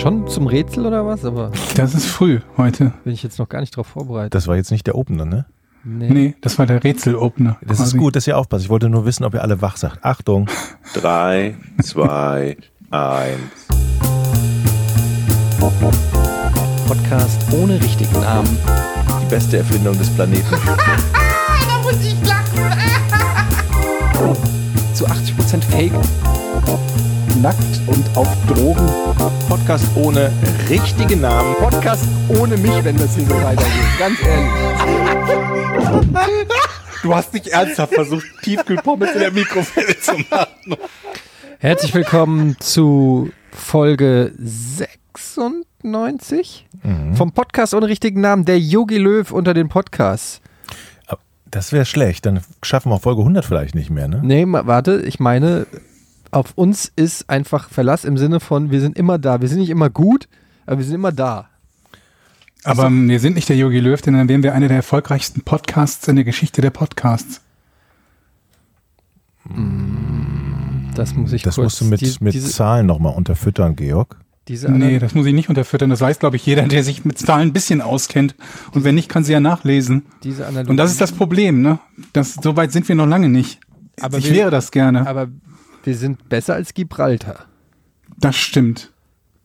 Schon 0.00 0.26
zum 0.28 0.46
Rätsel 0.46 0.86
oder 0.86 1.04
was? 1.04 1.24
Aber 1.26 1.50
Das 1.76 1.92
ist 1.94 2.06
früh 2.06 2.40
heute. 2.56 2.92
bin 3.04 3.12
ich 3.12 3.22
jetzt 3.22 3.38
noch 3.38 3.48
gar 3.50 3.60
nicht 3.60 3.76
drauf 3.76 3.86
vorbereitet. 3.86 4.34
Das 4.34 4.46
war 4.46 4.56
jetzt 4.56 4.70
nicht 4.70 4.86
der 4.86 4.94
Opener, 4.94 5.26
ne? 5.26 5.44
Nee, 5.84 6.34
das 6.42 6.58
war 6.58 6.66
der 6.66 6.82
Rätselopener. 6.84 7.56
Das 7.62 7.78
quasi. 7.78 7.96
ist 7.96 8.00
gut, 8.00 8.14
dass 8.16 8.26
ihr 8.26 8.36
aufpasst. 8.38 8.64
Ich 8.64 8.70
wollte 8.70 8.88
nur 8.90 9.04
wissen, 9.06 9.24
ob 9.24 9.32
ihr 9.34 9.42
alle 9.42 9.60
wach 9.62 9.76
sagt. 9.76 10.04
Achtung. 10.04 10.46
Drei, 10.94 11.54
zwei, 11.82 12.56
eins. 12.90 13.38
Podcast 16.86 17.40
ohne 17.52 17.74
richtigen 17.80 18.20
Namen. 18.20 18.58
Die 19.22 19.26
beste 19.30 19.58
Erfindung 19.58 19.96
des 19.98 20.08
Planeten. 20.10 20.44
Zu 24.94 25.06
80% 25.06 25.62
Fake. 25.70 25.92
Nackt 27.40 27.80
und 27.86 28.04
auf 28.16 28.28
Drogen. 28.46 28.86
Podcast 29.48 29.86
ohne 29.94 30.30
richtigen 30.68 31.22
Namen. 31.22 31.54
Podcast 31.56 32.04
ohne 32.28 32.58
mich, 32.58 32.84
wenn 32.84 32.98
das 32.98 33.14
hier 33.14 33.24
so 33.24 33.34
weitergeht. 33.34 33.72
Ganz 33.98 34.22
ehrlich. 34.22 34.50
Du 37.02 37.14
hast 37.14 37.32
nicht 37.32 37.46
ernsthaft 37.46 37.94
versucht, 37.94 38.26
Tiefkühlpommes 38.42 39.14
in 39.14 39.20
der 39.20 39.32
Mikrowelle 39.32 39.98
zu 39.98 40.12
machen. 40.30 40.76
Herzlich 41.58 41.94
willkommen 41.94 42.58
zu 42.60 43.30
Folge 43.52 44.32
96 44.38 46.66
vom 47.14 47.32
Podcast 47.32 47.72
ohne 47.72 47.88
richtigen 47.88 48.20
Namen, 48.20 48.44
der 48.44 48.58
Yogi 48.58 48.98
Löw 48.98 49.32
unter 49.32 49.54
den 49.54 49.70
Podcasts. 49.70 50.42
Das 51.50 51.72
wäre 51.72 51.86
schlecht. 51.86 52.26
Dann 52.26 52.40
schaffen 52.62 52.92
wir 52.92 53.00
Folge 53.00 53.22
100 53.22 53.46
vielleicht 53.46 53.74
nicht 53.74 53.88
mehr, 53.90 54.08
ne? 54.08 54.20
Nee, 54.22 54.44
warte, 54.46 55.00
ich 55.00 55.18
meine, 55.20 55.66
auf 56.30 56.52
uns 56.56 56.90
ist 56.96 57.28
einfach 57.30 57.68
Verlass 57.70 58.04
im 58.04 58.16
Sinne 58.18 58.40
von, 58.40 58.70
wir 58.70 58.80
sind 58.80 58.96
immer 58.98 59.18
da. 59.18 59.40
Wir 59.40 59.48
sind 59.48 59.58
nicht 59.58 59.70
immer 59.70 59.90
gut, 59.90 60.28
aber 60.66 60.78
wir 60.78 60.84
sind 60.84 60.94
immer 60.94 61.12
da. 61.12 61.48
Aber 62.64 62.86
ähm, 62.86 63.08
wir 63.08 63.20
sind 63.20 63.34
nicht 63.34 63.48
der 63.48 63.56
Yogi 63.56 63.80
Löw, 63.80 64.00
denn 64.00 64.14
dann 64.14 64.28
wären 64.28 64.42
wir 64.42 64.54
einer 64.54 64.68
der 64.68 64.76
erfolgreichsten 64.78 65.40
Podcasts 65.42 66.06
in 66.08 66.16
der 66.16 66.24
Geschichte 66.24 66.60
der 66.60 66.70
Podcasts. 66.70 67.40
Das 70.94 71.14
muss 71.14 71.32
ich 71.32 71.42
Das 71.42 71.54
kurz. 71.54 71.64
musst 71.64 71.80
du 71.80 71.84
mit, 71.86 72.00
die, 72.00 72.14
mit 72.20 72.34
diese, 72.34 72.50
Zahlen 72.50 72.86
nochmal 72.86 73.14
unterfüttern, 73.14 73.74
Georg. 73.76 74.16
diese 74.48 74.70
Nee, 74.70 74.98
das 74.98 75.14
muss 75.14 75.26
ich 75.26 75.32
nicht 75.34 75.48
unterfüttern. 75.48 75.88
Das 75.90 76.00
weiß, 76.00 76.18
glaube 76.18 76.36
ich, 76.36 76.44
jeder, 76.44 76.62
der 76.68 76.84
sich 76.84 77.04
mit 77.04 77.18
Zahlen 77.18 77.48
ein 77.48 77.52
bisschen 77.52 77.80
auskennt. 77.80 78.34
Und 78.72 78.84
wenn 78.84 78.94
nicht, 78.94 79.08
kann 79.08 79.24
sie 79.24 79.32
ja 79.32 79.40
nachlesen. 79.40 80.02
diese 80.22 80.46
Analogie. 80.46 80.70
Und 80.70 80.76
das 80.76 80.90
ist 80.90 81.00
das 81.00 81.12
Problem, 81.12 81.62
ne? 81.62 81.78
Das, 82.12 82.34
so 82.34 82.56
weit 82.56 82.72
sind 82.72 82.86
wir 82.88 82.94
noch 82.94 83.06
lange 83.06 83.28
nicht. 83.28 83.60
Aber 84.00 84.18
ich 84.18 84.26
wir- 84.26 84.34
wäre 84.34 84.50
das 84.50 84.70
gerne. 84.70 85.06
Aber 85.06 85.28
wir 85.84 85.96
sind 85.96 86.28
besser 86.28 86.54
als 86.54 86.74
Gibraltar. 86.74 87.46
Das 88.18 88.36
stimmt. 88.36 88.92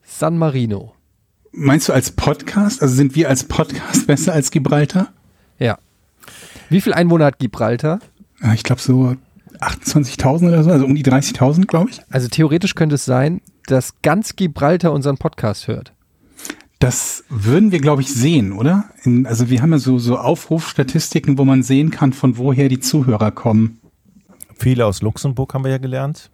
San 0.02 0.38
Marino. 0.38 0.94
Meinst 1.52 1.88
du 1.88 1.92
als 1.92 2.10
Podcast? 2.10 2.82
Also 2.82 2.94
sind 2.94 3.14
wir 3.14 3.28
als 3.28 3.44
Podcast 3.44 4.06
besser 4.06 4.34
als 4.34 4.50
Gibraltar? 4.50 5.12
Ja. 5.58 5.78
Wie 6.68 6.80
viel 6.80 6.92
Einwohner 6.92 7.26
hat 7.26 7.38
Gibraltar? 7.38 8.00
Ich 8.54 8.62
glaube 8.62 8.82
so 8.82 9.16
28.000 9.60 10.48
oder 10.48 10.62
so, 10.62 10.70
also 10.70 10.84
um 10.84 10.94
die 10.94 11.04
30.000, 11.04 11.66
glaube 11.66 11.90
ich. 11.90 12.00
Also 12.10 12.28
theoretisch 12.28 12.74
könnte 12.74 12.96
es 12.96 13.04
sein, 13.04 13.40
dass 13.66 13.94
ganz 14.02 14.36
Gibraltar 14.36 14.92
unseren 14.92 15.16
Podcast 15.16 15.68
hört. 15.68 15.92
Das 16.78 17.24
würden 17.30 17.72
wir, 17.72 17.80
glaube 17.80 18.02
ich, 18.02 18.12
sehen, 18.12 18.52
oder? 18.52 18.90
In, 19.02 19.26
also 19.26 19.48
wir 19.48 19.62
haben 19.62 19.72
ja 19.72 19.78
so, 19.78 19.98
so 19.98 20.18
Aufrufstatistiken, 20.18 21.38
wo 21.38 21.44
man 21.46 21.62
sehen 21.62 21.90
kann, 21.90 22.12
von 22.12 22.36
woher 22.36 22.68
die 22.68 22.80
Zuhörer 22.80 23.30
kommen. 23.30 23.80
Viele 24.58 24.86
aus 24.86 25.02
Luxemburg 25.02 25.52
haben 25.54 25.64
wir 25.64 25.70
ja 25.70 25.78
gelernt. 25.78 26.30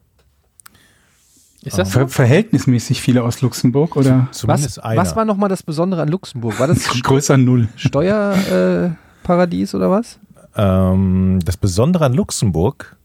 Ist 1.64 1.78
das 1.78 1.92
Ver 1.92 2.02
so? 2.02 2.08
verhältnismäßig 2.08 3.00
viele 3.00 3.22
aus 3.22 3.40
Luxemburg 3.40 3.94
oder 3.96 4.26
Zumindest 4.32 4.78
Was, 4.78 4.84
einer. 4.84 5.00
was 5.00 5.14
war 5.14 5.24
nochmal 5.24 5.48
das 5.48 5.62
Besondere 5.62 6.02
an 6.02 6.08
Luxemburg? 6.08 6.58
War 6.58 6.66
das 6.66 6.88
größer 7.02 7.36
Null. 7.36 7.68
Steuerparadies 7.76 9.72
äh, 9.72 9.76
oder 9.76 9.90
was? 9.90 10.18
Ähm, 10.56 11.38
das 11.44 11.56
Besondere 11.56 12.04
an 12.06 12.14
Luxemburg, 12.14 12.96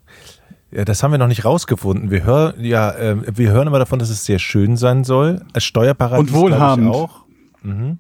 ja, 0.72 0.86
das 0.86 1.03
haben 1.03 1.12
wir 1.12 1.18
noch 1.20 1.28
nicht 1.28 1.46
rausgefunden. 1.46 2.09
Wir 2.12 2.24
hören, 2.24 2.56
ja, 2.64 2.91
äh, 2.91 3.38
wir 3.38 3.52
hören 3.52 3.68
immer 3.68 3.80
davon, 3.80 4.00
dass 4.00 4.09
es 4.09 4.25
sehr 4.25 4.40
schön 4.40 4.75
sein 4.75 5.03
soll. 5.03 5.46
Als 5.53 5.64
Steuerparadies 5.64 6.31
Und 6.31 6.34
wohlhabend. 6.34 6.90
auch. 6.94 7.25
Mhm. 7.62 8.00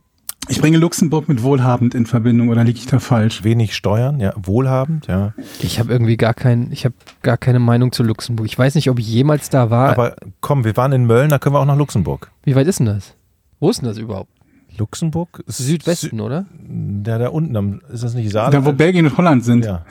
Ich 0.49 0.61
bringe 0.61 0.77
Luxemburg 0.77 1.27
mit 1.27 1.43
wohlhabend 1.43 1.93
in 1.93 2.05
Verbindung, 2.05 2.49
oder 2.49 2.63
liege 2.63 2.79
ich 2.79 2.85
da 2.87 2.99
falsch? 2.99 3.43
Wenig 3.43 3.75
Steuern, 3.75 4.19
ja, 4.19 4.33
wohlhabend, 4.37 5.07
ja. 5.07 5.33
Ich 5.59 5.79
habe 5.79 5.91
irgendwie 5.91 6.15
gar 6.17 6.33
kein, 6.33 6.71
ich 6.71 6.85
habe 6.85 6.95
gar 7.21 7.37
keine 7.37 7.59
Meinung 7.59 7.91
zu 7.91 8.03
Luxemburg. 8.03 8.45
Ich 8.47 8.57
weiß 8.57 8.75
nicht, 8.75 8.89
ob 8.89 8.97
ich 8.99 9.07
jemals 9.07 9.49
da 9.49 9.69
war. 9.69 9.89
Aber 9.89 10.15
komm, 10.39 10.63
wir 10.63 10.77
waren 10.77 10.91
in 10.93 11.05
Mölln, 11.05 11.29
da 11.29 11.37
können 11.39 11.55
wir 11.55 11.59
auch 11.59 11.65
nach 11.65 11.77
Luxemburg. 11.77 12.31
Wie 12.43 12.55
weit 12.55 12.67
ist 12.67 12.79
denn 12.79 12.85
das? 12.85 13.15
Wo 13.59 13.69
ist 13.69 13.81
denn 13.81 13.89
das 13.89 13.97
überhaupt? 13.97 14.31
Luxemburg? 14.77 15.43
Südwesten, 15.47 16.21
oder? 16.21 16.45
Sü- 16.69 17.07
Ja, 17.07 17.17
da 17.17 17.27
unten, 17.29 17.55
am- 17.57 17.81
ist 17.91 18.03
das 18.03 18.13
nicht 18.13 18.31
Saarland? 18.31 18.53
Da, 18.53 18.65
wo 18.65 18.71
Belgien 18.73 19.05
und 19.07 19.17
Holland 19.17 19.43
sind. 19.43 19.65
Ja. 19.65 19.85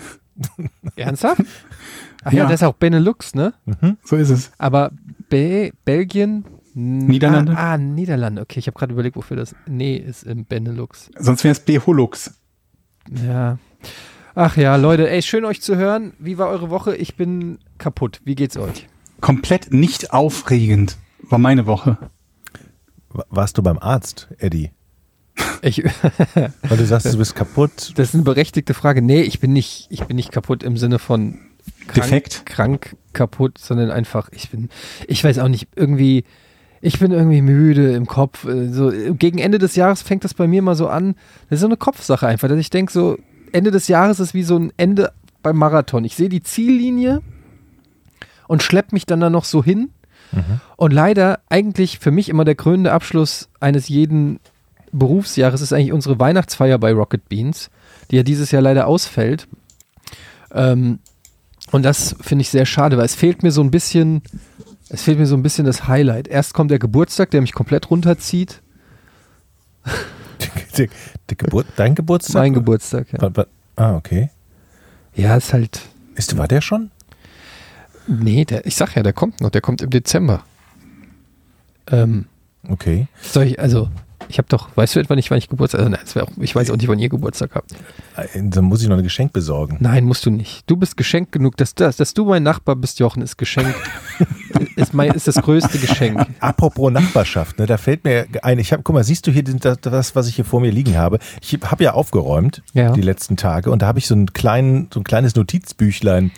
Ernsthaft? 0.97 1.43
Ach 2.25 2.33
ja, 2.33 2.39
Ja. 2.45 2.45
das 2.45 2.61
ist 2.63 2.67
auch 2.67 2.75
Benelux, 2.75 3.35
ne? 3.35 3.53
So 4.05 4.17
ist 4.17 4.31
es. 4.31 4.53
Aber 4.59 4.91
Be 5.29 5.71
Belgien. 5.85 6.45
Niederlande? 6.79 7.53
Ah, 7.57 7.73
ah 7.73 7.79
Niederlande. 7.79 8.43
Okay, 8.43 8.59
ich 8.59 8.67
habe 8.67 8.79
gerade 8.79 8.93
überlegt, 8.93 9.17
wofür 9.17 9.37
das. 9.37 9.55
Nee, 9.67 9.97
ist 9.97 10.25
im 10.25 10.45
Benelux. 10.45 11.11
Sonst 11.19 11.43
wäre 11.43 11.53
es 11.53 11.61
Beholux. 11.61 12.35
Ja. 13.27 13.59
Ach 14.35 14.57
ja, 14.59 14.77
Leute, 14.77 15.09
ey, 15.09 15.23
schön 15.23 15.47
euch 15.47 15.63
zu 15.63 15.77
hören. 15.77 16.13
Wie 16.19 16.37
war 16.37 16.49
eure 16.49 16.69
Woche? 16.69 16.95
Ich 16.95 17.17
bin 17.17 17.59
kaputt. 17.79 18.21
Wie 18.25 18.35
geht's 18.35 18.59
euch? 18.59 18.87
Komplett 19.23 19.73
nicht 19.73 20.13
aufregend 20.13 20.99
war 21.23 21.39
meine 21.39 21.67
Woche. 21.67 21.97
Wa- 23.09 23.25
Warst 23.31 23.57
du 23.57 23.63
beim 23.63 23.79
Arzt, 23.79 24.29
Eddie? 24.37 24.73
Ich, 25.63 25.83
Weil 26.35 26.77
du 26.77 26.85
sagst, 26.85 27.11
du 27.13 27.17
bist 27.17 27.35
kaputt. 27.35 27.93
das 27.97 28.09
ist 28.11 28.15
eine 28.15 28.23
berechtigte 28.25 28.75
Frage. 28.75 29.01
Nee, 29.01 29.23
ich 29.23 29.41
bin 29.41 29.55
nicht, 29.55 29.87
ich 29.91 30.05
bin 30.05 30.17
nicht 30.17 30.31
kaputt 30.31 30.63
im 30.63 30.77
Sinne 30.77 30.99
von 30.99 31.39
krank, 31.87 31.95
Defekt? 31.95 32.43
krank 32.45 32.97
kaputt, 33.15 33.57
sondern 33.57 33.91
einfach, 33.91 34.29
ich 34.33 34.51
bin, 34.51 34.69
ich 35.09 35.25
weiß 35.25 35.39
auch 35.39 35.49
nicht, 35.49 35.69
irgendwie, 35.75 36.25
ich 36.87 37.01
bin 37.01 37.11
irgendwie 37.11 37.43
müde 37.43 37.93
im 37.93 38.07
Kopf. 38.07 38.45
äh, 38.45 38.69
So, 38.69 38.93
gegen 39.15 39.39
Ende 39.39 39.59
des 39.59 39.75
Jahres 39.77 40.03
fängt 40.03 40.25
das 40.25 40.35
bei 40.35 40.47
mir 40.47 40.63
mal 40.63 40.77
so 40.77 40.89
an. 40.89 41.17
Das 41.49 41.57
ist 41.57 41.61
so 41.61 41.67
eine 41.67 41.77
Kopfsache 41.77 42.27
einfach, 42.27 42.49
dass 42.49 42.59
ich 42.59 42.71
denke, 42.71 42.93
so, 42.93 43.19
Ende 43.53 43.71
des 43.71 43.89
Jahres 43.89 44.21
ist 44.21 44.35
wie 44.35 44.43
so 44.43 44.57
ein 44.57 44.73
Ende 44.77 45.13
beim 45.43 45.57
Marathon. 45.57 46.05
Ich 46.05 46.15
sehe 46.15 46.29
die 46.29 46.43
Ziellinie 46.43 47.23
und 48.47 48.63
schlepp 48.63 48.93
mich 48.93 49.07
dann 49.07 49.21
da 49.21 49.31
noch 49.31 49.45
so 49.45 49.65
hin. 49.65 49.91
Und 50.77 50.93
leider 50.93 51.41
eigentlich 51.49 51.99
für 51.99 52.11
mich 52.11 52.29
immer 52.29 52.45
der 52.45 52.57
krönende 52.57 52.93
Abschluss 52.93 53.49
eines 53.61 53.89
jeden 53.89 54.41
Berufsjahres 54.93 55.61
ist 55.61 55.73
eigentlich 55.73 55.93
unsere 55.93 56.19
Weihnachtsfeier 56.19 56.79
bei 56.79 56.93
Rocket 56.93 57.29
Beans, 57.29 57.71
die 58.11 58.17
ja 58.17 58.23
dieses 58.23 58.51
Jahr 58.51 58.63
leider 58.63 58.87
ausfällt. 58.87 59.49
Ähm, 60.53 60.99
und 61.73 61.85
das 61.85 62.17
finde 62.21 62.43
ich 62.43 62.51
sehr 62.51 62.67
schade, 62.67 62.97
weil 62.97 63.07
es 63.07 63.15
fehlt 63.15 63.43
mir 63.43 63.53
so 63.53 63.63
ein 63.63 63.71
bisschen, 63.71 64.23
es 64.89 65.03
fehlt 65.03 65.19
mir 65.19 65.27
so 65.27 65.37
ein 65.37 65.43
bisschen 65.43 65.67
das 65.67 65.89
Highlight. 65.89 66.29
Erst 66.29 66.55
kommt 66.55 66.71
der 66.71 66.79
Geburtstag, 66.79 67.31
der 67.31 67.41
mich 67.41 67.53
komplett 67.53 67.91
runterzieht. 67.91 68.63
Der, 70.77 70.89
der 71.31 71.37
Geburt, 71.39 71.67
dein 71.77 71.95
Geburtstag? 71.95 72.35
Mein 72.43 72.53
Geburtstag, 72.53 73.07
ja. 73.11 73.31
Ah, 73.77 73.97
okay. 73.97 74.29
Ja, 75.15 75.35
ist 75.37 75.55
halt, 75.55 75.81
Ist, 76.17 76.37
war 76.37 76.47
der 76.49 76.61
schon? 76.61 76.91
nee, 78.07 78.45
der, 78.45 78.67
ich 78.67 78.77
sag 78.77 78.95
ja, 78.95 79.03
der 79.03 79.15
kommt 79.15 79.41
noch, 79.41 79.49
der 79.49 79.63
kommt 79.63 79.81
im 79.81 79.89
Dezember. 79.89 80.45
Ähm, 81.91 82.27
Okay. 82.69 83.07
soll 83.23 83.45
ich, 83.45 83.59
also, 83.59 83.89
ich 84.29 84.39
habe 84.39 84.49
doch, 84.49 84.69
weißt 84.77 84.97
du 84.97 85.01
etwa 85.01 85.15
nicht, 85.15 85.31
wann 85.31 85.39
ich 85.39 85.49
Geburtstag, 85.49 85.81
also 85.81 85.91
nein, 85.91 86.01
auch, 86.27 86.31
ich 86.41 86.55
weiß 86.55 86.71
auch 86.71 86.77
nicht, 86.77 86.89
wann 86.89 86.99
ihr 86.99 87.09
Geburtstag 87.09 87.55
habt. 87.55 87.73
Äh, 88.17 88.43
Dann 88.43 88.65
muss 88.65 88.83
ich 88.83 88.89
noch 88.89 88.97
ein 88.97 89.03
Geschenk 89.03 89.33
besorgen. 89.33 89.77
Nein, 89.81 90.05
musst 90.05 90.27
du 90.27 90.31
nicht. 90.31 90.65
Du 90.71 90.77
bist 90.77 90.97
geschenkt 90.97 91.33
genug, 91.33 91.57
dass, 91.57 91.75
dass, 91.75 91.97
dass 91.97 92.15
du 92.15 92.25
mein 92.25 92.43
Nachbar 92.43 92.77
bist, 92.77 92.99
Jochen, 92.99 93.23
ist 93.23 93.37
Geschenk. 93.37 93.75
ist, 94.77 94.95
mein, 94.95 95.11
ist 95.13 95.29
das 95.29 95.37
größte 95.37 95.79
Geschenk. 95.79 96.27
Apropos 96.41 96.93
Nachbarschaft, 96.93 97.59
ne, 97.59 97.67
da 97.67 97.77
fällt 97.77 98.05
mir 98.05 98.27
ein, 98.43 98.59
ich 98.59 98.73
habe, 98.73 98.83
guck 98.83 98.95
mal, 98.95 99.05
siehst 99.05 99.27
du 99.27 99.31
hier 99.31 99.43
das, 99.43 100.15
was 100.17 100.29
ich 100.29 100.37
hier 100.37 100.45
vor 100.45 100.61
mir 100.61 100.71
liegen 100.73 100.97
habe? 100.97 101.19
Ich 101.41 101.59
habe 101.65 101.85
ja 101.85 101.93
aufgeräumt 101.93 102.63
Ja. 102.73 102.93
die 102.93 103.03
letzten 103.03 103.37
Tage 103.37 103.71
und 103.71 103.83
da 103.83 103.87
habe 103.87 103.99
ich 103.99 104.07
so, 104.07 104.15
einen 104.15 104.33
kleinen, 104.33 104.89
so 104.93 105.01
ein 105.01 105.05
kleines 105.05 105.35
Notizbüchlein 105.35 106.31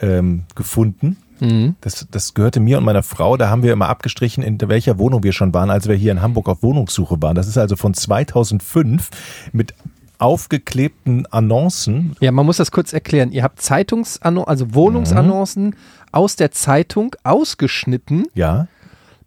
ähm, 0.00 0.44
gefunden. 0.54 1.16
Mhm. 1.40 1.76
Das, 1.80 2.06
das 2.10 2.34
gehörte 2.34 2.60
mir 2.60 2.78
und 2.78 2.84
meiner 2.84 3.02
Frau. 3.02 3.36
Da 3.36 3.48
haben 3.48 3.62
wir 3.62 3.72
immer 3.72 3.88
abgestrichen, 3.88 4.42
in 4.42 4.58
welcher 4.60 4.98
Wohnung 4.98 5.22
wir 5.22 5.32
schon 5.32 5.54
waren, 5.54 5.70
als 5.70 5.88
wir 5.88 5.94
hier 5.94 6.12
in 6.12 6.22
Hamburg 6.22 6.48
auf 6.48 6.62
Wohnungssuche 6.62 7.20
waren. 7.20 7.34
Das 7.34 7.48
ist 7.48 7.58
also 7.58 7.76
von 7.76 7.94
2005 7.94 9.10
mit 9.52 9.74
aufgeklebten 10.18 11.26
Annoncen. 11.26 12.16
Ja, 12.20 12.32
man 12.32 12.44
muss 12.44 12.56
das 12.56 12.70
kurz 12.72 12.92
erklären. 12.92 13.30
Ihr 13.30 13.42
habt 13.42 13.62
Zeitungs 13.62 14.20
also 14.22 14.74
Wohnungsannoncen 14.74 15.76
aus 16.12 16.36
der 16.36 16.50
Zeitung 16.50 17.14
ausgeschnitten 17.22 18.26
Ja, 18.34 18.66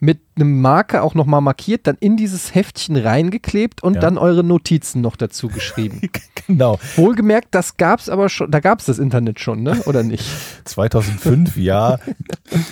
mit 0.04 0.20
einem 0.36 0.60
Marker 0.62 1.04
auch 1.04 1.14
nochmal 1.14 1.42
markiert, 1.42 1.86
dann 1.86 1.96
in 2.00 2.18
dieses 2.18 2.56
Heftchen 2.56 2.96
reingeklebt 2.96 3.84
und 3.84 3.94
Ja. 3.94 4.00
dann 4.02 4.18
eure 4.18 4.44
Notizen 4.44 5.00
noch 5.00 5.16
dazu 5.16 5.48
geschrieben. 5.48 6.02
genau. 6.48 6.80
Wohlgemerkt, 6.96 7.50
das 7.52 7.78
gab's 7.78 8.10
aber 8.10 8.28
schon, 8.28 8.50
da 8.50 8.60
gab's 8.62 8.86
das 8.86 8.98
Internet 8.98 9.40
schon, 9.40 9.62
ne? 9.62 9.80
Oder 9.86 10.02
nicht? 10.02 10.26
2005, 10.66 11.56
ja. 11.56 12.00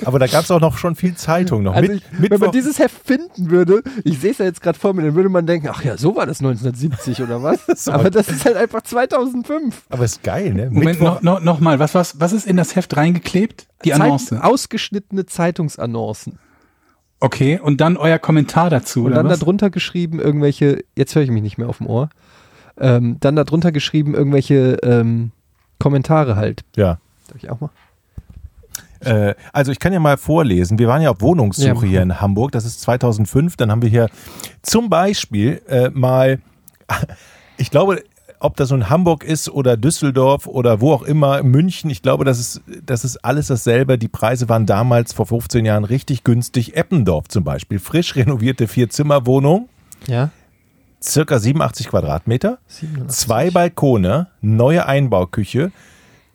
Aber 0.05 0.17
da 0.17 0.25
gab 0.25 0.43
es 0.43 0.49
auch 0.49 0.59
noch 0.59 0.79
schon 0.79 0.95
viel 0.95 1.13
Zeitung 1.15 1.61
noch. 1.61 1.75
Also 1.75 1.91
Mit, 1.91 2.01
ich, 2.19 2.31
wenn 2.31 2.39
man 2.39 2.51
dieses 2.51 2.79
Heft 2.79 2.97
finden 3.05 3.51
würde, 3.51 3.83
ich 4.03 4.19
sehe 4.19 4.31
es 4.31 4.39
ja 4.39 4.45
jetzt 4.45 4.61
gerade 4.61 4.79
vor 4.79 4.93
mir, 4.95 5.03
dann 5.03 5.13
würde 5.13 5.29
man 5.29 5.45
denken, 5.45 5.67
ach 5.71 5.83
ja, 5.83 5.97
so 5.97 6.15
war 6.15 6.25
das 6.25 6.39
1970 6.41 7.21
oder 7.21 7.43
was? 7.43 7.59
So. 7.75 7.91
aber 7.91 8.09
das 8.09 8.27
ist 8.29 8.43
halt 8.43 8.57
einfach 8.57 8.81
2005. 8.81 9.83
aber 9.89 10.03
ist 10.03 10.23
geil, 10.23 10.53
ne? 10.55 10.65
Moment, 10.71 10.85
Mittwoch, 10.99 11.21
noch, 11.21 11.21
noch, 11.21 11.41
noch 11.41 11.59
mal, 11.59 11.77
was, 11.77 11.93
was, 11.93 12.19
was 12.19 12.33
ist 12.33 12.47
in 12.47 12.57
das 12.57 12.75
Heft 12.75 12.97
reingeklebt? 12.97 13.67
Die 13.85 13.91
Zeit- 13.91 14.01
Annonce. 14.01 14.33
ausgeschnittene 14.41 15.27
Zeitungsannoncen. 15.27 16.39
Okay, 17.19 17.60
und 17.62 17.81
dann 17.81 17.98
euer 17.98 18.18
Kommentar 18.19 18.69
dazu, 18.69 19.01
Und 19.01 19.07
oder 19.07 19.16
dann 19.18 19.30
was? 19.30 19.39
darunter 19.39 19.69
geschrieben 19.69 20.19
irgendwelche, 20.19 20.83
jetzt 20.95 21.16
höre 21.16 21.24
ich 21.24 21.31
mich 21.31 21.44
nicht 21.44 21.57
mehr 21.57 21.68
auf 21.68 21.77
dem 21.80 21.88
Ohr, 21.88 22.10
ähm, 22.80 23.18
dann 23.19 23.36
darunter 23.36 23.71
geschrieben 23.71 24.16
irgendwelche 24.16 24.77
ähm, 24.83 25.31
Kommentare 25.80 26.36
halt. 26.36 26.63
ja. 26.75 26.98
Darf 27.27 27.38
ich 27.44 27.50
auch 27.50 27.60
mal? 27.62 27.69
Äh, 29.01 29.36
also 29.54 29.71
ich 29.71 29.80
kann 29.80 29.94
ja 29.94 30.00
mal 30.00 30.18
vorlesen. 30.18 30.80
Wir 30.80 30.88
waren 30.88 31.01
ja 31.01 31.12
auf 31.12 31.21
Wohnungssuche 31.21 31.68
Ja, 31.68 31.81
hier 31.83 32.01
in 32.01 32.19
Hamburg. 32.19 32.51
Das 32.51 32.66
ist 32.66 32.81
2005. 32.81 33.56
Dann 33.56 33.71
haben 33.71 33.81
wir 33.81 33.89
hier 33.89 34.10
zum 34.62 34.89
Beispiel 34.89 35.62
äh, 35.68 35.89
mal, 35.89 36.39
ich 37.57 37.69
glaube, 37.71 38.04
ob 38.39 38.56
das 38.57 38.71
nun 38.71 38.89
Hamburg 38.89 39.24
ist 39.24 39.50
oder 39.50 39.75
Düsseldorf 39.77 40.47
oder 40.47 40.80
wo 40.81 40.94
auch 40.94 41.03
immer, 41.03 41.44
München, 41.44 41.89
ich 41.89 42.01
glaube, 42.01 42.24
das 42.25 42.39
ist, 42.39 42.62
das 42.86 43.03
ist 43.03 43.18
alles 43.25 43.47
dasselbe. 43.47 43.97
Die 43.97 44.07
Preise 44.07 44.47
waren 44.50 44.65
damals 44.65 45.12
vor 45.13 45.25
15 45.25 45.65
Jahren 45.65 45.83
richtig 45.83 46.24
günstig. 46.24 46.75
Eppendorf 46.77 47.27
zum 47.27 47.44
Beispiel, 47.44 47.80
frisch 47.80 48.15
renovierte 48.15 48.68
Vier-Zimmer-Wohnung, 48.68 49.68
Ja. 50.07 50.30
circa 51.03 51.38
87 51.39 51.88
Quadratmeter. 51.89 52.59
87. 52.68 53.07
Zwei 53.18 53.51
Balkone, 53.51 54.27
neue 54.42 54.85
Einbauküche, 54.85 55.71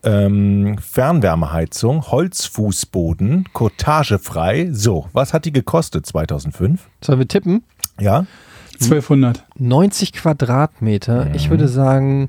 ähm, 0.03 0.77
Fernwärmeheizung, 0.79 2.11
Holzfußboden, 2.11 3.49
Cotagefrei. 3.55 4.69
So, 4.73 5.07
was 5.13 5.33
hat 5.33 5.45
die 5.47 5.53
gekostet 5.53 6.05
2005? 6.07 6.89
Sollen 7.01 7.19
wir 7.19 7.29
tippen? 7.29 7.65
Ja, 7.99 8.27
1200. 8.75 9.45
90 9.59 10.13
Quadratmeter. 10.13 11.35
Ich 11.35 11.51
würde 11.51 11.69
sagen 11.69 12.29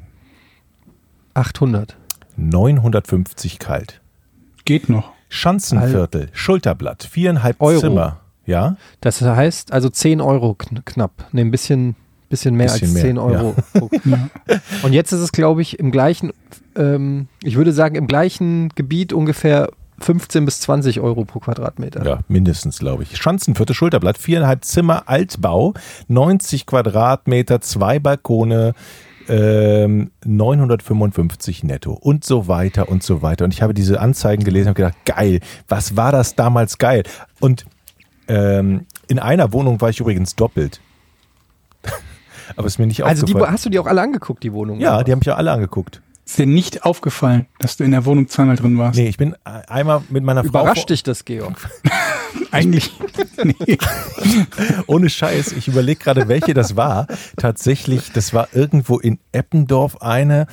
800. 1.33 1.95
950 2.37 3.59
kalt. 3.59 4.01
Geht 4.65 4.89
noch. 4.89 5.11
Schanzenviertel, 5.29 6.29
Schulterblatt, 6.33 7.03
viereinhalb 7.03 7.59
Euro. 7.61 7.79
Zimmer. 7.81 8.19
Ja, 8.45 8.77
Das 9.01 9.21
heißt 9.21 9.73
also 9.73 9.89
10 9.89 10.21
Euro 10.21 10.53
kn 10.53 10.85
knapp. 10.85 11.25
Ne, 11.33 11.41
ein 11.41 11.49
bisschen, 11.51 11.95
bisschen 12.29 12.55
mehr 12.55 12.67
Bisschen 12.67 12.87
als 12.89 12.93
mehr, 12.93 13.03
10 13.03 13.17
Euro. 13.17 13.55
pro- 13.73 13.89
Und 14.83 14.93
jetzt 14.93 15.11
ist 15.11 15.19
es, 15.21 15.31
glaube 15.31 15.61
ich, 15.63 15.79
im 15.79 15.89
gleichen, 15.91 16.31
ähm, 16.75 17.27
ich 17.41 17.55
würde 17.55 17.73
sagen, 17.73 17.95
im 17.95 18.05
gleichen 18.05 18.69
Gebiet 18.75 19.13
ungefähr 19.13 19.69
15 19.99 20.45
bis 20.45 20.59
20 20.61 20.99
Euro 20.99 21.25
pro 21.25 21.39
Quadratmeter. 21.39 22.05
ja, 22.05 22.19
mindestens, 22.27 22.79
glaube 22.79 23.03
ich. 23.03 23.15
Schanzenviertel, 23.17 23.73
Schulterblatt, 23.75 24.17
viereinhalb 24.17 24.65
Zimmer, 24.65 25.03
Altbau, 25.07 25.73
90 26.07 26.65
Quadratmeter, 26.65 27.61
zwei 27.61 27.99
Balkone, 27.99 28.73
ähm, 29.27 30.11
955 30.25 31.63
netto 31.63 31.93
und 31.93 32.23
so 32.23 32.47
weiter 32.47 32.89
und 32.89 33.03
so 33.03 33.21
weiter. 33.21 33.45
Und 33.45 33.53
ich 33.53 33.61
habe 33.61 33.73
diese 33.73 33.99
Anzeigen 33.99 34.43
gelesen 34.43 34.69
und 34.69 34.75
gedacht, 34.75 34.95
geil, 35.05 35.39
was 35.67 35.95
war 35.97 36.11
das 36.11 36.35
damals 36.35 36.77
geil? 36.77 37.03
Und 37.39 37.65
ähm, 38.27 38.85
in 39.07 39.19
einer 39.19 39.53
Wohnung 39.53 39.81
war 39.81 39.89
ich 39.89 39.99
übrigens 39.99 40.35
doppelt. 40.35 40.79
Aber 42.55 42.67
ist 42.67 42.77
mir 42.79 42.87
nicht 42.87 43.03
Also 43.03 43.25
die, 43.25 43.33
aufgefallen. 43.33 43.53
hast 43.53 43.65
du 43.65 43.69
die 43.69 43.79
auch 43.79 43.87
alle 43.87 44.01
angeguckt, 44.01 44.43
die 44.43 44.53
Wohnung? 44.53 44.79
ja, 44.79 45.03
die 45.03 45.11
haben 45.11 45.19
mich 45.19 45.25
ja 45.27 45.35
alle 45.35 45.51
angeguckt. 45.51 46.01
Ist 46.25 46.39
dir 46.39 46.47
nicht 46.47 46.83
aufgefallen, 46.83 47.45
dass 47.59 47.77
du 47.77 47.83
in 47.83 47.91
der 47.91 48.03
Wohnung 48.05 48.27
zweimal 48.27 48.55
drin 48.55 48.79
warst? 48.79 48.97
Nee, 48.97 49.07
ich 49.07 49.17
bin 49.17 49.35
einmal 49.43 50.01
mit 50.09 50.23
meiner 50.23 50.43
Frau. 50.43 50.49
Überrascht 50.49 50.89
dich 50.89 51.03
das, 51.03 51.23
Georg? 51.23 51.69
Eigentlich. 52.51 52.91
nee. 53.43 53.77
Ohne 54.87 55.09
Scheiß, 55.09 55.51
ich 55.51 55.67
überlege 55.67 56.03
gerade, 56.03 56.27
welche 56.27 56.55
das 56.55 56.75
war. 56.75 57.05
Tatsächlich, 57.37 58.11
das 58.11 58.33
war 58.33 58.47
irgendwo 58.53 58.97
in 58.97 59.19
Eppendorf 59.33 60.01
eine. 60.01 60.47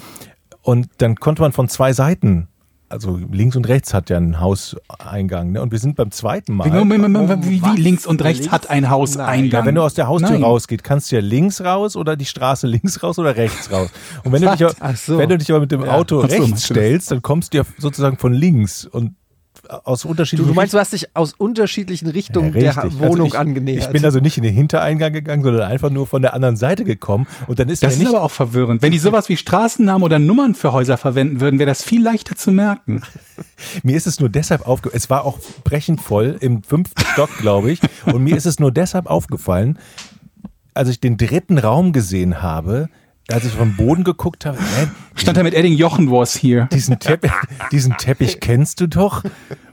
Und 0.60 0.88
dann 0.98 1.16
konnte 1.16 1.40
man 1.40 1.52
von 1.52 1.68
zwei 1.70 1.94
Seiten, 1.94 2.48
also 2.92 3.18
links 3.30 3.56
und 3.56 3.66
rechts 3.68 3.92
hat 3.94 4.10
ja 4.10 4.16
einen 4.18 4.38
Hauseingang. 4.38 5.52
Ne? 5.52 5.62
Und 5.62 5.72
wir 5.72 5.78
sind 5.78 5.96
beim 5.96 6.10
zweiten 6.10 6.54
Mal. 6.54 6.68
Moment, 6.68 7.02
Moment, 7.02 7.12
Moment, 7.28 7.48
wie, 7.48 7.62
was? 7.62 7.76
wie 7.76 7.80
links 7.80 8.06
und 8.06 8.22
rechts 8.22 8.40
Links? 8.40 8.52
hat 8.52 8.70
ein 8.70 8.90
Haus 8.90 9.16
Nein. 9.16 9.28
Eingang? 9.28 9.60
Ja, 9.62 9.66
wenn 9.66 9.74
du 9.74 9.82
aus 9.82 9.94
der 9.94 10.06
Haustür 10.08 10.30
Nein. 10.30 10.42
rausgeht, 10.44 10.84
kannst 10.84 11.10
du 11.10 11.16
ja 11.16 11.22
links 11.22 11.60
raus 11.62 11.96
oder 11.96 12.16
die 12.16 12.26
Straße 12.26 12.66
links 12.66 13.02
raus 13.02 13.18
oder 13.18 13.36
rechts 13.36 13.70
raus. 13.72 13.88
Und 14.24 14.32
wenn, 14.32 14.42
du 14.42 14.50
dich, 14.56 14.64
aber- 14.64 14.94
so. 14.94 15.18
wenn 15.18 15.28
du 15.28 15.38
dich 15.38 15.50
aber 15.50 15.60
mit 15.60 15.72
dem 15.72 15.82
Auto 15.84 16.20
so, 16.20 16.26
rechts 16.26 16.50
das? 16.50 16.64
stellst, 16.64 17.10
dann 17.10 17.22
kommst 17.22 17.54
du 17.54 17.58
ja 17.58 17.64
sozusagen 17.78 18.18
von 18.18 18.32
links 18.32 18.84
und 18.84 19.14
aus 19.68 20.02
Du, 20.02 20.08
unterschiedlichen 20.08 20.48
du 20.48 20.54
meinst, 20.54 20.74
du 20.74 20.78
hast 20.78 20.92
dich 20.92 21.14
aus 21.16 21.34
unterschiedlichen 21.34 22.08
Richtungen 22.08 22.54
Ja, 22.54 22.72
der 22.72 22.98
Wohnung 22.98 23.10
also 23.10 23.24
ich, 23.24 23.38
angenähert. 23.38 23.84
Ich 23.84 23.90
bin 23.90 24.04
also 24.04 24.18
nicht 24.20 24.36
in 24.36 24.42
den 24.42 24.54
Hintereingang 24.54 25.12
gegangen, 25.12 25.42
sondern 25.42 25.62
einfach 25.62 25.90
nur 25.90 26.06
von 26.06 26.22
der 26.22 26.34
anderen 26.34 26.56
Seite 26.56 26.84
gekommen. 26.84 27.26
Und 27.46 27.58
dann 27.58 27.68
ist 27.68 27.82
Das 27.82 27.94
ist 27.94 27.98
nicht, 27.98 28.08
aber 28.08 28.22
auch 28.22 28.30
verwirrend. 28.30 28.82
Wenn 28.82 28.92
die 28.92 28.98
sowas 29.00 29.28
wie 29.28 29.36
Straßennamen 29.36 30.02
oder 30.02 30.18
Nummern 30.18 30.54
für 30.54 30.72
Häuser 30.72 30.96
verwenden 30.96 31.40
würden, 31.40 31.58
wäre 31.58 31.68
das 31.68 31.82
viel 31.82 32.02
leichter 32.02 32.36
zu 32.36 32.50
merken. 32.50 33.02
mir 33.82 33.96
ist 33.96 34.06
es 34.06 34.20
nur 34.20 34.28
deshalb 34.28 34.66
aufgefallen, 34.66 34.96
es 34.96 35.10
war 35.10 35.24
auch 35.24 35.38
brechend 35.64 36.00
voll 36.00 36.36
im 36.40 36.62
fünften 36.62 37.02
Stock, 37.12 37.30
glaube 37.38 37.70
ich. 37.70 37.80
Und 38.06 38.22
mir 38.22 38.36
ist 38.36 38.46
es 38.46 38.58
nur 38.58 38.72
deshalb 38.72 39.06
aufgefallen, 39.06 39.78
als 40.74 40.88
ich 40.88 41.00
den 41.00 41.16
dritten 41.16 41.58
Raum 41.58 41.92
gesehen 41.92 42.42
habe, 42.42 42.88
als 43.32 43.44
ich 43.44 43.52
vom 43.52 43.76
Boden 43.76 44.04
geguckt 44.04 44.46
habe, 44.46 44.58
hä, 44.58 44.88
Stand 45.14 45.36
da 45.36 45.42
mit 45.42 45.54
Edding 45.54 45.74
Jochen 45.74 46.10
was 46.10 46.36
hier. 46.36 46.68
diesen 46.72 46.98
Teppich, 46.98 47.32
diesen 47.70 47.96
Teppich 47.96 48.40
kennst 48.40 48.80
du 48.80 48.86
doch. 48.86 49.22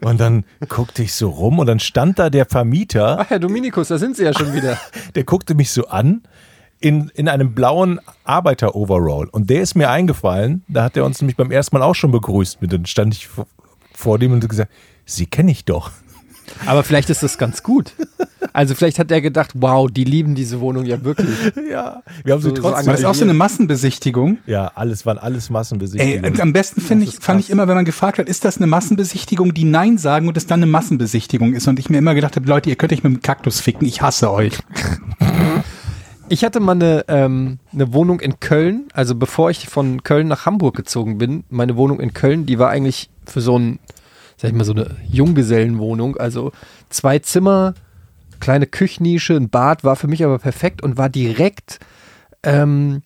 Und 0.02 0.20
dann 0.20 0.46
guckte 0.68 1.04
ich 1.04 1.14
so 1.14 1.30
rum 1.30 1.60
und 1.60 1.68
dann 1.68 1.80
stand 1.80 2.20
da 2.20 2.30
der 2.30 2.46
Vermieter, 2.46 3.20
Ach, 3.20 3.30
Herr 3.30 3.40
Dominikus, 3.40 3.90
da 3.90 3.98
sind 3.98 4.16
Sie 4.16 4.24
ja 4.24 4.34
schon 4.34 4.54
wieder. 4.54 4.78
der 5.16 5.24
guckte 5.24 5.56
mich 5.56 5.72
so 5.72 5.88
an 5.88 6.24
in, 6.80 7.10
in 7.16 7.28
einem 7.28 7.54
blauen 7.54 8.00
Arbeiter-Overall. 8.24 9.28
Und 9.30 9.50
der 9.50 9.62
ist 9.62 9.76
mir 9.76 9.90
eingefallen, 9.90 10.64
da 10.68 10.84
hat 10.84 10.98
er 10.98 11.06
uns 11.06 11.22
nämlich 11.22 11.36
beim 11.36 11.52
ersten 11.52 11.78
Mal 11.78 11.84
auch 11.84 11.96
schon 11.96 12.12
begrüßt. 12.12 12.62
Mit 12.62 12.72
dann 12.72 12.86
stand 12.86 13.14
ich 13.14 13.28
vor, 13.28 13.48
vor 13.94 14.20
dem 14.20 14.32
und 14.32 14.48
gesagt, 14.48 14.72
Sie 15.06 15.26
kenne 15.26 15.52
ich 15.52 15.66
doch. 15.66 15.92
Aber 16.66 16.84
vielleicht 16.84 17.10
ist 17.10 17.24
das 17.24 17.38
ganz 17.38 17.64
gut. 17.64 17.94
Also 18.54 18.74
vielleicht 18.76 19.00
hat 19.00 19.12
er 19.12 19.22
gedacht, 19.22 19.52
wow, 19.56 19.90
die 19.90 20.04
lieben 20.04 20.34
diese 20.36 20.60
Wohnung 20.60 20.86
ja 20.86 21.04
wirklich. 21.04 21.30
Ja, 21.70 22.02
wir 22.24 22.34
haben 22.34 22.42
sie 22.42 22.50
So- 22.50 22.56
trotzdem. 22.56 22.88
War 22.88 22.94
das 22.94 23.06
auch 23.06 23.14
so 23.14 23.24
eine 23.24 23.34
Massenbesichtigung? 23.34 24.40
ja, 24.48 24.72
alles 24.76 25.06
waren 25.06 25.18
alles 25.20 25.48
Ey, 25.48 25.54
Massenbesichtigungen. 25.54 26.42
am 26.42 26.54
besten 26.54 26.82
finde 26.82 27.06
ich, 27.06 27.16
fand 27.20 27.40
ich 27.42 27.50
immer, 27.52 27.68
wenn 27.68 27.76
man 27.76 27.86
gefragt 27.86 28.18
hat, 28.18 28.28
ist 28.28 28.44
das 28.46 28.58
eine 28.58 28.68
Massenbesichtigung, 28.68 29.54
die 29.54 29.66
Nein 29.66 29.98
sagen 29.98 30.28
und 30.28 30.36
es 30.38 30.48
dann 30.48 30.60
eine 30.64 30.72
Massenbesichtigung 30.72 31.54
ist. 31.54 31.68
Und 31.68 31.78
ich 31.80 31.90
mir 31.90 31.98
immer 32.00 32.16
gedacht 32.16 32.36
habe, 32.36 32.48
Leute, 32.48 32.70
ihr 32.70 32.76
könnt 32.76 32.92
euch 32.92 33.04
mit 33.04 33.14
dem 33.14 33.22
Kaktus 33.22 33.60
ficken, 33.60 33.88
ich 33.88 34.02
hasse 34.02 34.32
euch. 34.32 34.58
Ich 36.32 36.44
hatte 36.44 36.60
mal 36.60 36.74
eine, 36.74 37.06
ähm, 37.08 37.58
eine 37.74 37.92
Wohnung 37.94 38.20
in 38.20 38.40
Köln, 38.40 38.86
also 38.94 39.16
bevor 39.16 39.50
ich 39.50 39.68
von 39.68 40.04
Köln 40.04 40.28
nach 40.28 40.46
Hamburg 40.46 40.76
gezogen 40.76 41.18
bin, 41.18 41.44
meine 41.50 41.76
Wohnung 41.76 42.00
in 42.00 42.14
Köln, 42.14 42.46
die 42.46 42.60
war 42.60 42.70
eigentlich 42.70 43.10
für 43.26 43.42
so 43.42 43.58
ein, 43.58 43.80
sag 44.42 44.52
ich 44.52 44.56
mal, 44.56 44.64
so 44.64 44.72
eine 44.72 44.96
Junggesellenwohnung, 45.12 46.16
also 46.16 46.54
zwei 46.90 47.20
Zimmer, 47.20 47.74
kleine 48.40 48.68
Küchennische, 48.68 49.36
ein 49.36 49.50
Bad, 49.50 49.84
war 49.84 49.98
für 49.98 50.08
mich 50.08 50.24
aber 50.24 50.40
perfekt 50.40 50.82
und 50.82 50.98
war 50.98 51.10
direkt 51.10 51.80
ähm, 52.44 53.02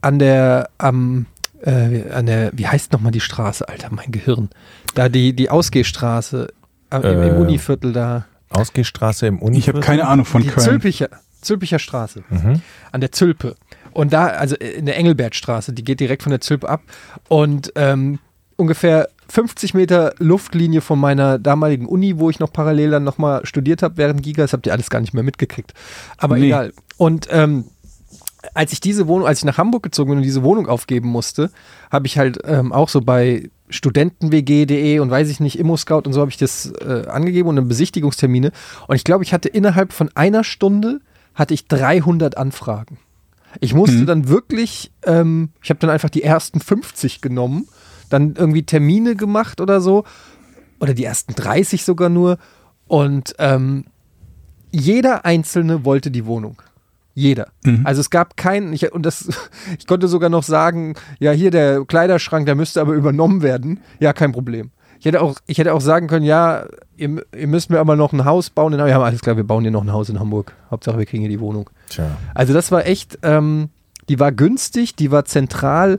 an 0.00 0.18
der, 0.18 0.68
am, 0.78 1.26
äh, 1.62 2.10
an 2.10 2.26
der, 2.26 2.50
wie 2.54 2.66
heißt 2.66 2.92
nochmal 2.92 3.12
die 3.12 3.20
Straße, 3.20 3.68
Alter, 3.68 3.90
mein 3.92 4.10
Gehirn, 4.10 4.50
da 4.96 5.08
die, 5.08 5.32
die 5.32 5.48
Ausgehstraße 5.48 6.48
äh, 6.90 6.96
im, 6.96 7.02
im 7.04 7.36
Äh, 7.36 7.38
Univiertel 7.38 7.92
da. 7.92 8.26
Ausgehstraße 8.50 9.28
im 9.28 9.38
Uni. 9.40 9.58
Ich 9.58 9.68
habe 9.68 9.78
keine 9.80 10.08
Ahnung 10.08 10.24
von 10.24 10.42
Die 10.42 10.48
Köln. 10.48 10.64
Zülpicher, 10.64 11.08
Zülpicher 11.40 11.78
Straße. 11.78 12.24
Mhm. 12.30 12.62
An 12.90 13.00
der 13.00 13.12
Zülpe. 13.12 13.54
Und 13.92 14.12
da, 14.12 14.26
also 14.26 14.56
in 14.56 14.86
der 14.86 14.96
Engelbertstraße, 14.96 15.72
die 15.72 15.84
geht 15.84 16.00
direkt 16.00 16.22
von 16.24 16.30
der 16.30 16.40
Zülpe 16.40 16.68
ab. 16.68 16.82
Und 17.28 17.72
ähm, 17.76 18.18
ungefähr 18.56 19.08
50 19.28 19.74
Meter 19.74 20.14
Luftlinie 20.18 20.80
von 20.80 20.98
meiner 20.98 21.38
damaligen 21.38 21.86
Uni, 21.86 22.18
wo 22.18 22.30
ich 22.30 22.38
noch 22.38 22.52
parallel 22.52 22.90
dann 22.90 23.04
nochmal 23.04 23.44
studiert 23.46 23.82
habe 23.82 23.96
während 23.96 24.22
Giga. 24.22 24.42
Das 24.44 24.52
habt 24.52 24.66
ihr 24.66 24.72
alles 24.72 24.90
gar 24.90 25.00
nicht 25.00 25.14
mehr 25.14 25.22
mitgekriegt. 25.22 25.74
Aber 26.18 26.36
Nee. 26.38 26.46
egal. 26.46 26.72
Und 26.96 27.28
ähm, 27.30 27.64
als 28.54 28.72
ich 28.72 28.80
diese 28.80 29.08
Wohnung, 29.08 29.26
als 29.26 29.38
ich 29.40 29.44
nach 29.44 29.58
Hamburg 29.58 29.82
gezogen 29.82 30.10
bin 30.10 30.18
und 30.18 30.22
diese 30.24 30.42
Wohnung 30.44 30.68
aufgeben 30.68 31.08
musste, 31.08 31.50
habe 31.90 32.06
ich 32.06 32.16
halt 32.18 32.38
ähm, 32.44 32.72
auch 32.72 32.88
so 32.88 33.00
bei 33.00 33.50
studentenwg.de 33.68 34.98
und 35.00 35.10
weiß 35.10 35.28
ich 35.28 35.40
nicht, 35.40 35.58
Immo-Scout 35.58 36.02
und 36.06 36.12
so 36.12 36.20
habe 36.20 36.30
ich 36.30 36.36
das 36.36 36.72
äh, 36.80 37.06
angegeben 37.08 37.48
und 37.48 37.56
dann 37.56 37.68
Besichtigungstermine. 37.68 38.52
Und 38.86 38.96
ich 38.96 39.04
glaube, 39.04 39.24
ich 39.24 39.32
hatte 39.32 39.48
innerhalb 39.48 39.92
von 39.92 40.10
einer 40.14 40.44
Stunde 40.44 41.00
hatte 41.34 41.54
ich 41.54 41.66
300 41.66 42.36
Anfragen. 42.36 42.98
Ich 43.60 43.74
musste 43.74 43.96
Mhm. 43.98 44.06
dann 44.06 44.28
wirklich, 44.28 44.92
ähm, 45.04 45.50
ich 45.62 45.70
habe 45.70 45.80
dann 45.80 45.90
einfach 45.90 46.10
die 46.10 46.22
ersten 46.22 46.60
50 46.60 47.20
genommen, 47.20 47.66
dann 48.08 48.34
irgendwie 48.36 48.64
Termine 48.64 49.16
gemacht 49.16 49.60
oder 49.60 49.80
so, 49.80 50.04
oder 50.80 50.94
die 50.94 51.04
ersten 51.04 51.34
30 51.34 51.84
sogar 51.84 52.08
nur. 52.08 52.38
Und 52.86 53.34
ähm, 53.38 53.84
jeder 54.70 55.24
Einzelne 55.24 55.84
wollte 55.84 56.10
die 56.10 56.26
Wohnung. 56.26 56.62
Jeder. 57.14 57.48
Also 57.84 58.02
es 58.02 58.10
gab 58.10 58.36
keinen, 58.36 58.74
ich, 58.74 58.92
und 58.92 59.06
das, 59.06 59.28
ich 59.78 59.86
konnte 59.86 60.06
sogar 60.06 60.28
noch 60.28 60.42
sagen, 60.42 60.94
ja, 61.18 61.32
hier 61.32 61.50
der 61.50 61.84
Kleiderschrank, 61.84 62.44
der 62.44 62.54
müsste 62.54 62.80
aber 62.80 62.92
übernommen 62.92 63.42
werden. 63.42 63.80
Ja, 64.00 64.12
kein 64.12 64.32
Problem. 64.32 64.70
Ich 64.98 65.06
hätte 65.06 65.22
auch, 65.22 65.36
ich 65.46 65.58
hätte 65.58 65.72
auch 65.72 65.80
sagen 65.80 66.08
können, 66.08 66.24
ja, 66.24 66.66
ihr, 66.96 67.24
ihr 67.34 67.46
müsst 67.46 67.70
mir 67.70 67.80
aber 67.80 67.96
noch 67.96 68.12
ein 68.12 68.24
Haus 68.24 68.50
bauen. 68.50 68.72
In, 68.74 68.78
ja, 68.80 69.00
alles 69.00 69.20
klar, 69.20 69.36
wir 69.36 69.44
bauen 69.44 69.62
hier 69.62 69.70
noch 69.70 69.82
ein 69.82 69.92
Haus 69.92 70.08
in 70.10 70.20
Hamburg. 70.20 70.54
Hauptsache, 70.70 70.98
wir 70.98 71.06
kriegen 71.06 71.22
hier 71.22 71.30
die 71.30 71.40
Wohnung. 71.40 71.70
Tja. 71.88 72.04
Also 72.34 72.52
das 72.52 72.70
war 72.70 72.86
echt, 72.86 73.18
ähm, 73.22 73.70
die 74.08 74.20
war 74.20 74.32
günstig, 74.32 74.94
die 74.94 75.10
war 75.10 75.24
zentral 75.24 75.98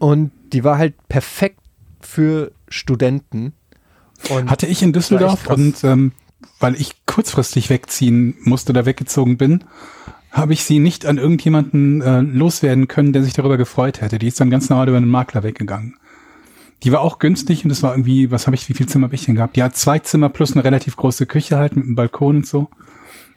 und 0.00 0.32
die 0.52 0.64
war 0.64 0.78
halt 0.78 0.94
perfekt 1.08 1.60
für 2.00 2.50
Studenten. 2.68 3.52
Und 4.28 4.50
Hatte 4.50 4.66
ich 4.66 4.82
in 4.82 4.92
Düsseldorf 4.92 5.46
und 5.46 5.84
ähm, 5.84 6.12
weil 6.58 6.74
ich 6.74 7.06
kurzfristig 7.06 7.70
wegziehen 7.70 8.34
musste 8.42 8.72
oder 8.72 8.86
weggezogen 8.86 9.36
bin, 9.36 9.64
habe 10.32 10.52
ich 10.54 10.64
sie 10.64 10.78
nicht 10.78 11.06
an 11.06 11.18
irgendjemanden 11.18 12.00
äh, 12.00 12.20
loswerden 12.20 12.88
können, 12.88 13.12
der 13.12 13.22
sich 13.22 13.34
darüber 13.34 13.56
gefreut 13.56 14.00
hätte. 14.00 14.18
Die 14.18 14.28
ist 14.28 14.40
dann 14.40 14.50
ganz 14.50 14.70
normal 14.70 14.88
über 14.88 14.96
einen 14.96 15.08
Makler 15.08 15.42
weggegangen. 15.42 15.96
Die 16.82 16.92
war 16.92 17.00
auch 17.00 17.18
günstig 17.18 17.64
und 17.64 17.70
es 17.70 17.82
war 17.82 17.92
irgendwie, 17.92 18.30
was 18.30 18.46
habe 18.46 18.56
ich, 18.56 18.68
wie 18.70 18.74
viel 18.74 18.88
Zimmer 18.88 19.08
habe 19.08 19.14
ich 19.14 19.26
denn 19.26 19.34
gehabt? 19.34 19.56
Die 19.56 19.62
hat 19.62 19.76
zwei 19.76 19.98
Zimmer 19.98 20.30
plus 20.30 20.52
eine 20.52 20.64
relativ 20.64 20.96
große 20.96 21.26
Küche 21.26 21.58
halt 21.58 21.76
mit 21.76 21.84
einem 21.84 21.94
Balkon 21.94 22.36
und 22.36 22.46
so. 22.46 22.70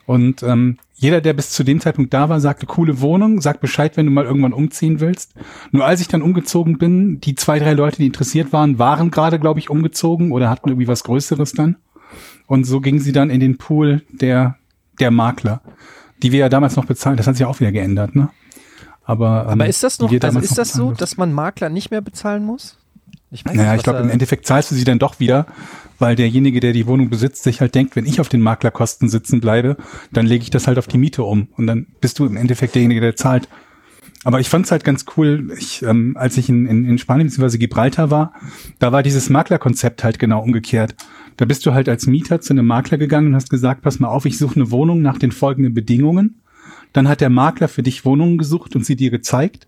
Und 0.06 0.44
ähm, 0.44 0.78
jeder, 0.96 1.22
der 1.22 1.34
bis 1.34 1.52
zu 1.52 1.64
dem 1.64 1.80
Zeitpunkt 1.80 2.14
da 2.14 2.30
war, 2.30 2.40
sagte, 2.40 2.66
coole 2.66 3.02
Wohnung, 3.02 3.42
sag 3.42 3.62
Bescheid, 3.62 3.96
wenn 3.98 4.06
du 4.06 4.12
mal 4.12 4.26
irgendwann 4.26 4.54
umziehen 4.54 5.00
willst. 5.00 5.34
Nur 5.72 5.86
als 5.86 6.02
ich 6.02 6.08
dann 6.08 6.22
umgezogen 6.22 6.78
bin, 6.78 7.22
die 7.22 7.36
zwei, 7.36 7.60
drei 7.60 7.74
Leute, 7.74 7.98
die 7.98 8.08
interessiert 8.08 8.54
waren, 8.54 8.80
waren 8.80 9.12
gerade, 9.12 9.40
glaube 9.40 9.60
ich, 9.60 9.70
umgezogen 9.70 10.32
oder 10.32 10.50
hatten 10.50 10.70
irgendwie 10.70 10.88
was 10.88 11.04
Größeres 11.04 11.54
dann. 11.54 11.78
Und 12.48 12.66
so 12.66 12.82
ging 12.82 13.00
sie 13.00 13.12
dann 13.12 13.30
in 13.30 13.40
den 13.40 13.58
Pool 13.58 14.02
der, 14.12 14.58
der 15.00 15.12
Makler, 15.12 15.62
die 16.22 16.32
wir 16.32 16.40
ja 16.40 16.50
damals 16.50 16.76
noch 16.76 16.86
bezahlen. 16.86 17.18
Das 17.18 17.28
hat 17.28 17.36
sich 17.36 17.42
ja 17.42 17.48
auch 17.48 17.60
wieder 17.60 17.72
geändert, 17.72 18.16
ne? 18.16 18.30
Aber, 19.06 19.44
ähm, 19.44 19.54
aber 19.54 19.68
ist 19.68 19.84
das 19.84 20.00
noch, 20.00 20.10
also 20.10 20.40
ist 20.40 20.52
noch 20.52 20.58
das 20.58 20.72
so, 20.72 20.92
dass 20.92 21.18
man 21.18 21.34
Makler 21.34 21.70
nicht 21.70 21.92
mehr 21.92 22.02
bezahlen 22.02 22.46
muss? 22.46 22.78
Ich 23.32 23.44
weiß 23.44 23.56
Naja, 23.56 23.72
nicht, 23.72 23.80
ich 23.80 23.84
glaube, 23.84 24.00
im 24.00 24.10
Endeffekt 24.10 24.46
zahlst 24.46 24.72
du 24.72 24.76
sie 24.76 24.84
dann 24.84 25.00
doch 25.00 25.20
wieder, 25.20 25.48
weil 26.00 26.16
derjenige, 26.16 26.60
der 26.60 26.74
die 26.74 26.88
Wohnung 26.88 27.10
besitzt, 27.10 27.44
sich 27.44 27.62
halt 27.62 27.76
denkt, 27.76 27.96
wenn 27.96 28.06
ich 28.06 28.20
auf 28.20 28.30
den 28.30 28.42
Maklerkosten 28.42 29.10
sitzen 29.10 29.42
bleibe, 29.42 29.78
dann 30.12 30.26
lege 30.26 30.44
ich 30.44 30.50
das 30.50 30.68
halt 30.68 30.78
auf 30.78 30.88
die 30.88 30.98
Miete 30.98 31.24
um 31.24 31.48
und 31.58 31.68
dann 31.68 31.88
bist 32.02 32.20
du 32.20 32.26
im 32.26 32.38
Endeffekt 32.38 32.76
derjenige, 32.76 33.02
der 33.02 33.16
zahlt. 33.16 33.48
Aber 34.26 34.40
ich 34.40 34.48
fand 34.48 34.66
es 34.66 34.72
halt 34.72 34.86
ganz 34.86 35.06
cool, 35.18 35.52
ich, 35.58 35.84
ähm, 35.84 36.16
als 36.18 36.38
ich 36.38 36.48
in, 36.48 36.66
in, 36.66 36.86
in 36.86 36.98
Spanien 36.98 37.28
bzw. 37.28 37.58
Gibraltar 37.58 38.10
war, 38.10 38.34
da 38.80 38.92
war 38.92 39.04
dieses 39.04 39.30
Maklerkonzept 39.30 40.04
halt 40.04 40.18
genau 40.18 40.42
umgekehrt. 40.42 40.96
Da 41.36 41.46
bist 41.46 41.66
du 41.66 41.74
halt 41.74 41.90
als 41.90 42.08
Mieter 42.08 42.40
zu 42.40 42.54
einem 42.54 42.66
Makler 42.66 42.98
gegangen 42.98 43.28
und 43.28 43.36
hast 43.36 43.50
gesagt, 43.50 43.82
pass 43.82 44.00
mal 44.00 44.08
auf, 44.08 44.26
ich 44.26 44.38
suche 44.38 44.56
eine 44.56 44.72
Wohnung 44.72 45.02
nach 45.02 45.18
den 45.18 45.32
folgenden 45.32 45.74
Bedingungen. 45.74 46.42
Dann 46.94 47.08
hat 47.08 47.22
der 47.22 47.30
Makler 47.30 47.68
für 47.68 47.84
dich 47.84 48.06
Wohnungen 48.06 48.38
gesucht 48.38 48.76
und 48.76 48.86
sie 48.86 48.96
dir 48.96 49.12
gezeigt. 49.12 49.68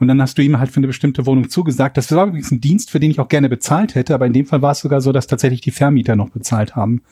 Und 0.00 0.08
dann 0.08 0.22
hast 0.22 0.38
du 0.38 0.42
ihm 0.42 0.58
halt 0.58 0.70
für 0.70 0.78
eine 0.78 0.86
bestimmte 0.86 1.26
Wohnung 1.26 1.50
zugesagt. 1.50 1.96
Das 1.96 2.10
war 2.12 2.26
übrigens 2.26 2.50
ein 2.50 2.60
Dienst, 2.60 2.90
für 2.90 3.00
den 3.00 3.10
ich 3.10 3.18
auch 3.18 3.28
gerne 3.28 3.48
bezahlt 3.48 3.94
hätte, 3.94 4.14
aber 4.14 4.26
in 4.26 4.32
dem 4.32 4.46
Fall 4.46 4.62
war 4.62 4.72
es 4.72 4.80
sogar 4.80 5.00
so, 5.00 5.12
dass 5.12 5.26
tatsächlich 5.26 5.60
die 5.60 5.72
Vermieter 5.72 6.14
noch 6.14 6.30
bezahlt 6.30 6.76
haben, 6.76 7.02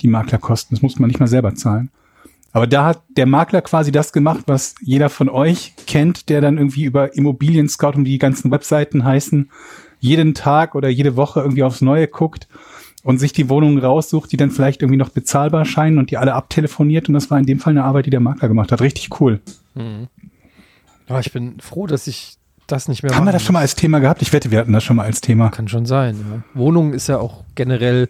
die 0.00 0.08
Maklerkosten. 0.08 0.74
Das 0.74 0.82
musste 0.82 1.00
man 1.00 1.08
nicht 1.08 1.20
mal 1.20 1.28
selber 1.28 1.54
zahlen. 1.54 1.90
Aber 2.52 2.66
da 2.68 2.86
hat 2.86 3.02
der 3.16 3.26
Makler 3.26 3.62
quasi 3.62 3.90
das 3.90 4.12
gemacht, 4.12 4.44
was 4.46 4.76
jeder 4.80 5.10
von 5.10 5.28
euch 5.28 5.74
kennt, 5.86 6.28
der 6.28 6.40
dann 6.40 6.56
irgendwie 6.56 6.84
über 6.84 7.16
Immobilien 7.16 7.68
Scout 7.68 7.96
und 7.96 8.04
wie 8.04 8.12
die 8.12 8.18
ganzen 8.18 8.50
Webseiten 8.50 9.04
heißen, 9.04 9.50
jeden 9.98 10.34
Tag 10.34 10.74
oder 10.76 10.88
jede 10.88 11.16
Woche 11.16 11.40
irgendwie 11.40 11.64
aufs 11.64 11.80
Neue 11.80 12.06
guckt 12.06 12.46
und 13.02 13.18
sich 13.18 13.32
die 13.32 13.48
Wohnungen 13.48 13.78
raussucht, 13.78 14.30
die 14.30 14.36
dann 14.36 14.52
vielleicht 14.52 14.82
irgendwie 14.82 14.98
noch 14.98 15.08
bezahlbar 15.08 15.64
scheinen 15.64 15.98
und 15.98 16.10
die 16.10 16.16
alle 16.16 16.34
abtelefoniert. 16.34 17.08
Und 17.08 17.14
das 17.14 17.30
war 17.30 17.38
in 17.38 17.46
dem 17.46 17.58
Fall 17.58 17.72
eine 17.72 17.84
Arbeit, 17.84 18.06
die 18.06 18.10
der 18.10 18.20
Makler 18.20 18.48
gemacht 18.48 18.70
hat. 18.70 18.80
Richtig 18.80 19.20
cool. 19.20 19.40
Oh, 21.08 21.18
ich 21.18 21.32
bin 21.32 21.60
froh, 21.60 21.86
dass 21.86 22.06
ich 22.06 22.36
das 22.66 22.88
nicht 22.88 23.02
mehr 23.02 23.14
Haben 23.14 23.26
wir 23.26 23.32
das 23.32 23.42
schon 23.42 23.52
mal 23.52 23.60
als 23.60 23.74
Thema 23.74 23.98
gehabt? 23.98 24.22
Ich 24.22 24.32
wette, 24.32 24.50
wir 24.50 24.58
hatten 24.58 24.72
das 24.72 24.84
schon 24.84 24.96
mal 24.96 25.04
als 25.04 25.20
Thema. 25.20 25.50
Kann 25.50 25.68
schon 25.68 25.86
sein. 25.86 26.16
Ja. 26.16 26.42
Wohnung 26.58 26.94
ist 26.94 27.08
ja 27.08 27.18
auch 27.18 27.44
generell 27.54 28.08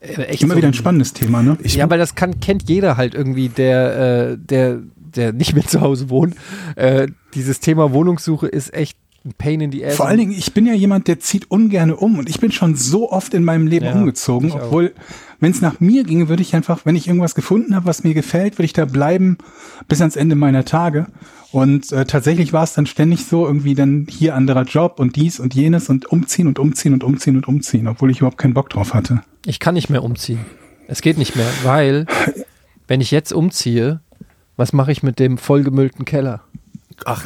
äh, 0.00 0.22
echt 0.24 0.42
Immer 0.42 0.54
so 0.54 0.58
wieder 0.58 0.68
ein 0.68 0.74
spannendes 0.74 1.12
Thema, 1.12 1.42
ne? 1.42 1.56
ja, 1.62 1.88
weil 1.88 1.98
das 1.98 2.14
kann, 2.14 2.40
kennt 2.40 2.68
jeder 2.68 2.96
halt 2.96 3.14
irgendwie, 3.14 3.48
der, 3.48 4.30
äh, 4.32 4.38
der, 4.38 4.78
der 4.96 5.32
nicht 5.32 5.54
mehr 5.54 5.66
zu 5.66 5.80
Hause 5.80 6.10
wohnt. 6.10 6.36
Äh, 6.76 7.08
dieses 7.34 7.60
Thema 7.60 7.92
Wohnungssuche 7.92 8.46
ist 8.46 8.74
echt 8.74 8.98
Pain 9.36 9.60
in 9.60 9.70
the 9.70 9.84
ass. 9.84 9.96
Vor 9.96 10.06
allen 10.06 10.18
Dingen, 10.18 10.32
ich 10.32 10.54
bin 10.54 10.66
ja 10.66 10.72
jemand, 10.72 11.06
der 11.06 11.20
zieht 11.20 11.50
ungerne 11.50 11.96
um 11.96 12.18
und 12.18 12.28
ich 12.28 12.40
bin 12.40 12.52
schon 12.52 12.74
so 12.74 13.10
oft 13.12 13.34
in 13.34 13.44
meinem 13.44 13.66
Leben 13.66 13.84
Ja, 13.84 13.92
umgezogen, 13.92 14.50
obwohl, 14.52 14.94
wenn 15.40 15.52
es 15.52 15.60
nach 15.60 15.78
mir 15.78 16.04
ginge, 16.04 16.28
würde 16.28 16.42
ich 16.42 16.54
einfach, 16.54 16.86
wenn 16.86 16.96
ich 16.96 17.06
irgendwas 17.06 17.34
gefunden 17.34 17.74
habe, 17.74 17.84
was 17.86 18.02
mir 18.02 18.14
gefällt, 18.14 18.54
würde 18.54 18.64
ich 18.64 18.72
da 18.72 18.86
bleiben 18.86 19.36
bis 19.88 20.00
ans 20.00 20.16
Ende 20.16 20.36
meiner 20.36 20.64
Tage. 20.64 21.06
Und 21.52 21.92
äh, 21.92 22.06
tatsächlich 22.06 22.52
war 22.52 22.62
es 22.62 22.74
dann 22.74 22.86
ständig 22.86 23.26
so, 23.26 23.46
irgendwie 23.46 23.74
dann 23.74 24.06
hier 24.08 24.34
anderer 24.34 24.62
Job 24.62 25.00
und 25.00 25.16
dies 25.16 25.38
und 25.38 25.54
jenes 25.54 25.88
und 25.88 26.06
umziehen 26.06 26.46
und 26.46 26.58
umziehen 26.58 26.94
und 26.94 27.04
umziehen 27.04 27.36
und 27.36 27.46
umziehen, 27.46 27.88
obwohl 27.88 28.10
ich 28.10 28.18
überhaupt 28.18 28.38
keinen 28.38 28.54
Bock 28.54 28.70
drauf 28.70 28.94
hatte. 28.94 29.20
Ich 29.44 29.58
kann 29.58 29.74
nicht 29.74 29.90
mehr 29.90 30.02
umziehen. 30.02 30.40
Es 30.86 31.02
geht 31.02 31.18
nicht 31.18 31.36
mehr, 31.36 31.48
weil 31.62 32.06
wenn 32.86 33.00
ich 33.00 33.10
jetzt 33.10 33.32
umziehe, 33.32 34.00
was 34.56 34.72
mache 34.72 34.92
ich 34.92 35.02
mit 35.02 35.18
dem 35.18 35.38
vollgemüllten 35.38 36.04
Keller? 36.04 36.42
Ach. 37.04 37.24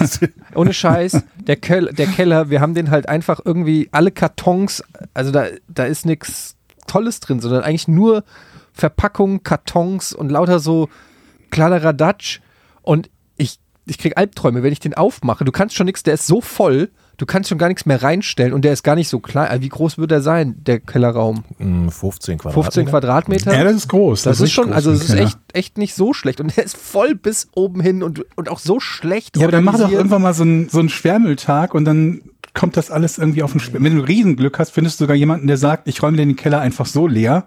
Ohne 0.54 0.72
Scheiß, 0.72 1.22
der, 1.36 1.56
Kel 1.56 1.92
der 1.92 2.06
Keller, 2.06 2.50
wir 2.50 2.60
haben 2.60 2.74
den 2.74 2.90
halt 2.90 3.08
einfach 3.08 3.40
irgendwie 3.44 3.88
alle 3.92 4.10
Kartons, 4.10 4.82
also 5.14 5.30
da, 5.30 5.46
da 5.68 5.84
ist 5.84 6.06
nichts 6.06 6.56
Tolles 6.86 7.20
drin, 7.20 7.40
sondern 7.40 7.62
eigentlich 7.62 7.88
nur 7.88 8.24
Verpackungen, 8.72 9.42
Kartons 9.42 10.12
und 10.12 10.30
lauter 10.30 10.58
so 10.58 10.88
Kladderadatsch. 11.50 12.40
Und 12.82 13.10
ich, 13.36 13.58
ich 13.86 13.98
krieg 13.98 14.16
Albträume, 14.16 14.62
wenn 14.62 14.72
ich 14.72 14.80
den 14.80 14.94
aufmache. 14.94 15.44
Du 15.44 15.52
kannst 15.52 15.74
schon 15.74 15.86
nichts, 15.86 16.02
der 16.02 16.14
ist 16.14 16.26
so 16.26 16.40
voll, 16.40 16.90
du 17.16 17.26
kannst 17.26 17.48
schon 17.48 17.58
gar 17.58 17.68
nichts 17.68 17.86
mehr 17.86 18.02
reinstellen 18.02 18.52
und 18.52 18.64
der 18.64 18.72
ist 18.72 18.82
gar 18.82 18.94
nicht 18.94 19.08
so 19.08 19.20
klein. 19.20 19.48
Also 19.48 19.62
Wie 19.62 19.68
groß 19.68 19.98
wird 19.98 20.12
er 20.12 20.20
sein, 20.20 20.56
der 20.58 20.80
Kellerraum? 20.80 21.44
Hm, 21.58 21.90
15 21.90 22.38
Quadratmeter. 22.38 22.62
15 22.62 22.86
Quadratmeter? 22.86 23.54
Ja, 23.54 23.64
das 23.64 23.74
ist 23.74 23.88
groß. 23.88 24.22
Das, 24.22 24.36
ist 24.36 24.42
richtig 24.42 24.54
schon, 24.54 24.66
groß, 24.66 24.74
also 24.74 24.92
es 24.92 25.08
ist 25.08 25.14
echt, 25.14 25.38
echt 25.52 25.78
nicht 25.78 25.94
so 25.94 26.12
schlecht. 26.12 26.40
Und 26.40 26.56
der 26.56 26.64
ist 26.64 26.76
voll 26.76 27.14
bis 27.14 27.48
oben 27.54 27.80
hin 27.80 28.02
und, 28.02 28.24
und 28.36 28.48
auch 28.48 28.58
so 28.58 28.80
schlecht. 28.80 29.36
Ja, 29.36 29.44
aber 29.44 29.52
dann 29.52 29.64
mach 29.64 29.78
doch 29.78 29.90
irgendwann 29.90 30.22
mal 30.22 30.34
so 30.34 30.42
einen 30.42 30.68
so 30.68 30.78
einen 30.78 30.88
Schwermülltag 30.88 31.74
und 31.74 31.84
dann 31.84 32.22
kommt 32.54 32.76
das 32.76 32.90
alles 32.90 33.18
irgendwie 33.18 33.42
auf 33.42 33.52
den 33.52 33.60
Schwer. 33.60 33.82
Wenn 33.82 33.96
du 33.96 34.02
Riesenglück 34.02 34.58
hast, 34.58 34.70
findest 34.70 35.00
du 35.00 35.04
sogar 35.04 35.16
jemanden, 35.16 35.46
der 35.46 35.58
sagt, 35.58 35.88
ich 35.88 36.02
räume 36.02 36.16
den 36.16 36.36
Keller 36.36 36.60
einfach 36.60 36.86
so 36.86 37.06
leer 37.06 37.46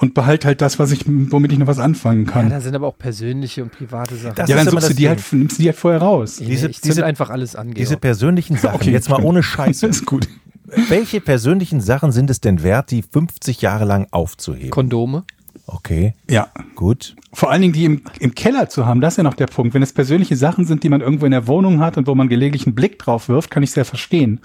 und 0.00 0.14
behalte 0.14 0.46
halt 0.48 0.60
das, 0.60 0.78
was 0.78 0.90
ich, 0.92 1.04
womit 1.06 1.52
ich 1.52 1.58
noch 1.58 1.66
was 1.66 1.78
anfangen 1.78 2.24
Ja, 2.26 2.32
kann. 2.32 2.50
da 2.50 2.60
sind 2.60 2.74
aber 2.74 2.86
auch 2.88 2.98
persönliche 2.98 3.62
und 3.62 3.70
private 3.72 4.16
Sachen. 4.16 4.34
Das 4.34 4.48
Ja, 4.48 4.56
dann 4.56 4.68
suchst 4.68 4.88
du 4.90 4.94
die 4.94 5.02
Ding. 5.02 5.08
halt, 5.10 5.22
nimmst 5.32 5.58
du 5.58 5.62
die 5.62 5.68
halt 5.68 5.78
vorher 5.78 6.00
raus. 6.00 6.40
Nee, 6.40 6.46
diese- 6.46 6.68
ich 6.68 6.80
diese- 6.80 7.04
einfach 7.04 7.30
alles 7.30 7.54
an. 7.54 7.72
Diese 7.72 7.96
persönlichen 7.96 8.56
Sachen, 8.56 8.76
Okay, 8.76 8.90
jetzt 8.90 9.08
mal 9.10 9.22
ohne 9.22 9.42
Scheiße. 9.42 9.86
ist 9.86 10.06
gut. 10.06 10.28
Welche 10.88 11.20
persönlichen 11.20 11.80
Sachen 11.80 12.12
sind 12.12 12.30
es 12.30 12.40
denn 12.40 12.62
wert, 12.62 12.90
die 12.92 13.02
50 13.02 13.60
Jahre 13.60 13.84
lang 13.84 14.06
aufzuheben? 14.10 14.70
Kondome. 14.70 15.24
Okay, 15.66 16.14
Ja. 16.28 16.48
gut. 16.76 17.14
Vor 17.32 17.50
allen 17.50 17.60
Dingen 17.62 17.74
die 17.74 17.84
im, 17.84 18.02
im 18.20 18.34
Keller 18.34 18.68
zu 18.68 18.86
haben, 18.86 19.00
das 19.00 19.14
ist 19.14 19.16
ja 19.18 19.22
noch 19.22 19.34
der 19.34 19.46
Punkt. 19.46 19.74
Wenn 19.74 19.82
es 19.82 19.92
persönliche 19.92 20.36
Sachen 20.36 20.64
sind, 20.64 20.82
die 20.82 20.88
man 20.88 21.00
irgendwo 21.00 21.26
in 21.26 21.32
der 21.32 21.46
Wohnung 21.46 21.80
hat 21.80 21.96
und 21.96 22.06
wo 22.06 22.14
man 22.14 22.28
gelegentlich 22.28 22.66
einen 22.66 22.74
Blick 22.74 22.98
drauf 22.98 23.28
wirft, 23.28 23.50
kann 23.50 23.62
ich 23.62 23.70
sehr 23.72 23.84
verstehen. 23.84 24.40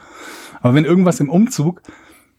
Aber 0.61 0.73
wenn 0.75 0.85
irgendwas 0.85 1.19
im 1.19 1.29
Umzug, 1.29 1.81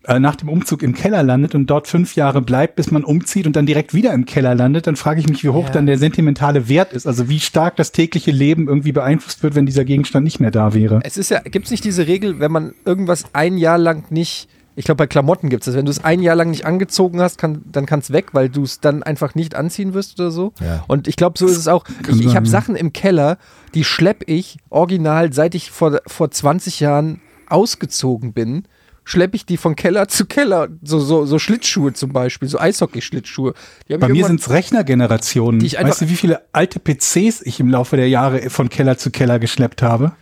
äh, 0.06 0.18
nach 0.20 0.36
dem 0.36 0.48
Umzug 0.48 0.82
im 0.82 0.94
Keller 0.94 1.22
landet 1.22 1.54
und 1.54 1.66
dort 1.66 1.88
fünf 1.88 2.14
Jahre 2.16 2.40
bleibt, 2.42 2.76
bis 2.76 2.90
man 2.90 3.04
umzieht 3.04 3.46
und 3.46 3.56
dann 3.56 3.66
direkt 3.66 3.92
wieder 3.94 4.12
im 4.12 4.24
Keller 4.24 4.54
landet, 4.54 4.86
dann 4.86 4.96
frage 4.96 5.20
ich 5.20 5.28
mich, 5.28 5.42
wie 5.44 5.48
hoch 5.48 5.66
Ja. 5.66 5.72
dann 5.72 5.86
der 5.86 5.98
sentimentale 5.98 6.68
Wert 6.68 6.92
ist. 6.92 7.06
Also 7.06 7.28
wie 7.28 7.40
stark 7.40 7.76
das 7.76 7.92
tägliche 7.92 8.30
Leben 8.30 8.68
irgendwie 8.68 8.92
beeinflusst 8.92 9.42
wird, 9.42 9.54
wenn 9.54 9.66
dieser 9.66 9.84
Gegenstand 9.84 10.24
nicht 10.24 10.40
mehr 10.40 10.50
da 10.50 10.74
wäre. 10.74 11.00
Es 11.04 11.16
ist 11.16 11.30
ja, 11.30 11.40
gibt 11.40 11.66
es 11.66 11.70
nicht 11.70 11.84
diese 11.84 12.06
Regel, 12.06 12.38
wenn 12.40 12.52
man 12.52 12.72
irgendwas 12.84 13.24
ein 13.32 13.58
Jahr 13.58 13.78
lang 13.78 14.10
nicht, 14.10 14.48
ich 14.76 14.84
glaube 14.84 14.98
bei 14.98 15.06
Klamotten 15.06 15.48
gibt 15.48 15.62
es 15.62 15.66
das, 15.66 15.74
wenn 15.74 15.86
du 15.86 15.90
es 15.90 16.04
ein 16.04 16.20
Jahr 16.20 16.36
lang 16.36 16.50
nicht 16.50 16.66
angezogen 16.66 17.20
hast, 17.20 17.38
kann, 17.38 17.62
dann 17.72 17.86
kann 17.86 18.00
es 18.00 18.12
weg, 18.12 18.26
weil 18.32 18.48
du 18.48 18.62
es 18.62 18.80
dann 18.80 19.02
einfach 19.02 19.34
nicht 19.34 19.54
anziehen 19.54 19.94
wirst 19.94 20.20
oder 20.20 20.30
so. 20.30 20.52
Ja. 20.60 20.84
Und 20.86 21.08
ich 21.08 21.16
glaube, 21.16 21.38
so 21.38 21.46
ist 21.46 21.56
es 21.56 21.66
auch. 21.66 21.84
Ich, 22.08 22.20
ich 22.20 22.36
habe. 22.36 22.46
Sachen 22.46 22.76
im 22.76 22.92
Keller, 22.92 23.38
die 23.74 23.84
schlepp 23.84 24.24
ich 24.28 24.58
original, 24.68 25.32
seit 25.32 25.54
ich 25.54 25.70
vor, 25.70 26.00
vor 26.06 26.30
20 26.30 26.80
Jahren 26.80 27.20
ausgezogen 27.48 28.32
bin, 28.32 28.64
schleppe 29.06 29.36
ich 29.36 29.46
die 29.46 29.56
von 29.56 29.76
Keller 29.76 30.08
zu 30.08 30.26
Keller. 30.26 30.68
So, 30.82 30.98
so, 30.98 31.24
so 31.24 31.38
Schlittschuhe 31.38 31.92
zum 31.92 32.12
Beispiel, 32.12 32.48
so 32.48 32.58
Eishockey-Schlittschuhe. 32.58 33.54
Bei 33.88 34.08
mir 34.08 34.26
sind 34.26 34.40
es 34.40 34.50
Rechnergenerationen. 34.50 35.62
Weißt 35.62 36.02
du, 36.02 36.08
wie 36.10 36.16
viele 36.16 36.42
alte 36.52 36.80
PCs 36.80 37.40
ich 37.42 37.60
im 37.60 37.70
Laufe 37.70 37.96
der 37.96 38.08
Jahre 38.08 38.50
von 38.50 38.68
Keller 38.68 38.98
zu 38.98 39.10
Keller 39.12 39.38
geschleppt 39.38 39.80
habe? 39.80 40.12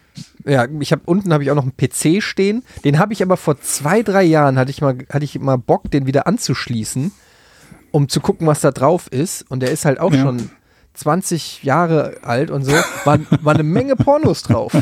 Ja, 0.44 0.66
ich 0.80 0.92
habe 0.92 1.02
unten 1.06 1.32
habe 1.32 1.42
ich 1.42 1.50
auch 1.50 1.54
noch 1.54 1.62
einen 1.64 1.76
PC 1.76 2.22
stehen. 2.22 2.62
Den 2.84 2.98
habe 2.98 3.14
ich 3.14 3.22
aber 3.22 3.38
vor 3.38 3.58
zwei, 3.60 4.02
drei 4.02 4.22
Jahren 4.22 4.58
hatte 4.58 4.70
ich 4.70 4.82
mal 4.82 4.98
hatte 5.10 5.24
ich 5.24 5.38
mal 5.40 5.56
Bock, 5.56 5.90
den 5.90 6.06
wieder 6.06 6.26
anzuschließen, 6.26 7.10
um 7.90 8.08
zu 8.10 8.20
gucken, 8.20 8.46
was 8.46 8.60
da 8.60 8.70
drauf 8.70 9.08
ist. 9.10 9.46
Und 9.50 9.60
der 9.60 9.70
ist 9.70 9.86
halt 9.86 9.98
auch 9.98 10.12
Ja. 10.12 10.20
schon 10.22 10.50
20 10.94 11.64
Jahre 11.64 12.18
alt 12.22 12.50
und 12.50 12.64
so, 12.64 12.72
war, 13.04 13.18
war 13.42 13.54
eine 13.54 13.64
Menge 13.64 13.96
Pornos 13.96 14.42
drauf. 14.42 14.72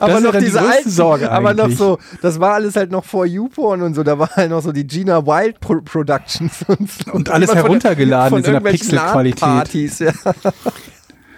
aber 0.00 0.20
noch 0.20 0.32
die 0.32 0.38
diese 0.40 0.58
größte 0.58 0.76
alten, 0.76 0.90
Sorge 0.90 1.30
aber 1.30 1.52
noch 1.52 1.64
eigentlich. 1.64 1.78
so, 1.78 1.98
das 2.22 2.40
war 2.40 2.54
alles 2.54 2.76
halt 2.76 2.90
noch 2.90 3.04
vor 3.04 3.26
YouPorn 3.26 3.82
und 3.82 3.94
so, 3.94 4.02
da 4.02 4.18
war 4.18 4.30
halt 4.30 4.50
noch 4.50 4.62
so 4.62 4.72
die 4.72 4.86
Gina 4.86 5.26
Wild 5.26 5.60
Pro 5.60 5.82
Productions 5.82 6.64
und 6.66 6.90
so. 6.90 7.12
Und 7.12 7.28
alles 7.30 7.50
Immer 7.50 7.60
von 7.60 7.66
heruntergeladen 7.66 8.30
von 8.30 8.38
in 8.38 8.44
so 8.44 8.50
einer 8.50 8.60
Pixelqualität. 8.60 9.98
Ja. 10.00 10.12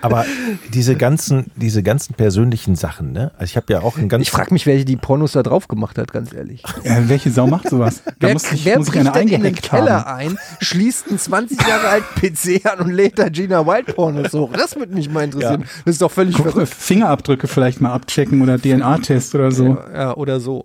Aber 0.03 0.25
diese 0.73 0.95
ganzen, 0.97 1.51
diese 1.57 1.83
ganzen 1.83 2.15
persönlichen 2.15 2.77
Sachen, 2.77 3.13
ne? 3.13 3.33
Also 3.39 3.45
ich 3.51 3.57
habe 3.57 3.73
ja 3.73 3.81
auch 3.81 3.97
ein 3.99 4.09
ganz 4.09 4.23
Ich 4.23 4.31
frage 4.31 4.53
mich, 4.53 4.67
wer 4.67 4.85
die 4.85 4.97
Pornos 4.97 5.33
da 5.33 5.43
drauf 5.43 5.69
gemacht 5.69 5.99
hat, 5.99 6.13
ganz 6.13 6.33
ehrlich. 6.33 6.63
Äh, 6.85 7.03
welche 7.09 7.31
Sau 7.31 7.47
macht 7.47 7.69
sowas? 7.69 8.03
Da 8.05 8.13
Wer, 8.29 8.33
muss 8.35 8.53
ich, 8.53 8.65
wer 8.65 8.79
muss 8.79 8.89
ich 8.89 8.95
bricht 8.95 9.07
eine 9.09 9.19
denn 9.19 9.29
in 9.29 9.43
den 9.43 9.55
Keller 9.55 10.05
haben. 10.05 10.17
ein, 10.33 10.39
schließt 10.61 11.09
einen 11.09 11.19
20 11.19 11.67
Jahre 11.67 11.89
alten 11.89 12.21
PC 12.21 12.67
an 12.67 12.81
und 12.81 12.93
lädt 12.93 13.19
da 13.19 13.29
Gina 13.29 13.67
Wild 13.67 13.95
Pornos 13.97 14.33
hoch? 14.33 14.53
Das 14.53 14.77
würde 14.77 14.95
mich 14.95 15.11
mal 15.11 15.25
interessieren. 15.25 15.65
Das 15.85 15.95
ist 15.95 16.03
doch 16.03 16.11
völlig 16.11 16.37
Guck, 16.37 16.51
verrückt. 16.51 16.75
Fingerabdrücke 16.75 17.49
vielleicht 17.49 17.81
mal 17.81 17.93
abchecken 17.93 18.43
oder 18.43 18.59
DNA-Test 18.59 19.35
oder 19.35 19.51
so. 19.51 19.79
Ja, 19.93 20.15
oder 20.17 20.41
so. 20.41 20.65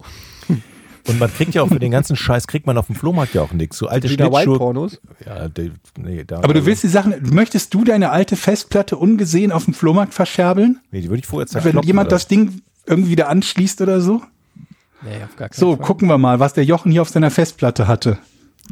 Und 1.08 1.20
man 1.20 1.34
kriegt 1.34 1.54
ja 1.54 1.62
auch 1.64 1.68
für 1.68 1.80
den 1.80 1.92
ganzen 1.92 2.16
Scheiß 2.18 2.48
kriegt 2.48 2.66
man 2.68 2.78
auf 2.78 2.88
dem 2.88 2.96
Flohmarkt 2.96 3.34
ja 3.34 3.42
auch 3.42 3.54
nichts. 3.54 3.78
So 3.78 3.88
alte 3.88 4.08
Schlittschuhe. 4.10 4.58
Pornos. 4.58 5.00
Ja, 5.26 5.50
die, 5.50 5.72
nee, 5.98 6.24
da, 6.26 6.38
Aber 6.38 6.54
du 6.54 6.66
willst 6.66 6.84
die 6.84 6.88
Sachen, 6.88 7.16
möchtest 7.34 7.74
du 7.74 7.84
deine 7.84 8.12
alte 8.12 8.36
Festplatte 8.36 8.98
ungesehen 8.98 9.52
auf 9.52 9.66
dem 9.66 9.74
Flohmarkt 9.74 10.14
verscherbeln? 10.14 10.80
Nee, 10.92 11.02
die 11.02 11.10
würde 11.10 11.20
ich 11.20 11.28
vorher 11.28 11.48
Wenn 11.54 11.62
zerkloppen. 11.62 11.88
jemand 11.88 12.08
oder? 12.08 12.16
das 12.16 12.28
Ding 12.28 12.62
irgendwie 12.86 13.12
wieder 13.12 13.30
anschließt 13.30 13.82
oder 13.82 14.02
so? 14.02 14.22
Nee, 15.04 15.24
auf 15.24 15.36
gar 15.36 15.50
keinen 15.50 15.60
So, 15.60 15.76
Fall. 15.76 15.86
gucken 15.86 16.08
wir 16.08 16.18
mal, 16.18 16.40
was 16.40 16.54
der 16.54 16.64
Jochen 16.66 16.92
hier 16.92 17.02
auf 17.02 17.10
seiner 17.10 17.32
Festplatte 17.32 17.88
hatte. 17.88 18.20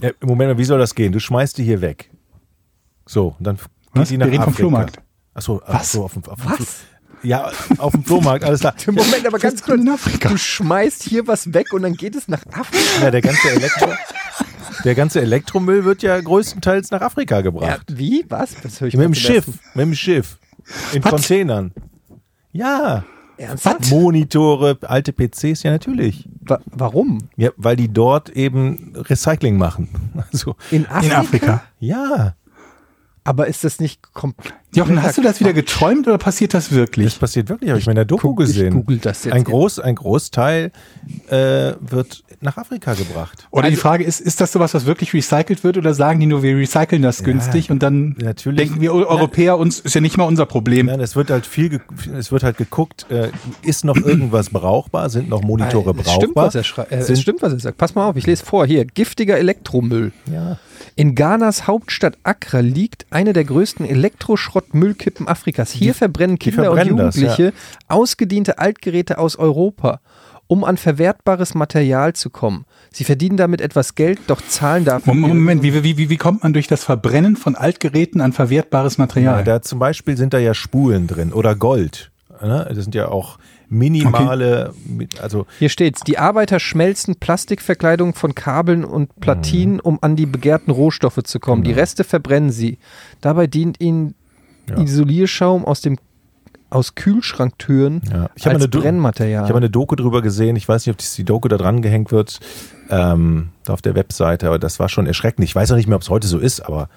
Ja, 0.02 0.12
Moment 0.22 0.52
mal, 0.52 0.58
wie 0.58 0.64
soll 0.66 0.78
das 0.80 0.94
gehen? 0.96 1.12
Du 1.12 1.20
schmeißt 1.20 1.58
die 1.58 1.64
hier 1.64 1.82
weg. 1.82 2.10
So, 3.08 3.36
und 3.40 3.46
dann 3.48 3.56
geht 3.56 3.66
Was? 3.94 4.10
die 4.10 4.18
nach 4.18 4.28
Wir 4.28 4.34
reden 4.34 4.44
vom 4.44 4.54
Afrika. 4.54 4.68
Flohmarkt. 4.70 5.02
Achso, 5.34 5.62
Was? 5.66 5.76
achso 5.76 6.04
auf 6.06 6.14
dem, 6.14 6.24
auf 6.26 6.40
dem 6.42 6.50
Was? 6.52 6.78
Ja, 7.24 7.52
auf 7.78 7.92
dem 7.92 8.04
Flohmarkt, 8.04 8.44
alles 8.46 8.62
klar. 8.62 8.74
Moment, 8.88 9.26
aber 9.28 9.40
ganz 9.40 9.62
kurz. 9.62 9.80
in 9.82 9.90
Afrika. 9.90 10.30
Du 10.30 10.38
schmeißt 10.38 11.04
hier 11.04 11.28
was 11.28 11.54
weg 11.54 11.74
und 11.74 11.82
dann 11.84 11.94
geht 11.94 12.16
es 12.16 12.28
nach 12.28 12.46
Afrika. 12.52 13.04
Ja, 13.04 13.12
der 13.12 13.22
ganze 13.22 13.50
Elektro, 13.52 13.88
der 14.86 14.96
ganze 14.96 15.22
Elektromüll 15.22 15.84
wird 15.84 16.02
ja 16.02 16.20
größtenteils 16.20 16.92
nach 16.92 17.02
Afrika 17.02 17.36
Ja, 17.36 17.42
gebracht. 17.42 17.86
wie? 17.90 18.26
Was? 18.30 18.52
Das 18.64 18.80
höre 18.80 18.88
ich 18.88 18.96
mit 18.96 19.06
dem 19.06 19.14
Schiff, 19.16 19.46
mit 19.74 19.86
dem 19.86 19.94
Schiff. 19.96 20.38
In 20.94 21.04
Was? 21.04 21.12
Containern. 21.12 21.72
Ja. 22.52 23.04
Ernsthaft? 23.38 23.90
Monitore, 23.90 24.78
alte 24.82 25.14
PCs, 25.14 25.64
ja 25.64 25.72
natürlich. 25.72 26.28
Wa 26.42 26.60
warum? 26.66 27.30
Ja, 27.38 27.52
weil 27.56 27.78
die 27.78 27.88
dort 27.88 28.30
eben 28.30 28.94
Recycling 28.96 29.58
machen. 29.58 29.88
Also, 30.32 30.56
In 30.72 30.86
Afrika? 30.88 31.06
In 31.06 31.12
Afrika. 31.14 31.64
ja, 31.80 32.36
Aber 33.24 33.48
ist 33.48 33.64
das 33.64 33.80
nicht 33.80 34.14
komplett. 34.14 34.54
Jochen, 34.74 35.02
hast 35.02 35.18
du 35.18 35.22
das 35.22 35.40
wieder 35.40 35.52
geträumt 35.54 36.08
oder 36.08 36.18
passiert 36.18 36.54
das 36.54 36.70
das 36.70 36.76
wirklich? 36.78 37.20
passiert 37.20 37.50
wirklich, 37.50 37.70
habe 37.72 37.80
ich 37.80 37.86
mir 37.88 37.92
in 37.92 37.96
der 37.98 38.06
Doku 38.06 38.30
guck- 38.30 38.42
ich 38.42 38.48
gesehen. 38.54 38.74
google 38.74 38.98
das 39.00 39.24
jetzt 39.26 39.34
ein. 39.34 39.44
Groß, 39.44 39.80
ein 39.80 39.96
Großteil 39.96 40.72
äh, 41.28 41.74
wird 41.80 42.24
nach 42.42 42.58
Afrika 42.58 42.94
gebracht. 42.94 43.48
Oder 43.52 43.66
Also 43.66 43.76
die 43.76 43.82
Frage 43.82 44.04
ist, 44.04 44.22
ist 44.22 44.40
das 44.42 44.52
sowas, 44.52 44.74
was 44.74 44.86
wirklich 44.86 45.14
recycelt 45.14 45.64
wird 45.64 45.78
oder 45.78 45.94
sagen 45.94 46.20
die 46.20 46.28
nur, 46.28 46.44
wir 46.44 46.56
recyceln 46.56 47.02
das 47.02 47.24
günstig 47.24 47.72
und 47.72 47.82
dann 47.84 48.16
natürlich. 48.20 48.58
denken 48.60 48.80
wir 48.82 48.94
Europäer, 48.94 49.58
uns 49.58 49.80
ist 49.80 49.96
ja 49.96 50.02
nicht 50.02 50.18
mal 50.18 50.26
unser 50.26 50.46
Problem. 50.46 50.86
Nein, 50.86 51.00
es 51.00 51.16
wird 51.16 51.30
halt 51.32 51.46
viel, 51.46 51.82
es 52.18 52.32
wird 52.32 52.44
halt 52.44 52.58
geguckt, 52.58 53.08
äh, 53.10 53.30
ist 53.64 53.84
noch 53.84 53.98
irgendwas 53.98 54.50
brauchbar, 54.52 55.10
sind 55.10 55.30
noch 55.30 55.42
Monitore 55.42 55.96
es 56.00 56.12
stimmt, 56.12 56.36
brauchbar? 56.36 56.48
was 56.48 56.56
er 56.56 56.64
schreibt. 56.64 56.92
Äh, 56.92 56.98
es 57.00 57.20
stimmt, 57.22 57.42
was 57.42 57.54
er 57.54 57.60
sagt. 57.60 57.78
Pass 57.78 57.96
mal 57.96 58.08
auf, 58.08 58.16
ich 58.16 58.26
lese 58.28 58.46
vor. 58.46 58.66
Hier, 58.66 58.86
giftiger 58.86 59.38
Elektromüll. 59.38 60.12
Ja. 60.32 60.58
In 61.00 61.16
Ghanas 61.16 61.66
Hauptstadt 61.66 62.18
Accra 62.24 62.60
liegt 62.60 63.06
eine 63.10 63.32
der 63.32 63.46
größten 63.46 63.86
Elektroschrottmüllkippen 63.86 65.30
Afrikas. 65.30 65.72
Hier 65.72 65.94
verbrennen 65.94 66.38
Kinder 66.38 66.64
verbrennen 66.64 66.92
und 66.92 66.98
das, 66.98 67.16
Jugendliche 67.16 67.54
ausgediente 67.88 68.60
Altgeräte 68.60 69.18
aus 69.18 69.38
Europa, 69.38 70.02
um 70.48 70.66
an 70.66 70.76
verwertbares 70.76 71.56
Material 71.56 72.12
zu 72.12 72.30
kommen. 72.30 72.66
Sie 72.92 73.06
verdienen 73.06 73.38
damit 73.38 73.62
etwas 73.62 73.96
Geld, 73.96 74.20
doch 74.28 74.42
zahlen 74.42 74.84
dafür. 74.84 75.14
Moment, 75.14 75.36
Moment 75.36 75.64
wie, 75.64 75.74
wie, 75.86 75.96
wie, 75.96 76.10
wie 76.10 76.18
kommt 76.18 76.44
man 76.44 76.52
durch 76.52 76.68
das 76.68 76.84
Verbrennen 76.84 77.38
von 77.38 77.56
Altgeräten 77.56 78.20
an 78.20 78.34
verwertbares 78.34 78.98
Material? 78.98 79.38
Ja, 79.38 79.44
da 79.44 79.62
zum 79.62 79.80
Beispiel 79.80 80.18
sind 80.18 80.34
da 80.34 80.38
ja 80.38 80.54
Spulen 80.54 81.08
drin 81.08 81.32
oder 81.32 81.56
Gold. 81.56 82.12
Ne? 82.42 82.66
Das 82.68 82.84
sind 82.84 82.94
ja 82.94 83.08
auch 83.08 83.40
minimale, 83.70 84.74
mit- 84.86 85.20
also 85.22 85.46
Hier 85.60 85.70
steht's. 85.70 86.02
Die 86.02 86.18
Arbeiter 86.18 86.60
schmelzen 86.60 87.16
Plastikverkleidung 87.16 88.14
von 88.16 88.36
Kabeln 88.36 88.84
und 88.84 89.16
Mhm. 89.16 89.22
Platinen, 89.22 89.80
um 89.80 90.00
an 90.02 90.16
die 90.16 90.26
begehrten 90.26 90.72
Rohstoffe 90.72 91.22
zu 91.24 91.40
kommen. 91.40 91.64
Die 91.64 91.72
Reste 91.72 92.04
verbrennen 92.04 92.50
sie. 92.52 92.78
Dabei 93.22 93.48
dient 93.48 93.80
ihnen 93.80 94.16
Genau. 94.66 94.80
Ja. 94.80 94.86
Isolierschaum 94.86 95.66
aus 95.66 95.82
dem 95.82 95.98
aus 96.72 96.94
Kühlschranktüren 96.94 98.02
Ja. 98.12 98.30
Ich 98.36 98.46
habe 98.46 98.58
als 98.58 98.68
Brennmaterial. 98.68 99.44
ich 99.44 99.50
habe 99.50 99.58
eine 99.58 99.72
Doku 99.72 99.96
drüber 99.96 100.22
gesehen. 100.22 100.56
Ich 100.56 100.70
weiß 100.70 100.86
nicht, 100.86 100.94
ob 100.94 101.00
die 101.16 101.24
Doku 101.24 101.48
da 101.48 101.58
dran 101.58 101.82
gehängt 101.82 102.12
wird, 102.12 102.40
ähm, 102.92 103.50
auf 103.68 103.82
der 103.82 103.96
Webseite, 103.96 104.46
aber 104.46 104.60
das 104.60 104.80
war 104.80 104.88
schon 104.88 105.08
erschreckend. 105.08 105.44
Ich 105.46 105.56
weiß 105.56 105.72
auch 105.72 105.76
nicht 105.76 105.88
mehr, 105.88 105.96
ob 105.96 106.04
es 106.04 106.10
heute 106.12 106.28
so 106.28 106.38
ist, 106.38 106.60
aber 106.62 106.90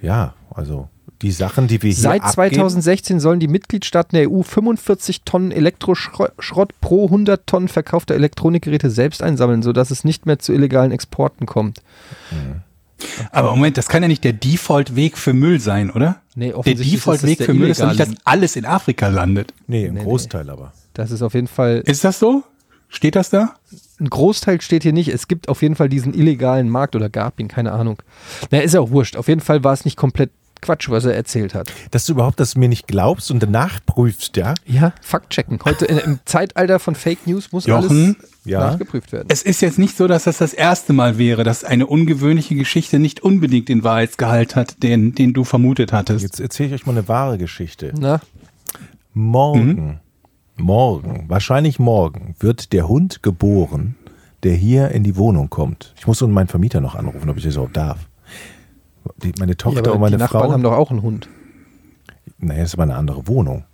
ja, 0.00 0.34
also 0.54 0.88
die 1.22 1.32
Sachen, 1.32 1.66
die 1.66 1.82
wir 1.82 1.90
hier 1.90 2.00
Seit 2.02 2.22
abgeben, 2.22 2.54
2016 2.54 3.20
sollen 3.20 3.40
die 3.40 3.48
Mitgliedstaaten 3.48 4.16
der 4.16 4.30
EU 4.30 4.42
45 4.42 5.22
Tonnen 5.22 5.50
Elektroschrott 5.50 6.80
pro 6.80 7.06
100 7.06 7.46
Tonnen 7.46 7.68
verkaufter 7.68 8.14
Elektronikgeräte 8.14 8.90
selbst 8.90 9.22
einsammeln, 9.22 9.62
sodass 9.62 9.90
es 9.90 10.04
nicht 10.04 10.26
mehr 10.26 10.38
zu 10.38 10.52
illegalen 10.52 10.92
Exporten 10.92 11.46
kommt. 11.46 11.82
Aber 13.30 13.50
Moment, 13.50 13.76
das 13.76 13.88
kann 13.88 14.02
ja 14.02 14.08
nicht 14.08 14.24
der 14.24 14.32
Default-Weg 14.32 15.18
für 15.18 15.32
Müll 15.32 15.60
sein, 15.60 15.90
oder? 15.90 16.20
Nee, 16.34 16.48
Der 16.48 16.58
offensichtlich 16.58 16.92
das 16.94 17.00
Default-Weg 17.00 17.38
der 17.38 17.46
für 17.46 17.54
Müll 17.54 17.70
ist 17.70 17.80
doch 17.80 17.88
nicht, 17.88 18.00
dass 18.00 18.10
alles 18.24 18.56
in 18.56 18.64
Afrika 18.64 19.08
landet. 19.08 19.52
Nee, 19.66 19.86
im 19.86 19.94
Nee, 19.94 20.00
nee. 20.00 20.04
Großteil 20.04 20.50
aber. 20.50 20.72
Das 20.94 21.10
ist 21.10 21.22
auf 21.22 21.34
jeden 21.34 21.46
Fall 21.46 21.82
Ist 21.84 22.04
das 22.04 22.18
so? 22.18 22.42
Steht 22.88 23.16
das 23.16 23.30
da? 23.30 23.54
ein 24.00 24.08
Großteil 24.08 24.60
steht 24.60 24.82
hier 24.84 24.92
nicht. 24.92 25.08
Es 25.08 25.28
gibt 25.28 25.48
auf 25.48 25.62
jeden 25.62 25.74
Fall 25.74 25.88
diesen 25.88 26.14
illegalen 26.14 26.68
Markt 26.68 26.94
oder 26.94 27.08
gab 27.08 27.40
ihn, 27.40 27.48
keine 27.48 27.72
Ahnung. 27.72 28.00
Na, 28.50 28.60
ist 28.60 28.74
ja 28.74 28.80
auch 28.80 28.90
wurscht. 28.90 29.16
Auf 29.16 29.28
jeden 29.28 29.40
Fall 29.40 29.64
war 29.64 29.72
es 29.72 29.84
nicht 29.84 29.96
komplett 29.96 30.30
Quatsch, 30.60 30.88
was 30.90 31.04
er 31.04 31.14
erzählt 31.14 31.54
hat. 31.54 31.72
Dass 31.90 32.06
du 32.06 32.12
überhaupt 32.12 32.40
das 32.40 32.56
mir 32.56 32.68
nicht 32.68 32.86
glaubst 32.86 33.30
und 33.30 33.42
danach 33.42 33.80
prüfst, 33.86 34.36
ja? 34.36 34.54
Ja, 34.66 34.92
Fakt 35.00 35.30
checken. 35.30 35.58
Heute 35.64 35.86
in, 35.86 35.98
im 35.98 36.18
Zeitalter 36.24 36.78
von 36.78 36.94
Fake 36.94 37.26
News 37.26 37.52
muss 37.52 37.66
Jochen? 37.66 38.16
alles 38.18 38.28
Ja. 38.44 38.60
nachgeprüft 38.60 39.12
werden. 39.12 39.28
Es 39.30 39.42
ist 39.42 39.60
jetzt 39.60 39.78
nicht 39.78 39.96
so, 39.96 40.06
dass 40.06 40.24
das 40.24 40.38
das 40.38 40.52
erste 40.54 40.92
Mal 40.92 41.18
wäre, 41.18 41.44
dass 41.44 41.64
eine 41.64 41.86
ungewöhnliche 41.86 42.54
Geschichte 42.54 42.98
nicht 42.98 43.20
unbedingt 43.20 43.68
den 43.68 43.84
Wahrheitsgehalt 43.84 44.56
hat, 44.56 44.82
den, 44.82 45.14
den 45.14 45.32
du 45.32 45.44
vermutet 45.44 45.92
hattest. 45.92 46.22
Jetzt 46.22 46.40
erzähle 46.40 46.68
ich 46.68 46.74
euch 46.82 46.86
mal 46.86 46.92
eine 46.92 47.08
wahre 47.08 47.38
Geschichte. 47.38 47.92
Na, 47.98 48.20
Morgen, 49.14 49.98
morgen, 50.56 51.24
wahrscheinlich 51.28 51.78
morgen, 51.78 52.34
wird 52.38 52.72
der 52.72 52.86
Hund 52.88 53.22
geboren, 53.22 53.96
der 54.44 54.54
hier 54.54 54.90
in 54.90 55.02
die 55.02 55.16
Wohnung 55.16 55.50
kommt. 55.50 55.92
Ich 55.98 56.06
muss 56.06 56.20
nun 56.20 56.30
meinen 56.30 56.46
Vermieter 56.48 56.80
noch 56.80 56.94
anrufen, 56.94 57.28
ob 57.28 57.36
ich 57.36 57.42
das 57.44 57.54
überhaupt 57.54 57.76
darf. 57.76 57.98
Die, 59.22 59.32
meine 59.38 59.52
ja, 59.52 59.56
Tochter 59.56 59.80
aber 59.80 59.94
und 59.94 60.00
meine 60.00 60.16
die 60.16 60.22
Nachbarn 60.22 60.44
Frau. 60.44 60.52
haben 60.52 60.62
doch 60.62 60.72
auch 60.72 60.90
einen 60.90 61.02
Hund. 61.02 61.28
naja, 62.38 62.60
das 62.60 62.70
ist 62.70 62.74
aber 62.74 62.84
eine 62.84 62.96
andere 62.96 63.26
Wohnung. 63.26 63.64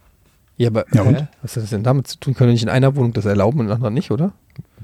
Ja, 0.57 0.69
aber 0.69 0.85
Ja, 0.95 1.03
und? 1.03 1.17
hä? 1.17 1.27
was 1.43 1.57
hat 1.57 1.65
das 1.65 1.71
denn 1.71 1.83
damit 1.83 2.07
zu 2.07 2.19
tun? 2.21 2.35
Können 2.35 2.49
wir 2.51 2.53
nicht 2.53 2.63
in 2.63 2.69
einer 2.69 2.95
Wohnung 2.95 3.13
das 3.13 3.25
erlauben 3.25 3.59
und 3.59 3.65
in 3.65 3.69
der 3.69 3.77
anderen 3.77 3.95
nicht, 3.95 4.11
oder? 4.13 4.33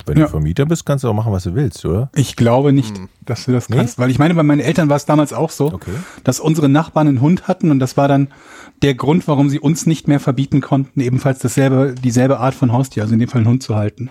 Wenn 0.05 0.19
Ja. 0.19 0.25
du 0.25 0.31
Vermieter 0.31 0.67
bist, 0.67 0.85
kannst 0.85 1.05
du 1.05 1.09
auch 1.09 1.15
machen, 1.15 1.31
was 1.33 1.45
du 1.45 1.55
willst, 1.55 1.85
oder? 1.85 2.11
Ich 2.17 2.35
glaube 2.35 2.73
nicht, 2.73 3.01
dass 3.25 3.45
du 3.45 3.53
das 3.53 3.69
Nee? 3.69 3.77
kannst. 3.77 3.97
Weil 3.99 4.11
ich 4.11 4.19
meine, 4.19 4.35
bei 4.35 4.43
meinen 4.43 4.59
Eltern 4.61 4.89
war 4.89 4.97
es 4.97 5.05
damals 5.07 5.33
auch 5.33 5.51
so, 5.51 5.73
Okay. 5.73 5.93
dass 6.25 6.41
unsere 6.41 6.69
Nachbarn 6.69 7.07
einen 7.07 7.21
Hund 7.21 7.47
hatten 7.47 7.71
und 7.71 7.79
das 7.79 7.97
war 7.97 8.09
dann 8.09 8.29
der 8.83 8.95
Grund, 8.95 9.29
warum 9.29 9.49
sie 9.49 9.61
uns 9.61 9.87
nicht 9.87 10.09
mehr 10.09 10.19
verbieten 10.19 10.61
konnten, 10.61 11.01
ebenfalls 11.01 11.39
dasselbe, 11.39 11.95
dieselbe 12.03 12.41
Art 12.41 12.55
von 12.55 12.73
Haustier, 12.73 13.05
also 13.05 13.13
in 13.15 13.21
dem 13.21 13.29
Fall 13.29 13.43
einen 13.43 13.49
Hund 13.51 13.63
zu 13.63 13.77
halten. 13.77 14.11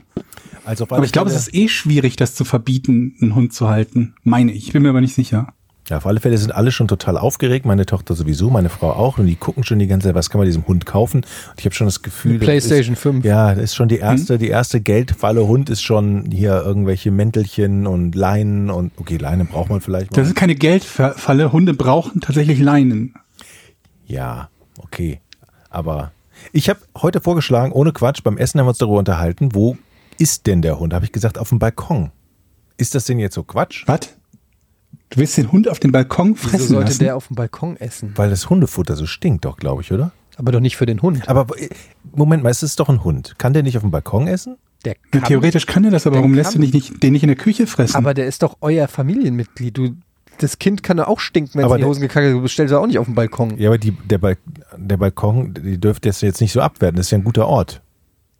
Also 0.63 0.86
Aber 0.89 1.04
ich 1.04 1.12
glaube, 1.12 1.30
es 1.32 1.36
ist 1.36 1.54
eh 1.54 1.67
schwierig, 1.67 2.15
das 2.15 2.36
zu 2.36 2.45
verbieten, 2.45 3.15
einen 3.21 3.36
Hund 3.36 3.52
zu 3.54 3.67
halten. 3.67 4.13
Meine 4.23 4.52
ich. 4.54 4.67
Ich 4.67 4.73
bin 4.73 4.84
mir 4.84 4.89
aber 4.89 5.02
nicht 5.02 5.15
sicher. 5.15 5.54
Ja, 5.89 5.97
auf 5.97 6.06
alle 6.06 6.19
Fälle 6.19 6.38
sind 6.38 6.52
alle 6.54 6.71
schon 6.71 6.88
total 6.88 7.17
aufgeregt. 7.17 7.65
Meine 7.65 7.88
Tochter 7.88 8.13
sowieso, 8.13 8.52
meine 8.52 8.69
Frau 8.69 8.91
auch. 8.91 9.17
Und 9.17 9.25
die 9.25 9.36
gucken 9.36 9.63
schon 9.63 9.80
die 9.80 9.88
ganze 9.88 10.08
Zeit, 10.08 10.15
was 10.15 10.30
kann 10.30 10.38
man 10.38 10.45
diesem 10.45 10.67
Hund 10.67 10.86
kaufen? 10.86 11.21
Und 11.21 11.60
ich 11.60 11.65
habe 11.65 11.73
schon 11.73 11.88
das 11.88 12.04
Gefühl, 12.04 12.38
das 12.38 12.45
PlayStation 12.45 12.93
ist, 12.93 13.02
5. 13.02 13.25
Ja, 13.25 13.56
das 13.56 13.65
ist 13.65 13.75
schon 13.75 13.88
die 13.88 13.97
erste, 13.97 14.38
die 14.38 14.49
erste 14.49 14.82
Geldfalle 14.82 15.47
Hund 15.47 15.69
ist 15.69 15.82
schon 15.82 16.30
hier 16.32 16.62
irgendwelche 16.63 17.10
Mäntelchen 17.10 17.88
und 17.88 18.13
Leinen 18.13 18.69
und 18.69 18.91
okay, 18.97 19.17
Leinen 19.17 19.47
braucht 19.47 19.71
man 19.71 19.82
vielleicht 19.82 20.12
mal. 20.12 20.17
Das 20.17 20.28
ist 20.28 20.36
keine 20.36 20.54
Geldfalle. 20.54 21.52
Hunde 21.52 21.73
brauchen 21.73 22.21
tatsächlich 22.21 22.60
Leinen. 22.60 23.15
Ja, 24.06 24.49
okay. 24.78 25.21
Aber 25.71 26.12
ich 26.54 26.69
habe 26.69 26.80
heute 27.02 27.19
vorgeschlagen, 27.19 27.71
ohne 27.71 27.93
Quatsch, 27.93 28.21
beim 28.23 28.38
Essen 28.38 28.60
haben 28.60 28.67
wir 28.67 28.69
uns 28.69 28.78
darüber 28.78 28.99
unterhalten, 28.99 29.56
wo 29.56 29.75
ist 30.19 30.45
denn 30.45 30.62
der 30.62 30.80
Hund? 30.80 30.93
Habe 30.93 31.06
ich 31.06 31.12
gesagt, 31.12 31.39
auf 31.39 31.49
dem 31.49 31.58
Balkon. 31.58 32.12
Ist 32.78 32.93
das 32.93 33.06
denn 33.06 33.17
jetzt 33.17 33.34
so 33.34 33.43
Quatsch? 33.43 33.84
Was? 33.88 34.18
Du 35.10 35.17
willst 35.17 35.38
den 35.38 35.52
Hund 35.52 35.67
auf 35.69 35.80
den 35.80 35.91
Balkon 35.91 36.36
Wieso 36.36 36.50
fressen 36.50 36.67
sollte 36.67 36.88
lassen? 36.89 37.00
der 37.00 37.15
auf 37.15 37.28
dem 37.28 37.36
Balkon 37.36 37.78
essen? 37.78 38.12
Weil 38.15 38.30
das 38.30 38.50
Hundefutter 38.50 38.95
so 38.95 39.06
stinkt 39.06 39.45
doch, 39.45 39.58
glaube 39.58 39.82
ich, 39.82 39.91
oder? 39.91 40.12
Aber 40.38 40.52
doch 40.52 40.60
nicht 40.60 40.78
für 40.78 40.86
den 40.86 41.02
Hund. 41.02 41.28
Aber 41.28 41.58
äh, 41.60 41.69
Moment 42.15 42.43
mal, 42.43 42.50
es 42.50 42.63
ist 42.63 42.80
doch 42.80 42.89
ein 42.89 43.04
Hund. 43.04 43.36
Kann 43.38 43.54
der 43.54 43.63
nicht 43.63 43.76
auf 43.76 43.82
dem 43.84 43.91
Balkon 43.91 44.28
essen? 44.28 44.58
Der 44.86 44.95
kann, 45.12 45.24
Theoretisch 45.24 45.65
kann 45.65 45.84
er 45.84 45.91
das, 45.91 46.08
aber 46.08 46.17
warum 46.17 46.34
lässt 46.34 46.52
kann- 46.54 46.62
du 46.62 46.67
dich 46.67 46.74
nicht, 46.91 47.04
den 47.04 47.12
nicht 47.13 47.24
in 47.24 47.28
der 47.28 47.36
Küche 47.36 47.67
fressen? 47.67 47.95
aber 47.98 48.13
der 48.13 48.28
ist 48.28 48.43
doch 48.43 48.58
euer 48.62 48.88
Familienmitglied. 48.88 49.78
Du 49.78 49.95
das 50.38 50.58
Kind 50.58 50.84
kann 50.84 51.02
auch 51.02 51.19
stinken, 51.19 51.56
wenn 51.56 51.62
es 51.62 51.65
Aber 51.65 51.76
in 51.76 51.80
die 51.80 51.82
der- 51.82 51.89
Hosen 51.89 52.02
gekackt 52.02 52.26
hat. 52.28 52.34
Du 52.34 52.48
stellst 52.48 52.72
ja 52.72 52.78
auch 52.78 52.88
nicht 52.88 52.98
auf 52.98 53.06
den 53.08 53.15
Balkon. 53.15 53.58
Ja, 53.58 53.67
aber 53.69 53.78
die, 53.78 53.91
der, 53.91 54.19
Bal 54.19 54.38
der 54.78 54.95
Balkon, 54.95 55.54
die 55.54 55.78
dürfte 55.78 56.08
das 56.08 56.22
jetzt 56.22 56.39
nicht 56.39 56.54
so 56.54 56.62
abwerten. 56.62 56.95
Das 56.95 57.08
ist 57.08 57.12
ja 57.12 57.17
ein 57.17 57.26
guter 57.26 57.45
Ort. 57.48 57.82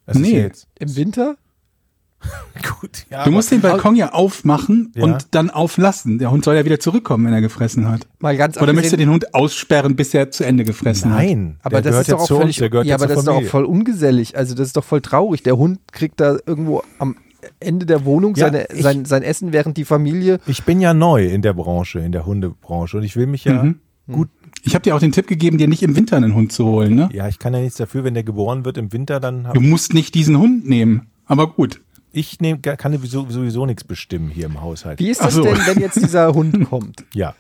Das 0.06 0.16
ist 0.16 0.22
Nee. 0.22 0.50
Im 0.80 0.96
Winter? 0.96 1.36
gut. 2.82 3.06
Ja, 3.10 3.24
Du 3.24 3.32
musst 3.32 3.52
den 3.52 3.62
Balkon 3.62 3.96
ja 3.96 4.12
aufmachen 4.14 4.92
Ja. 4.96 5.04
und 5.04 5.28
dann 5.32 5.50
auflassen. 5.50 6.18
Der 6.20 6.32
Hund 6.32 6.44
soll 6.44 6.56
ja 6.56 6.66
wieder 6.66 6.80
zurückkommen, 6.80 7.26
wenn 7.26 7.34
er 7.34 7.42
gefressen 7.42 7.88
hat. 7.88 8.08
Mal 8.20 8.36
ganz 8.38 8.58
Oder 8.58 8.74
möchtest 8.74 8.94
du 8.94 8.98
den 8.98 9.10
Hund 9.10 9.34
aussperren, 9.34 9.96
bis 9.96 10.14
er 10.14 10.32
zu 10.32 10.44
Ende 10.44 10.64
gefressen 10.66 11.12
hat? 11.12 11.18
Nein, 11.20 11.58
Aber 11.62 11.82
der 11.82 11.92
das 11.92 11.92
gehört 11.92 12.02
ist 12.02 12.08
ja 12.10 12.16
doch 12.16 12.22
auch 12.24 12.42
völlig, 12.42 12.58
der 12.58 12.70
gehört 12.70 12.88
ja, 12.88 12.96
aber 12.96 13.08
das 13.08 13.20
ist 13.20 13.28
doch 13.28 13.36
auch 13.36 13.44
voll 13.44 13.64
ungesellig. 13.66 14.38
Also 14.38 14.54
das 14.56 14.68
ist 14.68 14.78
doch 14.78 14.84
voll 14.84 15.02
traurig. 15.02 15.44
Der 15.44 15.58
Hund 15.58 15.80
kriegt 15.92 16.20
da 16.20 16.38
irgendwo 16.46 16.84
am 17.00 17.16
Ende 17.62 17.86
der 17.86 18.04
Wohnung 18.06 18.36
Ja, 18.36 18.48
seine, 18.48 18.66
ich- 18.74 18.84
sein, 18.84 19.06
sein 19.06 19.24
Essen, 19.24 19.54
während 19.54 19.78
die 19.78 19.86
Familie. 19.86 20.40
Ich 20.46 20.64
bin 20.66 20.82
ja 20.82 20.94
neu 20.94 21.26
in 21.26 21.42
der 21.42 21.54
Branche, 21.54 22.00
in 22.00 22.12
der 22.12 22.26
Hundebranche 22.26 22.98
und 22.98 23.04
ich 23.04 23.16
will 23.16 23.28
mich 23.28 23.46
ja 23.46 23.64
Mhm. 23.64 23.80
gut. 24.12 24.28
Ich 24.64 24.76
habe 24.76 24.84
dir 24.84 24.94
auch 24.94 25.00
den 25.00 25.14
Tipp 25.14 25.26
gegeben, 25.28 25.58
dir 25.58 25.70
nicht 25.70 25.82
im 25.84 25.96
Winter 25.96 26.18
einen 26.18 26.36
Hund 26.36 26.52
zu 26.52 26.66
holen. 26.66 26.96
Ne? 26.96 27.10
Ja, 27.14 27.30
ich 27.30 27.40
kann 27.40 27.54
ja 27.54 27.62
nichts 27.62 27.78
dafür, 27.78 28.04
wenn 28.04 28.14
der 28.14 28.24
geboren 28.24 28.66
wird 28.66 28.78
im 28.78 28.92
Winter, 28.92 29.22
dann 29.22 29.48
Du 29.54 29.62
musst 29.62 29.94
nicht 29.94 30.14
diesen 30.16 30.38
Hund 30.38 30.68
nehmen. 30.68 31.08
Aber 31.26 31.48
gut. 31.48 31.80
Ich 32.12 32.40
nehm, 32.40 32.62
kann 32.62 32.94
sowieso, 32.94 33.30
sowieso 33.30 33.66
nichts 33.66 33.84
bestimmen 33.84 34.30
hier 34.30 34.46
im 34.46 34.62
Haushalt. 34.62 35.00
Wie 35.00 35.10
ist 35.10 35.22
das 35.22 35.34
so. 35.34 35.44
denn, 35.44 35.58
wenn 35.66 35.80
jetzt 35.80 36.02
dieser 36.02 36.34
Hund 36.34 36.66
kommt 36.70 37.06
Ja, 37.14 37.36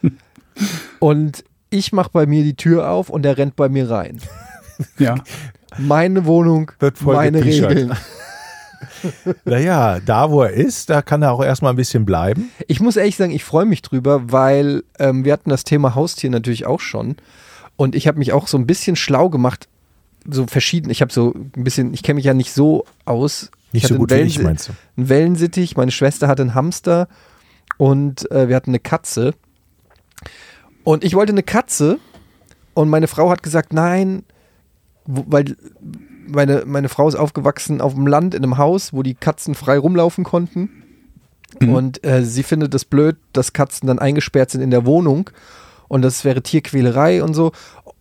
und 0.99 1.43
ich 1.69 1.91
mache 1.91 2.09
bei 2.11 2.25
mir 2.25 2.43
die 2.43 2.55
Tür 2.55 2.89
auf 2.89 3.09
und 3.09 3.25
er 3.25 3.37
rennt 3.37 3.55
bei 3.55 3.69
mir 3.69 3.89
rein? 3.89 4.19
Ja. 4.97 5.15
Meine 5.77 6.25
Wohnung, 6.25 6.71
meine 7.01 7.39
gepischert. 7.39 7.71
Regeln. 7.71 7.97
naja, 9.45 9.99
da 9.99 10.31
wo 10.31 10.43
er 10.43 10.51
ist, 10.51 10.89
da 10.89 11.01
kann 11.01 11.21
er 11.21 11.33
auch 11.33 11.43
erstmal 11.43 11.73
ein 11.73 11.75
bisschen 11.75 12.05
bleiben. 12.05 12.49
Ich 12.67 12.79
muss 12.79 12.95
ehrlich 12.95 13.17
sagen, 13.17 13.31
ich 13.31 13.43
freue 13.43 13.65
mich 13.65 13.81
drüber, 13.81 14.31
weil 14.31 14.83
ähm, 14.97 15.25
wir 15.25 15.33
hatten 15.33 15.49
das 15.49 15.65
Thema 15.65 15.95
Haustier 15.95 16.29
natürlich 16.29 16.65
auch 16.65 16.79
schon. 16.79 17.17
Und 17.75 17.95
ich 17.95 18.07
habe 18.07 18.19
mich 18.19 18.33
auch 18.33 18.47
so 18.47 18.57
ein 18.57 18.67
bisschen 18.67 18.95
schlau 18.95 19.29
gemacht, 19.29 19.67
so 20.29 20.47
verschieden. 20.47 20.89
Ich 20.89 21.01
habe 21.01 21.11
so 21.11 21.33
ein 21.33 21.63
bisschen, 21.63 21.93
ich 21.93 22.03
kenne 22.03 22.15
mich 22.15 22.25
ja 22.25 22.33
nicht 22.33 22.53
so 22.53 22.85
aus. 23.05 23.51
Nicht 23.71 23.83
ich 23.83 23.89
so 23.89 23.95
gut 23.95 24.11
wie 24.11 24.15
einen 24.15 24.27
ich, 24.27 24.41
meinst 24.41 24.69
du? 24.69 24.73
Einen 24.97 25.09
Wellensittich, 25.09 25.77
meine 25.77 25.91
Schwester 25.91 26.27
hatte 26.27 26.41
einen 26.41 26.55
Hamster 26.55 27.07
und 27.77 28.29
äh, 28.31 28.47
wir 28.47 28.55
hatten 28.55 28.71
eine 28.71 28.79
Katze. 28.79 29.33
Und 30.83 31.03
ich 31.03 31.13
wollte 31.13 31.31
eine 31.31 31.43
Katze 31.43 31.99
und 32.73 32.89
meine 32.89 33.07
Frau 33.07 33.29
hat 33.29 33.43
gesagt, 33.43 33.73
nein, 33.73 34.23
weil 35.05 35.55
meine, 36.27 36.63
meine 36.65 36.89
Frau 36.89 37.07
ist 37.07 37.15
aufgewachsen 37.15 37.81
auf 37.81 37.93
dem 37.93 38.07
Land 38.07 38.35
in 38.35 38.43
einem 38.43 38.57
Haus, 38.57 38.93
wo 38.93 39.03
die 39.03 39.15
Katzen 39.15 39.55
frei 39.55 39.77
rumlaufen 39.77 40.23
konnten. 40.23 40.69
Und 41.59 42.05
äh, 42.05 42.23
sie 42.23 42.43
findet 42.43 42.73
es 42.75 42.85
blöd, 42.85 43.17
dass 43.33 43.53
Katzen 43.53 43.87
dann 43.87 43.97
eingesperrt 43.97 44.51
sind 44.51 44.61
in 44.61 44.69
der 44.69 44.85
Wohnung 44.85 45.31
und 45.87 46.03
das 46.03 46.23
wäre 46.23 46.41
Tierquälerei 46.41 47.21
und 47.23 47.33
so. 47.33 47.51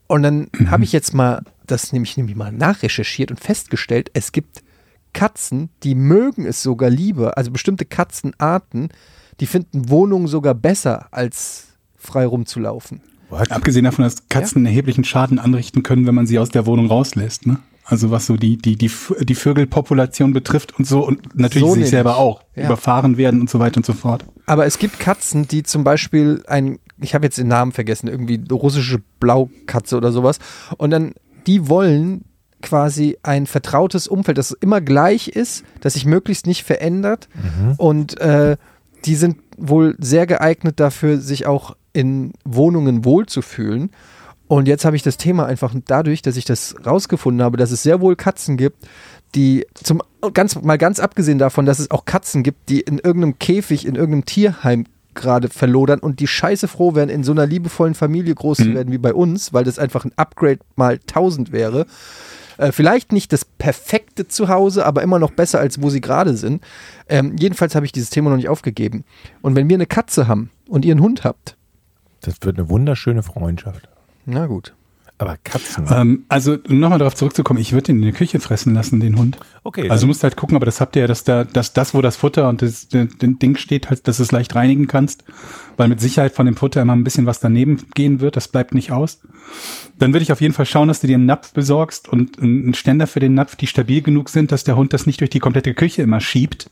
Und 0.07 0.23
dann 0.23 0.49
habe 0.67 0.85
ich 0.85 0.93
jetzt 0.93 1.15
mal 1.15 1.43
das 1.67 1.93
nämlich, 1.93 2.17
nämlich 2.17 2.37
mal 2.37 2.53
nachrecherchiert 2.53 3.31
und 3.31 3.41
festgestellt, 3.41 4.11
es 4.15 4.33
gibt 4.33 4.63
Katzen, 5.13 5.71
die 5.83 5.95
mögen 5.95 6.47
es 6.47 6.63
sogar 6.63 6.91
lieber, 6.91 7.37
also 7.37 7.51
bestimmte 7.51 7.85
Katzenarten, 7.85 8.89
die 9.41 9.47
finden 9.47 9.89
Wohnungen 9.89 10.27
sogar 10.27 10.55
besser, 10.55 11.09
als 11.11 11.69
frei 11.97 12.27
rumzulaufen. 12.27 13.01
What? 13.31 13.51
Abgesehen 13.51 13.85
davon, 13.85 14.05
dass 14.05 14.29
Katzen 14.29 14.65
erheblichen 14.65 15.05
Schaden 15.05 15.39
anrichten 15.39 15.83
können, 15.83 16.07
wenn 16.07 16.15
man 16.15 16.27
sie 16.27 16.39
aus 16.39 16.49
der 16.49 16.67
Wohnung 16.67 16.87
rauslässt. 16.87 17.47
Ne? 17.47 17.59
Also 17.85 18.11
was 18.11 18.27
so 18.27 18.37
die, 18.37 18.57
die, 18.57 18.77
die, 18.77 18.91
die 19.21 19.35
Vögelpopulation 19.35 20.33
betrifft 20.33 20.79
und 20.79 20.87
so 20.87 21.07
und 21.07 21.39
natürlich 21.39 21.69
So 21.69 21.75
sich 21.75 21.91
selber 21.91 22.17
auch. 22.17 22.43
Ja. 22.55 22.67
Überfahren 22.67 23.17
werden 23.17 23.41
und 23.41 23.51
so 23.51 23.59
weiter 23.59 23.79
und 23.79 23.87
so 23.87 23.93
fort. 23.93 24.25
Aber 24.47 24.67
es 24.67 24.79
gibt 24.79 24.99
Katzen, 24.99 25.49
die 25.49 25.63
zum 25.63 25.85
Beispiel 25.85 26.43
ein, 26.47 26.79
ich 27.01 27.15
habe 27.15 27.27
jetzt 27.27 27.39
den 27.39 27.49
Namen 27.49 27.73
vergessen, 27.73 28.09
irgendwie 28.09 28.43
russische 28.51 29.03
Blaukatze 29.21 29.97
oder 29.97 30.13
sowas. 30.13 30.39
Und 30.77 30.91
dann, 30.91 31.13
die 31.47 31.69
wollen 31.69 32.25
quasi 32.63 33.17
ein 33.23 33.47
vertrautes 33.47 34.09
Umfeld, 34.09 34.39
das 34.39 34.53
immer 34.53 34.81
gleich 34.81 35.29
ist, 35.29 35.65
das 35.81 35.95
sich 35.95 36.07
möglichst 36.07 36.47
nicht 36.47 36.65
verändert. 36.65 37.29
Und 37.77 38.21
äh, 38.21 38.57
die 39.05 39.15
sind 39.15 39.39
wohl 39.57 39.97
sehr 39.99 40.27
geeignet 40.27 40.81
dafür, 40.81 41.19
sich 41.19 41.47
auch 41.47 41.77
in 41.93 42.33
Wohnungen 42.45 43.05
wohlzufühlen. 43.05 43.91
Und 44.49 44.67
jetzt 44.67 44.85
habe 44.85 44.97
ich 44.97 45.03
das 45.03 45.19
Thema 45.19 45.47
einfach 45.47 45.75
dadurch, 45.87 46.23
dass 46.23 46.37
ich 46.37 46.47
das 46.47 46.75
rausgefunden 46.85 47.45
habe, 47.45 47.59
dass 47.59 47.71
es 47.71 47.83
sehr 47.83 48.01
wohl 48.01 48.17
Katzen 48.17 48.57
gibt, 48.57 48.89
die 49.35 49.67
zum 49.75 50.03
ganz 50.33 50.61
mal 50.61 50.79
ganz 50.79 51.01
abgesehen 51.01 51.39
davon, 51.39 51.67
dass 51.67 51.79
es 51.79 51.91
auch 51.91 52.07
Katzen 52.07 52.43
gibt, 52.43 52.71
die 52.71 52.81
in 52.81 52.99
irgendeinem 52.99 53.39
Käfig, 53.39 53.87
in 53.87 53.95
irgendeinem 53.95 54.25
Tierheim 54.25 54.85
gerade 55.15 55.49
verlodern 55.49 55.99
und 55.99 56.21
die 56.21 56.27
scheiße 56.27 56.69
froh 56.69 56.95
wären, 56.95 57.09
in 57.09 57.25
so 57.25 57.33
einer 57.33 57.47
liebevollen 57.47 57.95
Familie 57.95 58.35
groß 58.35 58.59
zu 58.59 58.75
werden 58.75 58.93
wie 58.93 58.99
bei 58.99 59.13
uns, 59.13 59.53
weil 59.53 59.65
das 59.65 59.79
einfach 59.79 60.05
ein 60.05 60.13
Upgrade 60.17 60.61
mal 60.77 60.95
1000 60.95 61.53
wäre. 61.53 61.87
Äh, 62.59 62.73
vielleicht 62.73 63.13
nicht 63.13 63.33
das 63.33 63.45
perfekte 63.45 64.29
Zuhause, 64.29 64.85
aber 64.85 65.03
immer 65.03 65.19
noch 65.19 65.31
besser, 65.31 65.59
als 65.61 65.81
wo 65.83 65.89
sie 65.91 66.01
gerade 66.01 66.37
sind. 66.37 66.63
Ähm, 67.09 67.37
jedenfalls 67.39 67.75
habe 67.75 67.87
ich 67.87 67.93
dieses 67.93 68.11
Thema 68.11 68.31
noch 68.31 68.37
nicht 68.37 68.49
aufgegeben. 68.49 69.05
Und 69.41 69.57
wenn 69.57 69.69
wir 69.69 69.77
eine 69.77 69.87
Katze 69.87 70.29
haben 70.29 70.51
und 70.69 70.85
ihr 70.85 70.93
einen 70.93 71.03
Hund 71.03 71.25
habt, 71.25 71.57
Das 72.21 72.35
wird 72.43 72.59
eine 72.59 72.69
wunderschöne 72.69 73.23
Freundschaft. 73.23 73.89
na 74.27 74.47
gut. 74.47 74.75
Aber 75.21 75.37
Katzen. 75.43 75.85
Ähm, 75.91 76.25
also 76.29 76.59
um 76.69 76.79
nochmal 76.79 77.01
darauf 77.01 77.17
zurückzukommen, 77.17 77.59
ich 77.59 77.73
würde 77.73 77.87
den 77.87 77.97
in 77.97 78.03
der 78.03 78.13
Küche 78.13 78.39
fressen 78.39 78.73
lassen, 78.75 79.01
den 79.01 79.19
Hund. 79.19 79.37
Okay, 79.69 79.91
Also 79.91 80.07
musst 80.07 80.23
halt 80.23 80.35
gucken, 80.35 80.57
aber 80.57 80.65
das 80.65 80.81
habt 80.81 80.97
ihr 80.97 81.03
ja, 81.03 81.07
dass 81.07 81.25
da, 81.25 81.45
dass 81.45 81.75
das, 81.75 81.93
wo 81.93 82.01
das 82.01 82.17
Futter 82.17 82.49
und 82.49 82.63
das, 82.63 82.89
das, 82.89 83.07
das 83.19 83.31
Ding 83.39 83.55
steht, 83.59 83.91
halt, 83.91 84.09
dass 84.09 84.17
du 84.17 84.23
es 84.23 84.33
leicht 84.33 84.55
reinigen 84.55 84.87
kannst, 84.87 85.25
weil 85.77 85.89
mit 85.89 86.01
Sicherheit 86.01 86.33
von 86.33 86.47
dem 86.47 86.57
Futter 86.57 86.81
immer 86.81 86.95
ein 86.95 87.05
bisschen 87.05 87.27
was 87.27 87.39
daneben 87.39 87.77
gehen 87.95 88.21
wird, 88.21 88.37
das 88.37 88.49
bleibt 88.49 88.73
nicht 88.73 88.93
aus. 88.93 89.21
Dann 89.99 90.15
würde 90.15 90.23
ich 90.23 90.33
auf 90.33 90.41
jeden 90.41 90.55
Fall 90.55 90.65
schauen, 90.65 90.89
dass 90.89 91.01
du 91.01 91.07
dir 91.07 91.17
einen 91.17 91.27
Napf 91.27 91.53
besorgst 91.53 92.09
und 92.09 92.39
einen 92.41 92.73
Ständer 92.73 93.07
für 93.07 93.21
den 93.21 93.35
Napf, 93.35 93.57
die 93.57 93.67
stabil 93.67 94.01
genug 94.01 94.31
sind, 94.31 94.53
dass 94.53 94.65
der 94.65 94.75
Hund 94.75 94.95
das 94.95 95.05
nicht 95.05 95.21
durch 95.21 95.29
die 95.29 95.39
komplette 95.39 95.75
Küche 95.75 96.01
immer 96.01 96.23
schiebt. 96.23 96.71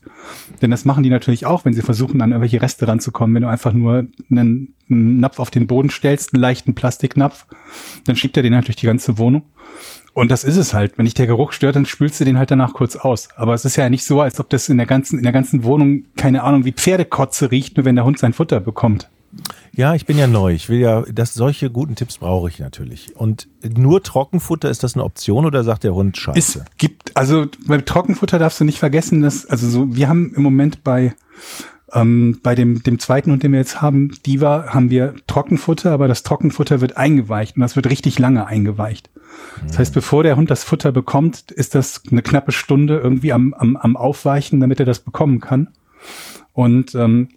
Denn 0.63 0.71
das 0.71 0.83
machen 0.83 1.03
die 1.03 1.11
natürlich 1.11 1.45
auch, 1.45 1.65
wenn 1.65 1.73
sie 1.73 1.83
versuchen, 1.83 2.19
an 2.23 2.31
irgendwelche 2.31 2.63
Reste 2.63 2.87
ranzukommen. 2.87 3.35
Wenn 3.35 3.43
du 3.43 3.49
einfach 3.49 3.73
nur 3.73 4.07
einen, 4.31 4.73
einen 4.89 5.19
Napf 5.19 5.37
auf 5.37 5.51
den 5.51 5.67
Boden 5.67 5.91
stellst, 5.91 6.33
einen 6.33 6.41
leichten 6.41 6.73
Plastiknapf, 6.73 7.45
dann 8.05 8.15
schiebt 8.15 8.37
er 8.37 8.43
den 8.43 8.55
halt 8.55 8.65
durch 8.65 8.77
die 8.77 8.87
ganze 8.87 9.19
Wohnung. 9.19 9.43
Und 10.17 10.31
das 10.31 10.43
ist 10.43 10.57
es 10.57 10.73
halt. 10.73 10.97
Wenn 10.97 11.05
dich 11.05 11.13
der 11.13 11.27
Geruch 11.27 11.51
stört, 11.51 11.75
dann 11.75 11.85
spülst 11.85 12.19
du 12.19 12.25
den 12.25 12.39
halt 12.39 12.49
danach 12.49 12.73
kurz 12.73 12.95
aus. 12.95 13.29
Aber 13.35 13.53
es 13.53 13.65
ist 13.65 13.75
ja 13.75 13.87
nicht 13.87 14.03
so, 14.03 14.19
als 14.19 14.39
ob 14.39 14.49
das 14.49 14.67
in 14.67 14.77
der 14.77 14.87
ganzen, 14.87 15.19
in 15.19 15.23
der 15.23 15.31
ganzen 15.31 15.63
Wohnung, 15.63 16.05
keine 16.15 16.41
Ahnung, 16.41 16.65
wie 16.65 16.71
Pferdekotze 16.71 17.51
riecht, 17.51 17.77
nur 17.77 17.85
wenn 17.85 17.95
der 17.95 18.03
Hund 18.03 18.17
sein 18.17 18.33
Futter 18.33 18.59
bekommt. 18.59 19.11
Ja, 19.73 19.93
ich 19.93 20.07
bin 20.07 20.17
ja 20.17 20.25
neu. 20.25 20.53
Ich 20.53 20.69
will 20.69 20.79
ja, 20.79 21.03
das, 21.03 21.35
solche 21.35 21.69
guten 21.69 21.93
Tipps 21.93 22.17
brauche 22.17 22.49
ich 22.49 22.57
natürlich. 22.57 23.15
Und 23.15 23.47
nur 23.63 24.01
Trockenfutter, 24.01 24.71
ist 24.71 24.83
das 24.83 24.95
eine 24.95 25.03
Option 25.03 25.45
oder 25.45 25.63
sagt 25.63 25.83
der 25.83 25.93
Hund 25.93 26.17
Es 26.17 26.23
Scheiße? 26.23 26.65
gibt, 26.79 27.15
also 27.15 27.45
beim 27.67 27.85
Trockenfutter 27.85 28.39
darfst 28.39 28.59
du 28.59 28.63
nicht 28.63 28.79
vergessen, 28.79 29.21
dass, 29.21 29.45
also 29.45 29.69
so, 29.69 29.95
wir 29.95 30.09
haben 30.09 30.33
im 30.33 30.41
Moment 30.41 30.83
bei, 30.83 31.13
ähm, 31.93 32.39
bei 32.41 32.55
dem, 32.55 32.81
dem 32.81 32.97
zweiten 32.97 33.31
Hund, 33.31 33.43
den 33.43 33.51
wir 33.51 33.59
jetzt 33.59 33.83
haben, 33.83 34.17
Diva, 34.25 34.69
haben 34.69 34.89
wir 34.89 35.13
Trockenfutter, 35.27 35.91
aber 35.91 36.07
das 36.07 36.23
Trockenfutter 36.23 36.81
wird 36.81 36.97
eingeweicht 36.97 37.55
und 37.55 37.61
das 37.61 37.75
wird 37.75 37.87
richtig 37.87 38.17
lange 38.17 38.47
eingeweicht. 38.47 39.11
Das 39.67 39.79
heißt, 39.79 39.93
bevor 39.93 40.23
der 40.23 40.35
Hund 40.35 40.49
das 40.51 40.63
Futter 40.63 40.91
bekommt, 40.91 41.51
ist 41.51 41.75
das 41.75 42.01
eine 42.11 42.21
knappe 42.21 42.51
Stunde 42.51 42.97
irgendwie 42.99 43.33
am, 43.33 43.53
am, 43.53 43.75
am 43.75 43.97
Aufweichen, 43.97 44.59
damit 44.59 44.79
er 44.79 44.85
das 44.85 44.99
bekommen 44.99 45.39
kann. 45.39 45.69
Und 46.53 46.95
ähm, 46.95 47.29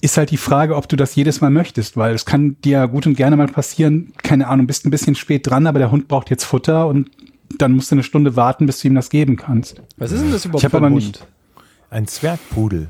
ist 0.00 0.16
halt 0.16 0.30
die 0.30 0.36
Frage, 0.36 0.74
ob 0.76 0.88
du 0.88 0.96
das 0.96 1.14
jedes 1.14 1.40
Mal 1.40 1.50
möchtest, 1.50 1.96
weil 1.96 2.14
es 2.14 2.24
kann 2.26 2.56
dir 2.62 2.72
ja 2.72 2.86
gut 2.86 3.06
und 3.06 3.14
gerne 3.16 3.36
mal 3.36 3.46
passieren, 3.48 4.12
keine 4.22 4.48
Ahnung, 4.48 4.66
bist 4.66 4.84
ein 4.84 4.90
bisschen 4.90 5.14
spät 5.14 5.46
dran, 5.48 5.66
aber 5.66 5.78
der 5.78 5.90
Hund 5.90 6.08
braucht 6.08 6.28
jetzt 6.30 6.44
Futter 6.44 6.86
und 6.88 7.10
dann 7.58 7.72
musst 7.72 7.90
du 7.90 7.94
eine 7.94 8.02
Stunde 8.02 8.34
warten, 8.34 8.66
bis 8.66 8.80
du 8.80 8.88
ihm 8.88 8.94
das 8.94 9.10
geben 9.10 9.36
kannst. 9.36 9.80
Was 9.98 10.10
ist 10.10 10.22
denn 10.22 10.32
das 10.32 10.44
überhaupt 10.44 10.64
Ich 10.64 10.70
für 10.70 10.76
ein 10.78 10.84
aber 10.84 10.92
Hund? 10.94 10.96
nicht- 11.04 11.26
Ein 11.90 12.06
Zwergpudel. 12.08 12.88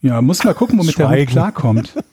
Ja, 0.00 0.20
muss 0.20 0.42
mal 0.44 0.54
gucken, 0.54 0.78
womit 0.78 0.98
der 0.98 1.06
Hund 1.08 1.14
Schweigen. 1.16 1.30
klarkommt. 1.32 1.94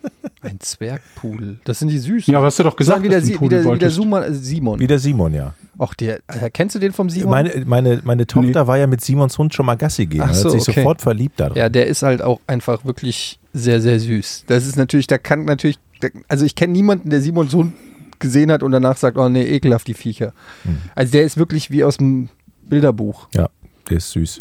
Ein 0.44 0.60
Zwergpudel. 0.60 1.60
Das 1.66 1.80
sind 1.80 1.90
die 1.90 2.00
süßen. 2.00 2.32
Ja, 2.32 2.40
aber 2.40 2.48
hast 2.48 2.58
du 2.58 2.64
doch 2.64 2.76
gesagt, 2.76 3.04
wie 3.04 3.10
der, 3.10 3.20
dass 3.20 3.28
du 3.30 3.34
Si- 3.34 3.38
einen 3.40 3.46
wie 3.46 3.50
der, 3.50 3.74
wie 3.74 3.78
der. 3.80 3.92
Simon. 3.92 4.24
äh, 4.24 4.34
Simon. 4.34 4.80
Wie 4.80 4.88
der 4.88 5.00
Simon, 5.00 5.34
ja. 5.34 5.54
Ach, 5.78 5.94
der, 5.94 6.18
äh, 6.28 6.50
kennst 6.52 6.76
du 6.76 6.80
den 6.80 6.94
vom 6.94 7.10
Simon? 7.10 7.30
Meine, 7.30 7.64
meine, 7.66 8.02
meine 8.04 8.26
Tochter 8.26 8.66
war 8.68 8.78
ja 8.78 8.88
mit 8.88 9.02
Simons 9.02 9.38
Hund 9.38 9.54
schon 9.54 9.66
mal 9.66 9.76
Gassi 9.76 10.08
gehen. 10.08 10.22
Ach 10.24 10.34
so, 10.34 10.46
hat 10.46 10.60
sich 10.60 10.62
okay. 10.70 10.80
sofort 10.82 11.02
verliebt 11.02 11.40
darin. 11.40 11.58
ja, 11.58 11.70
der 11.70 11.88
ist 11.88 12.02
halt 12.04 12.22
auch 12.22 12.40
einfach 12.48 12.86
wirklich 12.86 13.40
sehr, 13.54 13.82
sehr 13.82 14.00
süß. 14.00 14.46
Das 14.48 14.66
ist 14.66 14.78
natürlich, 14.78 15.08
da 15.08 15.18
kann 15.18 15.46
natürlich, 15.46 15.78
der, 16.02 16.12
also 16.28 16.46
ich 16.46 16.56
kenne 16.56 16.74
niemanden, 16.74 17.10
der 17.10 17.22
Simons 17.22 17.54
Hund 17.54 17.74
gesehen 18.20 18.52
hat 18.52 18.64
und 18.64 18.72
danach 18.72 18.98
sagt, 18.98 19.18
oh 19.18 19.30
nee, 19.30 19.44
ekelhaft 19.44 19.88
die 19.88 19.94
Viecher. 19.94 20.34
Hm. 20.64 20.78
Also 20.96 21.12
der 21.12 21.24
ist 21.24 21.38
wirklich 21.38 21.72
wie 21.72 21.84
aus 21.84 21.98
dem 21.98 22.30
Bilderbuch. 22.64 23.28
Ja, 23.36 23.50
der 23.90 23.98
ist 23.98 24.12
süß. 24.12 24.40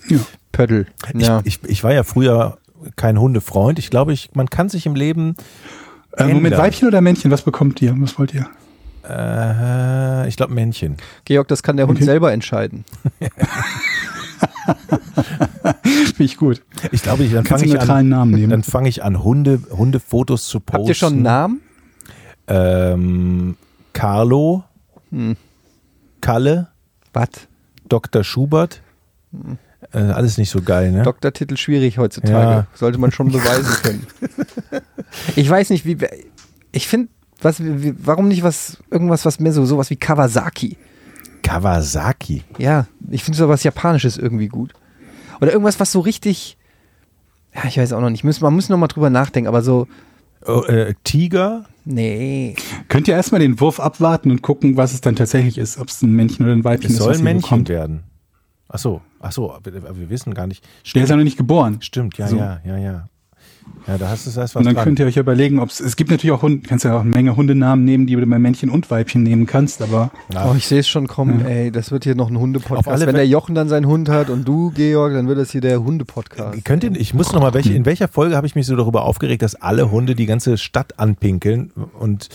Pöttl. 0.52 0.86
Ja. 1.14 1.40
Ich, 1.44 1.60
ich, 1.62 1.70
ich 1.70 1.84
war 1.84 1.92
ja 1.92 2.04
früher 2.04 2.58
kein 2.96 3.18
Hundefreund. 3.20 3.78
Ich 3.78 3.90
glaube, 3.90 4.12
ich, 4.12 4.30
man 4.34 4.48
kann 4.48 4.68
sich 4.68 4.86
im 4.86 4.94
Leben. 4.94 5.34
Äh, 6.16 6.26
Moment. 6.32 6.56
Weibchen 6.56 6.88
oder 6.88 7.00
Männchen? 7.00 7.30
Was 7.30 7.42
bekommt 7.42 7.80
ihr? 7.82 7.94
Was 7.98 8.18
wollt 8.18 8.34
ihr? 8.34 8.46
Äh, 9.08 10.28
ich 10.28 10.36
glaube 10.36 10.52
Männchen. 10.54 10.96
Georg, 11.24 11.48
das 11.48 11.62
kann 11.62 11.76
der 11.76 11.86
Hund 11.86 11.96
Okay. 11.98 12.04
selber 12.04 12.32
entscheiden. 12.32 12.84
Finde 15.82 16.24
ich 16.24 16.36
gut. 16.36 16.62
Ich 16.92 17.02
glaube, 17.02 17.24
ich, 17.24 17.32
dann 17.32 17.44
fange 17.44 17.64
ich 17.64 17.80
an, 17.80 18.08
Namen 18.08 18.32
nehmen. 18.32 18.50
dann 18.50 18.62
fange 18.62 18.88
ich 18.88 19.02
an, 19.02 19.22
Hunde, 19.22 19.60
Hundefotos 19.70 20.46
zu 20.48 20.60
posten. 20.60 20.78
Habt 20.80 20.88
ihr 20.88 20.94
schon 20.94 21.12
einen 21.14 21.22
Namen? 21.22 21.60
Ähm, 22.48 23.56
Carlo, 23.92 24.64
Hm. 25.10 25.36
Kalle, 26.20 26.68
Was? 27.12 27.28
Dr. 27.88 28.22
Schubert. 28.22 28.82
Äh, 29.92 29.98
alles 29.98 30.38
nicht 30.38 30.50
so 30.50 30.62
geil, 30.62 30.92
ne? 30.92 31.02
Doktortitel 31.02 31.56
schwierig 31.56 31.98
heutzutage. 31.98 32.32
Ja. 32.50 32.66
Sollte 32.74 32.98
man 32.98 33.10
schon 33.12 33.28
beweisen 33.32 33.74
können. 33.82 34.06
Ich 35.36 35.48
weiß 35.50 35.70
nicht, 35.70 35.84
wie. 35.84 35.98
Ich 36.72 36.86
finde, 36.86 37.08
was, 37.42 37.62
wie, 37.62 37.94
warum 37.98 38.28
nicht 38.28 38.42
was, 38.44 38.78
irgendwas, 38.90 39.24
was 39.24 39.40
mehr 39.40 39.52
so, 39.52 39.64
sowas 39.66 39.90
wie 39.90 39.96
Kawasaki? 39.96 40.76
Kawasaki. 41.42 42.42
Ja, 42.58 42.86
ich 43.10 43.24
finde 43.24 43.38
so 43.38 43.48
was 43.48 43.64
Japanisches 43.64 44.16
irgendwie 44.18 44.48
gut. 44.48 44.72
Oder 45.40 45.52
irgendwas, 45.52 45.80
was 45.80 45.90
so 45.90 46.00
richtig. 46.00 46.56
Ja, 47.54 47.64
ich 47.66 47.78
weiß 47.78 47.92
auch 47.92 48.00
noch 48.00 48.10
nicht. 48.10 48.22
Muss- 48.24 48.40
Man 48.40 48.54
muss 48.54 48.68
noch 48.68 48.78
mal 48.78 48.86
drüber 48.88 49.10
nachdenken, 49.10 49.48
aber 49.48 49.62
so. 49.62 49.88
Oh, 50.46 50.62
äh, 50.62 50.94
Tiger. 51.04 51.64
Nee. 51.84 52.54
Könnt 52.88 53.08
ihr 53.08 53.14
erstmal 53.14 53.40
den 53.40 53.58
Wurf 53.60 53.80
abwarten 53.80 54.30
und 54.30 54.42
gucken, 54.42 54.76
was 54.76 54.92
es 54.94 55.00
dann 55.00 55.16
tatsächlich 55.16 55.58
ist, 55.58 55.78
ob 55.78 55.88
es 55.88 56.02
ein 56.02 56.12
Männchen 56.14 56.44
oder 56.46 56.54
ein 56.54 56.62
Weibchen 56.64 56.86
Es 56.90 56.92
ist, 56.92 56.98
soll 57.02 57.10
was 57.12 57.18
ein 57.18 57.24
Männchen 57.24 57.42
bekommt. 57.64 57.68
werden. 57.68 58.02
Ach 58.72 58.78
so, 58.78 59.00
ach 59.20 59.32
so, 59.32 59.52
wir 59.64 60.10
wissen 60.10 60.32
gar 60.32 60.46
nicht. 60.46 60.64
Der 60.94 61.02
ist 61.02 61.08
ja 61.10 61.16
noch 61.16 61.24
nicht 61.24 61.36
geboren. 61.36 61.78
Stimmt, 61.80 62.16
ja, 62.18 62.28
So. 62.28 62.36
ja, 62.36 62.60
ja, 62.64 62.78
ja. 62.78 63.06
Ja, 63.86 63.98
da 63.98 64.08
hast 64.08 64.26
du 64.26 64.30
das 64.30 64.36
was 64.36 64.56
Und 64.56 64.64
dann 64.64 64.74
dran. 64.74 64.84
könnt 64.84 64.98
ihr 64.98 65.06
euch 65.06 65.16
überlegen, 65.16 65.58
ob 65.60 65.68
es, 65.70 65.80
es 65.80 65.94
gibt 65.96 66.10
natürlich 66.10 66.32
auch 66.32 66.42
Hunde, 66.42 66.66
kannst 66.66 66.84
ja 66.84 66.96
auch 66.96 67.00
eine 67.02 67.10
Menge 67.10 67.36
Hundenamen 67.36 67.84
nehmen, 67.84 68.06
die 68.06 68.16
du 68.16 68.26
bei 68.26 68.38
Männchen 68.38 68.68
und 68.68 68.90
Weibchen 68.90 69.22
nehmen 69.22 69.46
kannst, 69.46 69.80
aber 69.80 70.10
Oh, 70.34 70.54
ich 70.56 70.66
sehe 70.66 70.80
es 70.80 70.88
schon 70.88 71.06
kommen, 71.06 71.44
ey. 71.46 71.70
Das 71.70 71.90
wird 71.92 72.04
hier 72.04 72.14
noch 72.14 72.30
ein 72.30 72.38
Hundepodcast. 72.38 73.06
Wenn 73.06 73.14
der 73.14 73.26
Jochen 73.28 73.54
dann 73.54 73.68
seinen 73.68 73.86
Hund 73.86 74.08
hat 74.08 74.28
und 74.28 74.46
du, 74.46 74.70
Georg, 74.72 75.12
dann 75.12 75.28
wird 75.28 75.38
das 75.38 75.50
hier 75.52 75.60
der 75.60 75.82
Hundepodcast. 75.84 76.64
Könnt 76.64 76.84
ihr, 76.84 76.92
ich 76.96 77.14
muss 77.14 77.32
noch 77.32 77.40
mal, 77.40 77.54
welche, 77.54 77.72
in 77.72 77.86
welcher 77.86 78.08
Folge 78.08 78.36
habe 78.36 78.46
ich 78.46 78.54
mich 78.54 78.66
so 78.66 78.76
darüber 78.76 79.04
aufgeregt, 79.04 79.42
dass 79.42 79.54
alle 79.54 79.90
Hunde 79.90 80.14
die 80.14 80.26
ganze 80.26 80.58
Stadt 80.58 80.98
anpinkeln 80.98 81.70
und 81.98 82.28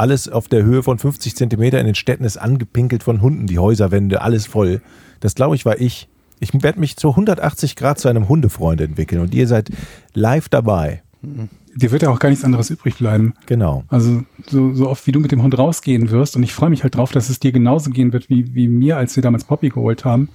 alles 0.00 0.30
auf 0.30 0.48
der 0.48 0.64
Höhe 0.64 0.82
von 0.82 0.98
50 0.98 1.36
Zentimeter 1.36 1.78
in 1.78 1.84
den 1.84 1.94
Städten 1.94 2.24
ist 2.24 2.38
angepinkelt 2.38 3.02
von 3.02 3.20
Hunden, 3.20 3.46
die 3.46 3.58
Häuserwände, 3.58 4.22
alles 4.22 4.46
voll. 4.46 4.80
Das 5.20 5.34
glaube 5.34 5.56
ich 5.56 5.66
war 5.66 5.78
ich. 5.78 6.08
Ich 6.40 6.54
werde 6.62 6.80
mich 6.80 6.96
zu 6.96 7.10
180 7.10 7.76
Grad 7.76 7.98
zu 7.98 8.08
einem 8.08 8.26
Hundefreund 8.26 8.80
entwickeln 8.80 9.20
und 9.20 9.34
ihr 9.34 9.46
seid 9.46 9.68
live 10.14 10.48
dabei. 10.48 11.02
dir 11.22 11.90
wird 11.90 12.00
ja 12.00 12.08
auch 12.08 12.18
gar 12.18 12.30
nichts 12.30 12.46
anderes 12.46 12.70
übrig 12.70 12.96
bleiben. 12.96 13.34
Genau. 13.44 13.84
Also 13.88 14.22
so, 14.46 14.72
so 14.72 14.88
oft 14.88 15.06
wie 15.06 15.12
du 15.12 15.20
mit 15.20 15.32
dem 15.32 15.42
Hund 15.42 15.58
rausgehen 15.58 16.10
wirst 16.10 16.34
und 16.34 16.44
ich 16.44 16.54
freue 16.54 16.70
mich 16.70 16.82
halt 16.82 16.96
drauf, 16.96 17.12
dass 17.12 17.28
es 17.28 17.38
dir 17.38 17.52
genauso 17.52 17.90
gehen 17.90 18.14
wird 18.14 18.30
wie, 18.30 18.54
wie 18.54 18.68
mir, 18.68 18.96
als 18.96 19.16
wir 19.16 19.22
damals 19.22 19.44
Poppy 19.44 19.68
geholt 19.68 20.06
haben 20.06 20.30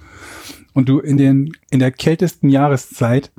und 0.74 0.88
du 0.88 1.00
in, 1.00 1.16
den, 1.16 1.50
in 1.70 1.80
der 1.80 1.90
kältesten 1.90 2.50
Jahreszeit 2.50 3.32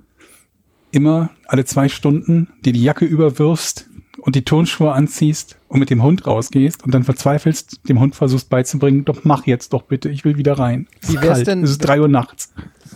immer 0.91 1.29
alle 1.47 1.63
zwei 1.63 1.87
Stunden 1.87 2.49
dir 2.65 2.73
die 2.73 2.83
Jacke 2.83 3.05
überwirfst 3.05 3.86
und 4.27 4.35
die 4.35 4.43
Turnschuhe 4.43 4.91
anziehst 4.91 5.55
und 5.69 5.79
mit 5.79 5.89
dem 5.89 6.03
Hund 6.03 6.27
rausgehst 6.27 6.83
und 6.83 6.93
dann 6.93 7.05
verzweifelst, 7.05 7.87
dem 7.87 8.01
Hund 8.01 8.13
versuchst 8.13 8.49
beizubringen, 8.49 9.05
doch 9.05 9.23
mach 9.23 9.47
jetzt 9.47 9.71
doch 9.71 9.83
bitte, 9.83 10.09
ich 10.09 10.25
will 10.25 10.35
wieder 10.35 10.59
rein. 10.59 10.85
Es 11.01 11.07
Wie 11.07 11.15
ist 11.15 11.21
wär's 11.21 11.33
kalt, 11.35 11.47
denn- 11.47 11.63
Es 11.63 11.69
ist 11.69 11.77
drei 11.77 12.01
Uhr 12.01 12.09
nachts. 12.09 12.51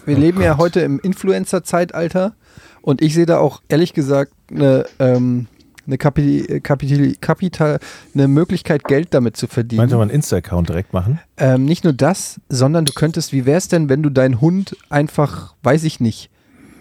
Wir 0.06 0.18
leben 0.18 0.42
ja 0.42 0.58
heute 0.58 0.82
im 0.82 1.00
Influencer-Zeitalter 1.00 2.36
und 2.82 3.02
ich 3.02 3.14
sehe 3.14 3.26
da 3.26 3.38
auch 3.38 3.62
ehrlich 3.70 3.94
gesagt 3.94 4.34
eine, 4.52 4.86
ähm, 5.00 5.48
eine, 5.88 5.98
Kapi 5.98 6.60
Kapital, 6.62 7.14
Kapital, 7.22 7.80
eine 8.14 8.28
Möglichkeit, 8.28 8.84
Geld 8.84 9.14
damit 9.14 9.38
zu 9.38 9.48
verdienen. 9.48 9.78
Meint 9.78 9.94
ihr 9.94 9.96
mal 9.96 10.02
einen 10.02 10.12
Insta-Account 10.12 10.68
direkt 10.68 10.92
machen? 10.92 11.22
Ähm, 11.38 11.64
nicht 11.64 11.86
nur 11.86 11.94
das, 11.94 12.42
sondern 12.50 12.84
du 12.84 12.92
könntest, 12.92 13.32
wie 13.32 13.46
wär's 13.46 13.70
denn, 13.70 13.88
wenn 13.88 14.04
du 14.04 14.10
deinen 14.10 14.42
Hund 14.42 14.76
einfach, 14.90 15.56
weiß 15.64 15.86
ich 15.86 16.02
nicht, 16.02 16.30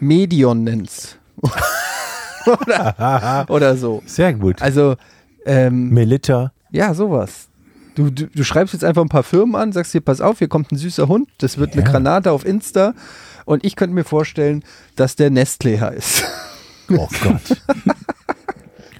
Medion 0.00 0.64
nennst? 0.64 1.18
oder, 2.46 3.44
oder 3.48 3.76
so. 3.76 4.02
Sehr 4.06 4.32
gut. 4.34 4.60
Also, 4.62 4.96
ähm, 5.46 5.90
Melita. 5.90 6.52
ja, 6.70 6.94
sowas. 6.94 7.48
Du, 7.94 8.08
du, 8.10 8.26
du 8.28 8.44
schreibst 8.44 8.72
jetzt 8.72 8.84
einfach 8.84 9.02
ein 9.02 9.08
paar 9.08 9.22
Firmen 9.24 9.56
an, 9.56 9.72
sagst 9.72 9.92
hier, 9.92 10.00
pass 10.00 10.20
auf, 10.20 10.38
hier 10.38 10.48
kommt 10.48 10.70
ein 10.72 10.76
süßer 10.76 11.08
Hund, 11.08 11.28
das 11.38 11.58
wird 11.58 11.72
eine 11.72 11.82
Ja. 11.82 11.90
Granate 11.90 12.30
auf 12.32 12.46
Insta 12.46 12.94
und 13.44 13.64
ich 13.64 13.74
könnte 13.76 13.94
mir 13.94 14.04
vorstellen, 14.04 14.62
dass 14.96 15.16
der 15.16 15.30
Nestlé 15.30 15.80
heißt. 15.80 16.24
Oh 16.92 17.08
Gott. 17.22 17.62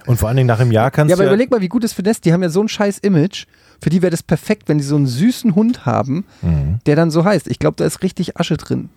Und 0.07 0.17
vor 0.17 0.27
allen 0.29 0.37
Dingen 0.37 0.47
nach 0.47 0.59
einem 0.59 0.71
Jahr 0.71 0.89
kannst 0.91 1.11
Ja, 1.11 1.15
du 1.15 1.21
aber 1.21 1.29
überleg 1.31 1.51
mal, 1.51 1.61
wie 1.61 1.67
gut 1.67 1.83
das 1.83 1.93
für 1.93 2.01
Nestlé, 2.01 2.21
die 2.23 2.33
haben 2.33 2.41
ja 2.41 2.49
so 2.49 2.59
ein 2.61 2.67
scheiß 2.67 2.97
Image, 2.99 3.45
für 3.81 3.89
die 3.91 4.01
wäre 4.01 4.09
das 4.09 4.23
perfekt, 4.23 4.67
wenn 4.67 4.79
die 4.79 4.83
so 4.83 4.95
einen 4.95 5.05
süßen 5.05 5.53
Hund 5.55 5.85
haben, 5.85 6.25
Mhm. 6.41 6.79
der 6.87 6.95
dann 6.95 7.11
so 7.11 7.23
heißt. 7.23 7.47
Ich 7.47 7.59
glaube, 7.59 7.75
da 7.77 7.85
ist 7.85 8.01
richtig 8.01 8.37
Asche 8.39 8.57
drin. 8.57 8.89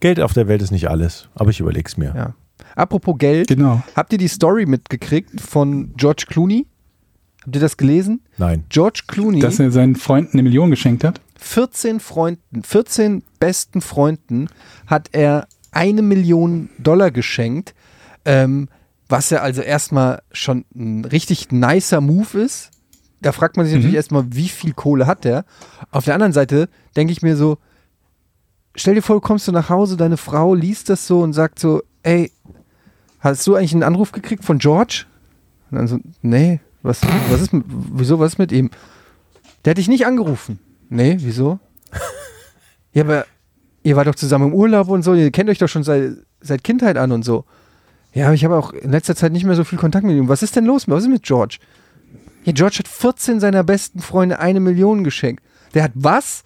Geld 0.00 0.20
auf 0.20 0.32
der 0.32 0.48
Welt 0.48 0.62
ist 0.62 0.72
nicht 0.72 0.90
alles, 0.90 1.28
aber 1.36 1.50
ich 1.50 1.60
überleg's 1.60 1.96
mir. 1.96 2.12
Ja. 2.14 2.34
Apropos 2.76 3.16
Geld, 3.18 3.48
Genau. 3.48 3.82
habt 3.96 4.12
ihr 4.12 4.18
die 4.18 4.28
Story 4.28 4.66
mitgekriegt 4.66 5.40
von 5.40 5.92
George 5.96 6.26
Clooney? 6.28 6.66
Habt 7.42 7.56
ihr 7.56 7.60
das 7.60 7.76
gelesen? 7.76 8.20
Nein. 8.38 8.64
George 8.68 9.02
Clooney, 9.08 9.40
Dass 9.40 9.58
er 9.58 9.70
seinen 9.72 9.96
Freunden 9.96 10.34
eine 10.34 10.42
Million 10.44 10.70
geschenkt 10.70 11.02
hat. 11.02 11.20
14 11.38 12.00
Freunden, 12.00 12.62
14 12.62 13.22
besten 13.40 13.80
Freunden 13.80 14.48
hat 14.86 15.08
er 15.12 15.48
eine 15.72 16.02
Million 16.02 16.70
Dollar 16.78 17.10
geschenkt, 17.10 17.74
ähm, 18.24 18.68
was 19.08 19.30
ja 19.30 19.40
also 19.40 19.62
erstmal 19.62 20.22
schon 20.32 20.64
ein 20.74 21.04
richtig 21.04 21.52
nicer 21.52 22.00
Move 22.00 22.40
ist. 22.40 22.70
Da 23.20 23.32
fragt 23.32 23.56
man 23.56 23.64
sich 23.66 23.74
natürlich 23.74 23.94
erstmal, 23.96 24.24
wie 24.34 24.48
viel 24.48 24.72
Kohle 24.74 25.06
hat 25.06 25.24
der? 25.24 25.44
Auf 25.90 26.04
der 26.04 26.14
anderen 26.14 26.32
Seite 26.32 26.68
denke 26.96 27.12
ich 27.12 27.22
mir 27.22 27.36
so, 27.36 27.58
stell 28.74 28.94
dir 28.94 29.02
vor, 29.02 29.20
kommst 29.22 29.48
du 29.48 29.52
nach 29.52 29.68
Hause, 29.70 29.96
deine 29.96 30.16
Frau 30.16 30.54
liest 30.54 30.90
das 30.90 31.06
so 31.06 31.20
und 31.20 31.32
sagt 31.32 31.58
so, 31.58 31.82
ey, 32.02 32.30
hast 33.20 33.46
du 33.46 33.54
eigentlich 33.54 33.72
einen 33.72 33.82
Anruf 33.82 34.12
gekriegt 34.12 34.44
von 34.44 34.58
George? 34.58 35.04
Und 35.70 35.78
dann 35.78 35.88
so, 35.88 35.98
nee, 36.22 36.60
was, 36.82 37.00
was 37.30 37.40
ist 37.40 37.52
mit, 37.52 37.64
wieso, 37.66 38.18
was 38.18 38.34
ist 38.34 38.38
mit 38.38 38.52
ihm? 38.52 38.70
Der 39.64 39.72
hat 39.72 39.78
dich 39.78 39.88
nicht 39.88 40.06
angerufen. 40.06 40.58
Nee, 40.88 41.16
wieso? 41.20 41.58
ja, 42.92 43.02
aber 43.02 43.26
ihr 43.82 43.96
wart 43.96 44.06
doch 44.06 44.14
zusammen 44.14 44.48
im 44.48 44.54
Urlaub 44.54 44.88
und 44.88 45.02
so, 45.02 45.14
ihr 45.14 45.30
kennt 45.30 45.50
euch 45.50 45.58
doch 45.58 45.68
schon 45.68 45.82
seit, 45.82 46.12
seit 46.40 46.62
Kindheit 46.62 46.96
an 46.96 47.12
und 47.12 47.24
so. 47.24 47.44
Ja, 48.12 48.26
aber 48.26 48.34
ich 48.34 48.44
habe 48.44 48.56
auch 48.56 48.72
in 48.72 48.92
letzter 48.92 49.14
Zeit 49.14 49.32
nicht 49.32 49.44
mehr 49.44 49.56
so 49.56 49.64
viel 49.64 49.78
Kontakt 49.78 50.06
mit 50.06 50.16
ihm. 50.16 50.28
Was 50.28 50.42
ist 50.42 50.56
denn 50.56 50.64
los? 50.64 50.88
Was 50.88 51.02
ist 51.02 51.10
mit 51.10 51.22
George? 51.22 51.58
Ja, 52.44 52.52
George 52.52 52.76
hat 52.78 52.88
14 52.88 53.40
seiner 53.40 53.64
besten 53.64 54.00
Freunde 54.00 54.38
eine 54.38 54.60
Million 54.60 55.04
geschenkt. 55.04 55.42
Der 55.74 55.82
hat 55.82 55.92
was? 55.94 56.44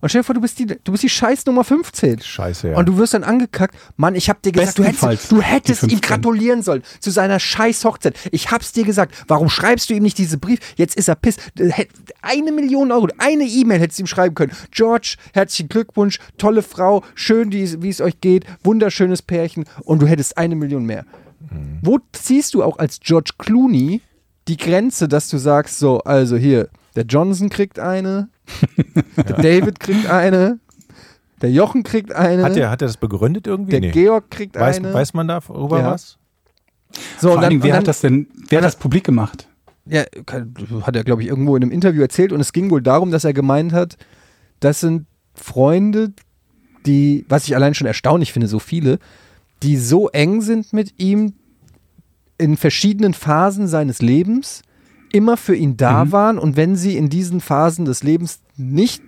Und 0.00 0.08
stell 0.08 0.20
dir 0.20 0.24
vor, 0.24 0.34
du 0.34 0.40
bist 0.40 0.58
die, 0.58 0.66
du 0.66 0.92
bist 0.92 1.02
die 1.02 1.08
Scheiß 1.08 1.46
Nummer 1.46 1.64
15. 1.64 2.20
Scheiße, 2.20 2.68
ja. 2.70 2.76
Und 2.76 2.86
du 2.86 2.96
wirst 2.96 3.14
dann 3.14 3.24
angekackt. 3.24 3.74
Mann, 3.96 4.14
ich 4.14 4.28
hab 4.30 4.40
dir 4.42 4.52
gesagt, 4.52 4.78
du 4.78 4.84
hättest, 4.84 5.32
du 5.32 5.40
hättest 5.42 5.82
ihm 5.84 5.88
15. 5.90 6.00
gratulieren 6.00 6.62
sollen 6.62 6.82
zu 7.00 7.10
seiner 7.10 7.38
scheiß 7.40 7.84
Hochzeit. 7.84 8.14
Ich 8.30 8.50
hab's 8.50 8.72
dir 8.72 8.84
gesagt. 8.84 9.14
Warum 9.26 9.48
schreibst 9.48 9.90
du 9.90 9.94
ihm 9.94 10.02
nicht 10.02 10.18
diese 10.18 10.38
Brief? 10.38 10.60
Jetzt 10.76 10.96
ist 10.96 11.08
er 11.08 11.14
piss. 11.16 11.36
Hätt- 11.58 11.88
Eine 12.22 12.52
Million 12.52 12.92
Euro, 12.92 13.08
eine 13.18 13.44
E-Mail 13.44 13.80
hättest 13.80 13.98
du 13.98 14.04
ihm 14.04 14.06
schreiben 14.06 14.34
können. 14.34 14.52
George, 14.70 15.16
herzlichen 15.34 15.68
Glückwunsch, 15.68 16.18
tolle 16.38 16.62
Frau, 16.62 17.02
schön, 17.14 17.50
wie 17.52 17.88
es 17.88 18.00
euch 18.00 18.20
geht, 18.20 18.44
wunderschönes 18.62 19.22
Pärchen 19.22 19.64
und 19.82 20.00
du 20.02 20.06
hättest 20.06 20.38
eine 20.38 20.54
Million 20.56 20.84
mehr. 20.84 21.04
Wo 21.82 21.98
ziehst 22.12 22.54
du 22.54 22.62
auch 22.62 22.78
als 22.78 23.00
George 23.00 23.32
Clooney 23.38 24.02
die 24.46 24.56
Grenze, 24.56 25.08
dass 25.08 25.28
du 25.28 25.38
sagst, 25.38 25.78
so, 25.78 25.98
also 26.00 26.36
hier, 26.36 26.68
der 26.96 27.04
Johnson 27.04 27.48
kriegt 27.48 27.78
eine, 27.78 28.28
der 29.16 29.36
David 29.36 29.80
kriegt 29.80 30.06
eine, 30.08 30.58
der 31.42 31.50
Jochen 31.50 31.82
kriegt 31.82 32.12
eine, 32.12 32.42
hat, 32.42 32.56
er, 32.56 32.70
hat 32.70 32.82
er 32.82 32.88
das 32.88 32.96
begründet 32.96 33.46
irgendwie? 33.46 33.70
der 33.72 33.80
Nee. 33.80 33.90
Georg 33.90 34.30
kriegt 34.30 34.56
Weiß, 34.58 34.76
eine. 34.78 34.92
weiß 34.92 35.14
man 35.14 35.28
darüber 35.28 35.78
Ja. 35.80 35.92
was? 35.92 36.18
so, 37.18 37.28
Vor 37.28 37.30
und 37.30 37.36
allen 37.38 37.42
dann, 37.42 37.50
Dingen, 37.50 37.62
wer 37.62 37.68
und 37.68 37.72
dann, 37.72 37.78
hat 37.80 37.88
das 37.88 38.00
denn, 38.00 38.28
wer 38.48 38.58
hat 38.58 38.64
das 38.64 38.76
publik 38.76 39.04
gemacht? 39.04 39.46
Ja, 39.86 40.02
hat 40.82 40.94
er, 40.96 41.04
glaube 41.04 41.22
ich, 41.22 41.28
irgendwo 41.28 41.56
in 41.56 41.62
einem 41.62 41.72
Interview 41.72 42.02
erzählt 42.02 42.32
und 42.32 42.40
es 42.40 42.52
ging 42.52 42.70
wohl 42.70 42.82
darum, 42.82 43.10
dass 43.10 43.24
er 43.24 43.32
gemeint 43.32 43.72
hat, 43.72 43.96
das 44.60 44.80
sind 44.80 45.06
Freunde, 45.34 46.12
die, 46.86 47.24
was 47.28 47.44
ich 47.46 47.54
allein 47.56 47.74
schon 47.74 47.86
erstaunlich 47.86 48.32
finde, 48.32 48.46
so 48.46 48.58
viele, 48.58 48.98
die 49.62 49.76
so 49.76 50.08
eng 50.10 50.42
sind 50.42 50.72
mit 50.72 50.94
ihm 50.98 51.34
in 52.38 52.56
verschiedenen 52.56 53.14
Phasen 53.14 53.66
seines 53.66 54.00
Lebens, 54.00 54.62
immer 55.12 55.36
für 55.36 55.54
ihn 55.54 55.76
da 55.76 56.12
waren 56.12 56.38
und 56.38 56.56
wenn 56.56 56.76
sie 56.76 56.96
in 56.96 57.08
diesen 57.08 57.40
Phasen 57.40 57.84
des 57.84 58.02
Lebens 58.02 58.40
nicht 58.56 59.02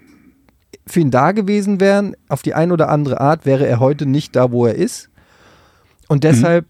für 0.86 1.00
ihn 1.00 1.10
da 1.10 1.32
gewesen 1.32 1.80
wären, 1.80 2.16
auf 2.28 2.42
die 2.42 2.54
eine 2.54 2.72
oder 2.72 2.88
andere 2.88 3.20
Art, 3.20 3.46
wäre 3.46 3.66
er 3.66 3.78
heute 3.80 4.06
nicht 4.06 4.34
da, 4.34 4.50
wo 4.50 4.66
er 4.66 4.74
ist. 4.74 5.10
Und 6.08 6.24
deshalb 6.24 6.66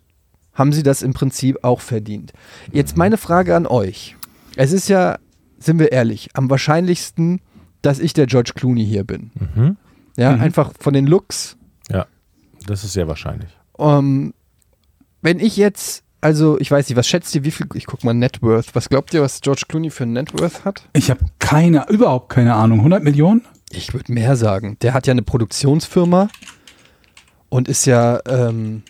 haben 0.52 0.72
sie 0.72 0.82
das 0.82 1.00
im 1.02 1.14
Prinzip 1.14 1.58
auch 1.64 1.80
verdient. 1.80 2.32
Jetzt 2.72 2.96
meine 2.96 3.16
Frage 3.16 3.56
an 3.56 3.66
euch. 3.66 4.16
Es 4.56 4.72
ist 4.72 4.88
ja, 4.88 5.18
sind 5.58 5.78
wir 5.78 5.92
ehrlich, 5.92 6.28
am 6.34 6.50
wahrscheinlichsten, 6.50 7.40
dass 7.80 7.98
ich 7.98 8.12
der 8.12 8.26
George 8.26 8.52
Clooney 8.54 8.84
hier 8.84 9.04
bin. 9.04 9.30
Mhm. 9.54 9.76
Ja, 10.18 10.32
Mhm. 10.36 10.42
einfach 10.42 10.72
von 10.78 10.92
den 10.92 11.06
Looks. 11.06 11.56
Ja, 11.90 12.06
das 12.66 12.84
ist 12.84 12.92
sehr 12.92 13.08
wahrscheinlich. 13.08 13.48
Ähm, 13.78 14.34
wenn 15.22 15.40
ich 15.40 15.56
jetzt, 15.56 16.01
also 16.22 16.58
ich 16.58 16.70
weiß 16.70 16.88
nicht, 16.88 16.96
was 16.96 17.06
schätzt 17.06 17.34
ihr, 17.34 17.44
wie 17.44 17.50
viel, 17.50 17.66
ich 17.74 17.84
guck 17.84 18.04
mal 18.04 18.14
Net 18.14 18.42
Worth, 18.42 18.74
was 18.74 18.88
glaubt 18.88 19.12
ihr, 19.12 19.20
was 19.20 19.40
George 19.40 19.64
Clooney 19.68 19.90
für 19.90 20.04
ein 20.04 20.14
Net 20.14 20.32
Worth 20.40 20.64
hat? 20.64 20.88
Ich 20.94 21.10
habe 21.10 21.20
keine, 21.38 21.86
überhaupt 21.90 22.30
keine 22.30 22.54
Ahnung. 22.54 22.78
100 22.78 23.02
Millionen? 23.02 23.42
Ich 23.70 23.92
würde 23.92 24.12
mehr 24.12 24.36
sagen. 24.36 24.76
Der 24.82 24.94
hat 24.94 25.06
ja 25.06 25.10
eine 25.10 25.22
Produktionsfirma 25.22 26.28
und 27.48 27.68
ist 27.68 27.86
ja, 27.86 28.20
ähm, 28.26 28.82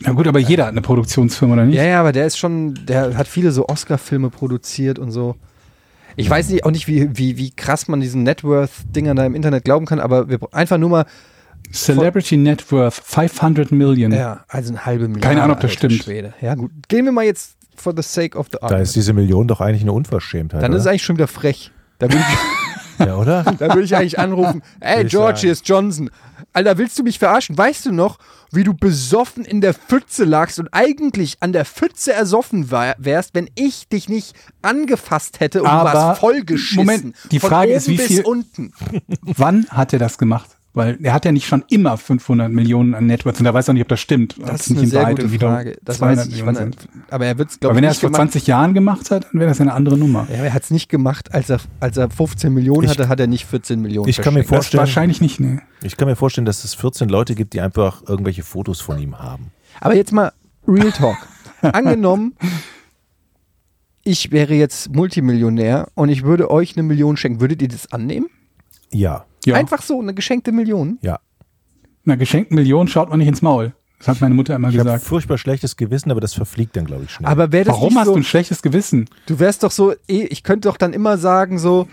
Na 0.00 0.12
gut, 0.12 0.26
aber 0.26 0.38
jeder 0.38 0.64
hat 0.64 0.72
eine 0.72 0.80
Produktionsfirma, 0.80 1.54
oder 1.54 1.66
nicht? 1.66 1.76
ja, 1.76 1.84
ja, 1.84 2.00
aber 2.00 2.12
der 2.12 2.26
ist 2.26 2.38
schon, 2.38 2.74
der 2.86 3.16
hat 3.16 3.28
viele 3.28 3.52
so 3.52 3.68
Oscar-Filme 3.68 4.30
produziert 4.30 4.98
und 4.98 5.10
so. 5.10 5.36
Ich 6.16 6.28
weiß 6.28 6.48
nicht, 6.48 6.64
auch 6.64 6.70
nicht, 6.70 6.88
wie, 6.88 7.16
wie, 7.16 7.36
wie 7.36 7.50
krass 7.50 7.86
man 7.86 8.00
diesen 8.00 8.24
Networth-Dingern 8.24 9.16
da 9.16 9.24
im 9.24 9.34
Internet 9.34 9.64
glauben 9.64 9.86
kann, 9.86 10.00
aber 10.00 10.28
wir, 10.28 10.40
einfach 10.52 10.78
nur 10.78 10.88
mal, 10.88 11.06
Celebrity 11.72 12.36
Net 12.36 12.70
Worth 12.72 12.94
500 13.04 13.70
Million. 13.72 14.12
ja, 14.12 14.44
also 14.48 14.70
eine 14.72 14.86
halbe 14.86 15.08
Milliarde. 15.08 15.20
Keine 15.28 15.42
Ahnung, 15.42 15.56
ob 15.56 15.60
das 15.62 15.72
stimmt. 15.72 15.94
Schwede. 16.02 16.34
Ja, 16.40 16.54
gut. 16.54 16.70
Gehen 16.88 17.04
wir 17.04 17.12
mal 17.12 17.24
jetzt 17.24 17.56
for 17.76 17.92
the 17.96 18.02
sake 18.02 18.36
of 18.36 18.46
the 18.46 18.52
Da 18.52 18.66
argument. 18.66 18.82
ist 18.88 18.96
diese 18.96 19.12
Million 19.12 19.46
doch 19.48 19.60
eigentlich 19.60 19.82
eine 19.82 19.92
Unverschämtheit. 19.92 20.62
Dann 20.62 20.72
ist 20.72 20.78
es 20.78 20.82
oder? 20.84 20.90
eigentlich 20.90 21.02
schon 21.04 21.16
wieder 21.16 21.28
frech. 21.28 21.70
Da 21.98 22.06
würde 22.10 22.18
ich, 22.98 23.06
ja, 23.06 23.16
oder? 23.16 23.42
da 23.58 23.74
würd 23.74 23.84
ich 23.84 23.94
eigentlich 23.96 24.18
anrufen, 24.18 24.62
ey, 24.80 25.04
George, 25.04 25.40
hier 25.40 25.52
ist 25.52 25.68
Johnson. 25.68 26.10
Alter, 26.52 26.78
willst 26.78 26.98
du 26.98 27.02
mich 27.02 27.18
verarschen? 27.18 27.56
Weißt 27.58 27.86
du 27.86 27.92
noch, 27.92 28.18
wie 28.50 28.64
du 28.64 28.72
besoffen 28.74 29.44
in 29.44 29.60
der 29.60 29.74
Pfütze 29.74 30.24
lagst 30.24 30.58
und 30.58 30.68
eigentlich 30.72 31.36
an 31.40 31.52
der 31.52 31.64
Pfütze 31.66 32.12
ersoffen 32.12 32.70
war, 32.70 32.94
wärst, 32.98 33.34
wenn 33.34 33.50
ich 33.54 33.88
dich 33.88 34.08
nicht 34.08 34.34
angefasst 34.62 35.40
hätte 35.40 35.60
und 35.62 35.66
du 35.68 35.72
Aber, 35.72 35.92
warst 35.92 36.20
vollgeschissen. 36.20 36.76
Moment, 36.78 37.14
die 37.30 37.38
Von 37.38 37.50
Frage 37.50 37.68
oben 37.72 37.76
ist, 37.76 37.88
wie 37.88 37.96
bis 37.96 38.06
viel- 38.06 38.22
unten. 38.24 38.72
Wann 39.20 39.66
hat 39.68 39.92
er 39.92 39.98
das 39.98 40.16
gemacht? 40.18 40.57
Weil 40.78 40.96
er 41.02 41.12
hat 41.12 41.24
ja 41.24 41.32
nicht 41.32 41.46
schon 41.46 41.64
immer 41.68 41.96
500 41.98 42.50
Millionen 42.50 42.94
an 42.94 43.06
Networks 43.06 43.40
und 43.40 43.46
er 43.46 43.52
weiß 43.52 43.68
auch 43.68 43.72
nicht, 43.74 43.82
ob 43.82 43.88
das 43.88 44.00
stimmt. 44.00 44.36
Das 44.38 44.62
ist 44.62 44.70
nicht 44.70 44.76
eine 44.78 44.84
in 44.84 44.90
sehr 44.90 45.02
Wahrheit 45.02 45.16
gute 45.16 45.28
Frage. 45.38 45.76
Das 45.84 45.98
200 45.98 46.18
weiß 46.18 46.26
ich. 46.28 46.32
Millionen 46.44 46.56
Wann 46.56 46.72
er, 46.72 47.14
aber 47.14 47.26
er 47.26 47.38
wird 47.38 47.48
es, 47.50 47.54
Aber 47.56 47.60
glaube 47.60 47.76
wenn 47.76 47.84
ich, 47.84 47.86
er 47.86 47.90
nicht 47.90 47.96
es 47.96 48.00
vor 48.00 48.10
gemacht. 48.10 48.20
20 48.32 48.46
Jahren 48.46 48.74
gemacht 48.74 49.10
hat, 49.10 49.24
dann 49.32 49.40
wäre 49.40 49.48
das 49.50 49.60
eine 49.60 49.74
andere 49.74 49.98
Nummer. 49.98 50.26
Ja, 50.30 50.36
er 50.44 50.54
hat 50.54 50.62
es 50.62 50.70
nicht 50.70 50.88
gemacht, 50.88 51.34
als 51.34 51.50
er, 51.50 51.58
als 51.80 51.96
er 51.96 52.08
15 52.08 52.54
Millionen 52.54 52.84
Ich- 52.84 52.90
hatte, 52.90 53.08
hat 53.08 53.20
er 53.20 53.26
nicht 53.26 53.44
14 53.44 53.82
Millionen 53.82 54.08
Ich 54.08 54.18
kann 54.18 54.32
mir 54.34 54.44
vorstellen, 54.44 54.78
wahrscheinlich 54.78 55.20
nicht, 55.20 55.40
ne. 55.40 55.60
ich 55.82 55.96
kann 55.96 56.08
mir 56.08 56.16
vorstellen, 56.16 56.44
dass 56.46 56.64
es 56.64 56.74
14 56.74 57.08
Leute 57.08 57.34
gibt, 57.34 57.52
die 57.52 57.60
einfach 57.60 58.02
irgendwelche 58.08 58.42
Fotos 58.44 58.80
von 58.80 58.98
ihm 58.98 59.18
haben. 59.18 59.50
Aber 59.80 59.94
jetzt 59.96 60.12
mal 60.12 60.32
Real 60.66 60.92
Talk. 60.92 61.16
Angenommen, 61.62 62.34
ich 64.04 64.30
wäre 64.30 64.54
jetzt 64.54 64.94
Multimillionär 64.94 65.88
und 65.94 66.08
ich 66.08 66.22
würde 66.22 66.50
euch 66.50 66.76
eine 66.76 66.82
Million 66.82 67.16
schenken. 67.16 67.40
Würdet 67.40 67.60
ihr 67.62 67.68
das 67.68 67.92
annehmen? 67.92 68.26
Ja, 68.90 69.24
Ja. 69.46 69.54
Einfach 69.56 69.82
so, 69.82 70.00
eine 70.00 70.14
geschenkte 70.14 70.52
Million? 70.52 70.98
ja. 71.02 71.18
Einer 72.06 72.16
geschenkten 72.16 72.54
Million 72.54 72.88
schaut 72.88 73.10
man 73.10 73.18
nicht 73.18 73.28
ins 73.28 73.42
Maul. 73.42 73.74
Das 73.98 74.08
hat 74.08 74.20
meine 74.22 74.34
Mutter 74.34 74.54
immer 74.56 74.68
Ich 74.70 74.78
habe 74.78 74.84
gesagt. 74.88 75.04
furchtbar 75.04 75.36
schlechtes 75.36 75.76
Gewissen, 75.76 76.10
aber 76.10 76.20
das 76.22 76.32
verfliegt 76.32 76.74
dann, 76.76 76.86
glaube 76.86 77.04
ich, 77.04 77.10
schnell. 77.10 77.28
Aber 77.28 77.52
wäre 77.52 77.64
das 77.66 77.74
Warum 77.74 77.88
nicht 77.88 77.98
hast 77.98 78.06
so, 78.06 78.12
du 78.14 78.18
ein 78.20 78.24
schlechtes 78.24 78.62
Gewissen? 78.62 79.10
du 79.26 79.38
wärst 79.38 79.62
doch 79.62 79.70
so, 79.70 79.92
eh, 80.08 80.22
ich 80.30 80.42
könnte 80.42 80.68
doch 80.68 80.78
dann 80.78 80.94
immer 80.94 81.18
sagen 81.18 81.58
so, 81.58 81.86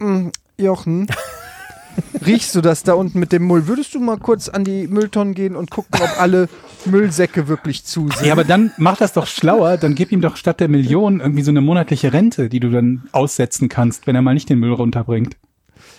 "Mm, 0.00 0.28
Jochen, 0.58 1.06
riechst 2.26 2.54
du 2.54 2.60
das 2.60 2.82
da 2.82 2.92
unten 2.94 3.18
mit 3.20 3.32
dem 3.32 3.46
Müll? 3.46 3.66
Würdest 3.68 3.94
du 3.94 4.00
mal 4.00 4.18
kurz 4.18 4.48
an 4.50 4.64
die 4.64 4.86
Mülltonnen 4.86 5.32
gehen 5.34 5.56
und 5.56 5.70
gucken, 5.70 5.98
ob 6.02 6.20
alle 6.20 6.48
Müllsäcke 6.84 7.48
wirklich 7.48 7.84
zu 7.84 8.08
sind? 8.10 8.26
Ja, 8.26 8.32
aber 8.32 8.44
dann 8.44 8.72
mach 8.76 8.98
das 8.98 9.12
doch 9.14 9.26
schlauer. 9.26 9.76
Dann 9.78 9.94
gib 9.94 10.12
ihm 10.12 10.20
doch 10.20 10.36
statt 10.36 10.60
der 10.60 10.68
Million 10.68 11.20
irgendwie 11.20 11.42
so 11.42 11.50
eine 11.50 11.60
monatliche 11.62 12.12
Rente, 12.12 12.48
die 12.48 12.60
du 12.60 12.70
dann 12.70 13.04
aussetzen 13.12 13.68
kannst, 13.70 14.06
wenn 14.06 14.14
er 14.16 14.22
mal 14.22 14.34
nicht 14.34 14.48
den 14.50 14.58
Müll 14.58 14.72
runterbringt. 14.72 15.36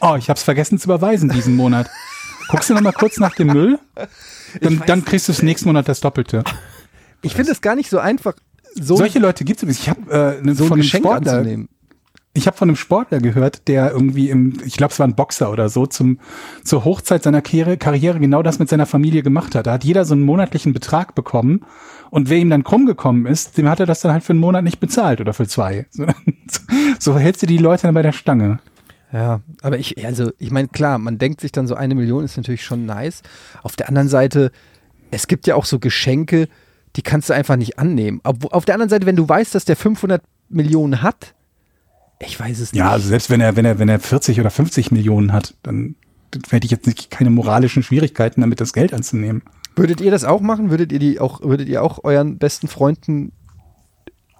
Oh, 0.01 0.15
ich 0.17 0.29
hab's 0.29 0.43
vergessen 0.43 0.77
zu 0.79 0.85
überweisen 0.87 1.29
diesen 1.29 1.55
Monat. 1.55 1.89
Guckst 2.49 2.69
du 2.69 2.73
noch 2.73 2.81
mal 2.81 2.91
kurz 2.91 3.17
nach 3.19 3.35
dem 3.35 3.47
Müll? 3.47 3.79
Dann, 4.61 4.83
dann 4.85 5.05
kriegst 5.05 5.27
du 5.27 5.31
es 5.31 5.41
nächsten 5.41 5.69
Monat 5.69 5.87
das 5.87 6.01
Doppelte. 6.01 6.43
ich 7.21 7.35
finde 7.35 7.51
es 7.51 7.61
gar 7.61 7.75
nicht 7.75 7.89
so 7.89 7.99
einfach, 7.99 8.33
so, 8.75 8.95
Solche 8.97 9.19
Leute 9.19 9.43
gibt's 9.45 9.61
übrigens. 9.63 9.81
Ich 9.81 9.89
habe 9.89 10.11
äh, 10.11 10.41
ne- 10.45 10.55
so 10.55 10.63
ein 10.63 10.67
von 10.67 10.73
einem 10.73 10.81
Geschenk 10.81 11.05
Sportler, 11.05 11.33
anzunehmen. 11.37 11.69
ich 12.33 12.47
habe 12.47 12.57
von 12.57 12.69
einem 12.69 12.75
Sportler 12.75 13.19
gehört, 13.19 13.67
der 13.67 13.91
irgendwie 13.91 14.29
im, 14.31 14.57
ich 14.65 14.77
glaube, 14.77 14.91
es 14.91 14.99
war 14.99 15.07
ein 15.07 15.15
Boxer 15.15 15.51
oder 15.51 15.69
so, 15.69 15.85
zum 15.85 16.19
zur 16.63 16.83
Hochzeit 16.83 17.21
seiner 17.23 17.41
Karriere, 17.43 17.77
Karriere 17.77 18.19
genau 18.19 18.41
das 18.41 18.57
mit 18.59 18.67
seiner 18.69 18.87
Familie 18.87 19.21
gemacht 19.21 19.53
hat. 19.53 19.67
Da 19.67 19.73
hat 19.73 19.83
jeder 19.83 20.05
so 20.05 20.15
einen 20.15 20.23
monatlichen 20.23 20.73
Betrag 20.73 21.13
bekommen 21.13 21.65
und 22.09 22.29
wer 22.29 22.37
ihm 22.39 22.49
dann 22.49 22.63
krumm 22.63 22.87
gekommen 22.87 23.27
ist, 23.27 23.57
dem 23.59 23.69
hat 23.69 23.79
er 23.79 23.85
das 23.85 24.01
dann 24.01 24.11
halt 24.11 24.23
für 24.23 24.33
einen 24.33 24.39
Monat 24.39 24.63
nicht 24.63 24.79
bezahlt 24.79 25.21
oder 25.21 25.33
für 25.33 25.47
zwei. 25.47 25.85
So, 25.95 27.13
so 27.13 27.17
hältst 27.19 27.41
du 27.43 27.45
die 27.45 27.57
Leute 27.59 27.83
dann 27.83 27.93
bei 27.93 28.01
der 28.01 28.11
Stange. 28.11 28.59
Ja, 29.13 29.41
aber 29.61 29.77
ich, 29.77 30.03
also 30.05 30.31
ich 30.39 30.49
meine, 30.49 30.67
klar, 30.67 30.97
man 30.97 31.19
denkt 31.19 31.39
sich 31.39 31.51
dann 31.51 31.67
so 31.67 31.75
eine 31.75 31.93
Million 31.93 32.23
ist 32.23 32.35
natürlich 32.35 32.65
schon 32.65 32.87
nice. 32.87 33.21
Auf 33.61 33.75
der 33.75 33.87
anderen 33.87 34.09
Seite, 34.09 34.51
es 35.11 35.27
gibt 35.27 35.45
ja 35.45 35.53
auch 35.55 35.65
so 35.65 35.77
Geschenke, 35.77 36.49
die 36.95 37.03
kannst 37.03 37.29
du 37.29 37.33
einfach 37.33 37.55
nicht 37.55 37.77
annehmen. 37.77 38.21
Auf, 38.23 38.37
auf 38.51 38.65
der 38.65 38.73
anderen 38.73 38.89
Seite, 38.89 39.05
wenn 39.05 39.15
du 39.15 39.29
weißt, 39.29 39.53
dass 39.53 39.65
der 39.65 39.75
500 39.75 40.23
Millionen 40.49 41.03
hat, 41.03 41.35
ich 42.19 42.39
weiß 42.39 42.59
es 42.59 42.73
nicht. 42.73 42.79
Ja, 42.79 42.89
also 42.89 43.07
selbst 43.07 43.29
wenn 43.29 43.41
er, 43.41 43.55
wenn 43.55 43.65
er, 43.65 43.79
wenn 43.79 43.89
er 43.89 43.99
40 43.99 44.39
oder 44.39 44.49
50 44.49 44.91
Millionen 44.91 45.33
hat, 45.33 45.55
dann 45.61 45.95
hätte 46.49 46.65
ich 46.65 46.71
jetzt 46.71 46.87
nicht 46.87 47.11
keine 47.11 47.29
moralischen 47.29 47.83
Schwierigkeiten, 47.83 48.41
damit 48.41 48.61
das 48.61 48.73
Geld 48.73 48.93
anzunehmen. 48.93 49.43
Würdet 49.75 50.01
ihr 50.01 50.09
das 50.11 50.23
auch 50.23 50.41
machen? 50.41 50.69
Würdet 50.69 50.91
ihr 50.91 50.99
die 50.99 51.19
auch, 51.19 51.41
würdet 51.41 51.67
ihr 51.67 51.83
auch 51.83 52.03
euren 52.03 52.37
besten 52.37 52.67
Freunden 52.67 53.31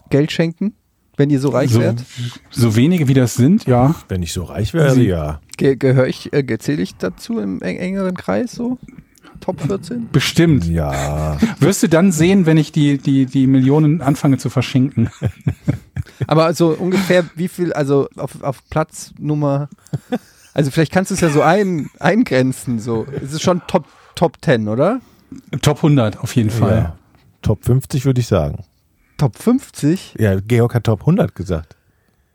Geld 0.10 0.32
schenken, 0.32 0.76
wenn 1.18 1.30
ihr 1.30 1.40
so 1.40 1.50
reich 1.50 1.72
so, 1.72 1.80
wärt? 1.80 2.04
so 2.50 2.76
wenige 2.76 3.08
wie 3.08 3.14
das 3.14 3.36
sind, 3.36 3.66
ja. 3.66 3.96
Wenn 4.08 4.24
ich 4.24 4.34
so 4.34 4.44
reich 4.44 4.74
wäre, 4.74 4.92
Sie- 4.96 5.08
ja. 5.08 5.40
Ge 5.58 5.76
gehöre 5.76 6.08
ich, 6.08 6.34
äh, 6.34 6.58
zähle 6.58 6.82
ich 6.82 6.96
dazu 6.96 7.40
im 7.40 7.62
eng 7.62 7.78
engeren 7.78 8.16
Kreis 8.16 8.52
so? 8.54 8.80
Top 9.40 9.62
14? 9.62 10.08
Bestimmt. 10.12 10.66
Ja. 10.66 11.38
Wirst 11.60 11.84
du 11.84 11.90
dann 11.90 12.12
sehen, 12.14 12.46
wenn 12.46 12.56
ich 12.58 12.72
die, 12.72 12.98
die, 12.98 13.26
die 13.26 13.46
Millionen 13.46 14.02
anfange 14.02 14.38
zu 14.38 14.50
verschenken. 14.50 15.10
Aber 16.28 16.54
so 16.54 16.70
ungefähr 16.70 17.26
wie 17.36 17.48
viel, 17.50 17.74
also 17.74 18.08
auf, 18.16 18.42
auf 18.42 18.64
Platz 18.70 19.14
Nummer, 19.20 19.68
also 20.54 20.72
vielleicht 20.72 20.92
kannst 20.94 21.12
du 21.12 21.16
es 21.16 21.22
ja 21.22 21.30
so 21.30 21.42
ein, 21.42 21.90
eingrenzen, 22.00 22.80
so. 22.80 23.06
Es 23.22 23.34
ist 23.34 23.42
schon 23.42 23.62
Top, 23.68 23.86
Top 24.16 24.38
10, 24.42 24.68
oder? 24.70 25.02
Top 25.62 25.78
100 25.78 26.20
auf 26.20 26.36
jeden 26.36 26.50
Fall. 26.50 26.78
ja. 26.78 26.98
Top 27.42 27.66
50 27.66 28.06
würde 28.06 28.22
ich 28.22 28.28
sagen. 28.28 28.64
Top 29.24 29.38
50? 29.38 30.16
Ja, 30.20 30.38
Georg 30.42 30.76
hat 30.76 30.84
Top 30.84 31.00
100 31.00 31.34
gesagt. 31.34 31.78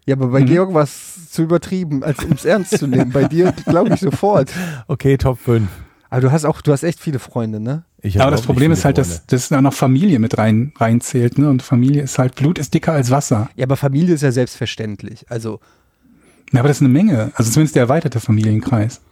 Ja, 0.06 0.16
aber 0.16 0.28
bei 0.28 0.40
Georg 0.40 0.72
war 0.72 0.84
es 0.84 1.30
zu 1.30 1.42
übertrieben, 1.42 2.02
als 2.02 2.24
um 2.24 2.32
es 2.32 2.46
ernst 2.46 2.78
zu 2.78 2.86
nehmen. 2.86 3.12
Bei 3.12 3.24
dir 3.24 3.52
glaube 3.66 3.92
ich 3.92 4.00
sofort. 4.00 4.50
Okay, 4.88 5.18
Top 5.18 5.38
5. 5.38 5.68
Aber 6.08 6.22
du 6.22 6.32
hast 6.32 6.46
auch, 6.46 6.62
du 6.62 6.72
hast 6.72 6.84
echt 6.84 6.98
viele 6.98 7.18
Freunde, 7.18 7.60
ne? 7.60 7.84
Ich 8.00 8.18
Aber 8.18 8.30
das 8.30 8.40
Problem 8.40 8.72
ist 8.72 8.86
halt, 8.86 8.96
dass, 8.96 9.26
dass 9.26 9.50
da 9.50 9.60
noch 9.60 9.74
Familie 9.74 10.18
mit 10.18 10.38
rein, 10.38 10.72
reinzählt, 10.78 11.36
ne? 11.36 11.50
Und 11.50 11.60
Familie 11.62 12.00
ist 12.00 12.18
halt, 12.18 12.36
Blut 12.36 12.58
ist 12.58 12.72
dicker 12.72 12.94
als 12.94 13.10
Wasser. 13.10 13.50
Ja, 13.54 13.66
aber 13.66 13.76
Familie 13.76 14.14
ist 14.14 14.22
ja 14.22 14.32
selbstverständlich. 14.32 15.26
Also, 15.28 15.60
Ja, 16.52 16.60
aber 16.60 16.68
das 16.68 16.78
ist 16.78 16.84
eine 16.84 16.88
Menge. 16.88 17.32
Also 17.34 17.50
zumindest 17.50 17.76
der 17.76 17.82
erweiterte 17.82 18.18
Familienkreis. 18.18 19.02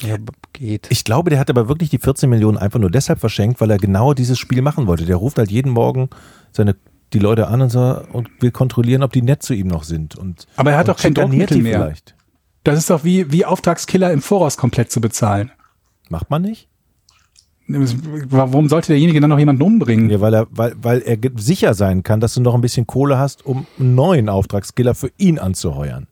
Ja, 0.00 0.16
geht. 0.52 0.86
Ich 0.90 1.04
glaube, 1.04 1.30
der 1.30 1.38
hat 1.38 1.50
aber 1.50 1.68
wirklich 1.68 1.90
die 1.90 1.98
14 1.98 2.28
Millionen 2.28 2.58
einfach 2.58 2.78
nur 2.78 2.90
deshalb 2.90 3.20
verschenkt, 3.20 3.60
weil 3.60 3.70
er 3.70 3.78
genau 3.78 4.14
dieses 4.14 4.38
Spiel 4.38 4.62
machen 4.62 4.86
wollte. 4.86 5.06
Der 5.06 5.16
ruft 5.16 5.38
halt 5.38 5.50
jeden 5.50 5.72
Morgen 5.72 6.10
seine 6.52 6.76
die 7.12 7.18
Leute 7.18 7.48
an 7.48 7.60
und, 7.60 7.70
so, 7.70 8.00
und 8.12 8.28
will 8.40 8.50
kontrollieren, 8.50 9.02
ob 9.02 9.12
die 9.12 9.22
nett 9.22 9.42
zu 9.42 9.54
ihm 9.54 9.66
noch 9.66 9.84
sind. 9.84 10.16
Und, 10.16 10.46
Aber 10.56 10.72
er 10.72 10.78
hat 10.78 10.88
doch 10.88 10.96
kein 10.96 11.14
Druckmittel 11.14 11.60
mehr. 11.60 11.80
Vielleicht. 11.80 12.14
Das 12.64 12.78
ist 12.78 12.90
doch 12.90 13.04
wie, 13.04 13.32
wie 13.32 13.44
Auftragskiller 13.44 14.12
im 14.12 14.22
Voraus 14.22 14.56
komplett 14.56 14.92
zu 14.92 15.00
bezahlen. 15.00 15.50
Macht 16.08 16.30
man 16.30 16.42
nicht? 16.42 16.68
Warum 17.66 18.68
sollte 18.68 18.88
derjenige 18.88 19.20
dann 19.20 19.30
noch 19.30 19.38
jemanden 19.38 19.62
umbringen? 19.62 20.10
Ja, 20.10 20.20
weil 20.20 20.34
er, 20.34 20.46
weil, 20.50 20.74
weil 20.80 21.02
er 21.02 21.16
sicher 21.36 21.74
sein 21.74 22.02
kann, 22.02 22.20
dass 22.20 22.34
du 22.34 22.40
noch 22.40 22.54
ein 22.54 22.60
bisschen 22.60 22.86
Kohle 22.86 23.16
hast, 23.18 23.46
um 23.46 23.66
einen 23.78 23.94
neuen 23.94 24.28
Auftragskiller 24.28 24.94
für 24.94 25.10
ihn 25.18 25.38
anzuheuern. 25.38 26.08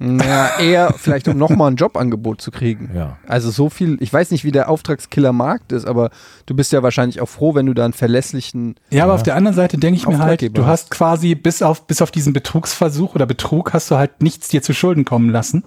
Ja, 0.00 0.58
eher 0.58 0.94
vielleicht, 0.96 1.28
um 1.28 1.36
nochmal 1.36 1.70
ein 1.70 1.76
Jobangebot 1.76 2.40
zu 2.40 2.50
kriegen. 2.50 2.90
Ja. 2.94 3.18
Also 3.28 3.50
so 3.50 3.68
viel, 3.68 3.98
ich 4.00 4.10
weiß 4.10 4.30
nicht, 4.30 4.44
wie 4.44 4.50
der 4.50 4.70
Auftragskiller-Markt 4.70 5.72
ist, 5.72 5.86
aber 5.86 6.10
du 6.46 6.54
bist 6.54 6.72
ja 6.72 6.82
wahrscheinlich 6.82 7.20
auch 7.20 7.28
froh, 7.28 7.54
wenn 7.54 7.66
du 7.66 7.74
da 7.74 7.84
einen 7.84 7.92
verlässlichen. 7.92 8.76
Ja, 8.90 9.04
aber 9.04 9.14
auf 9.14 9.22
der 9.22 9.36
anderen 9.36 9.54
Seite 9.54 9.76
denke 9.76 9.98
ich 9.98 10.06
mir 10.06 10.18
halt, 10.18 10.56
du 10.56 10.64
hast 10.64 10.90
quasi 10.90 11.34
bis 11.34 11.60
auf, 11.60 11.86
bis 11.86 12.00
auf 12.00 12.10
diesen 12.10 12.32
Betrugsversuch 12.32 13.14
oder 13.14 13.26
Betrug 13.26 13.74
hast 13.74 13.90
du 13.90 13.96
halt 13.96 14.22
nichts 14.22 14.48
dir 14.48 14.62
zu 14.62 14.72
Schulden 14.72 15.04
kommen 15.04 15.28
lassen 15.28 15.64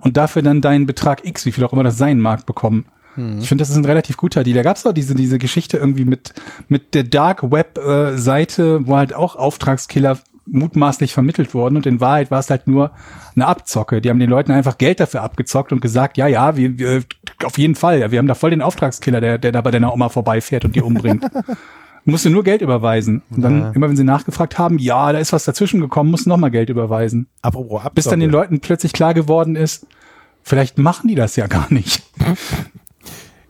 und 0.00 0.16
dafür 0.16 0.42
dann 0.42 0.60
deinen 0.60 0.86
Betrag 0.86 1.24
X, 1.24 1.46
wie 1.46 1.52
viel 1.52 1.64
auch 1.64 1.72
immer 1.72 1.84
das 1.84 1.96
sein 1.96 2.18
mag, 2.18 2.46
bekommen. 2.46 2.86
Ich 3.40 3.48
finde, 3.48 3.62
das 3.62 3.70
ist 3.70 3.76
ein 3.76 3.84
relativ 3.84 4.16
guter 4.16 4.44
Deal. 4.44 4.54
Da 4.54 4.62
gab 4.62 4.76
es 4.76 4.86
auch 4.86 4.92
diese, 4.92 5.16
diese 5.16 5.38
Geschichte 5.38 5.76
irgendwie 5.76 6.04
mit, 6.04 6.34
mit 6.68 6.94
der 6.94 7.02
Dark 7.02 7.50
Web 7.50 7.76
äh, 7.76 8.16
Seite, 8.16 8.86
wo 8.86 8.96
halt 8.96 9.12
auch 9.12 9.34
Auftragskiller 9.34 10.18
mutmaßlich 10.50 11.12
vermittelt 11.12 11.54
wurden 11.54 11.76
und 11.76 11.86
in 11.86 12.00
Wahrheit 12.00 12.30
war 12.30 12.38
es 12.38 12.50
halt 12.50 12.66
nur 12.66 12.92
eine 13.34 13.46
Abzocke. 13.46 14.00
Die 14.00 14.10
haben 14.10 14.18
den 14.18 14.30
Leuten 14.30 14.52
einfach 14.52 14.78
Geld 14.78 15.00
dafür 15.00 15.22
abgezockt 15.22 15.72
und 15.72 15.80
gesagt, 15.80 16.16
ja, 16.16 16.26
ja, 16.26 16.56
wir, 16.56 16.78
wir 16.78 17.02
auf 17.44 17.58
jeden 17.58 17.74
Fall, 17.74 18.00
ja, 18.00 18.10
wir 18.10 18.18
haben 18.18 18.26
da 18.26 18.34
voll 18.34 18.50
den 18.50 18.62
Auftragskiller, 18.62 19.20
der, 19.20 19.38
der 19.38 19.52
da 19.52 19.60
bei 19.60 19.70
deiner 19.70 19.92
Oma 19.92 20.08
vorbeifährt 20.08 20.64
und 20.64 20.74
die 20.74 20.82
umbringt. 20.82 21.24
Musst 22.04 22.24
du 22.24 22.30
nur 22.30 22.42
Geld 22.42 22.62
überweisen. 22.62 23.22
Und 23.28 23.42
dann, 23.42 23.74
immer 23.74 23.88
wenn 23.88 23.96
sie 23.96 24.04
nachgefragt 24.04 24.56
haben, 24.56 24.78
ja, 24.78 25.12
da 25.12 25.18
ist 25.18 25.34
was 25.34 25.44
dazwischen 25.44 25.80
gekommen, 25.80 26.10
musst 26.10 26.24
du 26.24 26.30
nochmal 26.30 26.50
Geld 26.50 26.70
überweisen. 26.70 27.26
Apropos 27.42 27.80
Abzocke. 27.80 27.94
Bis 27.96 28.04
dann 28.06 28.20
den 28.20 28.30
Leuten 28.30 28.60
plötzlich 28.60 28.94
klar 28.94 29.12
geworden 29.12 29.56
ist, 29.56 29.86
vielleicht 30.42 30.78
machen 30.78 31.08
die 31.08 31.16
das 31.16 31.36
ja 31.36 31.48
gar 31.48 31.70
nicht. 31.70 32.02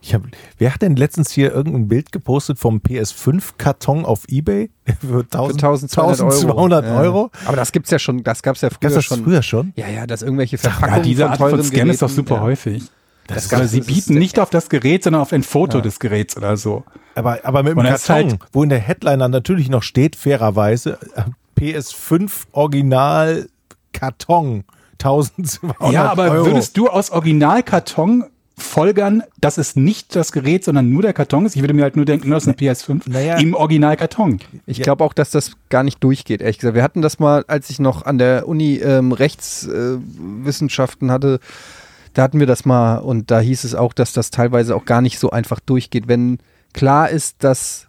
Ich 0.09 0.15
hab, 0.15 0.23
wer 0.57 0.73
hat 0.73 0.81
denn 0.81 0.97
letztens 0.97 1.31
hier 1.31 1.53
irgendein 1.53 1.87
Bild 1.87 2.13
gepostet 2.13 2.59
vom 2.59 2.79
PS5-Karton 2.79 4.07
auf 4.07 4.25
Ebay 4.29 4.71
für, 5.07 5.19
1000, 5.21 5.61
Für 5.93 6.01
1200 6.03 6.21
Euro. 6.23 6.25
1200 6.31 6.85
Ja. 6.87 6.99
Euro? 7.01 7.31
Aber 7.45 7.57
das 7.57 7.73
gibt's 7.73 7.91
ja 7.91 7.99
schon, 7.99 8.23
das 8.25 8.43
gab's 8.43 8.63
ja 8.63 8.71
früher 8.71 8.89
das 8.91 9.05
schon. 9.05 9.23
früher 9.23 9.43
schon? 9.43 9.75
Ja, 9.77 9.87
ja, 9.87 10.07
dass 10.07 10.23
irgendwelche 10.23 10.57
Ja, 10.57 10.63
Verpackungen 10.71 11.03
diese 11.03 11.23
von 11.25 11.31
Art 11.33 11.39
von 11.39 11.63
Scam 11.63 11.91
ist 11.91 12.01
doch 12.01 12.07
Geräten, 12.09 12.17
super 12.27 12.35
ja. 12.37 12.41
häufig. 12.41 12.85
Das 13.27 13.45
sie 13.51 13.57
das 13.57 13.75
ist 13.75 13.87
bieten 13.87 14.15
nicht 14.15 14.39
auf 14.39 14.49
das 14.49 14.71
Gerät, 14.71 15.05
sondern 15.05 15.21
auf 15.21 15.35
ein 15.35 15.43
Foto 15.43 15.83
des 15.83 16.01
Geräts 16.01 16.39
oder 16.39 16.57
so. 16.57 16.85
Aber, 17.15 17.41
aber 17.43 17.63
mit 17.63 17.77
dem 17.77 17.83
Karton, 17.83 18.15
halt- 18.31 18.39
wo 18.53 18.63
in 18.63 18.71
der 18.71 18.79
Headline 18.79 19.19
dann 19.19 19.31
natürlich 19.31 19.69
noch 19.69 19.83
steht, 19.83 20.17
fairerweise, 20.17 20.99
äh, 21.17 21.25
PS5 21.61 22.31
Original 22.53 23.51
Karton, 23.93 24.65
1200 25.03 25.93
ja, 25.93 26.11
aber 26.11 26.31
Euro. 26.31 26.47
würdest 26.47 26.79
du 26.79 26.89
aus 26.89 27.11
Originalkarton 27.11 28.25
folgern, 28.59 29.23
dass 29.41 29.57
es 29.59 29.77
nicht 29.77 30.15
das 30.15 30.33
Gerät, 30.33 30.65
sondern 30.65 30.91
nur 30.91 31.03
der 31.03 31.13
Karton 31.13 31.47
ist? 31.47 31.57
Ich 31.57 31.63
würde 31.63 31.75
mir 31.75 31.83
halt 31.83 31.97
nur 31.97 32.05
denken, 32.05 32.31
das 32.31 32.47
ist 32.47 32.49
eine 32.49 32.57
PS5 32.57 33.03
Naja. 33.07 33.37
im 33.39 33.55
Originalkarton. 33.55 34.39
Ich 34.67 34.83
glaube 34.83 35.05
auch, 35.05 35.13
dass 35.15 35.31
das 35.31 35.53
gar 35.69 35.83
nicht 35.83 36.03
durchgeht, 36.05 36.41
ehrlich 36.43 36.59
gesagt. 36.59 36.75
Wir 36.77 36.83
hatten 36.83 37.03
das 37.03 37.19
mal, 37.19 37.45
als 37.49 37.71
ich 37.71 37.79
noch 37.79 38.05
an 38.05 38.19
der 38.19 38.47
Uni 38.47 38.77
ähm, 38.77 39.13
Rechtswissenschaften 39.13 41.09
äh, 41.09 41.13
hatte, 41.13 41.41
da 42.15 42.23
hatten 42.23 42.41
wir 42.41 42.47
das 42.47 42.65
mal 42.65 42.99
und 42.99 43.31
da 43.31 43.41
hieß 43.41 43.65
es 43.65 43.75
auch, 43.75 43.93
dass 43.93 44.13
das 44.13 44.31
teilweise 44.31 44.75
auch 44.77 44.85
gar 44.85 45.01
nicht 45.01 45.19
so 45.19 45.31
einfach 45.31 45.61
durchgeht, 45.61 46.09
wenn 46.09 46.39
klar 46.73 47.11
ist, 47.11 47.45
dass 47.45 47.88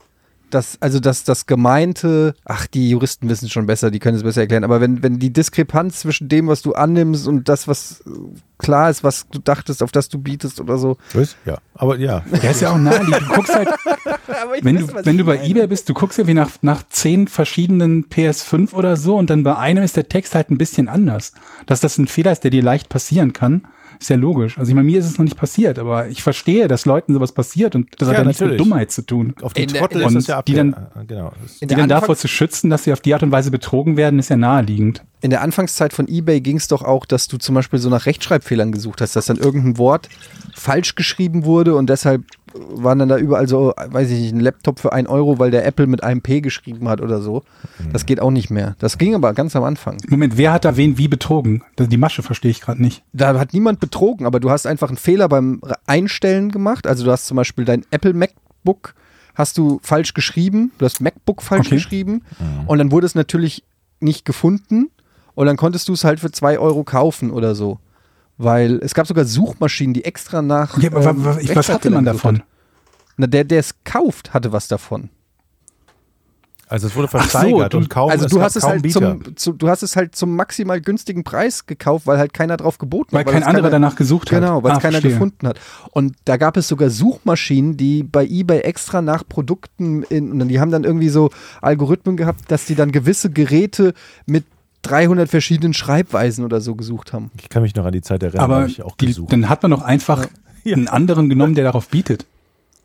das, 0.49 0.77
also 0.81 0.99
dass 0.99 1.23
das 1.23 1.45
gemeinte, 1.45 2.35
ach, 2.45 2.67
die 2.67 2.89
Juristen 2.89 3.29
wissen 3.29 3.45
es 3.45 3.51
schon 3.51 3.65
besser, 3.65 3.91
die 3.91 3.99
können 3.99 4.17
es 4.17 4.23
besser 4.23 4.41
erklären, 4.41 4.63
aber 4.63 4.81
wenn, 4.81 5.03
wenn 5.03 5.19
die 5.19 5.31
Diskrepanz 5.31 5.99
zwischen 5.99 6.29
dem, 6.29 6.47
was 6.47 6.61
du 6.61 6.73
annimmst 6.73 7.27
und 7.27 7.49
das, 7.49 7.67
was 7.67 8.01
äh, 8.01 8.09
klar 8.57 8.89
ist, 8.89 9.03
was 9.03 9.27
du 9.29 9.39
dachtest, 9.39 9.83
auf 9.83 9.91
das 9.91 10.09
du 10.09 10.19
bietest 10.19 10.59
oder 10.59 10.77
so. 10.77 10.97
Was? 11.13 11.35
Ja, 11.45 11.57
aber 11.75 11.97
ja. 11.97 12.23
Der 12.41 12.51
ist 12.51 12.61
ja 12.61 12.71
auch 12.71 12.77
naheliegend. 12.77 13.21
Du 13.29 13.33
guckst 13.33 13.55
halt, 13.55 13.69
wenn 14.61 14.79
weiß, 14.79 14.87
du, 14.87 15.05
wenn 15.05 15.17
du 15.17 15.23
bei 15.23 15.37
meine. 15.37 15.49
eBay 15.49 15.67
bist, 15.67 15.89
du 15.89 15.93
guckst 15.93 16.19
irgendwie 16.19 16.35
nach, 16.35 16.51
nach 16.61 16.83
zehn 16.89 17.27
verschiedenen 17.27 18.05
PS5 18.05 18.73
oder 18.73 18.97
so 18.97 19.17
und 19.17 19.29
dann 19.29 19.43
bei 19.43 19.55
einem 19.55 19.83
ist 19.83 19.95
der 19.95 20.09
Text 20.09 20.35
halt 20.35 20.51
ein 20.51 20.57
bisschen 20.57 20.87
anders. 20.87 21.33
Dass 21.65 21.79
das 21.79 21.97
ein 21.97 22.07
Fehler 22.07 22.31
ist, 22.31 22.43
der 22.43 22.51
dir 22.51 22.63
leicht 22.63 22.89
passieren 22.89 23.33
kann, 23.33 23.63
ist 23.99 24.09
ja 24.09 24.15
logisch. 24.15 24.57
Also 24.57 24.69
ich 24.69 24.75
meine, 24.75 24.85
mir 24.85 24.99
ist 24.99 25.05
es 25.05 25.17
noch 25.17 25.25
nicht 25.25 25.35
passiert, 25.37 25.77
aber 25.77 26.07
ich 26.07 26.23
verstehe, 26.23 26.67
dass 26.69 26.85
Leuten 26.85 27.13
sowas 27.13 27.33
passiert 27.33 27.75
und 27.75 27.87
das 27.97 28.07
Ja, 28.07 28.13
hat 28.13 28.19
ja 28.21 28.27
nichts 28.27 28.41
mit. 28.41 28.59
Dummheit 28.59 28.91
zu 28.91 29.01
tun. 29.05 29.33
Auf 29.41 29.53
die 29.53 29.67
Trottel 29.67 30.01
ist 30.01 30.13
das 30.15 30.27
ja 30.27 30.41
die 30.41 30.53
dann- 30.53 30.73
genau. 31.05 31.33
Die 31.61 31.67
dann 31.67 31.89
davor 31.89 32.15
zu 32.15 32.27
schützen, 32.29 32.69
dass 32.69 32.85
sie 32.85 32.93
auf 32.93 33.01
die 33.01 33.13
Art 33.13 33.23
und 33.23 33.31
Weise 33.31 33.51
betrogen 33.51 33.97
werden, 33.97 34.17
ist 34.19 34.29
ja 34.29 34.37
naheliegend. 34.37 35.03
in 35.21 35.31
der 35.31 35.41
Anfangszeit 35.41 35.91
von 35.91 36.07
eBay 36.07 36.39
ging 36.39 36.55
es 36.55 36.69
doch 36.69 36.81
auch, 36.81 37.05
dass 37.05 37.27
du 37.27 37.35
zum 37.37 37.53
Beispiel 37.53 37.77
so 37.77 37.89
nach 37.89 38.05
Rechtschreibfehlern 38.05 38.71
gesucht 38.71 39.01
hast, 39.01 39.17
dass 39.17 39.25
dann 39.25 39.35
irgendein 39.35 39.77
Wort 39.77 40.07
falsch 40.55 40.95
geschrieben 40.95 41.43
wurde 41.43 41.75
und 41.75 41.89
deshalb 41.89 42.23
waren 42.53 42.99
dann 42.99 43.09
da 43.09 43.17
überall 43.17 43.47
so, 43.47 43.73
weiß 43.77 44.09
ich 44.11 44.19
nicht, 44.19 44.33
ein 44.33 44.39
Laptop 44.39 44.79
für 44.79 44.93
ein 44.93 45.07
Euro, 45.07 45.39
weil 45.39 45.51
der 45.51 45.65
Apple 45.65 45.87
mit 45.87 46.03
einem 46.03 46.21
P 46.21 46.41
geschrieben 46.41 46.87
hat 46.89 47.01
oder 47.01 47.21
so. 47.21 47.43
Das 47.93 48.05
geht 48.05 48.19
auch 48.21 48.31
nicht 48.31 48.49
mehr. 48.49 48.75
Das 48.79 48.97
ging 48.97 49.15
aber 49.15 49.33
ganz 49.33 49.55
am 49.55 49.63
Anfang. 49.63 49.97
Moment, 50.09 50.37
wer 50.37 50.51
hat 50.53 50.65
da 50.65 50.75
wen 50.77 50.97
wie 50.97 51.07
betrogen? 51.07 51.63
Die 51.77 51.97
Masche 51.97 52.23
verstehe 52.23 52.51
ich 52.51 52.61
gerade 52.61 52.81
nicht. 52.81 53.03
Da 53.13 53.37
hat 53.39 53.53
niemand 53.53 53.79
betrogen, 53.79 54.25
aber 54.25 54.39
du 54.39 54.49
hast 54.49 54.65
einfach 54.65 54.89
einen 54.89 54.97
Fehler 54.97 55.29
beim 55.29 55.61
Einstellen 55.85 56.51
gemacht. 56.51 56.87
Also 56.87 57.05
du 57.05 57.11
hast 57.11 57.27
zum 57.27 57.37
Beispiel 57.37 57.65
dein 57.65 57.85
Apple 57.91 58.13
MacBook 58.13 58.93
hast 59.35 59.57
du 59.57 59.79
falsch 59.83 60.13
geschrieben, 60.13 60.71
du 60.79 60.85
hast 60.85 60.99
MacBook 60.99 61.41
falsch 61.41 61.67
Okay. 61.67 61.75
geschrieben 61.75 62.23
und 62.67 62.77
dann 62.77 62.91
wurde 62.91 63.05
es 63.05 63.15
natürlich 63.15 63.63
nicht 64.01 64.25
gefunden 64.25 64.89
und 65.33 65.45
dann 65.45 65.55
konntest 65.55 65.87
du 65.87 65.93
es 65.93 66.03
halt 66.03 66.19
für 66.19 66.31
zwei 66.31 66.59
Euro 66.59 66.83
kaufen 66.83 67.31
oder 67.31 67.55
so. 67.55 67.79
Weil 68.41 68.79
es 68.81 68.93
gab 68.93 69.05
sogar 69.05 69.25
Suchmaschinen, 69.25 69.93
die 69.93 70.05
extra 70.05 70.41
nach. 70.41 70.77
Ja, 70.81 70.89
aber 70.91 71.05
ähm, 71.05 71.25
wa- 71.25 71.35
wa- 71.35 71.39
ich- 71.41 71.53
was 71.55 71.67
hatte 71.69 71.89
man 71.89 72.05
davon? 72.05 72.37
hat. 72.39 72.45
Na, 73.17 73.27
der, 73.27 73.43
der 73.43 73.59
es 73.59 73.75
kauft, 73.83 74.33
hatte 74.33 74.53
was 74.53 74.69
davon. 74.69 75.09
Also 76.71 76.85
es 76.87 76.95
wurde 76.95 77.07
Ach 77.07 77.11
so, 77.11 77.17
versteigert 77.17 77.73
du- 77.73 77.77
und 77.79 77.89
kaum 77.89 78.11
also 78.11 78.25
es 78.27 78.31
du 78.31 78.41
hast 78.41 78.55
es 78.55 78.63
halt 78.63 78.89
zum, 78.91 79.35
zu, 79.35 79.53
du 79.53 79.67
hast 79.69 79.81
es 79.81 79.95
halt 79.95 80.15
zum 80.15 80.35
maximal 80.35 80.79
günstigen 80.79 81.23
Preis 81.23 81.65
gekauft, 81.65 82.05
weil 82.05 82.19
halt 82.19 82.31
keiner 82.33 82.57
drauf 82.57 82.77
geboten 82.77 83.11
Weil 83.11 83.25
hat. 83.25 83.31
kein 83.33 83.41
es 83.41 83.47
anderer 83.47 83.71
danach 83.71 83.95
gesucht 83.95 84.31
hat. 84.31 84.39
Genau, 84.39 84.61
weil 84.61 84.73
es 84.73 84.77
Ah, 84.77 84.81
keiner 84.81 84.91
verstehe. 85.01 85.11
gefunden 85.13 85.47
hat. 85.47 85.59
Und 85.91 86.15
da 86.25 86.37
gab 86.37 86.57
es 86.57 86.67
sogar 86.67 86.91
Suchmaschinen, 86.91 87.75
die 87.75 88.03
bei 88.03 88.23
eBay 88.23 88.59
extra 88.59 89.01
nach 89.01 89.27
Produkten 89.27 90.03
in, 90.03 90.39
und 90.39 90.47
die 90.47 90.59
haben 90.59 90.69
dann 90.71 90.83
irgendwie 90.83 91.09
so 91.09 91.31
Algorithmen 91.61 92.17
gehabt, 92.17 92.51
dass 92.51 92.65
die 92.65 92.75
dann 92.75 92.91
gewisse 92.91 93.31
Geräte 93.31 93.93
mit 94.27 94.45
300 94.83 95.29
verschiedenen 95.29 95.73
Schreibweisen 95.73 96.45
oder 96.45 96.61
so 96.61 96.75
gesucht 96.75 97.13
haben. 97.13 97.31
Ich 97.41 97.49
kann 97.49 97.61
mich 97.63 97.75
noch 97.75 97.85
an 97.85 97.91
die 97.91 98.01
Zeit 98.01 98.23
erinnern, 98.23 98.43
Aber 98.43 98.55
habe 98.61 98.67
ich 98.67 98.81
auch 98.83 98.95
die, 98.95 99.07
gesucht. 99.07 99.31
dann 99.33 99.49
hat 99.49 99.61
man 99.63 99.71
doch 99.71 99.81
einfach 99.81 100.27
Ja. 100.65 100.75
einen 100.75 100.87
anderen 100.89 101.29
genommen, 101.29 101.55
der 101.55 101.63
darauf 101.63 101.87
bietet. 101.87 102.25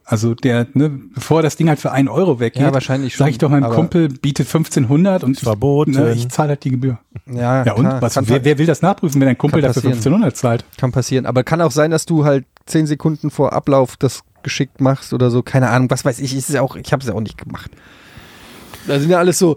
Also 0.06 0.34
der, 0.34 0.66
ne, 0.74 0.90
bevor 1.14 1.42
das 1.42 1.56
Ding 1.56 1.68
halt 1.68 1.80
für 1.80 1.90
einen 1.90 2.08
Euro 2.08 2.38
weggeht, 2.38 2.60
Ja, 2.62 2.72
wahrscheinlich 2.74 3.14
sage 3.16 3.28
schon, 3.28 3.32
ich 3.32 3.38
doch 3.38 3.48
meinem 3.50 3.70
Kumpel, 3.70 4.08
biete 4.08 4.42
1500 4.42 5.24
und 5.24 5.40
Verboten. 5.40 5.92
Ne, 5.92 6.12
ich 6.12 6.28
zahle 6.28 6.50
halt 6.50 6.64
die 6.64 6.70
Gebühr. 6.70 6.98
Ja, 7.26 7.64
Ja 7.64 7.72
und? 7.72 7.84
klar, 7.86 8.02
Was, 8.02 8.16
wer, 8.28 8.44
wer 8.44 8.58
will 8.58 8.66
das 8.66 8.82
nachprüfen, 8.82 9.20
wenn 9.20 9.26
dein 9.28 9.38
Kumpel 9.38 9.62
dafür 9.62 9.82
passieren. 9.82 9.94
1500 9.94 10.36
zahlt? 10.36 10.64
kann 10.76 10.92
passieren. 10.92 11.24
Aber 11.26 11.42
kann 11.42 11.60
auch 11.62 11.70
sein, 11.70 11.90
dass 11.90 12.04
du 12.06 12.24
halt 12.24 12.44
10 12.66 12.86
Sekunden 12.86 13.30
vor 13.30 13.54
Ablauf 13.54 13.96
das 13.96 14.20
geschickt 14.42 14.80
machst 14.80 15.14
oder 15.14 15.30
so. 15.30 15.42
Keine 15.42 15.70
Ahnung, 15.70 15.90
was 15.90 16.04
weiß 16.04 16.18
ich. 16.20 16.36
Ist 16.36 16.50
ja 16.50 16.60
auch, 16.60 16.76
ich 16.76 16.92
habe 16.92 17.00
es 17.00 17.08
ja 17.08 17.14
auch 17.14 17.20
nicht 17.20 17.38
gemacht. 17.38 17.70
Da 18.86 19.00
sind 19.00 19.08
ja 19.10 19.18
alles 19.18 19.38
so 19.38 19.56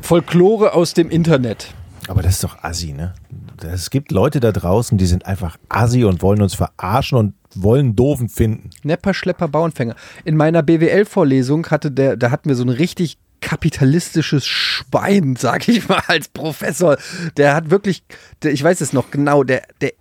Folklore 0.00 0.74
aus 0.74 0.94
dem 0.94 1.10
Internet. 1.10 1.74
Aber 2.08 2.22
das 2.22 2.34
ist 2.34 2.44
doch 2.44 2.62
assi, 2.62 2.92
ne? 2.92 3.14
Es 3.62 3.90
gibt 3.90 4.12
Leute 4.12 4.40
da 4.40 4.52
draußen, 4.52 4.96
die 4.96 5.06
sind 5.06 5.26
einfach 5.26 5.58
assi 5.68 6.04
und 6.04 6.22
wollen 6.22 6.40
uns 6.40 6.54
verarschen 6.54 7.18
und 7.18 7.34
wollen 7.54 7.96
doofen 7.96 8.28
finden. 8.28 8.70
Nepper, 8.82 9.12
Schlepper, 9.12 9.48
Bauernfänger. 9.48 9.96
In 10.24 10.36
meiner 10.36 10.62
BWL-Vorlesung 10.62 11.66
hatte 11.66 11.90
der, 11.90 12.16
da 12.16 12.30
hatten 12.30 12.48
wir 12.48 12.56
so 12.56 12.62
ein 12.62 12.68
richtig 12.68 13.18
kapitalistisches 13.40 14.46
Schwein, 14.46 15.36
sag 15.38 15.68
ich 15.68 15.88
mal, 15.88 16.02
als 16.06 16.28
Professor. 16.28 16.96
Der 17.36 17.54
hat 17.54 17.70
wirklich, 17.70 18.02
der, 18.42 18.52
ich 18.52 18.62
weiß 18.62 18.80
es 18.80 18.92
noch 18.92 19.10
genau, 19.10 19.44
der, 19.44 19.62
der, 19.80 19.92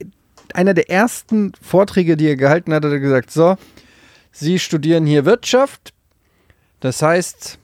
einer 0.53 0.73
der 0.73 0.89
ersten 0.89 1.51
Vorträge, 1.61 2.15
die 2.15 2.27
er 2.27 2.35
gehalten 2.35 2.73
hat, 2.73 2.85
hat 2.85 2.91
er 2.91 2.99
gesagt, 2.99 3.31
so, 3.31 3.57
Sie 4.31 4.59
studieren 4.59 5.05
hier 5.05 5.25
Wirtschaft. 5.25 5.93
Das 6.79 7.01
heißt, 7.01 7.57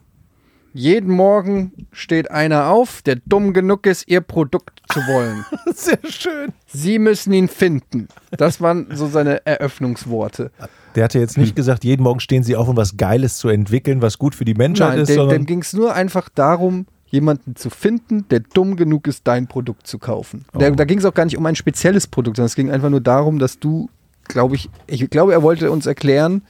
jeden 0.74 1.12
Morgen 1.14 1.72
steht 1.92 2.30
einer 2.30 2.68
auf, 2.68 3.00
der 3.02 3.16
dumm 3.24 3.52
genug 3.52 3.86
ist, 3.86 4.08
ihr 4.08 4.20
Produkt 4.20 4.82
zu 4.92 5.00
wollen. 5.00 5.44
Sehr 5.74 5.98
schön. 6.08 6.52
Sie 6.66 6.98
müssen 6.98 7.32
ihn 7.32 7.48
finden. 7.48 8.08
Das 8.32 8.60
waren 8.60 8.88
so 8.92 9.06
seine 9.06 9.46
Eröffnungsworte. 9.46 10.50
Der 10.96 11.04
hatte 11.04 11.20
jetzt 11.20 11.38
nicht 11.38 11.56
gesagt, 11.56 11.84
jeden 11.84 12.02
Morgen 12.02 12.20
stehen 12.20 12.42
sie 12.42 12.56
auf, 12.56 12.68
um 12.68 12.76
was 12.76 12.96
Geiles 12.96 13.38
zu 13.38 13.48
entwickeln, 13.48 14.02
was 14.02 14.18
gut 14.18 14.34
für 14.34 14.44
die 14.44 14.54
Menschheit 14.54 14.90
Nein, 14.90 14.98
ist, 15.00 15.08
dem, 15.08 15.16
sondern 15.16 15.38
dem 15.38 15.46
ging 15.46 15.60
es 15.60 15.72
nur 15.72 15.94
einfach 15.94 16.28
darum, 16.28 16.86
jemanden 17.06 17.54
zu 17.54 17.70
finden, 17.70 18.26
der 18.28 18.40
dumm 18.40 18.74
genug 18.74 19.06
ist, 19.06 19.26
dein 19.26 19.46
Produkt 19.46 19.86
zu 19.86 19.98
kaufen. 19.98 20.44
Der, 20.58 20.72
Oh. 20.72 20.74
Da 20.74 20.84
ging 20.84 20.98
es 20.98 21.04
auch 21.04 21.14
gar 21.14 21.24
nicht 21.24 21.38
um 21.38 21.46
ein 21.46 21.54
spezielles 21.54 22.08
Produkt, 22.08 22.36
sondern 22.36 22.46
es 22.46 22.56
ging 22.56 22.70
einfach 22.70 22.90
nur 22.90 23.00
darum, 23.00 23.38
dass 23.38 23.60
du, 23.60 23.88
glaube 24.24 24.56
ich, 24.56 24.68
ich 24.88 25.08
glaube, 25.08 25.32
er 25.32 25.42
wollte 25.42 25.70
uns 25.70 25.86
erklären, 25.86 26.42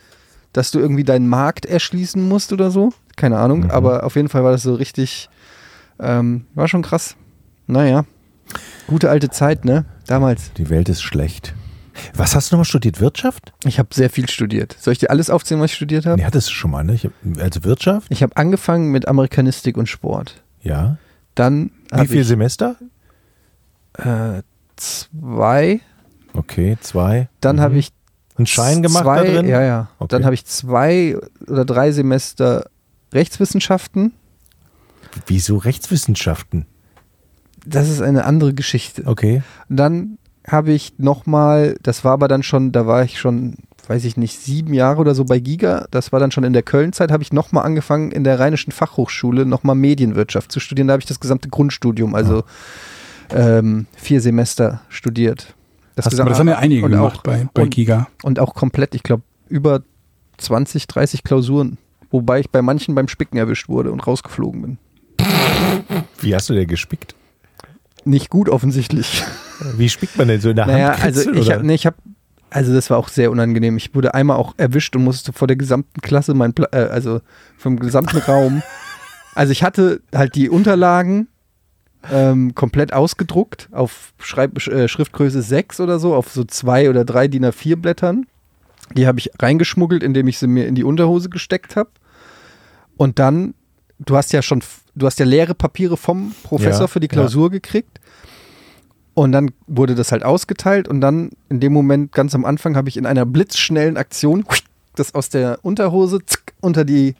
dass 0.55 0.71
du 0.71 0.79
irgendwie 0.79 1.05
deinen 1.05 1.29
Markt 1.29 1.67
erschließen 1.67 2.27
musst 2.27 2.51
oder 2.55 2.71
so. 2.71 2.93
Keine 3.17 3.39
Ahnung, 3.39 3.65
Mhm. 3.65 3.71
aber 3.71 4.05
auf 4.05 4.17
jeden 4.17 4.29
Fall 4.31 4.43
war 4.43 4.53
das 4.53 4.63
so 4.63 4.75
richtig, 4.75 5.29
ähm, 6.01 6.47
war 6.55 6.67
schon 6.69 6.81
krass. 6.83 7.17
Naja, 7.67 8.07
gute 8.87 9.11
alte 9.11 9.29
Zeit, 9.29 9.65
ne? 9.67 9.85
Damals. 10.07 10.53
die 10.55 10.71
Welt 10.71 10.89
ist 10.89 11.03
schlecht. 11.03 11.55
Was 12.15 12.35
hast 12.35 12.51
du 12.51 12.57
nochmal 12.57 12.65
studiert? 12.65 13.01
Wirtschaft? 13.01 13.53
Ich 13.65 13.79
habe 13.79 13.89
sehr 13.93 14.11
viel 14.11 14.29
studiert. 14.29 14.77
Soll 14.81 14.93
ich 14.93 14.99
dir 14.99 15.11
alles 15.11 15.31
aufzählen, 15.31 15.61
was 15.61 15.71
ich 15.71 15.77
studiert 15.77 16.07
habe? 16.07 16.17
Nee, 16.19 16.25
hattest 16.25 16.49
du 16.49 16.53
schon 16.53 16.71
mal, 16.73 16.83
ne? 16.83 16.95
Ich 16.95 17.05
hab, 17.05 17.13
also 17.39 17.63
Wirtschaft? 17.65 18.09
Ich 18.11 18.23
habe 18.23 18.37
angefangen 18.37 18.91
mit 18.91 19.07
Amerikanistik 19.07 19.77
und 19.77 19.89
Sport. 19.89 20.43
Ja. 20.63 20.97
Dann 21.37 21.71
Wie 21.93 22.07
viele 22.09 22.25
Semester? 22.25 22.77
Äh, 23.97 24.43
zwei. 24.77 25.81
Okay, 26.35 26.77
zwei. 26.81 27.29
Dann 27.41 27.57
Mhm. 27.57 27.61
habe 27.61 27.77
ich 27.79 27.91
einen 28.37 28.47
Schein 28.47 28.83
gemacht 28.83 29.05
zwei, 29.05 29.25
da 29.25 29.33
drin? 29.33 29.49
Ja, 29.49 29.63
ja. 29.63 29.89
Okay. 29.99 30.09
Dann 30.09 30.25
habe 30.25 30.35
ich 30.35 30.45
zwei 30.47 31.17
oder 31.47 31.65
drei 31.65 31.93
Semester 31.93 32.67
Rechtswissenschaften. 33.13 34.13
Wieso 35.27 35.57
Rechtswissenschaften? 35.57 36.67
Das 37.65 37.89
ist 37.89 38.03
eine 38.03 38.25
andere 38.25 38.53
Geschichte. 38.53 39.05
Okay. 39.07 39.43
Dann 39.69 40.19
habe 40.47 40.73
ich 40.73 40.99
nochmal, 40.99 41.77
das 41.83 42.05
war 42.05 42.13
aber 42.13 42.29
dann 42.29 42.43
schon, 42.43 42.73
da 42.73 42.87
war 42.87 43.05
ich 43.05 43.19
schon, 43.19 43.57
weiß 43.87 44.05
ich 44.05 44.17
nicht, 44.17 44.39
sieben 44.39 44.75
Jahre 44.75 45.01
oder 45.01 45.15
so 45.15 45.25
bei 45.25 45.39
Giga. 45.39 45.87
Das 45.91 46.13
war 46.13 46.21
dann 46.21 46.31
schon 46.31 46.45
in 46.45 46.53
der 46.53 46.63
Köln-Zeit, 46.63 47.11
habe 47.11 47.23
ich 47.23 47.33
nochmal 47.33 47.65
angefangen, 47.65 48.11
in 48.11 48.25
der 48.25 48.39
Rheinischen 48.39 48.73
Fachhochschule 48.73 49.47
nochmal 49.47 49.77
Medienwirtschaft 49.77 50.53
zu 50.53 50.61
studieren. 50.61 50.89
Da 50.89 50.93
habe 50.93 51.01
ich 51.01 51.07
das 51.07 51.21
gesamte 51.21 51.49
Grundstudium, 51.49 52.15
also 52.15 52.45
ähm, 53.31 53.87
vier 53.97 54.21
Semester 54.21 54.83
studiert. 54.89 55.55
Das 55.95 56.07
Aber 56.07 56.29
das 56.31 56.39
haben 56.39 56.49
ja 56.49 56.59
einige 56.59 56.85
und 56.85 56.91
gemacht 56.93 57.19
auch, 57.19 57.23
bei, 57.23 57.47
bei 57.55 57.63
und, 57.63 57.71
Giga. 57.71 58.09
und 58.23 58.41
auch 58.41 58.55
komplett, 58.55 58.95
ich 58.95 59.03
glaube, 59.03 59.23
über 59.49 59.83
20, 60.39 60.87
30 60.87 61.23
Klausuren. 61.23 61.79
Wobei 62.11 62.41
ich 62.41 62.51
bei 62.51 62.63
manchen 62.63 62.95
beim 62.95 63.09
Spicken 63.09 63.37
erwischt 63.37 63.69
wurde 63.69 63.91
und 63.93 64.07
rausgeflogen 64.07 64.63
bin. 64.63 64.79
Wie 66.21 66.35
hast 66.35 66.49
du 66.51 66.55
denn 66.55 66.67
gespickt? 66.67 67.15
Nicht 68.05 68.31
gut 68.31 68.49
offensichtlich. 68.49 69.25
Wie 69.77 69.89
spickt 69.89 70.17
man 70.19 70.29
denn 70.29 70.41
so 70.41 70.51
in 70.51 70.57
der 70.57 70.67
Naja, 70.67 70.93
Hand? 70.93 71.03
also 71.03 71.33
ich 71.33 71.51
habe, 71.51 71.67
nee, 71.67 71.75
ich 71.75 71.87
habe, 71.87 71.97
Also 72.51 72.73
das 72.73 72.91
war 72.91 72.99
auch 72.99 73.09
sehr 73.09 73.31
unangenehm. 73.31 73.77
Ich 73.77 73.95
wurde 73.95 74.15
einmal 74.15 74.37
auch 74.37 74.55
erwischt 74.59 74.95
und 74.97 75.05
musste 75.05 75.33
vor 75.33 75.49
der 75.49 75.57
gesamten 75.57 76.01
Klasse, 76.03 76.35
mein 76.35 76.53
Pla 76.55 76.69
äh, 76.73 76.89
also 76.91 77.21
vom 77.57 77.79
gesamten 77.79 78.19
Raum. 78.19 78.63
Also 79.37 79.51
ich 79.51 79.65
hatte 79.65 80.01
halt 80.15 80.37
die 80.37 80.49
Unterlagen 80.49 81.27
ähm, 82.13 82.55
komplett 82.55 82.93
ausgedruckt 82.93 83.69
auf 83.73 84.13
Schreib 84.19 84.67
äh, 84.67 84.89
Schriftgröße 84.89 85.43
6 85.43 85.81
oder 85.81 85.99
so, 85.99 86.15
auf 86.15 86.31
so 86.31 86.45
zwei 86.45 86.91
oder 86.91 87.05
drei 87.05 87.29
DIN 87.29 87.45
A4 87.45 87.77
Blättern. 87.77 88.27
Die 88.97 89.07
habe 89.07 89.19
ich 89.19 89.31
reingeschmuggelt, 89.39 90.03
indem 90.03 90.29
ich 90.29 90.39
sie 90.39 90.47
mir 90.47 90.67
in 90.67 90.75
die 90.75 90.85
Unterhose 90.85 91.29
gesteckt 91.31 91.77
habe. 91.77 91.91
Und 92.97 93.19
dann, 93.19 93.55
du 93.99 94.17
hast 94.17 94.33
ja 94.33 94.43
schon, 94.43 94.63
du 94.95 95.07
hast 95.07 95.19
ja 95.19 95.27
leere 95.27 95.55
Papiere 95.55 95.97
vom 95.97 96.35
Professor 96.43 96.83
Ja, 96.83 96.87
für 96.89 97.01
die 97.01 97.09
Klausur 97.09 97.51
gekriegt. 97.51 98.01
Und 99.15 99.33
dann 99.33 99.53
wurde 99.67 99.95
das 99.95 100.11
halt 100.13 100.25
ausgeteilt 100.25 100.89
und 100.89 101.01
dann 101.01 101.31
in 101.49 101.61
dem 101.61 101.73
Moment 101.73 102.11
ganz 102.11 102.35
am 102.35 102.45
Anfang 102.45 102.75
habe 102.77 102.89
ich 102.89 102.97
in 102.97 103.07
einer 103.07 103.25
blitzschnellen 103.25 103.97
Aktion 103.97 104.45
das 104.97 105.15
aus 105.15 105.29
der 105.29 105.61
Unterhose 105.63 106.19
zick, 106.27 106.53
unter 106.61 106.85
die 106.85 107.15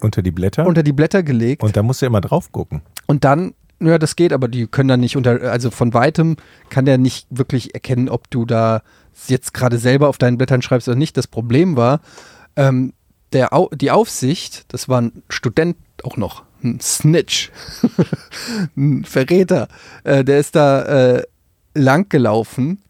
Unter 0.00 0.22
die 0.22 0.32
Blätter. 0.32 0.66
unter 0.66 0.82
die 0.82 0.92
Blätter 0.92 1.22
gelegt 1.22 1.62
und 1.62 1.76
da 1.76 1.84
musst 1.84 2.02
du 2.02 2.06
immer 2.06 2.20
drauf 2.20 2.50
gucken. 2.50 2.82
und 3.06 3.22
dann 3.24 3.54
ja, 3.80 3.98
das 3.98 4.16
geht, 4.16 4.32
aber 4.32 4.48
die 4.48 4.66
können 4.66 4.88
dann 4.88 5.00
nicht 5.00 5.16
unter, 5.16 5.50
also 5.50 5.70
von 5.70 5.94
weitem 5.94 6.36
kann 6.68 6.84
der 6.84 6.98
nicht 6.98 7.26
wirklich 7.30 7.74
erkennen, 7.74 8.08
ob 8.08 8.30
du 8.30 8.44
da 8.44 8.82
jetzt 9.26 9.54
gerade 9.54 9.78
selber 9.78 10.08
auf 10.08 10.18
deinen 10.18 10.38
Blättern 10.38 10.62
schreibst 10.62 10.88
oder 10.88 10.96
nicht. 10.96 11.16
Das 11.16 11.26
Problem 11.26 11.76
war, 11.76 12.00
ähm, 12.56 12.92
der 13.32 13.52
Au 13.52 13.68
die 13.68 13.90
Aufsicht, 13.90 14.64
das 14.72 14.88
war 14.88 15.00
ein 15.00 15.22
Student 15.28 15.76
auch 16.02 16.16
noch, 16.16 16.44
ein 16.62 16.80
Snitch, 16.80 17.50
ein 18.76 19.04
Verräter, 19.04 19.68
äh, 20.04 20.24
der 20.24 20.38
ist 20.38 20.56
da 20.56 21.16
äh, 21.16 21.22
lang 21.74 22.08
gelaufen 22.08 22.82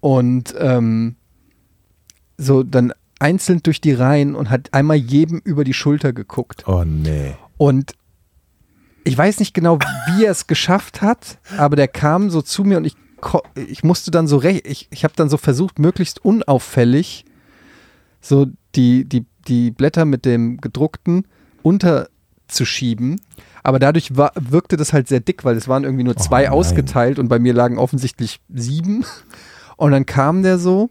und 0.00 0.54
ähm, 0.58 1.16
so 2.36 2.62
dann 2.62 2.92
einzeln 3.18 3.62
durch 3.62 3.80
die 3.80 3.92
Reihen 3.92 4.36
und 4.36 4.50
hat 4.50 4.72
einmal 4.72 4.96
jedem 4.96 5.38
über 5.38 5.64
die 5.64 5.74
Schulter 5.74 6.12
geguckt. 6.12 6.68
Oh 6.68 6.84
nee. 6.84 7.34
Und 7.56 7.94
ich 9.08 9.16
weiß 9.16 9.38
nicht 9.40 9.54
genau, 9.54 9.78
wie 10.06 10.26
er 10.26 10.30
es 10.30 10.46
geschafft 10.46 11.00
hat, 11.00 11.38
aber 11.56 11.76
der 11.76 11.88
kam 11.88 12.28
so 12.28 12.42
zu 12.42 12.62
mir 12.62 12.76
und 12.76 12.84
ich, 12.84 12.94
ich 13.54 13.82
musste 13.82 14.10
dann 14.10 14.26
so 14.26 14.36
recht, 14.36 14.66
ich, 14.66 14.86
ich 14.90 15.02
habe 15.02 15.14
dann 15.16 15.30
so 15.30 15.38
versucht, 15.38 15.78
möglichst 15.78 16.22
unauffällig 16.22 17.24
so 18.20 18.48
die, 18.74 19.06
die, 19.08 19.24
die 19.46 19.70
Blätter 19.70 20.04
mit 20.04 20.26
dem 20.26 20.58
gedruckten 20.58 21.26
unterzuschieben. 21.62 23.22
Aber 23.62 23.78
dadurch 23.78 24.14
war, 24.14 24.32
wirkte 24.38 24.76
das 24.76 24.92
halt 24.92 25.08
sehr 25.08 25.20
dick, 25.20 25.42
weil 25.42 25.56
es 25.56 25.68
waren 25.68 25.84
irgendwie 25.84 26.04
nur 26.04 26.16
zwei 26.16 26.42
nein. 26.42 26.52
ausgeteilt 26.52 27.18
und 27.18 27.28
bei 27.28 27.38
mir 27.38 27.54
lagen 27.54 27.78
offensichtlich 27.78 28.40
sieben. 28.52 29.06
Und 29.78 29.92
dann 29.92 30.04
kam 30.04 30.42
der 30.42 30.58
so, 30.58 30.90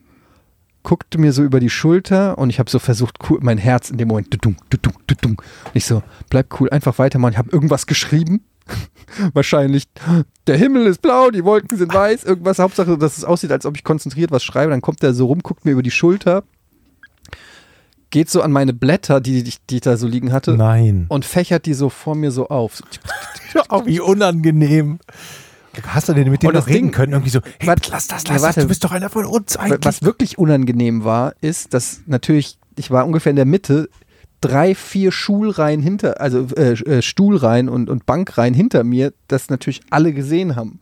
guckte 0.88 1.18
mir 1.18 1.34
so 1.34 1.44
über 1.44 1.60
die 1.60 1.70
Schulter 1.70 2.38
und 2.38 2.50
ich 2.50 2.60
habe 2.60 2.70
so 2.70 2.80
versucht, 2.80 3.18
cool, 3.30 3.40
mein 3.42 3.58
Herz 3.58 3.90
in 3.90 3.98
dem 3.98 4.08
Moment, 4.08 4.34
dudum, 4.34 4.56
dudum, 4.70 4.94
dudum. 5.06 5.32
Und 5.32 5.76
ich 5.76 5.86
so, 5.86 6.02
bleib 6.30 6.62
cool, 6.62 6.70
einfach 6.70 6.98
weitermachen. 6.98 7.34
Ich 7.34 7.38
habe 7.38 7.50
irgendwas 7.52 7.88
geschrieben. 7.88 8.46
Wahrscheinlich, 9.34 9.84
der 10.48 10.56
Himmel 10.56 10.86
ist 10.86 11.02
blau, 11.02 11.30
die 11.30 11.44
Wolken 11.44 11.78
sind 11.78 11.94
weiß, 11.94 12.24
irgendwas. 12.24 12.60
Hauptsache, 12.60 12.98
dass 12.98 13.18
es 13.18 13.26
aussieht, 13.26 13.52
als 13.52 13.66
ob 13.66 13.76
ich 13.76 13.84
konzentriert 13.84 14.32
was 14.32 14.46
schreibe. 14.46 14.72
Dann 14.72 14.80
kommt 14.80 15.04
der 15.04 15.14
so 15.14 15.26
rum, 15.26 15.44
guckt 15.44 15.66
mir 15.66 15.72
über 15.72 15.84
die 15.84 15.92
Schulter, 15.92 16.46
geht 18.10 18.30
so 18.30 18.42
an 18.42 18.54
meine 18.54 18.72
Blätter, 18.72 19.20
die, 19.20 19.44
die, 19.44 19.56
die 19.70 19.76
ich 19.76 19.82
da 19.82 19.98
so 19.98 20.08
liegen 20.08 20.32
hatte, 20.32 20.56
Nein. 20.56 21.08
und 21.10 21.26
fächert 21.26 21.66
die 21.66 21.74
so 21.74 21.90
vor 21.90 22.16
mir 22.16 22.32
so 22.32 22.48
auf. 22.48 22.82
So, 23.54 23.62
Oh, 23.70 23.86
wie 23.86 24.02
unangenehm. 24.02 25.00
Hast 25.86 26.10
du 26.10 26.14
denn 26.14 26.30
mit 26.30 26.44
dem 26.44 26.52
das 26.52 26.62
noch 26.66 26.68
reden 26.68 26.88
Ding- 26.88 26.92
können? 26.92 27.14
Irgendwie 27.14 27.30
so, 27.32 27.40
hey, 27.60 27.68
Warte, 27.68 27.90
lass 27.92 28.08
das, 28.08 28.24
ja, 28.24 28.34
lass 28.34 28.42
das, 28.42 28.44
warte. 28.44 28.62
du 28.62 28.68
bist 28.68 28.84
doch 28.84 28.92
einer 28.92 29.10
von 29.10 29.26
uns 29.26 29.58
eigentlich. 29.58 29.80
Was 29.86 30.02
wirklich 30.04 30.38
unangenehm 30.38 31.04
war, 31.04 31.34
ist, 31.42 31.74
dass 31.74 32.02
natürlich, 32.06 32.58
ich 32.76 32.92
war 32.92 33.06
ungefähr 33.06 33.30
in 33.32 33.36
der 33.36 33.46
Mitte, 33.46 33.90
drei, 34.42 34.76
vier 34.76 35.12
Schulreihen 35.12 35.82
hinter, 35.82 36.22
also 36.22 36.48
äh, 36.56 36.74
äh, 36.74 37.02
Stuhlreihen 37.02 37.70
und, 37.70 37.90
und 37.90 38.06
Bankreihen 38.06 38.54
hinter 38.54 38.84
mir, 38.84 39.12
das 39.28 39.50
natürlich 39.50 39.82
alle 39.90 40.14
gesehen 40.14 40.56
haben. 40.56 40.80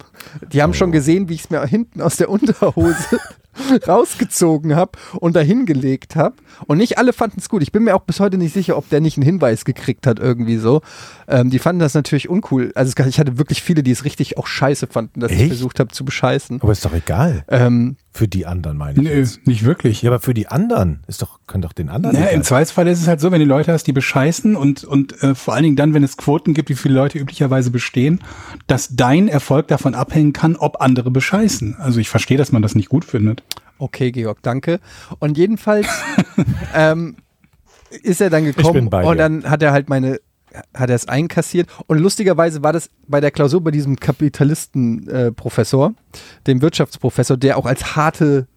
Die 0.52 0.62
haben 0.62 0.74
schon 0.74 0.92
gesehen, 0.92 1.30
wie 1.30 1.36
ich 1.36 1.46
es 1.46 1.50
mir 1.50 1.66
hinten 1.66 2.02
aus 2.02 2.18
der 2.18 2.30
Unterhose 2.30 3.20
rausgezogen 3.88 4.76
habe 4.76 4.94
und 5.20 5.36
dahin 5.36 5.66
gelegt 5.66 6.16
habe. 6.16 6.36
Und 6.68 6.78
nicht 6.78 6.98
alle 6.98 7.14
fanden 7.14 7.40
es 7.40 7.50
gut. 7.50 7.62
Ich 7.62 7.72
bin 7.72 7.84
mir 7.84 7.96
auch 7.96 8.02
bis 8.02 8.20
heute 8.20 8.38
nicht 8.38 8.54
sicher, 8.54 8.78
ob 8.78 8.90
der 8.90 9.02
nicht 9.02 9.18
einen 9.18 9.26
Hinweis 9.26 9.66
gekriegt 9.66 10.08
hat, 10.08 10.20
irgendwie 10.20 10.58
so. 10.58 10.82
Ähm, 11.28 11.50
die 11.50 11.60
fanden 11.60 11.80
das 11.80 11.94
natürlich 11.94 12.30
uncool. 12.30 12.72
Also 12.76 12.94
ich 13.08 13.20
hatte 13.20 13.38
wirklich 13.38 13.62
viele, 13.62 13.84
die 13.84 13.92
es 13.92 14.06
richtig 14.06 14.38
auch 14.38 14.48
scheiße 14.48 14.88
fanden, 14.88 15.20
dass 15.20 15.32
ich 15.32 15.40
Echt? 15.40 15.48
versucht 15.50 15.80
habe 15.80 15.90
zu 15.90 16.06
bescheißen. 16.06 16.62
Aber 16.62 16.72
ist 16.72 16.86
doch 16.86 16.94
egal. 16.94 17.44
Ähm, 17.48 17.98
Für 18.16 18.30
die 18.30 18.46
anderen 18.46 18.78
meine 18.78 18.98
ich. 18.98 19.04
Nö, 19.04 19.14
jetzt. 19.14 19.46
nicht 19.46 19.66
wirklich. 19.66 20.02
Ja, 20.02 20.10
aber 20.10 20.22
für 20.22 20.34
die 20.34 20.48
anderen 20.48 21.04
ist 21.06 21.22
doch, 21.22 21.42
kann 21.48 21.62
doch 21.62 21.74
den 21.74 21.90
anderen. 21.90 22.16
Ja, 22.16 22.28
Im 22.28 22.44
Zweifelsfall 22.44 22.88
ist 22.88 23.02
es 23.02 23.10
halt 23.10 23.20
so, 23.20 23.30
wenn 23.30 23.42
du 23.42 23.46
Leute 23.46 23.74
hast, 23.74 23.88
die 23.88 23.92
bescheißen 23.92 24.56
und, 24.56 24.86
und 24.86 25.22
äh, 25.22 25.36
vor 25.36 25.54
allen 25.54 25.64
Dingen 25.64 25.76
dann, 25.76 25.94
wenn 25.94 26.02
es 26.02 26.16
Quoten 26.16 26.54
gibt, 26.54 26.70
wie 26.70 26.76
viele 26.76 26.94
Leute 26.94 27.20
üblicherweise 27.20 27.72
bestehen, 27.72 28.22
dass 28.68 28.96
dein 28.96 29.28
Erfolg 29.28 29.68
davon 29.68 29.96
abhängen 29.96 30.32
kann, 30.32 30.56
ob 30.56 30.80
andere 30.80 31.12
bescheißen. 31.12 31.76
Also 31.78 32.00
ich 32.00 32.08
verstehe, 32.08 32.38
dass 32.38 32.54
man 32.54 32.62
das 32.62 32.74
nicht 32.74 32.88
gut 32.88 33.04
findet. 33.04 33.44
Okay, 33.80 34.14
Georg, 34.14 34.42
danke. 34.42 34.80
Und 35.20 35.38
jedenfalls 35.38 35.88
ähm, 36.74 37.18
ist 38.02 38.22
er 38.22 38.30
dann 38.30 38.46
Ich 38.46 38.56
gekommen 38.56 38.76
bin 38.76 38.90
bei 38.92 39.02
dir. 39.02 39.10
und 39.10 39.18
dann 39.18 39.50
hat 39.50 39.62
er 39.62 39.74
halt 39.74 39.90
meine, 39.90 40.22
hat 40.74 40.90
er 40.90 40.96
es 40.96 41.08
einkassiert. 41.08 41.70
Und 41.88 42.00
lustigerweise 42.00 42.64
war 42.64 42.74
das 42.74 42.90
bei 43.08 43.22
der 43.22 43.32
Klausur 43.32 43.62
bei 43.62 43.72
diesem 43.72 43.98
Kapitalisten-Professor, 43.98 45.94
dem 46.48 46.62
Wirtschaftsprofessor, 46.62 47.38
der 47.38 47.58
auch 47.58 47.66
als 47.66 47.96
harte, 47.96 48.48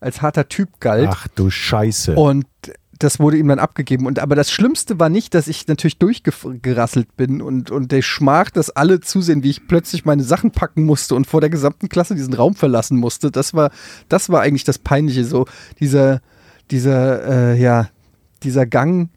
als 0.00 0.22
harter 0.22 0.48
Typ 0.48 0.80
galt. 0.80 1.08
Ach 1.10 1.28
du 1.34 1.50
Scheiße. 1.50 2.14
Und 2.14 2.46
das 2.98 3.20
wurde 3.20 3.36
ihm 3.36 3.48
dann 3.48 3.58
abgegeben. 3.58 4.06
Und 4.06 4.18
aber 4.18 4.34
das 4.34 4.50
Schlimmste 4.50 4.98
war 4.98 5.08
nicht, 5.08 5.34
dass 5.34 5.46
ich 5.46 5.66
natürlich 5.68 5.98
durchgerasselt 5.98 7.16
bin 7.16 7.40
und, 7.40 7.70
und 7.70 7.92
der 7.92 8.02
Schmach, 8.02 8.50
dass 8.50 8.70
alle 8.70 9.00
zusehen, 9.00 9.42
wie 9.42 9.50
ich 9.50 9.68
plötzlich 9.68 10.04
meine 10.04 10.24
Sachen 10.24 10.50
packen 10.50 10.84
musste 10.84 11.14
und 11.14 11.26
vor 11.26 11.40
der 11.40 11.50
gesamten 11.50 11.88
Klasse 11.88 12.14
diesen 12.16 12.34
Raum 12.34 12.54
verlassen 12.54 12.98
musste. 12.98 13.30
Das 13.30 13.54
war, 13.54 13.70
das 14.08 14.30
war 14.30 14.40
eigentlich 14.40 14.64
das 14.64 14.78
Peinliche. 14.78 15.24
So 15.24 15.46
dieser, 15.78 16.20
dieser, 16.70 17.52
äh, 17.52 17.60
ja, 17.60 17.88
dieser 18.42 18.66
Gang 18.66 19.10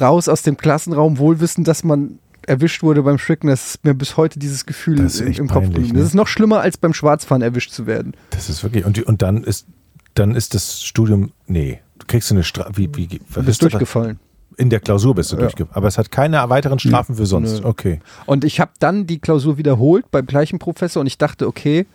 raus 0.00 0.28
aus 0.28 0.42
dem 0.42 0.56
Klassenraum, 0.56 1.18
wohlwissend, 1.18 1.68
dass 1.68 1.84
man 1.84 2.18
erwischt 2.46 2.82
wurde 2.82 3.02
beim 3.02 3.18
Schrecken, 3.18 3.46
das 3.46 3.66
ist 3.74 3.84
mir 3.84 3.94
bis 3.94 4.16
heute 4.16 4.38
dieses 4.38 4.66
Gefühl 4.66 4.98
im, 4.98 5.06
im 5.06 5.46
Kopf 5.48 5.54
peinlich, 5.62 5.74
geblieben. 5.74 5.92
ne? 5.94 5.98
Das 6.00 6.08
ist 6.08 6.14
noch 6.14 6.26
schlimmer, 6.26 6.60
als 6.60 6.76
beim 6.76 6.92
Schwarzfahren 6.92 7.40
erwischt 7.42 7.70
zu 7.70 7.86
werden. 7.86 8.14
Das 8.30 8.48
ist 8.48 8.62
wirklich. 8.64 8.84
Und, 8.84 9.00
und 9.06 9.22
dann 9.22 9.44
ist, 9.44 9.66
dann 10.14 10.34
ist 10.34 10.54
das 10.54 10.82
Studium. 10.82 11.32
Nee, 11.46 11.80
du 11.98 12.06
kriegst 12.06 12.32
eine 12.32 12.42
Strafe. 12.42 12.76
Wie, 12.76 12.90
wie, 12.94 13.06
Du 13.06 13.42
bist 13.44 13.62
durchgefallen. 13.62 14.18
In 14.58 14.70
der 14.70 14.80
Klausur 14.80 15.14
bist 15.14 15.30
du 15.32 15.36
Ja. 15.36 15.42
durchgefallen. 15.42 15.76
Aber 15.76 15.86
es 15.88 15.96
hat 15.98 16.10
keine 16.10 16.46
weiteren 16.50 16.78
Strafen 16.78 17.14
für 17.14 17.26
sonst. 17.26 17.60
Nö. 17.62 17.68
Okay. 17.68 18.00
Und 18.26 18.44
ich 18.44 18.60
habe 18.60 18.72
dann 18.80 19.06
die 19.06 19.18
Klausur 19.18 19.56
wiederholt 19.56 20.10
beim 20.10 20.26
gleichen 20.26 20.58
Professor 20.58 21.00
und 21.00 21.06
ich 21.06 21.16
dachte, 21.18 21.46
okay, 21.46 21.86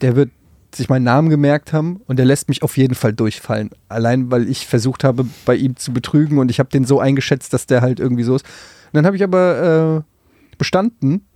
der 0.00 0.16
wird 0.16 0.30
sich 0.74 0.88
meinen 0.88 1.04
Namen 1.04 1.28
gemerkt 1.28 1.72
haben 1.72 2.00
und 2.06 2.18
der 2.18 2.26
lässt 2.26 2.48
mich 2.48 2.62
auf 2.62 2.76
jeden 2.76 2.94
Fall 2.94 3.12
durchfallen. 3.12 3.70
Allein 3.88 4.30
weil 4.30 4.48
ich 4.48 4.66
versucht 4.66 5.04
habe, 5.04 5.26
bei 5.44 5.54
ihm 5.54 5.76
zu 5.76 5.92
betrügen 5.92 6.38
und 6.38 6.50
ich 6.50 6.58
habe 6.58 6.70
den 6.70 6.84
so 6.84 7.00
eingeschätzt, 7.00 7.52
dass 7.52 7.66
der 7.66 7.82
halt 7.82 8.00
irgendwie 8.00 8.22
so 8.22 8.34
ist. 8.34 8.44
Und 8.44 8.94
dann 8.94 9.06
habe 9.06 9.16
ich 9.16 9.22
aber 9.22 10.04
äh, 10.04 10.56
bestanden 10.58 11.26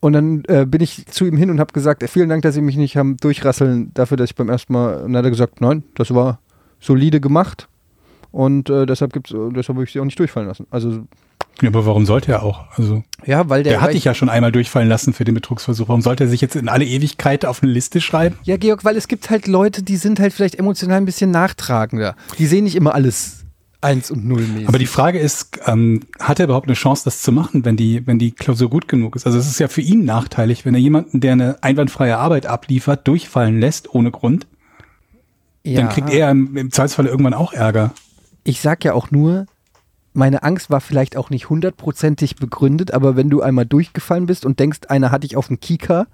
und 0.00 0.12
dann 0.12 0.44
äh, 0.48 0.66
bin 0.66 0.80
ich 0.80 1.06
zu 1.06 1.26
ihm 1.26 1.36
hin 1.36 1.50
und 1.50 1.60
habe 1.60 1.72
gesagt, 1.72 2.08
vielen 2.08 2.28
Dank, 2.28 2.42
dass 2.42 2.54
Sie 2.54 2.62
mich 2.62 2.76
nicht 2.76 2.96
haben 2.96 3.16
durchrasseln 3.18 3.92
dafür, 3.94 4.16
dass 4.16 4.30
ich 4.30 4.36
beim 4.36 4.48
ersten 4.48 4.72
Mal, 4.72 5.02
und 5.02 5.12
dann 5.12 5.18
hat 5.18 5.24
er 5.26 5.30
gesagt, 5.30 5.60
nein, 5.60 5.84
das 5.94 6.14
war 6.14 6.40
solide 6.80 7.20
gemacht 7.20 7.68
und 8.32 8.70
äh, 8.70 8.86
deshalb 8.86 9.12
deshalb 9.12 9.68
habe 9.68 9.84
ich 9.84 9.92
sie 9.92 10.00
auch 10.00 10.04
nicht 10.04 10.18
durchfallen 10.18 10.48
lassen. 10.48 10.66
Also 10.70 11.06
Ja, 11.62 11.68
aber 11.68 11.86
warum 11.86 12.06
sollte 12.06 12.32
er 12.32 12.42
auch? 12.42 12.64
Also 12.76 13.02
ja, 13.26 13.48
weil 13.48 13.62
der, 13.62 13.74
der, 13.74 13.80
hat 13.82 13.92
dich 13.92 14.04
ja 14.04 14.14
schon 14.14 14.28
einmal 14.28 14.52
durchfallen 14.52 14.88
lassen 14.88 15.12
für 15.12 15.24
den 15.24 15.34
Betrugsversuch. 15.34 15.88
Warum 15.88 16.02
sollte 16.02 16.24
er 16.24 16.30
sich 16.30 16.40
jetzt 16.40 16.56
in 16.56 16.68
alle 16.68 16.84
Ewigkeit 16.84 17.44
auf 17.44 17.62
eine 17.62 17.70
Liste 17.70 18.00
schreiben? 18.00 18.36
Ja, 18.44 18.56
Georg, 18.56 18.84
weil 18.84 18.96
es 18.96 19.08
gibt 19.08 19.30
halt 19.30 19.46
Leute, 19.46 19.82
die 19.82 19.96
sind 19.96 20.20
halt 20.20 20.32
vielleicht 20.32 20.54
emotional 20.54 20.96
ein 20.96 21.04
bisschen 21.04 21.30
nachtragender. 21.30 22.16
Die 22.38 22.46
sehen 22.46 22.64
nicht 22.64 22.76
immer 22.76 22.94
alles 22.94 23.44
eins 23.80 24.10
und 24.10 24.26
null 24.26 24.42
mäßig. 24.42 24.68
Aber 24.68 24.78
die 24.78 24.86
Frage 24.86 25.18
ist, 25.18 25.58
ähm, 25.66 26.00
hat 26.18 26.38
er 26.38 26.44
überhaupt 26.44 26.66
eine 26.66 26.74
Chance, 26.74 27.04
das 27.04 27.22
zu 27.22 27.32
machen, 27.32 27.64
wenn 27.64 27.76
die, 27.76 28.06
wenn 28.06 28.18
die 28.18 28.32
Klausur 28.32 28.70
gut 28.70 28.88
genug 28.88 29.16
ist? 29.16 29.26
Also 29.26 29.38
es 29.38 29.46
ist 29.46 29.58
ja 29.58 29.68
für 29.68 29.80
ihn 29.80 30.04
nachteilig, 30.04 30.64
wenn 30.64 30.74
er 30.74 30.80
jemanden, 30.80 31.20
der 31.20 31.32
eine 31.32 31.62
einwandfreie 31.62 32.18
Arbeit 32.18 32.46
abliefert, 32.46 33.06
durchfallen 33.08 33.60
lässt 33.60 33.94
ohne 33.94 34.10
Grund, 34.10 34.46
ja, 35.62 35.80
dann 35.80 35.90
kriegt 35.90 36.10
er 36.10 36.30
im, 36.30 36.56
im 36.56 36.70
Zweifelsfall 36.70 37.06
irgendwann 37.06 37.34
auch 37.34 37.52
Ärger. 37.52 37.92
Ich 38.44 38.60
sag 38.60 38.84
ja 38.84 38.94
auch 38.94 39.10
nur, 39.10 39.46
meine 40.12 40.42
Angst 40.42 40.70
war 40.70 40.80
vielleicht 40.80 41.16
auch 41.16 41.30
nicht 41.30 41.48
hundertprozentig 41.50 42.36
begründet, 42.36 42.92
aber 42.92 43.16
wenn 43.16 43.30
du 43.30 43.42
einmal 43.42 43.66
durchgefallen 43.66 44.26
bist 44.26 44.44
und 44.44 44.58
denkst, 44.58 44.80
einer 44.88 45.10
hat 45.10 45.22
dich 45.22 45.36
auf 45.36 45.46
dem 45.48 45.60
Kieker, 45.60 46.06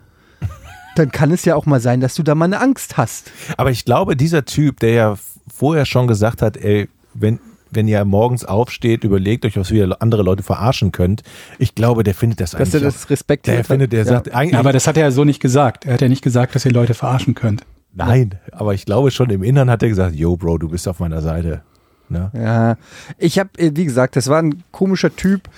dann 0.96 1.10
kann 1.10 1.30
es 1.30 1.44
ja 1.44 1.54
auch 1.56 1.66
mal 1.66 1.80
sein, 1.80 2.00
dass 2.00 2.14
du 2.14 2.22
da 2.22 2.34
mal 2.34 2.46
eine 2.46 2.60
Angst 2.60 2.96
hast. 2.96 3.30
Aber 3.56 3.70
ich 3.70 3.84
glaube, 3.84 4.16
dieser 4.16 4.44
Typ, 4.44 4.80
der 4.80 4.90
ja 4.90 5.14
vorher 5.52 5.84
schon 5.86 6.06
gesagt 6.06 6.42
hat, 6.42 6.56
ey, 6.56 6.88
wenn, 7.14 7.38
wenn 7.70 7.88
ihr 7.88 8.04
morgens 8.04 8.44
aufsteht, 8.44 9.04
überlegt 9.04 9.44
euch, 9.44 9.56
was 9.56 9.70
ihr 9.70 9.96
andere 10.00 10.22
Leute 10.22 10.42
verarschen 10.42 10.92
könnt. 10.92 11.22
Ich 11.58 11.74
glaube, 11.74 12.02
der 12.02 12.14
findet 12.14 12.40
das 12.40 12.52
Dass 12.52 12.60
eigentlich. 12.60 12.74
er 12.74 12.80
das 12.80 13.04
auch- 13.06 13.10
Respekt 13.10 13.46
der 13.46 13.64
findet, 13.64 13.92
der 13.92 14.00
Ja. 14.00 14.04
sagt 14.06 14.34
eigentlich. 14.34 14.58
Aber 14.58 14.72
das 14.72 14.86
hat 14.86 14.96
er 14.96 15.04
ja 15.04 15.10
so 15.10 15.24
nicht 15.24 15.40
gesagt. 15.40 15.84
Er 15.86 15.94
hat 15.94 16.00
ja 16.02 16.08
nicht 16.08 16.22
gesagt, 16.22 16.54
dass 16.54 16.64
ihr 16.64 16.72
Leute 16.72 16.94
verarschen 16.94 17.34
könnt. 17.34 17.62
Nein, 17.94 18.34
aber 18.52 18.74
ich 18.74 18.84
glaube 18.84 19.10
schon 19.10 19.30
im 19.30 19.42
Innern 19.42 19.70
hat 19.70 19.82
er 19.82 19.88
gesagt, 19.88 20.14
yo 20.14 20.36
Bro, 20.36 20.58
du 20.58 20.68
bist 20.68 20.86
auf 20.86 21.00
meiner 21.00 21.22
Seite. 21.22 21.62
Ne? 22.08 22.30
Ja, 22.34 22.76
ich 23.18 23.38
habe, 23.38 23.50
wie 23.58 23.84
gesagt, 23.84 24.16
das 24.16 24.28
war 24.28 24.40
ein 24.42 24.62
komischer 24.70 25.14
Typ, 25.14 25.48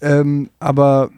ähm, 0.00 0.48
aber 0.58 1.10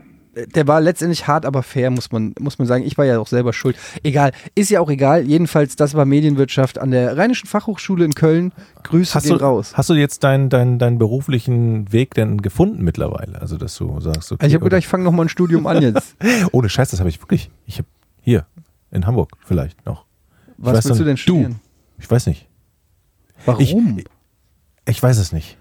der 0.55 0.69
war 0.69 0.81
letztendlich 0.81 1.27
hart, 1.27 1.45
aber 1.45 1.63
fair, 1.65 1.91
muss 1.91 2.13
man, 2.13 2.35
muss 2.39 2.59
man 2.59 2.67
sagen. 2.69 2.85
Ich 2.85 2.97
war 2.97 3.05
ja 3.05 3.19
auch 3.19 3.27
selber 3.27 3.53
schuld. 3.53 3.77
Egal, 4.05 4.31
ist 4.55 4.71
ja 4.71 4.81
auch 4.81 4.89
egal. 4.89 5.27
Jedenfalls, 5.27 5.75
das 5.75 5.95
war 5.95 6.05
Medienwirtschaft 6.05 6.79
an 6.79 6.93
der 6.93 7.17
Rheinischen 7.19 7.47
Fachhochschule 7.49 8.05
in 8.05 8.15
Köln. 8.15 8.53
Grüße 8.85 9.13
Hast 9.15 9.29
du, 9.29 9.35
raus. 9.35 9.73
hast 9.75 9.91
du 9.91 9.95
jetzt 9.95 10.23
deinen 10.23 10.49
deinen 10.49 10.79
deinen 10.79 10.99
beruflichen 10.99 11.93
Weg 11.93 12.15
denn 12.15 12.41
gefunden 12.43 12.85
mittlerweile? 12.85 13.41
Also, 13.41 13.59
dass 13.59 13.75
du 13.77 14.01
sagst, 14.01 14.31
okay, 14.33 14.43
Also 14.45 14.49
ich 14.51 14.55
habe 14.55 14.65
gedacht, 14.65 14.79
ich 14.79 14.89
fange 14.89 15.03
nochmal 15.05 15.27
ein 15.27 15.31
Studium 15.31 15.67
an 15.67 15.83
jetzt. 15.83 16.15
ohne 16.53 16.69
Scheiß, 16.69 16.91
das 16.91 17.01
habe 17.01 17.09
ich 17.11 17.21
wirklich. 17.21 17.51
Ich 17.67 17.79
habe 17.79 17.89
hier 18.23 18.47
in 18.93 19.07
Hamburg 19.07 19.33
vielleicht 19.45 19.85
noch. 19.85 20.07
Was 20.59 20.75
willst 20.75 20.91
du 20.91 20.95
noch- 20.95 21.05
denn 21.05 21.17
studieren? 21.17 21.61
Ich 21.99 22.09
weiß 22.09 22.29
nicht. 22.29 22.47
Warum? 23.47 23.99
Ich, 23.99 24.05
ich 24.91 25.03
weiß 25.03 25.19
es 25.19 25.33
nicht. 25.33 25.57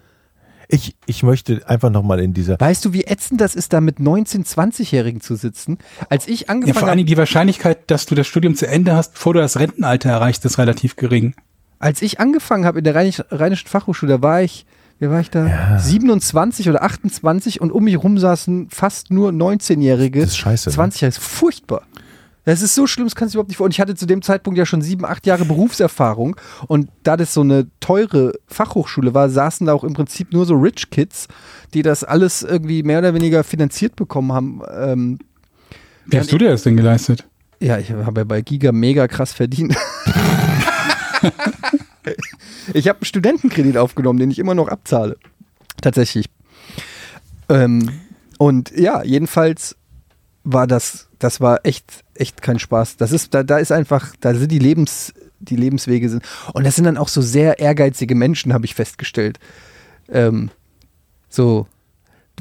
Ich, 0.71 0.95
ich 1.07 1.23
möchte 1.23 1.67
einfach 1.67 1.89
nochmal 1.89 2.19
in 2.19 2.34
dieser. 2.34 2.59
weißt 2.59 2.86
du, 2.86 2.93
wie 2.93 3.05
ätzend 3.05 3.41
das 3.41 3.55
ist, 3.55 3.73
da 3.73 3.82
mit 3.82 3.97
19-, 3.97 4.45
20-Jährigen 4.45 5.19
zu 5.19 5.36
sitzen? 5.36 5.80
Als 6.09 6.27
ich 6.27 6.41
Ja, 6.41 6.47
angefangen 6.49 6.73
vor 6.73 6.82
allen 6.84 6.89
habe, 6.89 6.97
Dingen 6.97 7.07
die 7.07 7.17
Wahrscheinlichkeit, 7.17 7.89
dass 7.89 8.05
du 8.05 8.13
das 8.13 8.27
Studium 8.27 8.53
zu 8.55 8.67
Ende 8.67 8.95
hast, 8.95 9.13
bevor 9.13 9.34
du 9.34 9.39
das 9.39 9.57
Rentenalter 9.57 10.09
erreichst, 10.11 10.45
ist 10.45 10.59
relativ 10.59 10.95
gering. 10.95 11.34
als 11.80 12.03
ich 12.03 12.19
angefangen 12.19 12.65
habe 12.65 12.80
in 12.80 12.84
der 12.84 12.93
Rheinisch, 12.93 13.23
Rheinischen 13.32 13.67
Fachhochschule, 13.67 14.17
da 14.17 14.21
war 14.21 14.43
ich, 14.43 14.67
wie 14.99 15.09
war 15.09 15.21
ich 15.21 15.32
da? 15.32 15.80
27 15.80 16.69
oder 16.69 16.84
28 16.84 17.61
und 17.61 17.71
um 17.71 17.86
mich 17.86 17.97
rum 17.97 18.19
saßen 18.19 18.69
fast 18.69 19.09
nur 19.09 19.32
19-Jährige. 19.32 20.19
Das 20.19 20.30
ist 20.32 20.38
scheiße, 20.38 20.69
ne? 20.69 20.75
20 20.75 21.01
Jahre, 21.01 21.09
ist 21.09 21.19
furchtbar. 21.19 21.82
Das 22.49 22.61
ist 22.61 22.75
so 22.75 22.87
schlimm, 22.87 23.05
das 23.05 23.15
kannst 23.15 23.33
du 23.33 23.37
überhaupt 23.37 23.49
nicht 23.49 23.57
vor. 23.57 23.65
Und 23.65 23.73
ich 23.73 23.79
hatte 23.79 23.95
zu 23.95 24.05
dem 24.05 24.21
Zeitpunkt 24.21 24.57
ja 24.57 24.65
schon 24.65 24.81
sieben, 24.81 25.05
acht 25.05 25.25
Jahre 25.25 25.45
Berufserfahrung. 25.45 26.35
Und 26.67 26.89
da 27.03 27.15
das 27.15 27.33
so 27.33 27.41
eine 27.41 27.67
teure 27.79 28.33
Fachhochschule 28.47 29.13
war, 29.13 29.29
saßen 29.29 29.67
da 29.67 29.73
auch 29.73 29.83
im 29.83 29.93
Prinzip 29.93 30.33
nur 30.33 30.45
so 30.45 30.55
Rich 30.55 30.89
Kids, 30.89 31.27
die 31.73 31.81
das 31.81 32.03
alles 32.03 32.41
irgendwie 32.41 32.83
mehr 32.83 32.99
oder 32.99 33.13
weniger 33.13 33.43
finanziert 33.43 33.95
bekommen 33.95 34.33
haben. 34.33 34.61
Ähm, 34.75 35.19
Wie 36.05 36.17
hast 36.17 36.31
du 36.31 36.37
dir 36.37 36.49
das 36.49 36.63
denn 36.63 36.77
geleistet? 36.77 37.25
ja, 37.59 37.77
ich 37.77 37.91
habe 37.91 38.21
ja 38.21 38.23
bei 38.23 38.41
Giga 38.41 38.71
mega 38.71 39.07
krass 39.07 39.33
verdient. 39.33 39.75
ich 42.73 42.87
habe 42.87 42.99
einen 42.99 43.05
Studentenkredit 43.05 43.77
aufgenommen, 43.77 44.19
den 44.19 44.31
ich 44.31 44.39
immer 44.39 44.55
noch 44.55 44.69
abzahle. 44.69 45.17
Tatsächlich. 45.81 46.25
Ähm, 47.49 47.89
und 48.37 48.71
ja, 48.71 49.03
jedenfalls 49.03 49.75
war 50.43 50.67
das, 50.67 51.09
das 51.19 51.41
war 51.41 51.59
echt, 51.65 52.05
echt 52.20 52.41
kein 52.41 52.59
Spaß. 52.59 52.97
Das 52.97 53.11
ist, 53.11 53.34
da, 53.34 53.43
da 53.43 53.57
ist 53.57 53.72
einfach, 53.72 54.13
da 54.20 54.34
sind 54.34 54.51
die 54.51 54.59
Lebens, 54.59 55.13
die 55.39 55.55
Lebenswege 55.55 56.09
sind. 56.09 56.24
Und 56.53 56.65
das 56.65 56.76
sind 56.76 56.84
dann 56.86 56.97
auch 56.97 57.07
so 57.07 57.22
sehr 57.22 57.59
ehrgeizige 57.59 58.15
Menschen, 58.15 58.53
habe 58.53 58.65
ich 58.65 58.76
festgestellt. 58.76 59.39
Ähm, 60.09 60.49
so, 61.30 61.67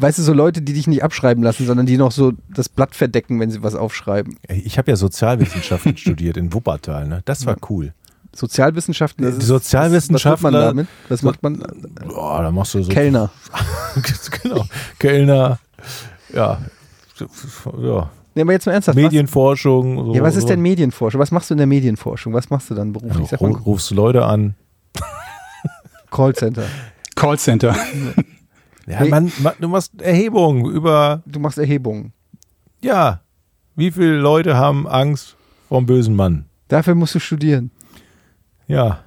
weißt 0.01 0.19
du, 0.19 0.23
so 0.23 0.33
Leute, 0.33 0.63
die 0.63 0.73
dich 0.73 0.87
nicht 0.87 1.03
abschreiben 1.05 1.43
lassen, 1.43 1.67
sondern 1.67 1.87
die 1.87 1.97
noch 1.97 2.13
so 2.13 2.33
das 2.53 2.69
Blatt 2.69 2.95
verdecken, 2.95 3.39
wenn 3.41 3.51
sie 3.51 3.63
was 3.63 3.75
aufschreiben. 3.75 4.39
Ich 4.49 4.79
habe 4.79 4.91
ja 4.91 4.97
Sozialwissenschaften 4.97 5.97
studiert 5.97 6.37
in 6.37 6.53
Wuppertal. 6.53 7.07
Ne? 7.07 7.23
Das 7.25 7.47
war 7.47 7.57
cool. 7.71 7.93
Sozialwissenschaften. 8.35 9.25
das 9.25 9.37
ist- 9.37 9.47
Sozialwissenschaftler- 9.47 10.33
Was 10.33 10.43
macht 10.43 10.43
man 10.43 10.53
damit? 10.55 10.89
Was 11.09 11.23
macht 11.23 11.43
man? 11.43 11.63
Boah, 12.07 12.43
da 12.43 12.51
machst 12.51 12.75
du 12.75 12.83
so. 12.83 12.91
Kellner. 12.93 13.31
genau. 14.43 14.67
Kellner. 14.99 15.59
Ja. 16.33 16.61
ja. 17.83 18.11
Nee, 18.39 18.43
aber 18.43 18.53
jetzt 18.53 18.67
mal 18.67 18.73
ernsthaft. 18.75 18.95
Medienforschung. 18.97 19.97
So, 19.99 20.09
Was, 20.11 20.17
ja, 20.17 20.23
was 20.23 20.37
ist 20.37 20.49
denn 20.49 20.61
Medienforschung? 20.61 21.21
Was 21.21 21.33
machst 21.33 21.51
du 21.51 21.55
in 21.55 21.59
der 21.59 21.67
Medienforschung? 21.67 22.33
Was 22.35 22.51
machst 22.51 22.71
du 22.71 22.75
dann 22.77 22.93
beruflich? 22.93 23.33
Ja, 23.33 23.39
rufst 23.39 23.91
du 23.91 23.97
Leute 23.97 24.25
an. 24.25 24.55
Callcenter. 26.13 26.63
Callcenter. 27.17 27.75
Ja, 28.87 29.03
Nee. 29.03 29.11
man, 29.11 29.31
man, 29.43 29.53
du 29.61 29.69
machst 29.69 30.01
Erhebungen 30.01 30.65
über, 30.65 31.21
Du 31.27 31.41
machst 31.41 31.59
Erhebungen. 31.59 32.13
ja, 32.81 33.21
wie 33.77 33.91
viele 33.91 34.17
Leute 34.17 34.57
haben 34.57 34.87
Angst 34.89 35.37
vom 35.69 35.85
bösen 35.85 36.15
Mann? 36.17 36.47
Dafür 36.69 36.95
musst 36.95 37.15
du 37.15 37.19
studieren. 37.19 37.71
Ja. 38.69 39.01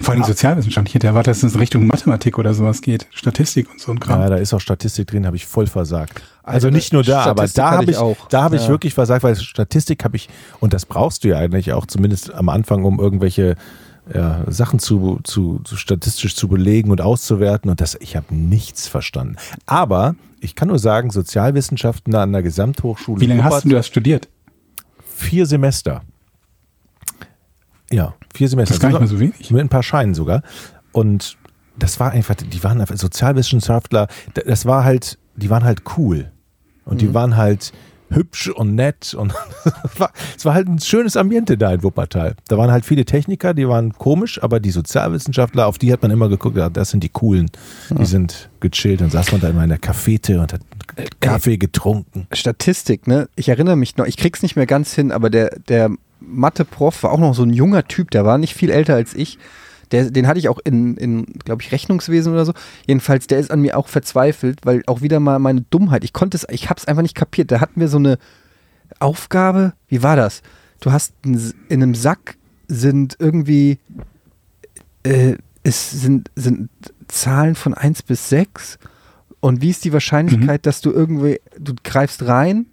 Vor 0.00 0.14
allem 0.14 0.24
Sozialwissenschaften. 0.24 0.88
Ich 0.88 0.94
hätte 0.94 1.06
erwartet, 1.08 1.32
dass 1.32 1.42
es 1.42 1.52
in 1.54 1.60
Richtung 1.60 1.86
Mathematik 1.86 2.38
oder 2.38 2.54
sowas 2.54 2.80
geht. 2.80 3.06
Statistik 3.10 3.70
und 3.70 3.80
so 3.80 3.92
ein 3.92 4.00
Kram. 4.00 4.20
Ja, 4.20 4.30
da 4.30 4.36
ist 4.36 4.54
auch 4.54 4.60
Statistik 4.60 5.08
drin, 5.08 5.26
habe 5.26 5.36
ich 5.36 5.46
voll 5.46 5.66
versagt. 5.66 6.22
Also 6.42 6.66
Also 6.66 6.70
nicht 6.70 6.92
nur 6.92 7.02
da, 7.04 7.20
aber 7.24 7.46
Statistik 7.46 7.56
da 7.56 7.64
hatte 7.66 7.76
habe 7.76 7.84
ich 7.84 7.90
ich, 7.90 7.96
auch. 7.98 8.28
da 8.28 8.42
habe 8.42 8.56
ich 8.56 8.62
Ja. 8.62 8.68
wirklich 8.68 8.94
versagt, 8.94 9.22
weil 9.22 9.36
Statistik 9.36 10.02
habe 10.04 10.16
ich, 10.16 10.28
und 10.60 10.72
das 10.72 10.86
brauchst 10.86 11.22
du 11.24 11.28
ja 11.28 11.36
eigentlich 11.38 11.72
auch 11.74 11.86
zumindest 11.86 12.32
am 12.32 12.48
Anfang, 12.48 12.84
um 12.84 12.98
irgendwelche 12.98 13.56
ja, 14.12 14.42
Sachen 14.48 14.78
zu, 14.78 15.20
zu, 15.22 15.60
zu 15.64 15.76
statistisch 15.76 16.34
zu 16.34 16.48
belegen 16.48 16.90
und 16.90 17.00
auszuwerten. 17.02 17.70
Und 17.70 17.80
das, 17.80 17.96
ich 18.00 18.16
habe 18.16 18.34
nichts 18.34 18.88
verstanden. 18.88 19.36
Aber 19.66 20.16
ich 20.40 20.54
kann 20.56 20.68
nur 20.68 20.78
sagen, 20.78 21.10
Sozialwissenschaften 21.10 22.14
an 22.14 22.32
der 22.32 22.42
Gesamthochschule 22.42 23.20
Wie 23.20 23.26
lange 23.26 23.44
hast 23.44 23.64
Wuppertal- 23.66 23.68
du 23.68 23.74
das 23.76 23.86
studiert? 23.86 24.28
Vier 25.14 25.44
Semester. 25.46 26.00
Ja, 27.92 28.14
vier 28.34 28.48
Semester. 28.48 28.70
Das 28.74 28.76
ist 28.78 28.82
gar 28.82 28.90
nicht 28.90 29.00
mal 29.00 29.06
so 29.06 29.18
wenig. 29.20 29.50
Mit 29.50 29.60
ein 29.60 29.68
paar 29.68 29.82
Scheinen 29.82 30.14
sogar. 30.14 30.42
Und 30.92 31.36
das 31.78 31.98
war 32.00 32.10
einfach, 32.12 32.34
die 32.34 32.62
waren 32.64 32.80
einfach 32.80 32.96
Sozialwissenschaftler, 32.96 34.08
d- 34.36 34.42
das 34.46 34.66
war 34.66 34.84
halt, 34.84 35.18
die 35.36 35.50
waren 35.50 35.64
halt 35.64 35.82
cool. 35.96 36.30
Und 36.84 36.94
Mhm. 36.94 36.98
die 36.98 37.14
waren 37.14 37.36
halt 37.36 37.72
hübsch 38.12 38.48
und 38.48 38.74
nett 38.74 39.14
und 39.14 39.32
es 40.36 40.44
war, 40.44 40.54
halt 40.54 40.66
ein 40.68 40.80
schönes 40.80 41.16
Ambiente 41.16 41.56
da 41.56 41.72
in 41.72 41.82
Wuppertal. 41.84 42.34
Da 42.48 42.58
waren 42.58 42.70
halt 42.72 42.84
viele 42.84 43.04
Techniker, 43.04 43.54
die 43.54 43.68
waren 43.68 43.92
komisch, 43.92 44.42
aber 44.42 44.58
die 44.58 44.72
Sozialwissenschaftler, 44.72 45.66
auf 45.68 45.78
die 45.78 45.92
hat 45.92 46.02
man 46.02 46.10
immer 46.10 46.28
geguckt, 46.28 46.56
ja, 46.56 46.68
das 46.68 46.90
sind 46.90 47.04
die 47.04 47.08
coolen, 47.08 47.50
die 47.90 48.04
sind 48.06 48.50
gechillt. 48.58 49.00
Dann 49.00 49.10
saß 49.10 49.30
man 49.30 49.40
da 49.40 49.48
immer 49.48 49.62
in 49.62 49.68
der 49.68 49.78
Cafete 49.78 50.40
und 50.40 50.52
hat 50.52 50.60
Kaffee 51.20 51.56
getrunken. 51.56 52.26
Statistik, 52.32 53.06
ne? 53.06 53.28
Ich 53.36 53.48
erinnere 53.48 53.76
mich 53.76 53.96
noch, 53.96 54.06
ich 54.06 54.16
krieg's 54.16 54.42
nicht 54.42 54.56
mehr 54.56 54.66
ganz 54.66 54.92
hin, 54.92 55.12
aber 55.12 55.30
der, 55.30 55.50
der 55.68 55.90
Mathe-Prof 56.30 57.02
war 57.02 57.12
auch 57.12 57.18
noch 57.18 57.34
so 57.34 57.42
ein 57.42 57.52
junger 57.52 57.86
Typ, 57.86 58.10
der 58.10 58.24
war 58.24 58.38
nicht 58.38 58.54
viel 58.54 58.70
älter 58.70 58.94
als 58.94 59.14
ich. 59.14 59.38
Der, 59.90 60.10
den 60.10 60.26
hatte 60.26 60.38
ich 60.38 60.48
auch 60.48 60.60
in, 60.64 60.96
in 60.96 61.26
glaube 61.44 61.62
ich, 61.62 61.72
Rechnungswesen 61.72 62.32
oder 62.32 62.44
so. 62.44 62.52
Jedenfalls, 62.86 63.26
der 63.26 63.40
ist 63.40 63.50
an 63.50 63.60
mir 63.60 63.76
auch 63.76 63.88
verzweifelt, 63.88 64.60
weil 64.64 64.82
auch 64.86 65.02
wieder 65.02 65.18
mal 65.18 65.38
meine 65.38 65.62
Dummheit, 65.62 66.04
ich 66.04 66.12
konnte 66.12 66.36
es, 66.36 66.46
ich 66.48 66.70
hab's 66.70 66.84
einfach 66.84 67.02
nicht 67.02 67.16
kapiert. 67.16 67.50
Da 67.50 67.60
hatten 67.60 67.80
wir 67.80 67.88
so 67.88 67.98
eine 67.98 68.18
Aufgabe, 69.00 69.72
wie 69.88 70.02
war 70.02 70.16
das? 70.16 70.42
Du 70.80 70.92
hast 70.92 71.12
in 71.24 71.54
einem 71.70 71.94
Sack 71.94 72.36
sind 72.68 73.16
irgendwie, 73.18 73.78
äh, 75.02 75.34
es 75.62 75.90
sind, 75.90 76.30
sind 76.36 76.70
Zahlen 77.08 77.54
von 77.54 77.74
1 77.74 78.02
bis 78.04 78.28
6 78.28 78.78
und 79.40 79.60
wie 79.60 79.70
ist 79.70 79.84
die 79.84 79.92
Wahrscheinlichkeit, 79.92 80.66
dass 80.66 80.80
du 80.80 80.90
irgendwie, 80.90 81.40
du 81.58 81.74
greifst 81.82 82.26
rein 82.26 82.66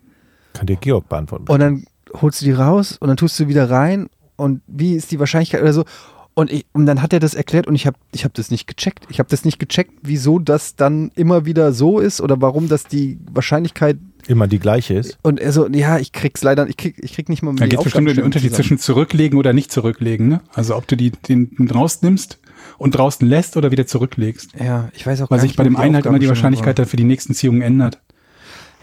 Kann 0.54 0.68
dir 0.68 0.78
Georg 0.78 1.10
beantworten. 1.10 1.52
und 1.52 1.60
dann 1.60 1.86
holst 2.14 2.42
du 2.42 2.46
die 2.46 2.52
raus 2.52 2.98
und 3.00 3.08
dann 3.08 3.18
tust 3.18 3.40
du 3.40 3.48
wieder 3.48 3.70
rein 3.70 4.10
und 4.36 4.62
wie 4.68 4.94
ist 4.94 5.12
die 5.12 5.20
Wahrscheinlichkeit 5.20 5.62
oder 5.62 5.74
so. 5.74 5.86
Und, 6.34 6.52
ich, 6.52 6.68
und 6.72 6.86
dann 6.86 7.02
hat 7.02 7.14
er 7.14 7.20
das 7.20 7.34
erklärt 7.34 7.66
und 7.66 7.74
ich 7.74 7.88
habe 7.88 7.98
ich 8.12 8.24
hab 8.24 8.34
das 8.36 8.52
nicht 8.52 8.68
gecheckt. 8.68 9.06
Ich 9.10 9.18
habe 9.18 9.28
das 9.28 9.44
nicht 9.44 9.58
gecheckt, 9.58 9.94
wieso 10.04 10.38
das 10.38 10.76
dann 10.76 11.10
immer 11.16 11.46
wieder 11.46 11.74
so 11.74 11.98
ist 12.00 12.22
oder 12.22 12.40
warum 12.42 12.68
das 12.70 12.84
die 12.84 13.18
Wahrscheinlichkeit 13.32 13.98
Immer 14.28 14.46
die 14.48 14.60
gleiche 14.60 14.94
ist. 14.94 15.18
und 15.24 15.40
er 15.40 15.52
so, 15.52 15.68
ja, 15.70 15.98
ich 15.98 16.12
krieg's 16.12 16.44
leider, 16.44 16.68
ich 16.68 16.78
krieg, 16.78 16.96
ich 17.00 17.14
krieg 17.14 17.30
nicht 17.30 17.42
mal 17.42 17.56
Da 17.56 17.64
die 17.64 17.70
gibt 17.70 17.80
es 17.80 17.84
bestimmt 17.86 18.10
den 18.10 18.24
Unterschied 18.24 18.52
zusammen. 18.52 18.68
zwischen 18.68 18.78
zurücklegen 18.78 19.40
oder 19.40 19.54
nicht 19.54 19.72
zurücklegen. 19.72 20.28
Ne? 20.28 20.42
Also 20.54 20.76
ob 20.76 20.86
du 20.88 20.96
die, 20.96 21.10
den, 21.12 21.56
den 21.56 21.72
rausnimmst 21.72 22.38
und 22.78 22.92
draußen 22.92 23.28
lässt 23.28 23.58
oder 23.58 23.72
wieder 23.72 23.88
zurücklegst. 23.88 24.52
Ja, 24.60 24.90
ich 24.94 25.08
weiß 25.08 25.22
auch 25.24 25.32
Weil 25.32 25.40
sich 25.40 25.56
bei 25.56 25.64
dem 25.64 25.76
einen 25.76 25.96
halt 25.96 26.06
immer 26.06 26.20
die 26.20 26.28
Wahrscheinlichkeit 26.28 26.78
dann 26.78 26.86
für 26.86 26.98
die 26.98 27.04
nächsten 27.04 27.34
Ziehungen 27.34 27.62
ändert. 27.62 28.00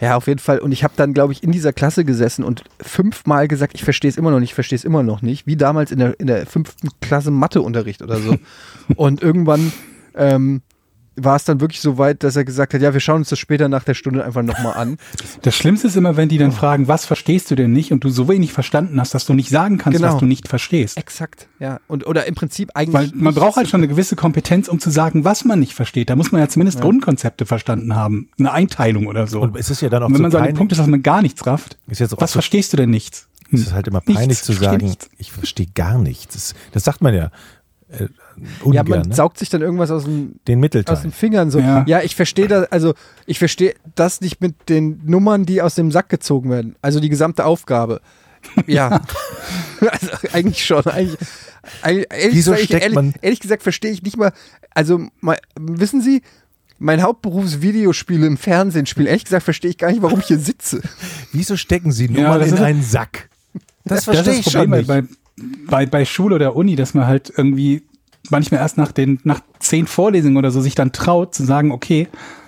Ja, 0.01 0.17
auf 0.17 0.27
jeden 0.27 0.39
Fall. 0.39 0.59
Und 0.59 0.71
ich 0.71 0.83
habe 0.83 0.93
dann, 0.97 1.13
glaube 1.13 1.31
ich, 1.33 1.41
in 1.41 1.51
dieser 1.51 1.71
Klasse 1.71 2.03
gesessen 2.03 2.43
und 2.43 2.63
fünfmal 2.81 3.47
gesagt, 3.47 3.75
ich 3.75 3.83
verstehe 3.83 4.09
es 4.09 4.17
immer 4.17 4.31
noch 4.31 4.39
nicht, 4.39 4.49
ich 4.49 4.55
verstehe 4.55 4.75
es 4.75 4.83
immer 4.83 5.03
noch 5.03 5.21
nicht. 5.21 5.47
Wie 5.47 5.55
damals 5.55 5.91
in 5.91 5.99
der, 5.99 6.19
in 6.19 6.27
der 6.27 6.45
fünften 6.45 6.89
Klasse 6.99 7.31
Matheunterricht 7.31 8.01
oder 8.01 8.17
so. 8.17 8.35
und 8.95 9.21
irgendwann 9.21 9.71
ähm, 10.15 10.61
war 11.17 11.35
es 11.37 11.45
dann 11.45 11.61
wirklich 11.61 11.79
so 11.81 11.97
weit, 11.97 12.23
dass 12.23 12.35
er 12.35 12.43
gesagt 12.43 12.73
hat, 12.73 12.81
ja, 12.81 12.93
wir 12.93 12.99
schauen 12.99 13.17
uns 13.17 13.29
das 13.29 13.39
später 13.39 13.69
nach 13.69 13.83
der 13.83 13.93
Stunde 13.93 14.25
einfach 14.25 14.41
nochmal 14.43 14.73
an. 14.73 14.97
Das 15.43 15.55
Schlimmste 15.55 15.87
ist 15.87 15.95
immer, 15.95 16.17
wenn 16.17 16.27
die 16.29 16.37
dann 16.37 16.49
Oh. 16.49 16.53
fragen, 16.53 16.87
was 16.87 17.05
verstehst 17.05 17.49
du 17.51 17.55
denn 17.55 17.71
nicht 17.71 17.91
und 17.91 18.03
du 18.03 18.09
so 18.09 18.27
wenig 18.27 18.51
verstanden 18.53 18.99
hast, 18.99 19.13
dass 19.13 19.25
du 19.25 19.33
nicht 19.33 19.49
sagen 19.49 19.77
kannst, 19.77 19.99
Genau. 19.99 20.13
was 20.13 20.19
du 20.19 20.25
nicht 20.25 20.47
verstehst. 20.47 20.97
Exakt, 20.97 21.47
ja. 21.59 21.79
Und, 21.87 22.05
oder 22.05 22.25
im 22.25 22.35
Prinzip 22.35 22.71
eigentlich. 22.73 22.93
Weil 22.93 23.11
man 23.13 23.33
braucht 23.33 23.57
halt 23.57 23.69
schon 23.69 23.79
eine 23.79 23.87
gewisse 23.87 24.15
Kompetenz, 24.15 24.67
um 24.67 24.79
zu 24.79 24.89
sagen, 24.89 25.23
was 25.23 25.45
man 25.45 25.59
nicht 25.59 25.73
versteht. 25.73 26.09
Da 26.09 26.15
muss 26.15 26.31
man 26.31 26.41
ja 26.41 26.47
zumindest 26.49 26.81
Grundkonzepte 26.81 27.45
verstanden 27.45 27.95
haben. 27.95 28.29
Eine 28.39 28.51
Einteilung 28.51 29.07
oder 29.07 29.27
so. 29.27 29.41
Und 29.41 29.55
es 29.57 29.69
ist 29.69 29.81
ja 29.81 29.89
dann 29.89 30.03
auch 30.03 30.07
Und 30.07 30.13
wenn 30.13 30.17
so 30.17 30.21
man 30.23 30.31
so 30.31 30.37
an 30.39 30.45
dem 30.45 30.55
Punkt 30.55 30.71
ist, 30.73 30.79
dass 30.79 30.87
man 30.87 31.01
gar 31.03 31.21
nichts 31.21 31.45
rafft, 31.47 31.77
Ist 31.87 31.99
jetzt 31.99 32.13
auch 32.13 32.21
was 32.21 32.31
so- 32.31 32.37
verstehst 32.37 32.73
du 32.73 32.77
denn 32.77 32.89
nicht? 32.89 33.25
Es 33.51 33.61
ist 33.61 33.73
halt 33.73 33.87
immer 33.87 34.01
Nichts, 34.05 34.19
peinlich 34.21 34.37
zu 34.39 34.53
verstehe 34.53 34.69
sagen, 34.71 34.85
nichts. 34.87 35.09
ich 35.17 35.31
verstehe 35.31 35.67
gar 35.75 35.97
nichts. 35.99 36.33
Das, 36.33 36.55
das 36.71 36.83
sagt 36.83 37.01
man 37.01 37.13
ja 37.13 37.29
äh, 38.37 38.43
Ja, 38.73 38.81
ungern, 38.81 38.87
man 38.87 39.01
ne? 39.09 39.15
saugt 39.15 39.37
sich 39.39 39.49
dann 39.49 39.61
irgendwas 39.61 39.91
aus 39.91 40.03
dem, 40.05 40.35
Den 40.47 40.59
aus 40.59 40.61
Mittelteil. 40.61 40.97
den 41.01 41.11
Fingern 41.11 41.51
so. 41.51 41.59
Ja, 41.59 41.83
Ja. 41.87 42.01
ich 42.01 42.15
verstehe 42.15 42.47
das, 42.47 42.71
also 42.71 42.93
ich 43.25 43.39
verstehe 43.39 43.75
das 43.95 44.21
nicht 44.21 44.41
mit 44.41 44.69
den 44.69 45.01
Nummern, 45.05 45.45
die 45.45 45.61
aus 45.61 45.75
dem 45.75 45.91
Sack 45.91 46.09
gezogen 46.09 46.49
werden. 46.49 46.75
Also 46.81 46.99
die 46.99 47.09
gesamte 47.09 47.45
Aufgabe. 47.45 48.01
Ja. 48.67 49.01
also 49.79 50.07
eigentlich 50.33 50.65
schon. 50.65 50.85
Eigentlich, 50.85 51.17
eigentlich, 51.81 52.07
ehrlich, 52.11 52.35
Wieso 52.35 52.55
steckt 52.55 52.83
ehrlich, 52.83 52.95
man- 52.95 53.13
ehrlich 53.21 53.39
gesagt 53.39 53.63
verstehe 53.63 53.91
ich 53.91 54.03
nicht 54.03 54.17
mal. 54.17 54.31
Also, 54.73 55.07
mal, 55.21 55.37
wissen 55.59 56.01
Sie, 56.01 56.21
mein 56.77 57.01
Hauptberuf 57.01 57.45
ist 57.45 57.61
Videospiele 57.61 58.27
im 58.27 58.37
Fernsehen 58.37 58.85
spielen. 58.85 59.07
Ehrlich 59.07 59.23
gesagt 59.23 59.43
verstehe 59.43 59.71
ich 59.71 59.77
gar 59.77 59.89
nicht, 59.89 60.01
warum 60.01 60.19
ich 60.19 60.25
hier 60.27 60.39
sitze. 60.39 60.81
Wieso 61.31 61.55
stecken 61.57 61.91
Sie 61.91 62.09
nur 62.09 62.21
Ja, 62.21 62.27
mal 62.29 62.39
das 62.39 62.51
in 62.51 62.57
einen 62.57 62.83
Sack? 62.83 63.29
Das 63.85 64.03
Das 64.03 64.03
verstehe 64.05 64.33
ist 64.33 64.39
ich 64.39 64.43
das 64.45 64.53
schon 64.53 64.61
Problem 64.69 64.79
nicht. 64.79 64.87
bei, 64.87 65.03
bei, 65.67 65.85
bei 65.85 66.05
Schule 66.05 66.35
oder 66.35 66.55
Uni, 66.55 66.75
dass 66.75 66.93
man 66.93 67.07
halt 67.07 67.31
irgendwie 67.35 67.83
manchmal 68.31 68.61
erst 68.61 68.77
nach 68.77 68.91
den 68.91 69.19
nach 69.23 69.41
zehn 69.59 69.87
Vorlesungen 69.87 70.37
oder 70.37 70.51
so 70.51 70.61
sich 70.61 70.75
dann 70.75 70.91
traut 70.91 71.33
zu 71.33 71.43
sagen, 71.45 71.71
okay, 71.71 72.07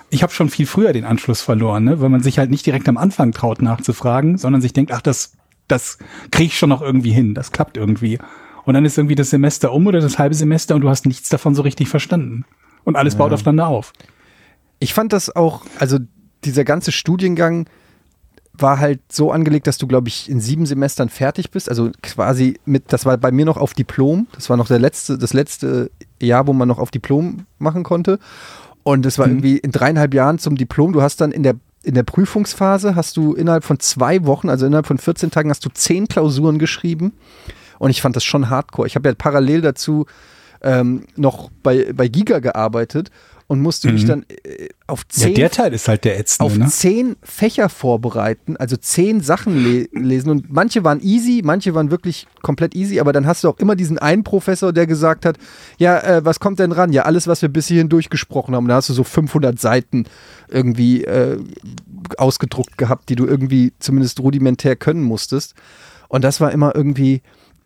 ich 0.09 0.23
habe 0.23 0.33
schon 0.33 0.49
viel 0.49 0.65
früher 0.65 0.93
den 0.93 1.05
Anschluss 1.05 1.41
verloren, 1.41 1.83
ne? 1.83 1.99
weil 2.01 2.09
man 2.09 2.23
sich 2.23 2.39
halt 2.39 2.49
nicht 2.49 2.65
direkt 2.65 2.87
am 2.87 2.97
Anfang 2.97 3.31
traut 3.31 3.61
nachzufragen, 3.61 4.37
sondern 4.37 4.61
sich 4.61 4.73
denkt, 4.73 4.91
ach, 4.91 5.01
das, 5.01 5.33
das 5.67 5.97
kriege 6.31 6.47
ich 6.47 6.57
schon 6.57 6.69
noch 6.69 6.81
irgendwie 6.81 7.11
hin, 7.11 7.33
das 7.33 7.51
klappt 7.51 7.77
irgendwie. 7.77 8.19
Und 8.63 8.73
dann 8.73 8.85
ist 8.85 8.97
irgendwie 8.97 9.15
das 9.15 9.29
Semester 9.29 9.71
um 9.71 9.87
oder 9.87 9.99
das 9.99 10.19
halbe 10.19 10.35
Semester 10.35 10.75
und 10.75 10.81
du 10.81 10.89
hast 10.89 11.05
nichts 11.05 11.29
davon 11.29 11.55
so 11.55 11.61
richtig 11.61 11.89
verstanden. 11.89 12.45
Und 12.83 12.95
alles 12.95 13.15
baut 13.15 13.33
aufeinander 13.33 13.67
auf. 13.67 13.91
Ich 14.79 14.93
fand 14.93 15.11
das 15.11 15.35
auch, 15.35 15.65
also 15.77 15.99
dieser 16.45 16.63
ganze 16.63 16.91
Studiengang 16.91 17.67
war 18.57 18.79
halt 18.79 18.99
so 19.11 19.31
angelegt, 19.31 19.67
dass 19.67 19.77
du, 19.77 19.87
glaube 19.87 20.07
ich, 20.07 20.29
in 20.29 20.39
sieben 20.39 20.65
Semestern 20.65 21.09
fertig 21.09 21.51
bist. 21.51 21.69
Also 21.69 21.91
quasi 22.01 22.59
mit, 22.65 22.91
das 22.91 23.05
war 23.05 23.17
bei 23.17 23.31
mir 23.31 23.45
noch 23.45 23.57
auf 23.57 23.73
Diplom. 23.73 24.27
Das 24.33 24.49
war 24.49 24.57
noch 24.57 24.67
der 24.67 24.79
letzte, 24.79 25.17
das 25.17 25.33
letzte 25.33 25.91
Jahr, 26.21 26.47
wo 26.47 26.53
man 26.53 26.67
noch 26.67 26.79
auf 26.79 26.91
Diplom 26.91 27.45
machen 27.59 27.83
konnte. 27.83 28.19
Und 28.83 29.05
es 29.05 29.19
war 29.19 29.27
irgendwie 29.27 29.57
in 29.57 29.71
dreieinhalb 29.71 30.13
Jahren 30.13 30.39
zum 30.39 30.55
Diplom. 30.55 30.93
Du 30.93 31.01
hast 31.01 31.21
dann 31.21 31.31
in 31.31 31.43
der, 31.43 31.55
in 31.83 31.93
der 31.93 32.03
Prüfungsphase 32.03 32.95
hast 32.95 33.17
du 33.17 33.33
innerhalb 33.33 33.63
von 33.63 33.79
zwei 33.79 34.25
Wochen, 34.25 34.49
also 34.49 34.65
innerhalb 34.65 34.87
von 34.87 34.97
14 34.97 35.29
Tagen, 35.29 35.49
hast 35.49 35.65
du 35.65 35.69
zehn 35.69 36.07
Klausuren 36.07 36.57
geschrieben. 36.57 37.13
Und 37.79 37.91
ich 37.91 38.01
fand 38.01 38.15
das 38.15 38.23
schon 38.23 38.49
hardcore. 38.49 38.87
Ich 38.87 38.95
habe 38.95 39.09
ja 39.09 39.15
parallel 39.15 39.61
dazu 39.61 40.05
ähm, 40.61 41.03
noch 41.15 41.49
bei, 41.63 41.91
bei 41.93 42.07
Giga 42.07 42.39
gearbeitet 42.39 43.11
und 43.47 43.61
musste 43.61 43.91
mich 43.91 44.03
dann 44.03 44.25
äh, 44.43 44.67
auf 44.87 45.05
Ja, 45.13 45.23
zehn 45.27 45.35
der 45.35 45.49
Teil 45.49 45.73
ist 45.73 45.87
halt 45.87 46.03
der 46.03 46.19
ätzende, 46.19 46.43
auf 46.45 46.57
ne? 46.57 46.67
zehn 46.67 47.15
Fächer 47.23 47.69
vorbereiten, 47.69 48.57
also 48.57 48.75
zehn 48.75 49.21
Sachen 49.21 49.63
le 49.63 49.87
lesen. 49.93 50.29
Und 50.29 50.51
manche 50.51 50.83
waren 50.83 50.99
easy, 51.01 51.41
manche 51.43 51.73
waren 51.73 51.89
wirklich 51.89 52.27
komplett 52.41 52.75
easy, 52.75 52.99
aber 52.99 53.13
dann 53.13 53.25
hast 53.25 53.45
du 53.45 53.49
auch 53.49 53.57
immer 53.57 53.75
diesen 53.77 53.97
einen 53.99 54.23
Professor, 54.23 54.73
der 54.73 54.85
gesagt 54.85 55.25
hat, 55.25 55.37
ja, 55.77 55.97
äh, 55.99 56.25
was 56.25 56.41
kommt 56.41 56.59
denn 56.59 56.73
ran? 56.73 56.91
Ja, 56.91 57.03
alles, 57.03 57.27
was 57.27 57.41
wir 57.41 57.49
bis 57.49 57.67
hierhin 57.67 57.87
durchgesprochen 57.87 58.53
haben. 58.53 58.67
Da 58.67 58.75
hast 58.75 58.89
du 58.89 58.93
so 58.93 59.05
500 59.05 59.57
Seiten 59.57 60.05
irgendwie 60.49 61.05
äh, 61.05 61.39
ausgedruckt 62.17 62.77
gehabt, 62.77 63.07
die 63.07 63.15
du 63.15 63.25
irgendwie 63.25 63.71
zumindest 63.79 64.19
rudimentär 64.19 64.75
können 64.75 65.03
musstest. 65.03 65.55
Und 66.09 66.23
das 66.25 66.41
war 66.41 66.51
immer 66.51 66.75
irgendwie, 66.75 67.21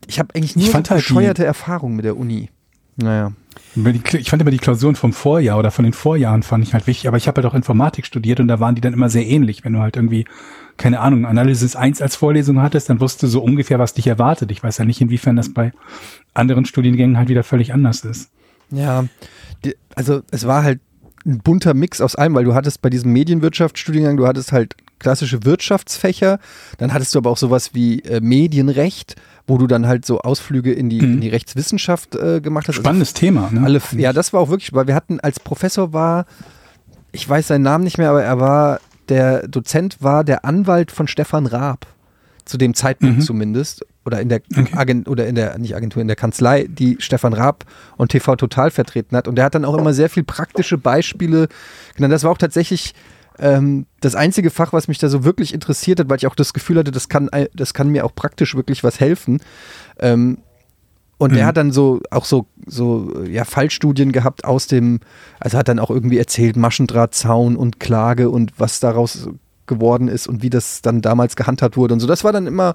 ich 0.06 0.20
habe 0.20 0.34
eigentlich 0.34 0.52
fand 0.70 0.86
so 0.86 0.92
halt 0.92 1.00
bescheuerte 1.00 1.44
Erfahrungen 1.44 1.96
mit 1.96 2.04
der 2.04 2.16
Uni. 2.16 2.50
Naja. 2.96 3.32
Ich 3.74 4.30
fand 4.30 4.42
immer 4.42 4.50
die 4.50 4.58
Klausuren 4.58 4.96
vom 4.96 5.12
Vorjahr 5.12 5.58
oder 5.58 5.70
von 5.70 5.84
den 5.84 5.94
Vorjahren 5.94 6.42
fand 6.42 6.64
ich 6.64 6.74
halt 6.74 6.86
wichtig, 6.86 7.08
aber 7.08 7.16
ich 7.16 7.26
habe 7.26 7.36
halt 7.36 7.46
auch 7.46 7.54
Informatik 7.54 8.04
studiert 8.04 8.40
und 8.40 8.48
da 8.48 8.60
waren 8.60 8.74
die 8.74 8.80
dann 8.80 8.92
immer 8.92 9.08
sehr 9.08 9.26
ähnlich. 9.26 9.64
Wenn 9.64 9.72
du 9.72 9.80
halt 9.80 9.96
irgendwie, 9.96 10.26
keine 10.76 11.00
Ahnung, 11.00 11.24
Analysis 11.24 11.74
1 11.74 12.02
als 12.02 12.16
Vorlesung 12.16 12.60
hattest, 12.60 12.90
dann 12.90 13.00
wusstest 13.00 13.22
du 13.22 13.26
so 13.28 13.42
ungefähr, 13.42 13.78
was 13.78 13.94
dich 13.94 14.06
erwartet. 14.06 14.50
Ich 14.50 14.62
weiß 14.62 14.78
ja 14.78 14.84
nicht, 14.84 15.00
inwiefern 15.00 15.36
das 15.36 15.52
bei 15.52 15.72
anderen 16.34 16.66
Studiengängen 16.66 17.16
halt 17.16 17.28
wieder 17.28 17.44
völlig 17.44 17.72
anders 17.72 18.04
ist. 18.04 18.30
Ja, 18.70 19.04
die, 19.64 19.76
also 19.94 20.22
es 20.30 20.46
war 20.46 20.62
halt 20.62 20.80
ein 21.24 21.38
bunter 21.38 21.72
Mix 21.74 22.00
aus 22.00 22.16
allem, 22.16 22.34
weil 22.34 22.44
du 22.44 22.54
hattest 22.54 22.82
bei 22.82 22.90
diesem 22.90 23.12
Medienwirtschaftsstudiengang, 23.12 24.16
du 24.16 24.26
hattest 24.26 24.52
halt 24.52 24.76
klassische 25.02 25.44
Wirtschaftsfächer, 25.44 26.38
dann 26.78 26.94
hattest 26.94 27.14
du 27.14 27.18
aber 27.18 27.30
auch 27.30 27.36
sowas 27.36 27.74
wie 27.74 28.00
äh, 28.00 28.20
Medienrecht, 28.20 29.16
wo 29.46 29.58
du 29.58 29.66
dann 29.66 29.86
halt 29.86 30.06
so 30.06 30.20
Ausflüge 30.20 30.72
in 30.72 30.88
die, 30.88 30.98
in 30.98 31.20
die 31.20 31.28
Rechtswissenschaft 31.28 32.14
äh, 32.14 32.40
gemacht 32.40 32.68
hast. 32.68 32.76
Also 32.76 32.82
Spannendes 32.82 33.12
Thema, 33.12 33.50
ne? 33.50 33.62
alle, 33.64 33.80
ja, 33.96 34.12
das 34.12 34.32
war 34.32 34.40
auch 34.40 34.48
wirklich, 34.48 34.72
weil 34.72 34.86
wir 34.86 34.94
hatten 34.94 35.20
als 35.20 35.40
Professor 35.40 35.92
war, 35.92 36.24
ich 37.10 37.28
weiß 37.28 37.48
seinen 37.48 37.62
Namen 37.62 37.84
nicht 37.84 37.98
mehr, 37.98 38.10
aber 38.10 38.22
er 38.22 38.40
war, 38.40 38.80
der 39.08 39.48
Dozent 39.48 39.96
war 40.00 40.24
der 40.24 40.44
Anwalt 40.44 40.92
von 40.92 41.08
Stefan 41.08 41.46
Raab. 41.46 41.86
Zu 42.44 42.58
dem 42.58 42.74
Zeitpunkt 42.74 43.22
zumindest. 43.22 43.86
Oder 44.04 44.20
in 44.20 44.28
der 44.28 44.40
Okay. 44.56 44.74
Agent, 44.74 45.08
oder 45.08 45.28
in 45.28 45.36
der, 45.36 45.56
nicht 45.58 45.76
Agentur, 45.76 46.02
in 46.02 46.08
der 46.08 46.16
Kanzlei, 46.16 46.66
die 46.68 46.96
Stefan 46.98 47.34
Raab 47.34 47.64
und 47.96 48.10
TV 48.10 48.34
Total 48.34 48.72
vertreten 48.72 49.16
hat. 49.16 49.28
Und 49.28 49.36
der 49.36 49.44
hat 49.44 49.54
dann 49.54 49.64
auch 49.64 49.76
immer 49.76 49.94
sehr 49.94 50.10
viel 50.10 50.24
praktische 50.24 50.76
Beispiele 50.76 51.46
genannt. 51.94 52.12
Das 52.12 52.24
war 52.24 52.32
auch 52.32 52.38
tatsächlich 52.38 52.94
ähm, 53.38 53.86
das 54.00 54.14
einzige 54.14 54.50
Fach, 54.50 54.72
was 54.72 54.88
mich 54.88 54.98
da 54.98 55.08
so 55.08 55.24
wirklich 55.24 55.54
interessiert 55.54 56.00
hat, 56.00 56.08
weil 56.08 56.18
ich 56.18 56.26
auch 56.26 56.34
das 56.34 56.52
Gefühl 56.52 56.78
hatte, 56.78 56.90
das 56.90 57.08
kann, 57.08 57.28
äh, 57.28 57.48
das 57.54 57.74
kann 57.74 57.88
mir 57.88 58.04
auch 58.04 58.14
praktisch 58.14 58.54
wirklich 58.54 58.84
was 58.84 59.00
helfen. 59.00 59.40
Ähm, 59.98 60.38
und 61.18 61.34
der 61.34 61.44
Mhm. 61.44 61.46
hat 61.46 61.56
dann 61.56 61.70
so 61.72 62.00
auch 62.10 62.24
so, 62.24 62.46
so 62.66 63.22
ja, 63.24 63.44
Fallstudien 63.44 64.10
gehabt 64.10 64.44
aus 64.44 64.66
dem, 64.66 64.98
also 65.38 65.56
hat 65.56 65.68
dann 65.68 65.78
auch 65.78 65.90
irgendwie 65.90 66.18
erzählt, 66.18 66.56
Maschendrahtzaun 66.56 67.54
und 67.56 67.78
Klage 67.78 68.28
und 68.28 68.52
was 68.58 68.80
daraus 68.80 69.28
geworden 69.66 70.08
ist 70.08 70.26
und 70.26 70.42
wie 70.42 70.50
das 70.50 70.82
dann 70.82 71.00
damals 71.00 71.36
gehandhabt 71.36 71.76
wurde 71.76 71.94
und 71.94 72.00
so. 72.00 72.08
Das 72.08 72.24
war 72.24 72.32
dann 72.32 72.48
immer 72.48 72.74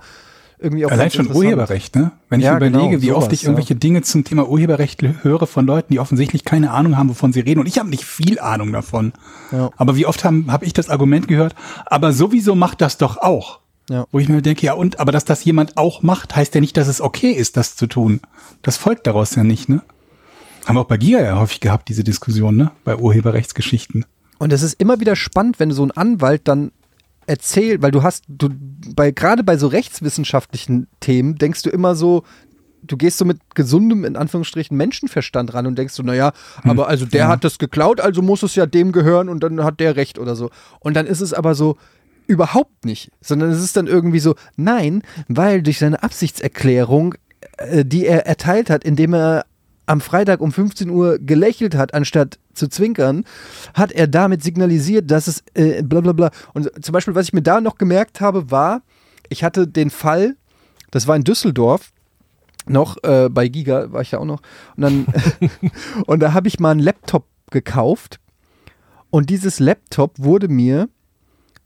irgendwie 0.60 0.86
auch 0.86 0.91
Allein 0.91 1.12
schon. 1.12 1.32
Urheberrecht, 1.32 1.95
ne? 1.95 2.12
Wenn 2.30 2.39
ich 2.39 2.45
Ja, 2.45 2.58
überlege, 2.58 2.89
genau, 2.89 3.01
wie 3.01 3.12
oft 3.12 3.26
sowas, 3.26 3.34
ich 3.34 3.43
irgendwelche 3.43 3.76
Dinge 3.76 4.01
zum 4.01 4.24
Thema 4.24 4.47
Urheberrecht 4.47 5.03
höre 5.24 5.45
von 5.45 5.66
Leuten, 5.68 5.93
die 5.93 5.99
offensichtlich 5.99 6.43
keine 6.45 6.72
Ahnung 6.72 6.97
haben, 6.97 7.10
wovon 7.10 7.32
sie 7.34 7.41
reden. 7.41 7.60
Und 7.60 7.68
ich 7.68 7.78
habe 7.78 7.89
nicht 7.89 8.03
viel 8.03 8.39
Ahnung 8.39 8.72
davon. 8.74 9.14
Ja. 9.51 9.70
Aber 9.78 9.95
wie 9.95 10.05
oft 10.05 10.24
habe 10.24 10.45
hab 10.47 10.64
ich 10.64 10.74
das 10.74 10.89
Argument 10.89 11.28
gehört, 11.28 11.55
aber 11.86 12.12
sowieso 12.12 12.55
macht 12.55 12.82
das 12.82 12.97
doch 12.97 13.18
auch. 13.18 13.60
Ja. 13.89 14.05
Wo 14.12 14.20
ich 14.20 14.28
mir 14.28 14.41
denke, 14.41 14.66
ja 14.66 14.74
und, 14.74 14.99
aber 14.99 15.12
dass 15.12 15.26
das 15.26 15.45
jemand 15.45 15.78
auch 15.78 16.03
macht, 16.03 16.36
heißt 16.36 16.53
ja 16.55 16.62
nicht, 16.62 16.76
dass 16.76 16.88
es 16.88 16.99
okay 16.99 17.32
ist, 17.32 17.55
das 17.55 17.76
zu 17.76 17.88
tun. 17.88 18.20
Das 18.62 18.76
folgt 18.76 19.08
daraus 19.08 19.36
ja 19.36 19.43
nicht, 19.43 19.70
ne? 19.70 19.82
Haben 20.66 20.76
wir 20.76 20.82
auch 20.82 20.88
bei 20.88 20.97
Giga 20.97 21.22
ja 21.22 21.39
häufig 21.39 21.62
gehabt, 21.62 21.88
diese 21.88 22.03
Diskussion, 22.03 22.58
ne? 22.58 22.72
Bei 22.84 22.97
Urheberrechtsgeschichten. 22.97 24.05
Und 24.39 24.51
es 24.51 24.62
ist 24.62 24.74
immer 24.74 24.99
wieder 24.99 25.16
spannend, 25.16 25.60
wenn 25.60 25.72
so 25.72 25.84
ein 25.84 25.91
Anwalt 25.91 26.41
dann 26.49 26.72
erzählt, 27.28 27.82
weil 27.82 27.91
du 27.91 28.03
hast, 28.03 28.23
du, 28.28 28.49
bei, 28.95 29.11
gerade 29.11 29.43
bei 29.43 29.57
so 29.57 29.67
rechtswissenschaftlichen 29.67 30.88
Themen 30.99 31.36
denkst 31.36 31.61
du 31.61 31.69
immer 31.69 31.95
so, 31.95 32.23
du 32.82 32.97
gehst 32.97 33.17
so 33.17 33.25
mit 33.25 33.39
gesundem, 33.53 34.05
in 34.05 34.15
Anführungsstrichen, 34.15 34.75
Menschenverstand 34.75 35.53
ran 35.53 35.67
und 35.67 35.78
denkst 35.78 35.93
so, 35.93 36.03
naja, 36.03 36.32
aber 36.63 36.88
also 36.88 37.05
der 37.05 37.28
hat 37.28 37.43
das 37.43 37.59
geklaut, 37.59 37.99
also 37.99 38.21
muss 38.21 38.43
es 38.43 38.55
ja 38.55 38.65
dem 38.65 38.91
gehören 38.91 39.30
und 39.30 39.41
dann 39.41 39.63
hat 39.63 39.80
der 39.80 39.95
Recht 39.95 40.17
oder 40.17 40.36
so. 40.36 40.49
Und 40.80 40.95
dann 40.95 41.05
ist 41.05 41.21
es 41.21 41.34
aber 41.34 41.53
so, 41.53 41.78
überhaupt 42.28 42.86
nicht, 42.86 43.11
sondern 43.21 43.49
es 43.49 43.63
ist 43.63 43.78
dann 43.78 43.88
irgendwie 43.88 44.19
so, 44.19 44.36
nein, 44.57 45.01
weil 45.28 45.63
durch 45.63 45.80
seine 45.80 46.03
Absichtserklärung, 46.03 47.15
äh, 47.57 47.86
die 47.86 48.05
er 48.05 48.28
erteilt 48.28 48.69
hat, 48.69 48.84
indem 48.84 49.13
er 49.13 49.45
am 49.88 50.01
Freitag 50.01 50.41
um 50.41 50.51
15 50.51 50.89
Uhr 50.89 51.17
gelächelt 51.17 51.73
hat, 51.75 51.93
anstatt 51.93 52.38
zu 52.53 52.67
zwinkern, 52.67 53.23
hat 53.73 53.91
er 53.91 54.07
damit 54.07 54.43
signalisiert, 54.43 55.09
dass 55.09 55.27
es 55.27 55.43
äh, 55.55 55.81
bla 55.81 56.01
bla 56.01 56.11
bla. 56.11 56.29
Und 56.53 56.69
zum 56.83 56.93
Beispiel, 56.93 57.15
was 57.15 57.27
ich 57.27 57.33
mir 57.33 57.41
da 57.41 57.61
noch 57.61 57.77
gemerkt 57.77 58.21
habe, 58.21 58.51
war, 58.51 58.83
ich 59.29 59.43
hatte 59.43 59.67
den 59.67 59.89
Fall, 59.89 60.35
das 60.91 61.07
war 61.07 61.15
in 61.15 61.23
Düsseldorf, 61.23 61.91
noch 62.67 63.01
äh, 63.03 63.29
bei 63.31 63.47
Giga 63.47 63.91
war 63.93 64.01
ich 64.01 64.11
ja 64.11 64.19
auch 64.19 64.25
noch, 64.25 64.41
und 64.75 64.81
dann 64.83 65.05
und 66.05 66.19
da 66.19 66.33
habe 66.33 66.49
ich 66.49 66.59
mal 66.59 66.71
einen 66.71 66.81
Laptop 66.81 67.25
gekauft 67.49 68.19
und 69.09 69.29
dieses 69.29 69.59
Laptop 69.59 70.19
wurde 70.19 70.49
mir 70.49 70.89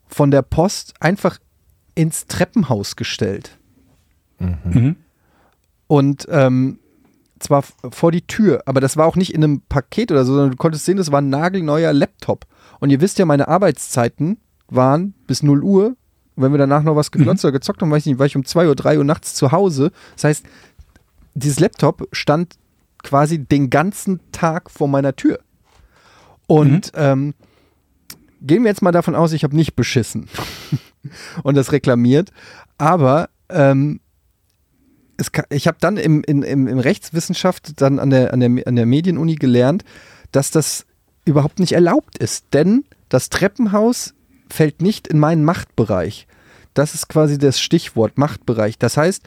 von 0.07 0.30
der 0.30 0.43
Post 0.43 0.93
einfach 0.99 1.39
ins 1.95 2.28
Treppenhaus 2.28 2.95
gestellt. 2.95 3.57
Mhm. 4.38 4.95
Und 5.88 6.28
ähm, 6.30 6.80
zwar 7.42 7.64
vor 7.92 8.12
die 8.12 8.26
Tür, 8.26 8.64
aber 8.66 8.82
das 8.82 8.98
war 8.98 9.06
auch 9.06 9.16
nicht 9.16 9.34
in 9.34 9.44
einem 9.44 9.62
Paket 9.62 10.12
oder 10.12 10.26
so, 10.26 10.34
sondern 10.34 10.52
du 10.52 10.58
konntest 10.58 10.86
sehen, 10.86 10.98
das 10.98 11.12
war 11.12 11.22
ein 11.22 11.30
nagelneuer 11.30 11.94
Laptop. 11.94 12.46
Und 12.80 12.89
ihr 12.89 13.02
wisst 13.02 13.20
ja, 13.20 13.26
meine 13.26 13.48
Arbeitszeiten 13.48 14.38
waren 14.68 15.14
bis 15.28 15.44
0 15.44 15.64
Uhr. 15.64 15.96
Wenn 16.36 16.52
wir 16.52 16.58
danach 16.58 16.84
noch 16.84 16.96
was 16.96 17.12
geglotzt 17.12 17.44
oder 17.46 17.52
gezockt 17.52 17.82
haben, 17.82 17.92
weiß 17.92 18.04
ich 18.04 18.08
nicht, 18.08 18.20
war 18.20 18.26
ich 18.26 18.36
um 18.36 18.46
2 18.46 18.68
Uhr, 18.68 18.76
3 18.76 18.98
Uhr 18.98 19.04
nachts 19.04 19.36
zu 19.36 19.52
Hause. 19.52 19.92
Das 20.16 20.24
heißt, 20.24 20.46
dieses 21.34 21.60
Laptop 21.60 22.08
stand 22.12 22.56
quasi 23.04 23.39
den 23.39 23.70
ganzen 23.70 24.20
Tag 24.32 24.70
vor 24.70 24.88
meiner 24.88 25.16
Tür. 25.16 25.39
Und 26.48 26.92
ähm, 26.96 27.34
gehen 28.42 28.64
wir 28.64 28.70
jetzt 28.70 28.82
mal 28.82 28.92
davon 28.92 29.16
aus, 29.16 29.32
ich 29.32 29.44
habe 29.44 29.56
nicht 29.56 29.76
beschissen 29.76 30.28
und 31.44 31.56
das 31.56 31.72
reklamiert. 31.72 32.32
Aber 32.78 33.30
ähm, 33.50 34.01
kann, 35.32 35.45
ich 35.49 35.67
habe 35.67 35.78
dann 35.80 35.97
im, 35.97 36.24
in, 36.24 36.41
im, 36.41 36.67
im 36.67 36.80
Rechtswissenschaft 36.80 37.80
dann 37.82 37.99
an 37.99 38.09
der, 38.09 38.34
an, 38.34 38.39
der, 38.39 38.67
an 38.67 38.76
der 38.76 38.86
Medienuni 38.86 39.36
gelernt, 39.36 39.84
dass 40.32 40.51
das 40.51 40.86
überhaupt 41.26 41.59
nicht 41.59 41.74
erlaubt 41.74 42.17
ist. 42.17 42.45
Denn 42.53 42.86
das 43.09 43.30
Treppenhaus 43.30 44.13
fällt 44.49 44.82
nicht 44.82 45.07
in 45.07 45.19
meinen 45.19 45.43
Machtbereich. 45.43 46.28
Das 46.74 46.95
ist 46.95 47.09
quasi 47.09 47.38
das 47.38 47.59
Stichwort 47.59 48.17
Machtbereich. 48.17 48.80
Das 48.80 48.97
heißt, 48.97 49.24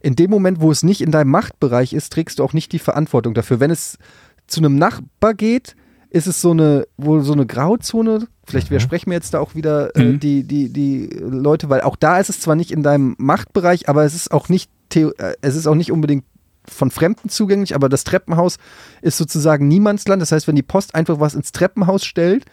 in 0.00 0.16
dem 0.16 0.30
Moment, 0.30 0.60
wo 0.60 0.70
es 0.70 0.82
nicht 0.82 1.00
in 1.00 1.10
deinem 1.10 1.30
Machtbereich 1.30 1.92
ist, 1.92 2.12
trägst 2.12 2.38
du 2.38 2.44
auch 2.44 2.52
nicht 2.52 2.72
die 2.72 2.78
Verantwortung 2.78 3.34
dafür. 3.34 3.60
Wenn 3.60 3.70
es 3.70 3.98
zu 4.46 4.60
einem 4.60 4.76
Nachbar 4.76 5.34
geht, 5.34 5.76
ist 6.10 6.26
es 6.26 6.40
so 6.40 6.50
eine, 6.50 6.86
wohl 6.96 7.22
so 7.22 7.32
eine 7.32 7.46
Grauzone 7.46 8.28
vielleicht 8.48 8.70
widersprechen 8.70 9.10
mir 9.10 9.16
jetzt 9.16 9.34
da 9.34 9.40
auch 9.40 9.54
wieder 9.54 9.94
äh, 9.94 10.04
Mhm. 10.04 10.20
die, 10.20 10.42
die, 10.44 10.72
die 10.72 11.06
Leute, 11.20 11.68
weil 11.68 11.82
auch 11.82 11.96
da 11.96 12.18
ist 12.18 12.30
es 12.30 12.40
zwar 12.40 12.56
nicht 12.56 12.70
in 12.70 12.82
deinem 12.82 13.14
Machtbereich, 13.18 13.88
aber 13.88 14.04
es 14.04 14.14
ist 14.14 14.32
auch 14.32 14.48
nicht, 14.48 14.70
äh, 14.94 15.34
es 15.40 15.56
ist 15.56 15.66
auch 15.66 15.74
nicht 15.74 15.92
unbedingt 15.92 16.24
von 16.66 16.90
Fremden 16.90 17.28
zugänglich, 17.28 17.74
aber 17.74 17.88
das 17.88 18.04
Treppenhaus 18.04 18.58
ist 19.00 19.16
sozusagen 19.16 19.68
Niemandsland. 19.68 20.20
Das 20.20 20.32
heißt, 20.32 20.46
wenn 20.48 20.56
die 20.56 20.62
Post 20.62 20.94
einfach 20.94 21.20
was 21.20 21.34
ins 21.34 21.52
Treppenhaus 21.52 22.04
stellt 22.04 22.44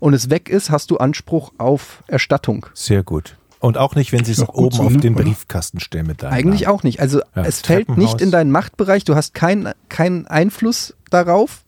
und 0.00 0.14
es 0.14 0.30
weg 0.30 0.48
ist, 0.48 0.70
hast 0.70 0.90
du 0.90 0.98
Anspruch 0.98 1.52
auf 1.58 2.02
Erstattung. 2.06 2.66
Sehr 2.74 3.02
gut. 3.02 3.36
Und 3.60 3.78
auch 3.78 3.94
nicht, 3.94 4.12
wenn 4.12 4.24
sie 4.24 4.32
es 4.32 4.46
oben 4.46 4.76
so, 4.76 4.82
auf 4.82 4.92
ne, 4.92 4.98
den? 4.98 5.14
Briefkasten 5.14 5.80
stellen 5.80 6.06
mit 6.06 6.22
deinem 6.22 6.34
Eigentlich 6.34 6.62
Namen. 6.62 6.76
auch 6.76 6.82
nicht. 6.82 7.00
Also 7.00 7.20
Ja, 7.34 7.44
es 7.44 7.62
fällt 7.62 7.96
nicht 7.96 8.20
in 8.20 8.30
deinen 8.30 8.50
Machtbereich, 8.50 9.04
du 9.04 9.14
hast 9.14 9.32
keinen 9.32 9.72
keinen 9.88 10.26
Einfluss 10.26 10.94
darauf. 11.08 11.64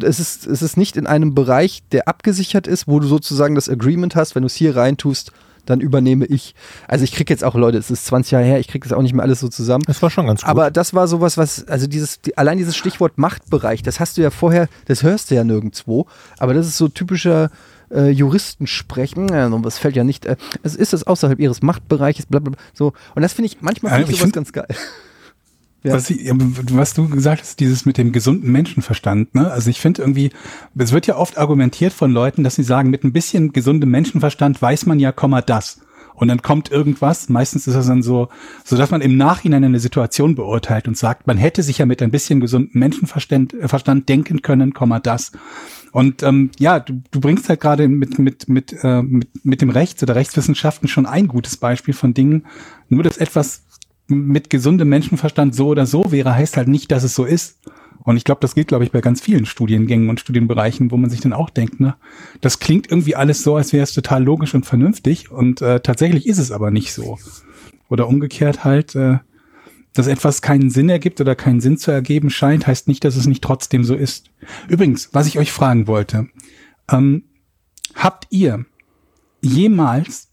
Es 0.00 0.20
ist, 0.20 0.46
es 0.46 0.62
ist 0.62 0.76
nicht 0.76 0.96
in 0.96 1.06
einem 1.06 1.34
Bereich, 1.34 1.82
der 1.92 2.08
abgesichert 2.08 2.66
ist, 2.66 2.86
wo 2.86 3.00
du 3.00 3.06
sozusagen 3.06 3.54
das 3.56 3.68
Agreement 3.68 4.14
hast, 4.16 4.34
wenn 4.34 4.42
du 4.42 4.46
es 4.46 4.54
hier 4.54 4.76
reintust, 4.76 5.32
dann 5.66 5.80
übernehme 5.80 6.24
ich. 6.26 6.54
Also 6.88 7.04
ich 7.04 7.12
kriege 7.12 7.32
jetzt 7.32 7.44
auch, 7.44 7.54
Leute, 7.54 7.78
es 7.78 7.90
ist 7.90 8.06
20 8.06 8.32
Jahre 8.32 8.44
her, 8.44 8.58
ich 8.60 8.68
kriege 8.68 8.88
das 8.88 8.96
auch 8.96 9.02
nicht 9.02 9.14
mehr 9.14 9.22
alles 9.22 9.40
so 9.40 9.48
zusammen. 9.48 9.84
Das 9.86 10.02
war 10.02 10.10
schon 10.10 10.26
ganz 10.26 10.40
gut. 10.42 10.48
Aber 10.50 10.70
das 10.70 10.94
war 10.94 11.08
sowas, 11.08 11.36
was, 11.36 11.66
also 11.68 11.86
dieses, 11.86 12.20
die, 12.20 12.36
allein 12.38 12.58
dieses 12.58 12.76
Stichwort 12.76 13.18
Machtbereich, 13.18 13.82
das 13.82 14.00
hast 14.00 14.16
du 14.16 14.22
ja 14.22 14.30
vorher, 14.30 14.68
das 14.86 15.02
hörst 15.02 15.30
du 15.30 15.34
ja 15.34 15.44
nirgendwo, 15.44 16.06
aber 16.38 16.54
das 16.54 16.66
ist 16.66 16.76
so 16.78 16.88
typischer 16.88 17.50
äh, 17.90 18.10
Juristensprechen, 18.10 19.28
ja, 19.28 19.48
was 19.64 19.78
fällt 19.78 19.96
ja 19.96 20.04
nicht, 20.04 20.26
äh, 20.26 20.36
es 20.62 20.74
ist 20.74 20.94
es 20.94 21.06
außerhalb 21.06 21.38
ihres 21.38 21.62
Machtbereiches, 21.62 22.26
bla, 22.26 22.40
bla, 22.40 22.50
bla, 22.52 22.60
so. 22.72 22.92
Und 23.14 23.22
das 23.22 23.32
finde 23.32 23.46
ich, 23.46 23.60
manchmal 23.60 23.92
finde 23.92 24.04
ich 24.04 24.10
ich 24.10 24.16
sowas 24.20 24.22
find- 24.32 24.34
ganz 24.34 24.52
geil. 24.52 24.66
Ja. 25.84 25.92
Was, 25.92 26.08
ich, 26.08 26.30
was 26.32 26.94
du 26.94 27.08
gesagt 27.10 27.42
hast, 27.42 27.60
dieses 27.60 27.84
mit 27.84 27.98
dem 27.98 28.10
gesunden 28.10 28.50
Menschenverstand, 28.50 29.34
ne? 29.34 29.50
Also 29.50 29.68
ich 29.68 29.80
finde 29.80 30.00
irgendwie, 30.00 30.30
es 30.76 30.92
wird 30.92 31.06
ja 31.06 31.16
oft 31.16 31.36
argumentiert 31.36 31.92
von 31.92 32.10
Leuten, 32.10 32.42
dass 32.42 32.54
sie 32.54 32.62
sagen, 32.62 32.88
mit 32.88 33.04
ein 33.04 33.12
bisschen 33.12 33.52
gesundem 33.52 33.90
Menschenverstand 33.90 34.62
weiß 34.62 34.86
man 34.86 34.98
ja, 34.98 35.12
Komma 35.12 35.42
das. 35.42 35.80
Und 36.14 36.28
dann 36.28 36.42
kommt 36.42 36.70
irgendwas, 36.70 37.28
meistens 37.28 37.66
ist 37.66 37.74
das 37.74 37.88
dann 37.88 38.02
so, 38.02 38.28
so 38.64 38.76
dass 38.76 38.90
man 38.90 39.00
im 39.00 39.16
Nachhinein 39.16 39.64
eine 39.64 39.80
Situation 39.80 40.36
beurteilt 40.36 40.86
und 40.86 40.96
sagt, 40.96 41.26
man 41.26 41.36
hätte 41.36 41.62
sich 41.62 41.78
ja 41.78 41.86
mit 41.86 42.02
ein 42.02 42.12
bisschen 42.12 42.40
gesundem 42.40 42.78
Menschenverstand 42.78 43.52
äh, 43.54 43.68
Verstand 43.68 44.08
denken 44.08 44.40
können, 44.40 44.74
Komma 44.74 45.00
das. 45.00 45.32
Und 45.92 46.22
ähm, 46.22 46.50
ja, 46.58 46.80
du, 46.80 47.02
du 47.10 47.20
bringst 47.20 47.48
halt 47.48 47.60
gerade 47.60 47.88
mit, 47.88 48.18
mit, 48.18 48.48
mit, 48.48 48.74
äh, 48.82 49.02
mit, 49.02 49.44
mit 49.44 49.60
dem 49.60 49.70
Rechts 49.70 50.02
oder 50.02 50.14
Rechtswissenschaften 50.14 50.88
schon 50.88 51.06
ein 51.06 51.28
gutes 51.28 51.56
Beispiel 51.56 51.94
von 51.94 52.14
Dingen, 52.14 52.46
nur 52.88 53.02
dass 53.02 53.18
etwas 53.18 53.63
mit 54.06 54.50
gesundem 54.50 54.88
Menschenverstand 54.88 55.54
so 55.54 55.68
oder 55.68 55.86
so 55.86 56.12
wäre, 56.12 56.34
heißt 56.34 56.56
halt 56.56 56.68
nicht, 56.68 56.92
dass 56.92 57.04
es 57.04 57.14
so 57.14 57.24
ist. 57.24 57.58
Und 58.02 58.18
ich 58.18 58.24
glaube, 58.24 58.40
das 58.42 58.54
geht, 58.54 58.68
glaube 58.68 58.84
ich, 58.84 58.92
bei 58.92 59.00
ganz 59.00 59.22
vielen 59.22 59.46
Studiengängen 59.46 60.10
und 60.10 60.20
Studienbereichen, 60.20 60.90
wo 60.90 60.96
man 60.98 61.08
sich 61.08 61.20
dann 61.20 61.32
auch 61.32 61.48
denkt, 61.48 61.80
ne, 61.80 61.96
das 62.42 62.58
klingt 62.58 62.90
irgendwie 62.90 63.16
alles 63.16 63.42
so, 63.42 63.56
als 63.56 63.72
wäre 63.72 63.82
es 63.82 63.94
total 63.94 64.22
logisch 64.22 64.54
und 64.54 64.66
vernünftig 64.66 65.30
und 65.30 65.62
äh, 65.62 65.80
tatsächlich 65.80 66.26
ist 66.26 66.38
es 66.38 66.52
aber 66.52 66.70
nicht 66.70 66.92
so. 66.92 67.18
Oder 67.88 68.06
umgekehrt 68.06 68.62
halt, 68.62 68.94
äh, 68.94 69.18
dass 69.94 70.06
etwas 70.06 70.42
keinen 70.42 70.70
Sinn 70.70 70.90
ergibt 70.90 71.20
oder 71.20 71.34
keinen 71.34 71.60
Sinn 71.60 71.78
zu 71.78 71.92
ergeben 71.92 72.28
scheint, 72.28 72.66
heißt 72.66 72.88
nicht, 72.88 73.04
dass 73.04 73.16
es 73.16 73.26
nicht 73.26 73.42
trotzdem 73.42 73.84
so 73.84 73.94
ist. 73.94 74.28
Übrigens, 74.68 75.10
was 75.12 75.26
ich 75.26 75.38
euch 75.38 75.52
fragen 75.52 75.86
wollte, 75.86 76.28
ähm, 76.90 77.24
habt 77.94 78.26
ihr 78.30 78.66
jemals 79.40 80.28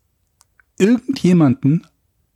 irgendjemanden 0.78 1.86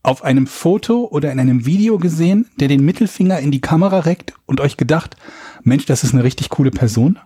auf 0.05 0.23
einem 0.23 0.45
Foto 0.45 1.05
oder 1.05 1.31
in 1.31 1.39
einem 1.39 1.65
Video 1.65 1.97
gesehen, 1.97 2.47
der 2.59 2.67
den 2.67 2.85
Mittelfinger 2.85 3.39
in 3.39 3.51
die 3.51 3.61
Kamera 3.61 3.99
reckt 3.99 4.33
und 4.45 4.61
euch 4.61 4.77
gedacht, 4.77 5.17
Mensch, 5.63 5.85
das 5.85 6.03
ist 6.03 6.13
eine 6.13 6.23
richtig 6.23 6.49
coole 6.49 6.71
Person? 6.71 7.17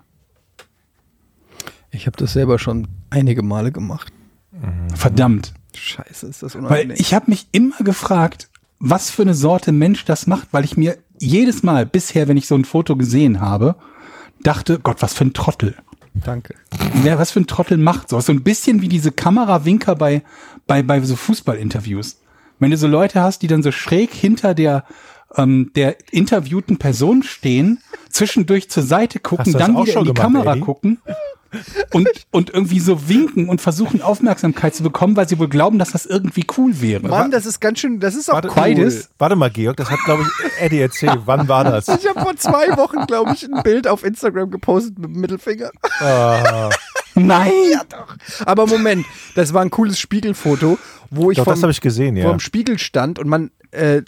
Ich 1.91 2.07
habe 2.07 2.17
das 2.17 2.34
selber 2.34 2.57
schon 2.57 2.88
einige 3.09 3.43
Male 3.43 3.71
gemacht. 3.71 4.13
Verdammt. 4.95 5.53
Scheiße, 5.75 6.27
ist 6.27 6.41
das 6.41 6.55
Weil 6.55 6.61
unangenehm. 6.61 6.97
ich 6.99 7.13
habe 7.13 7.30
mich 7.30 7.47
immer 7.51 7.77
gefragt, 7.80 8.49
was 8.80 9.09
für 9.09 9.23
eine 9.23 9.34
Sorte 9.34 9.71
Mensch 9.71 10.05
das 10.05 10.25
macht, 10.25 10.47
weil 10.51 10.63
ich 10.63 10.77
mir 10.77 10.97
jedes 11.19 11.63
Mal 11.63 11.86
bisher, 11.86 12.27
wenn 12.27 12.38
ich 12.38 12.47
so 12.47 12.55
ein 12.55 12.65
Foto 12.65 12.95
gesehen 12.95 13.41
habe, 13.41 13.75
dachte, 14.41 14.80
Gott, 14.80 15.01
was 15.01 15.13
für 15.13 15.25
ein 15.25 15.34
Trottel. 15.34 15.75
Danke. 16.13 16.55
Wer 16.93 17.19
was 17.19 17.32
für 17.32 17.41
ein 17.41 17.47
Trottel 17.47 17.77
macht 17.77 18.09
sowas? 18.09 18.25
So 18.25 18.32
ein 18.32 18.43
bisschen 18.43 18.82
wie 18.82 18.88
diese 18.88 19.11
Kamerawinker 19.11 19.95
bei, 19.95 20.23
bei, 20.65 20.82
bei 20.82 21.01
so 21.01 21.17
Fußballinterviews. 21.17 22.17
Wenn 22.60 22.72
du 22.72 22.78
so 22.78 22.88
Leute 22.88 23.22
hast, 23.22 23.41
die 23.41 23.47
dann 23.47 23.64
so 23.64 23.72
schräg 23.72 24.14
hinter 24.14 24.53
der, 24.53 24.84
ähm, 25.36 25.72
der 25.76 25.97
interviewten 26.12 26.78
Person 26.78 27.24
stehen, 27.24 27.80
zwischendurch 28.10 28.70
zur 28.70 28.84
Seite 28.84 29.20
gucken, 29.20 29.53
dann 29.53 29.76
auch 29.76 29.84
wieder 29.84 29.88
in 29.88 29.93
schon 29.93 30.03
die 30.05 30.14
gemacht, 30.14 30.22
Kamera 30.22 30.51
Eddie? 30.53 30.62
gucken 30.62 31.01
und, 31.93 32.07
und 32.32 32.49
irgendwie 32.51 32.80
so 32.80 33.10
winken 33.10 33.49
und 33.49 33.62
versuchen 33.62 34.01
Aufmerksamkeit 34.01 34.76
zu 34.76 34.84
bekommen, 34.84 35.16
weil 35.16 35.28
sie 35.28 35.39
wohl 35.39 35.49
glauben, 35.49 35.80
dass 35.80 35.91
das 35.91 36.05
irgendwie 36.05 36.45
cool 36.57 36.80
wäre. 36.82 37.07
Mann, 37.07 37.32
das 37.32 37.45
ist 37.45 37.60
ganz 37.60 37.80
schön, 37.80 37.99
das 37.99 38.16
ist 38.16 38.30
auch 38.30 38.36
Warte, 38.36 38.49
cool. 38.49 38.55
beides? 38.55 39.10
Warte 39.18 39.36
mal, 39.36 39.49
Georg, 39.49 39.78
das 39.78 39.89
hat, 39.89 39.99
glaube 40.05 40.24
ich, 40.24 40.62
Eddie 40.62 40.80
erzählt. 40.80 41.22
Wann 41.26 41.47
war 41.47 41.64
das? 41.64 41.88
Ich 41.88 42.07
habe 42.07 42.22
vor 42.22 42.36
zwei 42.36 42.78
Wochen, 42.78 43.05
glaube 43.07 43.34
ich, 43.34 43.43
ein 43.43 43.64
Bild 43.64 43.88
auf 43.88 44.03
Instagram 44.03 44.51
gepostet 44.51 44.99
mit 44.99 45.10
dem 45.10 45.22
Mittelfinger. 45.22 45.72
Ah, 45.99 46.70
Nein! 47.28 47.51
Aber 48.45 48.67
Moment, 48.67 49.05
das 49.36 49.53
war 49.53 49.61
ein 49.61 49.70
cooles 49.70 49.99
Spiegelfoto, 49.99 50.78
wo 51.09 51.32
ich 51.32 51.38
doch, 51.38 51.45
vom, 51.45 51.53
das 51.53 51.61
habe 51.63 51.72
ich 51.72 51.82
gesehen, 51.82 52.15
ja. 52.15 52.24
vor 52.24 52.32
dem 52.34 52.39
Spiegel 52.39 52.78
stand 52.80 53.20
und 53.20 53.28
man 53.28 53.51
äh, 53.72 54.01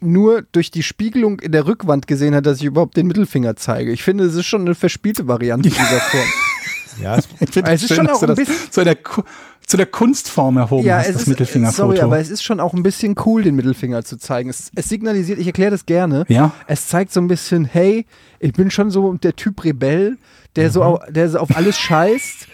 nur 0.00 0.42
durch 0.52 0.70
die 0.70 0.82
Spiegelung 0.82 1.40
in 1.40 1.52
der 1.52 1.66
Rückwand 1.66 2.06
gesehen 2.06 2.34
hat, 2.34 2.46
dass 2.46 2.58
ich 2.58 2.64
überhaupt 2.64 2.96
den 2.96 3.06
Mittelfinger 3.06 3.56
zeige. 3.56 3.90
Ich 3.92 4.02
finde, 4.02 4.24
es 4.24 4.34
ist 4.34 4.46
schon 4.46 4.60
eine 4.62 4.74
verspielte 4.74 5.26
Variante 5.26 5.68
dieser 5.70 5.84
Form. 6.00 6.28
Ja, 7.02 7.16
es, 7.16 7.28
Ich 7.40 7.50
finde 7.50 7.70
Es 7.72 7.82
ist 7.82 7.88
schön, 7.88 7.96
schon 7.96 8.08
auch 8.10 8.22
ein 8.22 8.34
bisschen- 8.34 8.70
zu 8.70 8.84
der, 8.84 8.96
Ku- 8.96 9.22
zu 9.66 9.76
der 9.76 9.86
Kunstform 9.86 10.56
erhoben 10.56 10.86
ja, 10.86 10.98
hast, 10.98 11.08
es 11.08 11.12
das 11.14 11.22
ist, 11.22 11.28
Mittelfingerfoto. 11.28 11.88
sorry, 11.88 12.00
aber 12.00 12.18
es 12.18 12.30
ist 12.30 12.42
schon 12.42 12.58
auch 12.60 12.72
ein 12.74 12.82
bisschen 12.82 13.14
cool, 13.26 13.42
den 13.42 13.54
Mittelfinger 13.54 14.02
zu 14.04 14.16
zeigen. 14.18 14.48
Es, 14.50 14.70
es 14.74 14.88
signalisiert, 14.88 15.38
ich 15.38 15.46
erkläre 15.46 15.72
das 15.72 15.84
gerne. 15.84 16.24
Ja. 16.28 16.52
Es 16.66 16.86
zeigt 16.88 17.12
so 17.12 17.20
ein 17.20 17.28
bisschen, 17.28 17.64
hey, 17.66 18.06
ich 18.40 18.52
bin 18.52 18.70
schon 18.70 18.90
so 18.90 19.12
der 19.14 19.36
Typ 19.36 19.64
Rebell, 19.64 20.16
der 20.62 20.70
so, 20.70 20.82
au- 20.82 21.00
der 21.08 21.28
so 21.28 21.38
auf 21.38 21.56
alles 21.56 21.78
scheißt. 21.78 22.46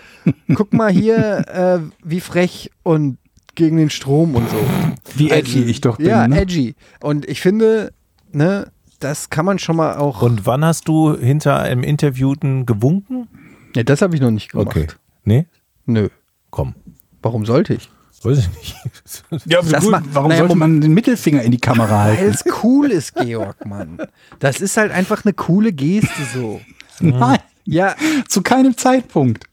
Guck 0.54 0.72
mal 0.72 0.90
hier, 0.90 1.44
äh, 1.48 1.78
wie 2.02 2.20
frech 2.20 2.70
und 2.82 3.18
gegen 3.54 3.76
den 3.76 3.90
Strom 3.90 4.34
und 4.34 4.48
so. 4.50 4.56
Wie 5.16 5.30
edgy 5.30 5.64
ich 5.64 5.80
doch 5.80 5.98
bin. 5.98 6.06
Ja, 6.06 6.26
ne? 6.26 6.40
edgy. 6.40 6.74
Und 7.00 7.28
ich 7.28 7.40
finde, 7.40 7.92
ne, 8.32 8.68
das 9.00 9.28
kann 9.30 9.44
man 9.44 9.58
schon 9.58 9.76
mal 9.76 9.96
auch. 9.96 10.22
und 10.22 10.46
wann 10.46 10.64
hast 10.64 10.88
du 10.88 11.16
hinter 11.16 11.58
einem 11.60 11.82
Interviewten 11.82 12.64
gewunken? 12.66 13.28
ja, 13.76 13.82
das 13.82 14.00
habe 14.02 14.14
ich 14.14 14.20
noch 14.22 14.30
nicht 14.30 14.50
gemacht. 14.52 14.68
Okay. 14.68 14.86
Nee? 15.24 15.46
Nö. 15.86 16.08
Komm. 16.50 16.74
Warum 17.22 17.44
sollte 17.44 17.74
ich? 17.74 17.90
Weiß 18.22 18.38
ich 18.38 18.48
nicht. 18.56 18.76
Ja, 19.46 19.60
Das 19.60 19.82
gut, 19.82 19.90
ma- 19.92 20.02
warum 20.12 20.28
naja, 20.30 20.40
sollte 20.40 20.54
man 20.54 20.80
den 20.80 20.94
Mittelfinger 20.94 21.42
in 21.42 21.50
die 21.50 21.58
Kamera 21.58 22.06
Weil 22.06 22.16
halten? 22.16 22.30
es 22.30 22.44
cool 22.62 22.90
ist, 22.90 23.14
Georg, 23.16 23.66
Mann. 23.66 23.98
Das 24.38 24.60
ist 24.62 24.76
halt 24.78 24.90
einfach 24.92 25.24
eine 25.26 25.34
coole 25.34 25.72
Geste 25.72 26.08
so. 26.32 26.60
Nein, 27.00 27.38
Ja, 27.64 27.94
zu 28.28 28.42
keinem 28.42 28.76
Zeitpunkt. 28.76 29.44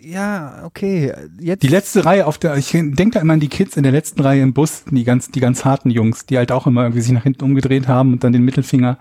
ja, 0.00 0.62
okay. 0.64 1.12
Jetzt 1.38 1.62
Die 1.62 1.68
letzte 1.68 2.04
Reihe 2.04 2.26
auf 2.26 2.38
der, 2.38 2.56
ich 2.56 2.70
denke 2.70 3.10
da 3.10 3.20
immer 3.20 3.34
an 3.34 3.40
die 3.40 3.48
Kids 3.48 3.76
in 3.76 3.82
der 3.82 3.92
letzten 3.92 4.20
Reihe 4.22 4.42
im 4.42 4.52
Bus, 4.54 4.84
die 4.90 5.04
ganz, 5.04 5.30
die 5.30 5.40
ganz 5.40 5.64
harten 5.64 5.90
Jungs, 5.90 6.24
die 6.26 6.38
halt 6.38 6.50
auch 6.52 6.66
immer 6.66 6.82
irgendwie 6.82 7.02
sich 7.02 7.12
nach 7.12 7.24
hinten 7.24 7.44
umgedreht 7.44 7.88
haben 7.88 8.12
und 8.14 8.24
dann 8.24 8.32
den 8.32 8.44
Mittelfinger 8.44 8.96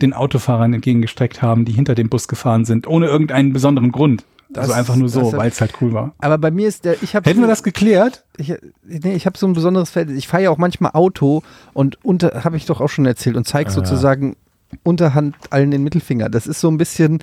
den 0.00 0.12
Autofahrern 0.12 0.72
entgegengestreckt 0.74 1.42
haben, 1.42 1.64
die 1.64 1.72
hinter 1.72 1.94
dem 1.94 2.08
Bus 2.08 2.28
gefahren 2.28 2.64
sind, 2.64 2.86
ohne 2.86 3.06
irgendeinen 3.06 3.52
besonderen 3.52 3.92
Grund. 3.92 4.24
Das- 4.50 4.64
also 4.64 4.72
einfach 4.74 4.96
nur 4.96 5.08
so, 5.08 5.32
weil 5.32 5.48
es 5.48 5.60
halt 5.62 5.72
cool 5.80 5.94
war. 5.94 6.12
aber 6.18 6.36
bei 6.36 6.50
mir 6.50 6.68
ist 6.68 6.84
der, 6.84 7.02
ich 7.02 7.14
habe 7.16 7.28
Hätten 7.30 7.40
wir 7.40 7.46
das 7.48 7.62
geklärt? 7.62 8.24
ich, 8.36 8.52
nee, 8.84 9.14
ich 9.14 9.24
habe 9.24 9.38
so 9.38 9.46
ein 9.46 9.54
besonderes 9.54 9.88
Feld. 9.88 10.10
Ich 10.10 10.28
fahre 10.28 10.42
ja 10.42 10.50
auch 10.50 10.58
manchmal 10.58 10.90
Auto 10.92 11.42
und 11.72 12.04
unter, 12.04 12.44
habe 12.44 12.58
ich 12.58 12.66
doch 12.66 12.80
auch 12.82 12.88
schon 12.88 13.06
erzählt 13.06 13.36
und 13.36 13.46
zeige 13.46 13.70
sozusagen 13.70 14.36
unterhand 14.82 15.36
allen 15.50 15.70
den 15.70 15.82
Mittelfinger. 15.82 16.28
Das 16.28 16.46
ist 16.46 16.60
so 16.60 16.70
ein 16.70 16.78
bisschen, 16.78 17.22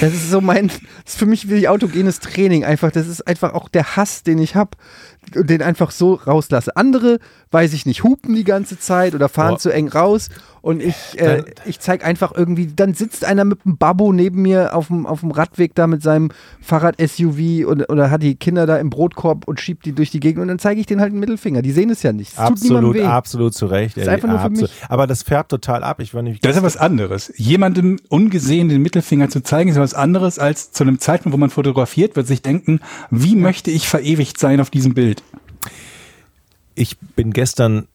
das 0.00 0.12
ist 0.12 0.30
so 0.30 0.40
mein, 0.40 0.68
das 0.68 0.78
ist 1.14 1.18
für 1.18 1.26
mich 1.26 1.48
wie 1.48 1.68
autogenes 1.68 2.20
Training 2.20 2.64
einfach. 2.64 2.92
Das 2.92 3.06
ist 3.06 3.26
einfach 3.26 3.54
auch 3.54 3.68
der 3.68 3.96
Hass, 3.96 4.22
den 4.22 4.38
ich 4.38 4.54
habe 4.54 4.76
und 5.36 5.48
den 5.50 5.62
einfach 5.62 5.90
so 5.90 6.14
rauslasse. 6.14 6.76
Andere, 6.76 7.18
weiß 7.50 7.72
ich 7.72 7.86
nicht, 7.86 8.02
hupen 8.04 8.34
die 8.34 8.44
ganze 8.44 8.78
Zeit 8.78 9.14
oder 9.14 9.28
fahren 9.28 9.54
Oh. 9.54 9.58
zu 9.58 9.70
eng 9.70 9.88
raus 9.88 10.28
und 10.62 10.82
ich, 10.82 10.94
äh, 11.20 11.42
ich 11.66 11.80
zeige 11.80 12.04
einfach 12.04 12.32
irgendwie, 12.36 12.66
dann 12.74 12.94
sitzt 12.94 13.24
einer 13.24 13.44
mit 13.44 13.58
einem 13.64 13.76
Babbo 13.76 14.12
neben 14.12 14.42
mir 14.42 14.74
auf 14.74 14.86
dem, 14.88 15.06
auf 15.06 15.20
dem 15.20 15.30
Radweg 15.32 15.74
da 15.74 15.86
mit 15.86 16.02
seinem 16.02 16.30
Fahrrad-SUV 16.60 17.66
und, 17.66 17.88
oder 17.90 18.10
hat 18.10 18.22
die 18.22 18.34
Kinder 18.36 18.66
da 18.66 18.76
im 18.76 18.90
Brotkorb 18.90 19.46
und 19.46 19.60
schiebt 19.60 19.84
die 19.86 19.92
durch 19.92 20.10
die 20.10 20.20
Gegend 20.20 20.42
und 20.42 20.48
dann 20.48 20.58
zeige 20.58 20.80
ich 20.80 20.86
denen 20.86 21.00
halt 21.00 21.10
einen 21.10 21.20
Mittelfinger. 21.20 21.62
Die 21.62 21.72
sehen 21.72 21.90
es 21.90 22.02
ja 22.02 22.12
nicht. 22.12 22.32
Niemandem 22.38 22.52
Absolut, 22.54 22.94
weh. 22.96 23.02
absolut 23.04 23.54
zu 23.54 23.66
Recht. 23.66 23.96
ist 23.96 24.02
Eddie, 24.04 24.10
einfach 24.14 24.28
nur 24.28 24.38
für 24.40 24.50
mich. 24.50 24.70
Aber 24.88 25.06
das 25.06 25.22
färbt 25.22 25.50
total 25.50 25.84
ab. 25.84 26.00
Ich 26.00 26.14
war 26.14 26.22
nämlich 26.22 26.40
Das 26.40 26.52
ist 26.52 26.56
ja 26.56 26.62
was 26.62 26.76
anderes. 26.76 27.32
Jemandem 27.36 27.98
ungesehen 28.08 28.68
den 28.68 28.82
Mittelfinger 28.82 29.28
zu 29.28 29.42
zeigen, 29.42 29.70
ist 29.70 29.76
ja 29.76 29.82
was 29.82 29.94
anderes 29.94 30.38
als 30.38 30.72
zu 30.72 30.84
einem 30.84 30.98
Zeitpunkt, 30.98 31.34
wo 31.34 31.38
man 31.38 31.50
fotografiert 31.50 32.16
wird, 32.16 32.26
sich 32.26 32.42
denken, 32.42 32.80
wie 33.10 33.36
möchte 33.36 33.70
ich 33.70 33.88
verewigt 33.88 34.38
sein 34.38 34.60
auf 34.60 34.70
diesem 34.70 34.94
Bild? 34.94 35.21
Ich 36.74 36.98
bin 36.98 37.32
gestern 37.32 37.86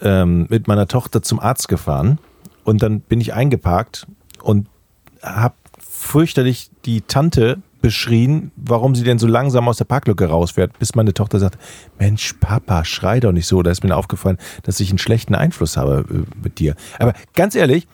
ähm, 0.00 0.46
mit 0.48 0.68
meiner 0.68 0.88
Tochter 0.88 1.22
zum 1.22 1.40
Arzt 1.40 1.68
gefahren 1.68 2.18
und 2.64 2.82
dann 2.82 3.00
bin 3.00 3.20
ich 3.20 3.34
eingeparkt 3.34 4.06
und 4.42 4.68
habe 5.22 5.54
fürchterlich 5.78 6.70
die 6.84 7.02
Tante 7.02 7.62
beschrien, 7.80 8.50
warum 8.56 8.94
sie 8.94 9.04
denn 9.04 9.18
so 9.18 9.26
langsam 9.26 9.68
aus 9.68 9.76
der 9.76 9.84
Parklücke 9.84 10.26
rausfährt, 10.26 10.78
bis 10.78 10.94
meine 10.94 11.12
Tochter 11.12 11.38
sagt, 11.38 11.58
Mensch, 11.98 12.32
Papa, 12.40 12.82
schrei 12.84 13.20
doch 13.20 13.32
nicht 13.32 13.46
so. 13.46 13.62
Da 13.62 13.70
ist 13.70 13.84
mir 13.84 13.94
aufgefallen, 13.94 14.38
dass 14.62 14.80
ich 14.80 14.88
einen 14.88 14.96
schlechten 14.96 15.34
Einfluss 15.34 15.76
habe 15.76 16.06
äh, 16.08 16.42
mit 16.42 16.58
dir. 16.58 16.76
Aber 16.98 17.12
ganz 17.34 17.54
ehrlich, 17.54 17.86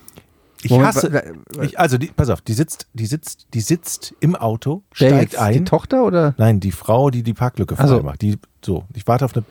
ich 0.63 0.71
Moment, 0.71 0.89
hasse, 0.89 1.35
ich, 1.63 1.79
also 1.79 1.97
die, 1.99 2.09
pass 2.09 2.29
auf, 2.31 2.41
die 2.43 2.53
sitzt, 2.53 2.87
die 2.93 3.07
sitzt, 3.07 3.47
die 3.55 3.61
sitzt 3.61 4.15
im 4.21 4.37
Auto, 4.37 4.83
steigt 4.93 5.33
jetzt? 5.33 5.39
ein. 5.39 5.53
Die 5.55 5.65
Tochter 5.65 6.05
oder? 6.05 6.35
Nein, 6.39 6.61
die 6.61 6.73
Frau, 6.73 7.11
die 7.11 7.23
die 7.23 7.35
Parklücke 7.35 7.77
frei 7.77 7.85
Ach 7.85 7.89
so. 7.89 8.03
macht. 8.03 8.21
Die, 8.23 8.37
so, 8.65 8.85
ich 8.95 9.07
warte 9.07 9.25
auf 9.25 9.35
eine. 9.35 9.45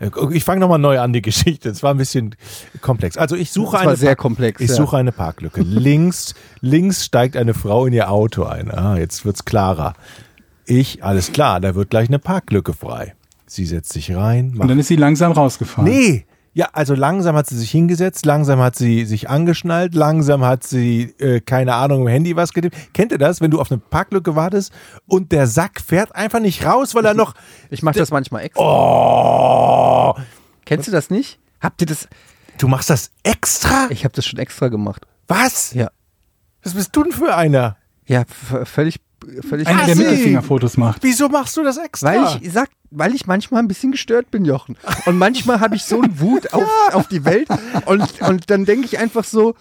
äh, 0.00 0.10
Ich 0.34 0.44
fange 0.44 0.60
nochmal 0.60 0.78
neu 0.78 0.98
an, 1.00 1.12
die 1.12 1.20
Geschichte. 1.22 1.68
Es 1.68 1.82
war 1.82 1.92
ein 1.92 1.98
bisschen 1.98 2.34
komplex. 2.80 3.16
Also 3.18 3.36
ich 3.36 3.50
suche 3.50 3.72
Das 3.72 3.80
eine. 3.82 3.90
war 3.90 3.96
sehr 3.96 4.08
Park- 4.10 4.18
komplex, 4.18 4.60
Ich 4.60 4.70
ja. 4.70 4.76
suche 4.76 4.96
eine 4.96 5.12
Parklücke. 5.12 5.60
links, 5.64 6.34
links 6.60 7.04
steigt 7.04 7.36
eine 7.36 7.52
Frau 7.54 7.84
in 7.86 7.92
ihr 7.92 8.10
Auto 8.10 8.44
ein. 8.44 8.70
Ah, 8.70 8.96
jetzt 8.96 9.24
wird's 9.24 9.44
klarer. 9.44 9.94
Ich, 10.64 11.04
alles 11.04 11.32
klar, 11.32 11.60
da 11.60 11.74
wird 11.74 11.90
gleich 11.90 12.08
eine 12.08 12.18
Parklücke 12.18 12.72
frei. 12.72 13.14
Sie 13.46 13.64
setzt 13.66 13.92
sich 13.92 14.14
rein. 14.16 14.50
Und 14.50 14.58
Macht 14.58 14.70
dann 14.70 14.78
ist 14.78 14.88
sie 14.88 14.96
langsam 14.96 15.32
rausgefahren. 15.32 15.88
Nee. 15.90 16.24
Ja, 16.56 16.70
also 16.72 16.94
langsam 16.94 17.36
hat 17.36 17.46
sie 17.46 17.58
sich 17.58 17.70
hingesetzt, 17.70 18.24
langsam 18.24 18.60
hat 18.60 18.76
sie 18.76 19.04
sich 19.04 19.28
angeschnallt, 19.28 19.94
langsam 19.94 20.42
hat 20.42 20.64
sie, 20.64 21.14
äh, 21.18 21.40
keine 21.40 21.74
Ahnung, 21.74 22.00
im 22.00 22.08
Handy 22.08 22.34
was 22.34 22.54
getippt. 22.54 22.94
Kennt 22.94 23.12
ihr 23.12 23.18
das, 23.18 23.42
wenn 23.42 23.50
du 23.50 23.60
auf 23.60 23.70
eine 23.70 23.78
Parklücke 23.78 24.36
wartest 24.36 24.72
und 25.06 25.32
der 25.32 25.48
Sack 25.48 25.82
fährt 25.82 26.16
einfach 26.16 26.40
nicht 26.40 26.64
raus, 26.64 26.94
weil 26.94 27.04
er 27.04 27.12
noch. 27.12 27.34
Ich 27.68 27.82
mache 27.82 27.98
das 27.98 28.10
manchmal 28.10 28.44
extra. 28.44 28.62
Oh! 28.62 30.14
Kennst 30.64 30.88
du 30.88 30.92
das 30.92 31.10
nicht? 31.10 31.38
Habt 31.60 31.82
ihr 31.82 31.88
das? 31.88 32.08
Du 32.56 32.68
machst 32.68 32.88
das 32.88 33.10
extra? 33.22 33.88
Ich 33.90 34.04
habe 34.04 34.14
das 34.14 34.24
schon 34.24 34.38
extra 34.38 34.68
gemacht. 34.68 35.06
Was? 35.28 35.74
Ja. 35.74 35.90
Was 36.62 36.72
bist 36.72 36.96
du 36.96 37.02
denn 37.02 37.12
für 37.12 37.36
einer? 37.36 37.76
Ja, 38.06 38.24
völlig, 38.64 39.02
völlig. 39.46 39.68
Einer, 39.68 39.84
der. 39.84 39.96
Mittelfingerfotos 39.96 40.78
macht. 40.78 41.02
Wieso 41.02 41.28
machst 41.28 41.54
du 41.58 41.62
das 41.62 41.76
extra? 41.76 42.14
Weil 42.14 42.38
ich 42.40 42.50
sag, 42.50 42.70
weil 42.96 43.14
ich 43.14 43.26
manchmal 43.26 43.62
ein 43.62 43.68
bisschen 43.68 43.92
gestört 43.92 44.30
bin, 44.30 44.44
Jochen. 44.44 44.76
Und 45.04 45.18
manchmal 45.18 45.60
habe 45.60 45.76
ich 45.76 45.84
so 45.84 46.00
einen 46.00 46.18
Wut 46.18 46.52
auf, 46.52 46.68
auf 46.92 47.08
die 47.08 47.24
Welt 47.24 47.48
und, 47.84 48.20
und 48.22 48.50
dann 48.50 48.64
denke 48.64 48.86
ich 48.86 48.98
einfach 48.98 49.24
so, 49.24 49.54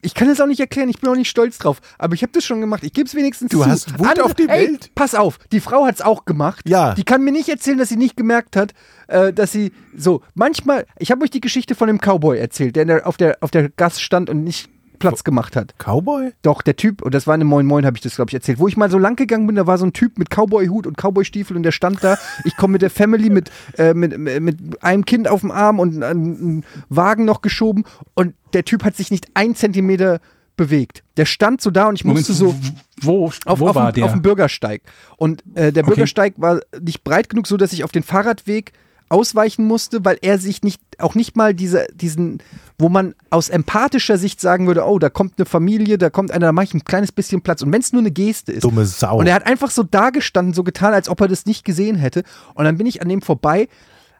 ich 0.00 0.14
kann 0.14 0.28
es 0.28 0.40
auch 0.40 0.46
nicht 0.46 0.60
erklären, 0.60 0.88
ich 0.88 1.00
bin 1.00 1.10
auch 1.10 1.16
nicht 1.16 1.28
stolz 1.28 1.58
drauf, 1.58 1.80
aber 1.98 2.14
ich 2.14 2.22
habe 2.22 2.30
das 2.32 2.44
schon 2.44 2.60
gemacht. 2.60 2.84
Ich 2.84 2.92
gebe 2.92 3.08
es 3.08 3.16
wenigstens 3.16 3.50
Du 3.50 3.62
zu. 3.62 3.66
hast 3.66 3.98
Wut 3.98 4.20
auf 4.20 4.34
die 4.34 4.48
ey, 4.48 4.68
Welt? 4.68 4.94
Pass 4.94 5.14
auf, 5.16 5.38
die 5.50 5.58
Frau 5.60 5.86
hat 5.86 5.96
es 5.96 6.02
auch 6.02 6.24
gemacht. 6.24 6.68
Ja. 6.68 6.94
Die 6.94 7.02
kann 7.02 7.24
mir 7.24 7.32
nicht 7.32 7.48
erzählen, 7.48 7.78
dass 7.78 7.88
sie 7.88 7.96
nicht 7.96 8.16
gemerkt 8.16 8.54
hat, 8.54 8.74
äh, 9.08 9.32
dass 9.32 9.50
sie 9.50 9.72
so 9.96 10.22
manchmal. 10.34 10.86
Ich 10.98 11.10
habe 11.10 11.24
euch 11.24 11.30
die 11.30 11.40
Geschichte 11.40 11.74
von 11.74 11.88
dem 11.88 11.98
Cowboy 11.98 12.38
erzählt, 12.38 12.76
der, 12.76 12.84
der 12.84 13.06
auf 13.06 13.16
der 13.16 13.38
auf 13.40 13.50
der 13.50 13.70
Gas 13.70 14.00
stand 14.00 14.30
und 14.30 14.44
nicht 14.44 14.68
Platz 14.98 15.24
gemacht 15.24 15.56
hat. 15.56 15.74
Cowboy? 15.78 16.32
Doch, 16.42 16.62
der 16.62 16.76
Typ, 16.76 17.02
und 17.02 17.14
das 17.14 17.26
war 17.26 17.34
in 17.34 17.40
einem 17.40 17.50
Moin 17.50 17.66
Moin, 17.66 17.86
habe 17.86 17.96
ich 17.96 18.02
das, 18.02 18.16
glaube 18.16 18.30
ich, 18.30 18.34
erzählt. 18.34 18.58
Wo 18.58 18.68
ich 18.68 18.76
mal 18.76 18.90
so 18.90 18.98
lang 18.98 19.16
gegangen 19.16 19.46
bin, 19.46 19.56
da 19.56 19.66
war 19.66 19.78
so 19.78 19.86
ein 19.86 19.92
Typ 19.92 20.18
mit 20.18 20.30
Cowboy-Hut 20.30 20.86
und 20.86 20.96
Cowboy-Stiefel 20.96 21.56
und 21.56 21.62
der 21.62 21.72
stand 21.72 22.02
da. 22.02 22.18
Ich 22.44 22.56
komme 22.56 22.72
mit 22.72 22.82
der 22.82 22.90
Family, 22.90 23.30
mit, 23.30 23.50
äh, 23.76 23.94
mit, 23.94 24.18
mit 24.18 24.82
einem 24.82 25.04
Kind 25.04 25.28
auf 25.28 25.40
dem 25.40 25.50
Arm 25.50 25.78
und 25.78 26.02
einen 26.02 26.64
Wagen 26.88 27.24
noch 27.24 27.42
geschoben 27.42 27.84
und 28.14 28.34
der 28.52 28.64
Typ 28.64 28.84
hat 28.84 28.96
sich 28.96 29.10
nicht 29.10 29.28
ein 29.34 29.54
Zentimeter 29.54 30.20
bewegt. 30.56 31.04
Der 31.16 31.24
stand 31.24 31.60
so 31.60 31.70
da 31.70 31.88
und 31.88 31.94
ich 31.94 32.04
Moment, 32.04 32.28
musste 32.28 32.34
so 32.34 32.54
wo, 33.00 33.26
auf, 33.26 33.38
wo 33.46 33.68
auf, 33.68 33.74
war 33.76 33.92
dem, 33.92 33.96
der? 33.96 34.04
auf 34.06 34.12
dem 34.12 34.22
Bürgersteig. 34.22 34.82
Und 35.16 35.42
äh, 35.54 35.72
der 35.72 35.84
Okay. 35.84 35.94
Bürgersteig 35.94 36.34
war 36.36 36.60
nicht 36.80 37.04
breit 37.04 37.28
genug, 37.28 37.46
so 37.46 37.56
dass 37.56 37.72
ich 37.72 37.84
auf 37.84 37.92
den 37.92 38.02
Fahrradweg 38.02 38.72
ausweichen 39.08 39.64
musste, 39.66 40.04
weil 40.04 40.18
er 40.22 40.38
sich 40.38 40.62
nicht, 40.62 40.80
auch 40.98 41.14
nicht 41.14 41.36
mal 41.36 41.54
diese, 41.54 41.86
diesen, 41.94 42.42
wo 42.78 42.88
man 42.88 43.14
aus 43.30 43.48
empathischer 43.48 44.18
Sicht 44.18 44.40
sagen 44.40 44.66
würde, 44.66 44.84
oh, 44.86 44.98
da 44.98 45.10
kommt 45.10 45.34
eine 45.38 45.46
Familie, 45.46 45.98
da 45.98 46.10
kommt 46.10 46.30
einer, 46.30 46.46
da 46.46 46.52
mache 46.52 46.64
ich 46.66 46.74
ein 46.74 46.84
kleines 46.84 47.12
bisschen 47.12 47.42
Platz. 47.42 47.62
Und 47.62 47.72
wenn 47.72 47.80
es 47.80 47.92
nur 47.92 48.02
eine 48.02 48.10
Geste 48.10 48.52
ist. 48.52 48.64
Dumme 48.64 48.86
Sau. 48.86 49.18
Und 49.18 49.26
er 49.26 49.34
hat 49.34 49.46
einfach 49.46 49.70
so 49.70 49.82
dagestanden, 49.82 50.54
so 50.54 50.62
getan, 50.62 50.94
als 50.94 51.08
ob 51.08 51.20
er 51.20 51.28
das 51.28 51.46
nicht 51.46 51.64
gesehen 51.64 51.96
hätte. 51.96 52.22
Und 52.54 52.64
dann 52.64 52.76
bin 52.76 52.86
ich 52.86 53.02
an 53.02 53.08
dem 53.08 53.22
vorbei, 53.22 53.68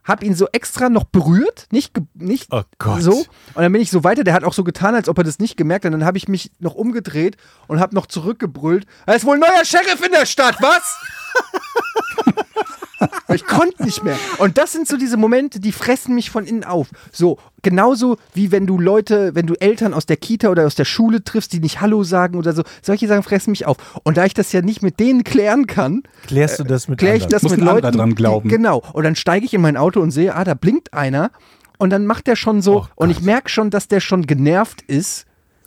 hab 0.05 0.23
ihn 0.23 0.35
so 0.35 0.47
extra 0.53 0.89
noch 0.89 1.05
berührt, 1.05 1.67
nicht, 1.71 1.93
nicht 2.15 2.49
Oh 2.51 2.63
so. 2.99 3.19
Und 3.55 3.63
dann 3.63 3.71
bin 3.71 3.83
ich 3.83 3.91
so 3.91 4.05
weiter, 4.05 4.25
der 4.25 4.33
hat 4.33 4.43
auch 4.43 4.55
so 4.55 4.65
getan, 4.65 4.95
als 4.95 5.09
ob 5.09 5.19
er 5.19 5.25
das 5.25 5.39
nicht 5.39 5.59
gemerkt 5.59 5.85
hat. 5.85 5.93
Und 5.93 6.01
dann 6.01 6.07
habe 6.07 6.17
ich 6.17 6.29
mich 6.29 6.51
noch 6.61 6.75
umgedreht 6.75 7.37
und 7.67 7.79
habe 7.79 7.95
noch 7.95 8.07
zurückgebrüllt. 8.07 8.87
Da 9.07 9.13
ist 9.13 9.27
wohl 9.27 9.35
ein 9.35 9.41
neuer 9.41 9.65
Sheriff 9.65 10.03
in 10.05 10.13
der 10.13 10.25
Stadt, 10.25 10.57
was? 10.61 10.97
ich 13.35 13.45
konnte 13.47 13.85
nicht 13.85 14.03
mehr. 14.05 14.17
Und 14.39 14.59
das 14.59 14.73
sind 14.73 14.89
so 14.89 14.97
diese 14.97 15.17
Momente, 15.17 15.61
die 15.61 15.73
fressen 15.73 16.15
mich 16.15 16.31
von 16.31 16.45
innen 16.45 16.65
auf. 16.65 16.89
So, 17.13 17.39
genauso 17.63 18.17
wie 18.35 18.51
wenn 18.53 18.67
du 18.67 18.79
Leute, 18.79 19.35
wenn 19.35 19.47
du 19.47 19.55
Eltern 19.55 19.95
aus 19.95 20.07
der 20.07 20.17
Kita 20.17 20.49
oder 20.49 20.67
aus 20.67 20.75
der 20.75 20.85
Schule 20.85 21.23
triffst, 21.25 21.53
die 21.53 21.61
nicht 21.61 21.81
Hallo 21.81 22.03
sagen 22.05 22.37
oder 22.39 22.53
so. 22.53 22.63
Solche 22.83 23.07
Sachen 23.09 23.23
fressen 23.23 23.51
mich 23.51 23.67
auf. 23.67 23.77
Und 24.05 24.17
da 24.17 24.25
ich 24.25 24.35
das 24.35 24.53
ja 24.53 24.63
nicht 24.63 24.83
mit 24.83 24.99
denen 25.01 25.25
klären 25.25 25.67
kann, 25.67 26.03
Klärst 26.27 26.59
du 26.59 26.65
das 26.65 26.89
mit 26.89 26.99
kläre 26.99 27.17
ich 27.17 27.25
anderen? 27.25 27.33
das 27.33 27.43
Muss 27.45 27.53
mit 27.53 27.61
Leuten. 27.61 27.97
dran 27.97 28.15
glauben. 28.15 28.49
Die, 28.49 28.55
genau. 28.57 28.83
Und 28.93 29.05
dann 29.05 29.17
steige 29.17 29.45
ich 29.47 29.55
in 29.55 29.61
mein 29.61 29.77
Auto 29.77 30.01
und 30.01 30.11
sehe, 30.11 30.35
ah, 30.35 30.45
da 30.45 30.55
blinkt 30.55 30.93
einer. 30.95 31.31
Und 31.79 31.91
dann 31.91 32.07
macht 32.07 32.27
der 32.27 32.35
schon 32.37 32.61
so, 32.63 32.81
Oh 32.81 32.87
und 32.97 33.11
ich 33.11 33.21
merke 33.23 33.49
schon, 33.49 33.71
dass 33.71 33.87
der 33.87 34.01
schon 34.01 34.27
genervt 34.27 34.83
ist, 34.83 35.27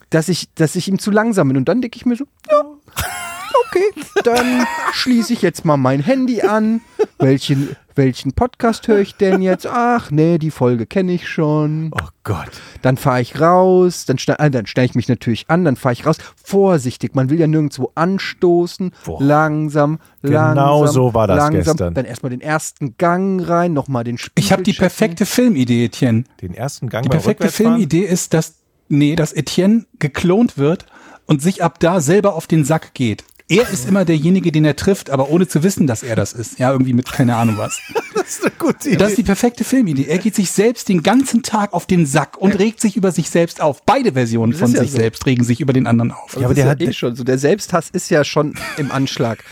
dass 0.10 0.28
ich, 0.28 0.54
dass 0.56 0.76
ich 0.76 0.90
ihm 0.90 1.00
zu 1.00 1.10
langsam 1.10 1.48
bin. 1.48 1.56
Und 1.56 1.70
dann 1.70 1.82
denke 1.82 1.96
ich 1.96 2.06
mir 2.06 2.18
so, 2.18 2.26
ja, 2.50 2.64
okay, 3.68 4.02
dann 4.24 4.66
schließe 4.94 5.34
ich 5.34 5.42
jetzt 5.42 5.66
mal 5.66 5.78
mein 5.78 6.02
Handy 6.02 6.42
an. 6.42 6.82
Welchen, 7.20 7.76
welchen 7.96 8.34
Podcast 8.34 8.88
höre 8.88 9.00
ich 9.00 9.16
denn 9.16 9.42
jetzt? 9.42 9.68
Ach, 9.68 10.10
nee, 10.12 10.38
die 10.38 10.52
Folge 10.52 10.86
kenne 10.86 11.12
ich 11.14 11.28
schon. 11.28 11.92
Oh 11.94 12.08
Gott. 12.24 12.50
Dann 12.82 12.98
fahre 12.98 13.22
ich 13.22 13.40
raus, 13.40 14.06
dann, 14.06 14.18
schne- 14.18 14.40
äh, 14.40 14.50
dann 14.50 14.66
stelle 14.66 14.86
ich 14.86 14.96
mich 14.96 15.08
natürlich 15.08 15.50
an, 15.50 15.66
dann 15.66 15.76
fahre 15.76 15.94
ich 15.94 16.06
raus. 16.06 16.18
Vorsichtig, 16.44 17.14
man 17.16 17.30
will 17.30 17.40
ja 17.40 17.48
nirgendwo 17.48 17.92
anstoßen. 17.96 18.92
Boah. 19.06 19.22
Langsam, 19.22 20.00
Genau 20.22 20.80
langsam. 20.80 20.94
so 20.94 21.14
war 21.14 21.28
das 21.28 21.38
langsam. 21.38 21.64
gestern. 21.64 21.94
Dann 21.94 22.06
erstmal 22.06 22.30
den 22.32 22.42
ersten 22.42 22.96
Gang 22.98 23.48
rein, 23.48 23.74
nochmal 23.74 24.04
den 24.04 24.18
Spiegel 24.18 24.44
Ich 24.44 24.52
habe 24.52 24.64
die 24.64 24.72
checken. 24.72 24.84
perfekte 24.84 25.26
Filmidee, 25.26 25.86
Etienne. 25.86 26.24
Den 26.42 26.54
ersten 26.54 26.90
Gang 26.90 27.04
Die 27.04 27.10
perfekte? 27.10 27.50
Filmidee 27.50 28.04
ist, 28.06 28.34
dass, 28.34 28.56
nee, 28.90 29.16
dass 29.16 29.34
Etienne 29.34 29.86
geklont 30.00 30.58
wird 30.58 30.86
und 31.28 31.42
sich 31.42 31.64
ab 31.64 31.80
da 31.80 32.02
selber 32.02 32.36
auf 32.36 32.48
den 32.48 32.66
Sack 32.66 32.94
geht. 32.94 33.24
Er 33.52 33.70
ist 33.70 33.88
immer 33.88 34.06
derjenige, 34.06 34.52
den 34.52 34.66
er 34.66 34.76
trifft, 34.76 35.10
aber 35.10 35.30
ohne 35.30 35.48
zu 35.48 35.62
wissen, 35.64 35.86
dass 35.88 36.04
er 36.04 36.16
das 36.16 36.34
ist. 36.34 36.58
Ja, 36.60 36.72
irgendwie 36.72 36.94
mit 36.94 37.12
keine 37.12 37.36
Ahnung 37.36 37.58
was. 37.58 37.78
Das 38.14 38.38
ist 38.40 38.44
eine 38.44 38.52
gute 38.58 38.90
Idee. 38.90 38.98
Das 38.98 39.10
ist 39.12 39.18
die 39.18 39.24
perfekte 39.24 39.64
Filmidee. 39.64 40.06
Er 40.08 40.18
geht 40.18 40.36
sich 40.36 40.52
selbst 40.52 40.88
den 40.90 41.02
ganzen 41.02 41.44
Tag 41.44 41.74
auf 41.74 41.86
den 41.86 42.06
Sack 42.06 42.38
und 42.38 42.58
regt 42.60 42.80
sich 42.80 42.96
über 42.96 43.12
sich 43.12 43.30
selbst 43.30 43.62
auf. 43.62 43.84
Beide 43.86 44.14
Versionen 44.14 44.54
von 44.54 44.72
ja 44.72 44.82
sich 44.82 44.92
so. 44.92 44.98
selbst 44.98 45.26
regen 45.26 45.44
sich 45.44 45.60
über 45.60 45.74
den 45.74 45.88
anderen 45.88 46.12
auf. 46.12 46.38
Ja, 46.38 46.46
aber 46.46 46.54
der 46.54 46.68
hat- 46.68 46.82
eh 46.82 46.94
schon 46.94 47.16
so. 47.16 47.24
Der 47.24 47.38
Selbsthass 47.38 47.90
ist 47.90 48.10
ja 48.10 48.24
schon 48.24 48.56
im 48.78 48.92
Anschlag. 48.92 49.44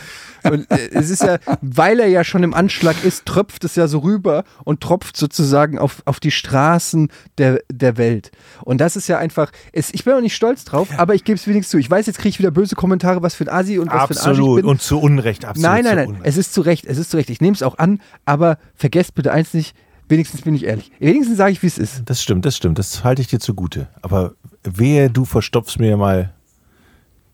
Und 0.44 0.70
äh, 0.72 0.90
es 0.92 1.10
ist 1.10 1.24
ja, 1.24 1.38
weil 1.62 2.00
er 2.00 2.08
ja 2.08 2.24
schon 2.24 2.44
im 2.44 2.54
Anschlag 2.54 3.04
ist, 3.04 3.26
tröpft 3.26 3.64
es 3.64 3.76
ja 3.76 3.88
so 3.88 4.00
rüber 4.00 4.44
und 4.64 4.82
tropft 4.82 5.18
sozusagen 5.18 5.80
auf, 5.80 6.02
auf 6.06 6.20
die 6.20 6.32
Straßen 6.32 7.10
der, 7.38 7.62
der 7.72 7.98
Welt. 7.98 8.32
Und 8.64 8.82
das 8.82 8.96
ist 8.96 9.08
ja 9.08 9.18
einfach, 9.18 9.52
es, 9.74 9.94
ich 9.94 10.04
bin 10.04 10.14
auch 10.14 10.22
nicht 10.22 10.36
stolz 10.36 10.66
drauf, 10.66 10.88
aber 10.98 11.16
ich 11.16 11.24
gebe 11.24 11.38
es 11.38 11.48
wenigstens 11.48 11.72
zu. 11.72 11.78
Ich 11.78 11.90
weiß, 11.90 12.06
jetzt 12.08 12.18
kriege 12.18 12.30
ich 12.30 12.40
wieder 12.40 12.52
böse 12.52 12.76
Kommentare, 12.76 13.22
was 13.22 13.36
für 13.36 13.46
ein 13.46 13.50
Asi 13.50 13.80
und 13.80 13.88
was 13.88 14.08
für 14.08 14.14
ein 14.14 14.30
Absolut. 14.30 14.64
Und 14.64 14.82
zu 14.82 15.00
Unrecht, 15.00 15.46
absolut. 15.46 15.70
nein, 15.70 15.84
nein, 15.84 15.96
nein. 15.96 16.22
Es 16.24 16.38
ist 16.38 16.54
zu 16.54 16.62
Recht, 16.62 16.86
es 16.86 16.98
ist 16.98 17.12
zu 17.12 17.18
Recht. 17.18 17.30
Ich 17.30 17.42
nehme 17.42 17.56
es 17.56 17.64
auch 17.64 17.78
an, 17.78 18.02
aber 18.26 18.58
vergesst 18.76 19.16
bitte 19.16 19.32
eins 19.32 19.54
nicht, 19.54 19.76
wenigstens 20.08 20.42
bin 20.42 20.56
ich 20.56 20.66
ehrlich. 20.66 20.92
Wenigstens 21.00 21.38
sage 21.38 21.52
ich, 21.52 21.62
wie 21.62 21.68
es 21.68 21.78
ist. 21.78 22.04
Das 22.06 22.22
stimmt, 22.22 22.46
das 22.46 22.58
stimmt. 22.58 22.80
Das 22.80 23.04
halte 23.04 23.22
ich 23.22 23.28
dir 23.28 23.40
zugute. 23.40 23.88
Aber 24.02 24.34
wehe, 24.64 25.10
du 25.10 25.26
verstopfst 25.26 25.80
mir 25.80 25.98
mal 25.98 26.34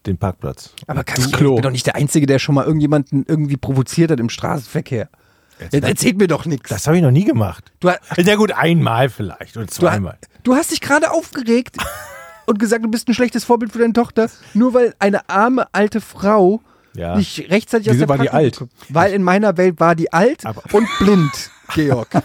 den 0.08 0.18
Parkplatz. 0.18 0.72
Aber 0.88 1.03
kann 1.03 1.20
ich, 1.20 1.28
ich 1.32 1.38
bin 1.38 1.62
doch 1.62 1.72
nicht 1.72 1.86
der 1.86 1.95
Einzige, 1.95 2.26
der 2.26 2.39
schon 2.39 2.56
mal 2.56 2.66
irgendjemanden 2.66 3.26
irgendwie 3.28 3.58
provoziert 3.58 4.12
hat 4.12 4.20
im 4.20 4.30
Straßenverkehr. 4.30 5.10
Jetzt 5.72 5.74
erzählt 5.86 6.18
mir 6.18 6.28
doch 6.28 6.45
nichts. 6.45 6.70
Das 6.70 6.86
habe 6.88 6.97
ich 6.97 7.03
noch 7.03 7.12
nie 7.12 7.24
gemacht. 7.24 7.72
Du, 7.80 7.89
Ja 8.18 8.36
gut, 8.36 8.51
einmal 8.51 9.10
vielleicht 9.10 9.56
oder 9.56 9.66
du, 9.66 9.72
zweimal. 9.72 10.14
ha- 10.14 10.28
du 10.43 10.53
hast 10.56 10.72
dich 10.72 10.82
gerade 10.82 11.12
aufgeregt 11.12 11.78
und 12.45 12.60
gesagt, 12.60 12.84
du 12.84 12.89
bist 12.91 13.08
ein 13.08 13.14
schlechtes 13.14 13.43
Vorbild 13.45 13.72
für 13.72 13.80
deine 13.80 13.93
Tochter, 13.93 14.30
nur 14.53 14.74
weil 14.74 14.93
eine 14.99 15.28
arme 15.30 15.66
alte 15.72 16.01
Frau 16.01 16.60
Ja. 16.93 17.16
nicht 17.16 17.49
rechtzeitig 17.49 17.88
aus 17.89 17.95
Wieso 17.95 18.06
der 18.06 18.10
war 18.10 18.18
die 18.18 18.26
Packung 18.26 18.39
alt? 18.39 18.58
kommt. 18.58 18.72
Weil 18.89 19.14
in 19.14 19.24
meiner 19.24 19.56
Welt 19.58 19.80
war 19.80 19.95
die 19.95 20.12
alt 20.12 20.45
Aber- 20.45 20.62
und 20.74 20.88
blind, 20.99 21.51
Georg. 21.74 22.10
Da 22.12 22.22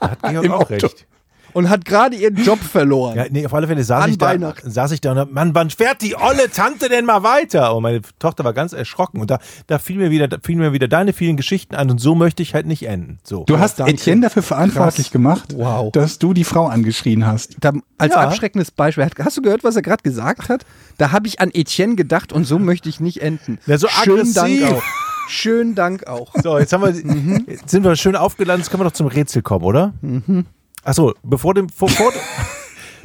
hat 0.00 0.22
Georg 0.22 0.44
Im 0.44 0.52
auch 0.52 0.60
Auto. 0.62 0.72
recht. 0.86 1.06
Und 1.52 1.68
hat 1.68 1.84
gerade 1.84 2.16
ihren 2.16 2.36
Job 2.36 2.58
verloren. 2.62 3.16
Ja, 3.16 3.24
nee, 3.30 3.44
auf 3.46 3.52
alle 3.54 3.66
Fälle 3.66 3.84
saß 3.84 4.04
An 4.04 4.10
ich, 4.10 4.18
da, 4.18 4.26
Weihnachten. 4.26 4.70
saß 4.70 4.92
ich 4.92 5.00
da 5.00 5.12
und 5.12 5.18
hab, 5.18 5.30
Mann, 5.32 5.54
wann 5.54 5.70
fährt 5.70 6.02
die 6.02 6.16
olle 6.16 6.50
Tante 6.50 6.88
denn 6.88 7.04
mal 7.04 7.22
weiter? 7.22 7.74
Und 7.76 7.82
meine 7.82 8.00
Tochter 8.18 8.44
war 8.44 8.52
ganz 8.52 8.72
erschrocken 8.72 9.20
und 9.20 9.30
da, 9.30 9.38
da 9.66 9.78
fiel 9.78 9.96
mir 9.98 10.10
wieder, 10.10 10.28
fielen 10.42 10.58
mir 10.58 10.72
wieder 10.72 10.88
deine 10.88 11.12
vielen 11.12 11.36
Geschichten 11.36 11.74
an 11.74 11.90
und 11.90 11.98
so 11.98 12.14
möchte 12.14 12.42
ich 12.42 12.54
halt 12.54 12.66
nicht 12.66 12.84
enden. 12.86 13.18
So. 13.22 13.44
Du 13.44 13.58
hast 13.58 13.78
danke. 13.80 13.92
Etienne 13.92 14.22
dafür 14.22 14.42
verantwortlich 14.42 15.06
Krass. 15.06 15.12
gemacht, 15.12 15.54
Wow. 15.56 15.92
dass 15.92 16.18
du 16.18 16.32
die 16.34 16.44
Frau 16.44 16.66
angeschrien 16.66 17.26
hast. 17.26 17.56
Da, 17.60 17.72
als 17.98 18.14
Ja. 18.14 18.20
abschreckendes 18.22 18.70
Beispiel, 18.70 19.06
hast 19.24 19.36
du 19.36 19.42
gehört, 19.42 19.64
was 19.64 19.76
er 19.76 19.82
gerade 19.82 20.02
gesagt 20.02 20.48
hat? 20.48 20.64
Da 20.98 21.12
habe 21.12 21.26
ich 21.26 21.40
an 21.40 21.50
Etienne 21.52 21.94
gedacht 21.96 22.32
und 22.32 22.44
so 22.44 22.58
möchte 22.58 22.88
ich 22.88 23.00
nicht 23.00 23.22
enden. 23.22 23.58
Ja, 23.66 23.78
so 23.78 23.88
Schönen 23.88 24.32
Dank 24.34 24.62
auch. 24.72 24.82
Schönen 25.28 25.74
Dank 25.74 26.06
auch. 26.08 26.32
So, 26.42 26.58
jetzt 26.58 26.72
haben 26.72 26.82
wir, 26.82 27.44
jetzt 27.54 27.70
sind 27.70 27.84
wir 27.84 27.94
schön 27.96 28.16
aufgeladen, 28.16 28.60
jetzt 28.60 28.70
können 28.70 28.80
wir 28.80 28.84
doch 28.84 28.92
zum 28.92 29.06
Rätsel 29.06 29.40
kommen, 29.42 29.64
oder? 29.64 29.94
Mhm. 30.02 30.46
Achso, 30.84 31.14
bevor 31.22 31.54
dem. 31.54 31.68
Vor, 31.68 31.88
vor 31.88 32.12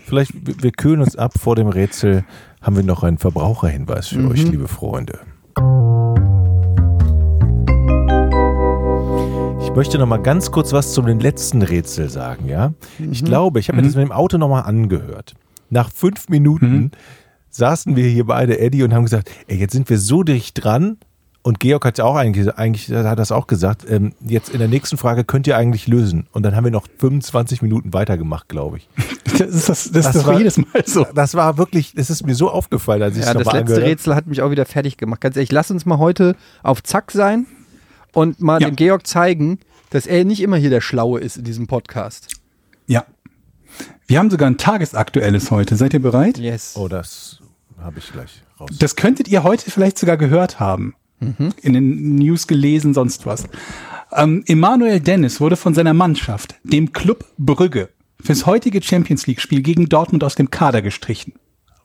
vielleicht, 0.06 0.32
wir 0.64 0.72
kühlen 0.72 1.02
uns 1.02 1.16
ab 1.16 1.34
vor 1.40 1.56
dem 1.56 1.68
Rätsel, 1.68 2.26
haben 2.62 2.76
wir 2.76 2.84
noch 2.84 3.04
einen 3.04 3.20
Verbraucherhinweis 3.20 4.08
für 4.08 4.20
mhm. 4.20 4.32
euch, 4.32 4.44
liebe 4.44 4.68
Freunde. 4.68 5.20
Ich 9.62 9.76
möchte 9.76 10.00
noch 10.00 10.08
mal 10.08 10.18
ganz 10.18 10.50
kurz 10.52 10.74
was 10.74 10.94
zu 10.94 11.04
den 11.04 11.20
letzten 11.20 11.62
Rätsel 11.62 12.10
sagen, 12.10 12.50
ja? 12.50 12.74
Mhm. 12.98 13.12
Ich 13.12 13.24
glaube, 13.24 13.60
ich 13.60 13.68
habe 13.68 13.76
mir 13.76 13.84
mhm. 13.84 13.88
das 13.88 13.96
mit 13.96 14.06
dem 14.06 14.12
Auto 14.12 14.40
noch 14.40 14.50
mal 14.50 14.62
angehört. 14.62 15.36
Nach 15.70 15.92
fünf 15.92 16.30
Minuten 16.30 16.76
mhm. 16.76 16.92
saßen 17.52 17.96
wir 17.96 18.08
hier 18.08 18.26
beide, 18.26 18.60
Eddie, 18.60 18.82
und 18.82 18.94
haben 18.94 19.04
gesagt, 19.04 19.30
ey, 19.46 19.58
jetzt 19.58 19.74
sind 19.74 19.88
wir 19.92 20.00
so 20.00 20.24
dicht 20.24 20.64
dran, 20.64 20.98
und 21.44 21.60
Georg 21.62 21.86
hat 21.86 21.98
ja 21.98 22.04
auch 22.04 22.16
eigentlich, 22.16 22.54
eigentlich 22.56 22.90
hat 22.92 23.18
das 23.20 23.32
auch 23.32 23.48
gesagt, 23.48 23.86
ähm, 23.90 24.14
jetzt 24.20 24.50
in 24.50 24.60
der 24.60 24.68
nächsten 24.68 24.98
Frage 24.98 25.24
könnt 25.24 25.48
ihr 25.48 25.56
eigentlich 25.56 25.88
lösen. 25.88 26.28
Und 26.34 26.44
dann 26.44 26.56
haben 26.58 26.66
wir 26.66 26.72
noch 26.72 26.88
25 27.00 27.62
Minuten 27.62 27.94
weitergemacht, 27.94 28.50
glaube 28.50 28.78
ich. 28.78 28.90
Das 29.38 29.50
ist, 29.50 29.70
das, 29.70 29.92
das 29.92 30.06
Das 30.06 30.16
ist 30.16 30.22
doch 30.24 30.32
war- 30.32 30.38
jedes 30.40 30.58
Mal 30.58 30.84
so. 30.86 31.06
Das 31.14 31.36
war 31.36 31.60
wirklich, 31.60 31.94
das 31.94 32.10
ist 32.10 32.26
mir 32.26 32.34
so 32.34 32.50
aufgefallen, 32.50 33.04
als 33.04 33.18
ich 33.18 33.24
Ja, 33.24 33.34
es 33.34 33.44
das 33.44 33.54
letzte. 33.54 33.84
Rätsel 33.84 34.16
hat 34.16 34.26
mich 34.26 34.42
auch 34.42 34.50
wieder 34.50 34.66
fertig 34.66 34.98
gemacht. 34.98 35.22
Ganz 35.22 35.36
ehrlich, 35.36 35.52
lass 35.52 35.70
uns 35.70 35.86
mal 35.86 36.00
heute 36.00 36.36
auf 36.64 36.82
Zack 36.82 37.12
sein 37.12 37.46
und 38.14 38.42
mal 38.42 38.60
Ja. 38.62 38.70
dem 38.70 38.76
Georg 38.76 39.06
zeigen, 39.06 39.60
dass 39.92 40.08
er 40.08 40.26
nicht 40.26 40.42
immer 40.42 40.58
hier 40.58 40.72
der 40.72 40.82
Schlaue 40.82 41.20
ist 41.20 41.38
in 41.38 41.44
diesem 41.44 41.68
Podcast. 41.68 42.30
Ja. 42.88 43.06
Wir 44.08 44.18
haben 44.18 44.32
sogar 44.32 44.50
ein 44.50 44.58
tagesaktuelles 44.58 45.52
heute. 45.52 45.76
Seid 45.76 45.94
ihr 45.94 46.02
bereit? 46.02 46.40
Yes. 46.40 46.74
Oh, 46.76 46.88
das 46.88 47.40
habe 47.80 48.00
ich 48.00 48.12
gleich 48.12 48.42
raus. 48.60 48.70
Das 48.80 48.96
könntet 48.96 49.28
ihr 49.28 49.44
heute 49.44 49.70
vielleicht 49.70 50.00
sogar 50.00 50.18
gehört 50.18 50.60
haben. 50.60 50.96
In 51.20 51.74
den 51.74 52.16
News 52.16 52.48
gelesen, 52.48 52.94
sonst 52.94 53.26
was. 53.26 53.46
Ähm, 54.12 54.44
Emanuel 54.48 55.00
Dennis 55.00 55.42
wurde 55.42 55.56
von 55.56 55.74
seiner 55.74 55.94
Mannschaft, 55.94 56.56
dem 56.64 56.94
Club 56.94 57.26
Brügge, 57.38 57.90
fürs 58.22 58.46
heutige 58.46 58.82
Champions 58.82 59.28
League-Spiel 59.28 59.62
gegen 59.62 59.90
Dortmund 59.90 60.24
aus 60.24 60.36
dem 60.36 60.52
Kader 60.52 60.82
gestrichen. 60.82 61.34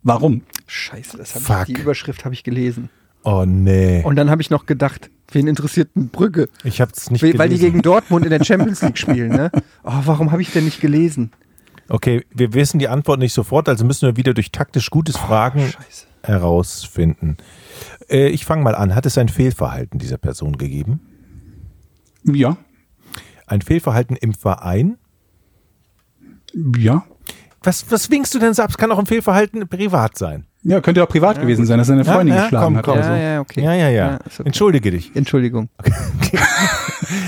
Warum? 0.03 0.43
Scheiße, 0.67 1.17
das 1.17 1.49
hab 1.49 1.69
ich, 1.69 1.75
die 1.75 1.81
Überschrift 1.81 2.25
habe 2.25 2.35
ich 2.35 2.45
gelesen. 2.45 2.91
Oh, 3.25 3.45
nee. 3.47 4.03
Und 4.05 4.17
dann 4.17 4.31
habe 4.31 4.43
ich 4.43 4.51
noch 4.51 4.67
gedacht, 4.67 5.11
wen 5.31 5.47
interessiert 5.47 5.91
eine 5.95 6.07
Brücke? 6.07 6.49
Ich 6.65 6.81
habe 6.81 6.93
es 6.95 7.11
nicht 7.11 7.23
Weil 7.23 7.39
weil 7.39 7.49
die 7.49 7.55
gelesen. 7.57 7.73
gegen 7.75 7.83
Dortmund 7.83 8.25
in 8.25 8.31
der 8.31 8.45
Champions 8.45 8.83
League 8.83 8.99
spielen, 8.99 9.31
ne? 9.31 9.51
Oh, 9.85 9.93
warum 10.05 10.33
habe 10.33 10.43
ich 10.43 10.51
denn 10.53 10.65
nicht 10.65 10.81
gelesen? 10.81 11.31
Okay, 11.89 12.25
wir 12.35 12.53
wissen 12.55 12.79
die 12.79 12.89
Antwort 12.89 13.19
nicht 13.19 13.33
sofort, 13.33 13.69
also 13.69 13.85
müssen 13.85 14.07
wir 14.07 14.17
wieder 14.17 14.35
durch 14.35 14.51
taktisch 14.51 14.91
gutes 14.91 15.17
Fragen 15.17 15.61
Scheiße. 15.61 16.07
Herausfinden. 16.25 17.37
Äh, 18.09 18.29
ich 18.29 18.45
fange 18.45 18.63
mal 18.63 18.75
an. 18.75 18.95
Hat 18.95 19.07
es 19.07 19.19
ein 19.19 19.29
Fehlverhalten 19.29 19.99
dieser 19.99 20.19
Person 20.19 20.57
gegeben? 20.59 21.01
Ja, 22.25 22.57
Ein 23.47 23.63
Fehlverhalten 23.63 24.17
im 24.17 24.33
Verein? 24.35 24.97
ja. 26.77 27.05
Was, 27.65 27.89
was 27.93 28.11
winkst 28.11 28.35
du 28.35 28.41
denn 28.41 28.53
so 28.55 28.63
ab? 28.65 28.71
Es 28.71 28.77
kann 28.77 28.91
auch 28.91 28.99
ein 28.99 29.07
Fehlverhalten 29.07 29.69
privat 29.69 30.19
sein. 30.19 30.47
Ja, 30.65 30.81
könnte 30.81 31.01
auch 31.03 31.09
privat 31.09 31.41
gewesen 31.41 31.65
sein, 31.65 31.79
dass 31.79 31.87
seine 31.87 32.03
Ja, 32.03 32.13
Freundin 32.13 32.35
ja, 32.35 32.43
geschlagen 32.43 32.65
komm, 32.67 32.77
hat. 32.77 32.85
komm. 32.85 32.99
Ja, 32.99 33.05
so. 33.05 33.13
ja, 33.13 33.41
okay. 33.41 33.63
Ja, 33.63 33.73
ja, 33.75 33.89
ja. 33.89 34.11
Ja, 34.11 34.15
okay. 34.17 34.43
Entschuldige 34.45 34.91
dich. 34.91 35.15
Entschuldigung. 35.15 35.69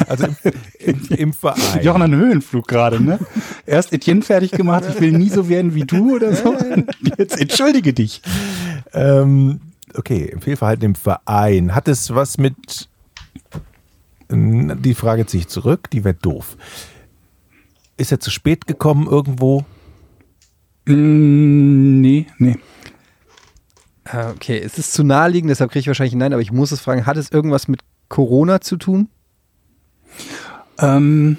Also 0.09 0.25
im, 0.27 0.37
im, 0.79 1.01
im 1.17 1.33
Verein. 1.33 1.83
Jochen 1.83 2.03
hat 2.03 2.11
einen 2.11 2.19
Höhenflug 2.21 2.67
gerade, 2.67 3.03
ne? 3.03 3.19
Erst 3.67 3.93
Etienne 3.93 4.23
fertig 4.23 4.53
gemacht, 4.53 4.85
ich 4.89 4.99
will 5.01 5.13
nie 5.13 5.29
so 5.29 5.49
werden 5.49 5.75
wie 5.75 5.85
du 5.85 6.15
oder 6.17 6.35
so. 6.35 6.57
Jetzt 7.19 7.39
entschuldige 7.39 7.93
dich. 7.93 8.23
Ähm, 8.95 9.61
okay, 9.95 10.27
im 10.33 10.41
Fehlverhalten 10.41 10.85
im 10.85 10.95
Verein. 10.95 11.75
Hat 11.75 11.89
es 11.89 12.15
was 12.15 12.39
mit. 12.39 12.89
Die 14.31 14.95
Frage 14.95 15.27
ziehe 15.27 15.43
ich 15.43 15.49
zurück, 15.49 15.91
die 15.91 16.03
wäre 16.05 16.15
doof. 16.15 16.57
Ist 17.97 18.11
er 18.11 18.21
zu 18.21 18.31
spät 18.31 18.67
gekommen 18.67 19.07
irgendwo? 19.07 19.65
Mm, 20.87 22.01
nee, 22.01 22.27
nee. 22.39 22.57
Ah, 24.05 24.31
Okay, 24.31 24.59
es 24.59 24.79
ist 24.79 24.93
zu 24.93 25.05
naheliegend, 25.05 25.51
deshalb 25.51 25.71
kriege 25.71 25.81
ich 25.81 25.87
wahrscheinlich 25.87 26.15
ein 26.15 26.19
Nein, 26.19 26.33
aber 26.33 26.43
ich 26.43 26.53
muss 26.53 26.73
es 26.73 26.81
fragen, 26.81 27.07
hat 27.07 27.17
es 27.17 27.31
irgendwas 27.31 27.69
mit 27.69 27.81
Corona 28.09 28.61
zu 28.61 28.77
tun? 28.77 29.09
Ähm, 30.79 31.37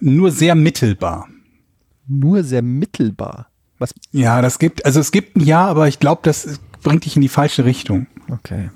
nur 0.00 0.30
sehr 0.30 0.54
mittelbar. 0.54 1.28
Nur 2.06 2.42
sehr 2.42 2.62
mittelbar. 2.62 3.48
Was? 3.78 3.94
Ja, 4.12 4.42
das 4.42 4.58
gibt, 4.58 4.84
also 4.84 5.00
es 5.00 5.12
gibt 5.12 5.36
ein 5.36 5.40
Ja, 5.40 5.66
aber 5.66 5.88
ich 5.88 6.00
glaube, 6.00 6.20
das 6.24 6.60
bringt 6.82 7.04
dich 7.04 7.16
in 7.16 7.22
die 7.22 7.28
falsche 7.28 7.64
Richtung. 7.64 8.06
Okay. 8.28 8.70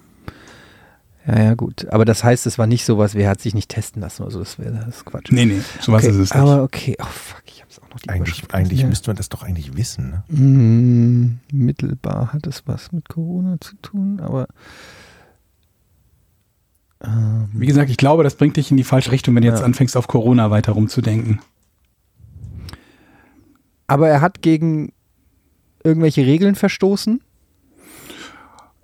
Ja, 1.27 1.43
ja, 1.43 1.55
gut. 1.55 1.87
Aber 1.89 2.05
das 2.05 2.23
heißt, 2.23 2.47
es 2.47 2.59
war 2.59 2.67
nicht 2.67 2.85
sowas, 2.85 3.15
wer 3.15 3.31
hat 3.31 3.41
sich 3.41 3.55
nicht 3.55 3.71
testen 3.71 4.03
lassen 4.03 4.23
oder 4.23 4.31
so, 4.33 4.39
das 4.41 4.59
wäre 4.59 4.73
das 4.73 4.97
ist 4.97 5.05
Quatsch. 5.07 5.31
Nee, 5.33 5.47
nee, 5.47 5.61
sowas 5.81 6.03
okay, 6.05 6.13
ist 6.13 6.19
es 6.19 6.35
nicht. 6.35 6.43
Aber 6.43 6.63
okay, 6.63 6.97
oh 7.01 7.07
fuck, 7.07 7.43
ich 7.47 7.63
hab's 7.63 7.79
auch 7.79 7.89
noch 7.89 7.99
die 8.01 8.11
Eigentlich, 8.11 8.43
eigentlich 8.53 8.81
nicht. 8.81 8.89
müsste 8.91 9.09
man 9.09 9.17
das 9.17 9.31
doch 9.31 9.43
eigentlich 9.43 9.75
wissen. 9.77 10.23
Ne? 10.29 10.37
Mm, 10.37 11.39
mittelbar 11.51 12.33
hat 12.35 12.47
es 12.47 12.65
was 12.67 12.93
mit 12.93 13.09
Corona 13.09 13.57
zu 13.59 13.75
tun, 13.77 14.21
aber 14.21 14.49
ähm, 17.03 17.49
Wie 17.55 17.67
gesagt, 17.67 17.89
ich 17.91 17.97
glaube, 17.97 18.23
das 18.23 18.35
bringt 18.37 18.57
dich 18.59 18.71
in 18.71 18.77
die 18.77 18.85
falsche 18.85 19.11
Richtung, 19.13 19.35
wenn 19.35 19.43
du 19.43 19.49
jetzt 19.49 19.61
Ja. 19.61 19.65
anfängst, 19.67 19.97
auf 19.97 20.09
Corona 20.09 20.51
weiter 20.51 20.73
rumzudenken. 20.73 21.41
aber 23.87 24.09
er 24.09 24.21
hat 24.23 24.41
gegen 24.43 24.93
irgendwelche 25.85 26.25
Regeln 26.27 26.55
verstoßen. 26.55 27.21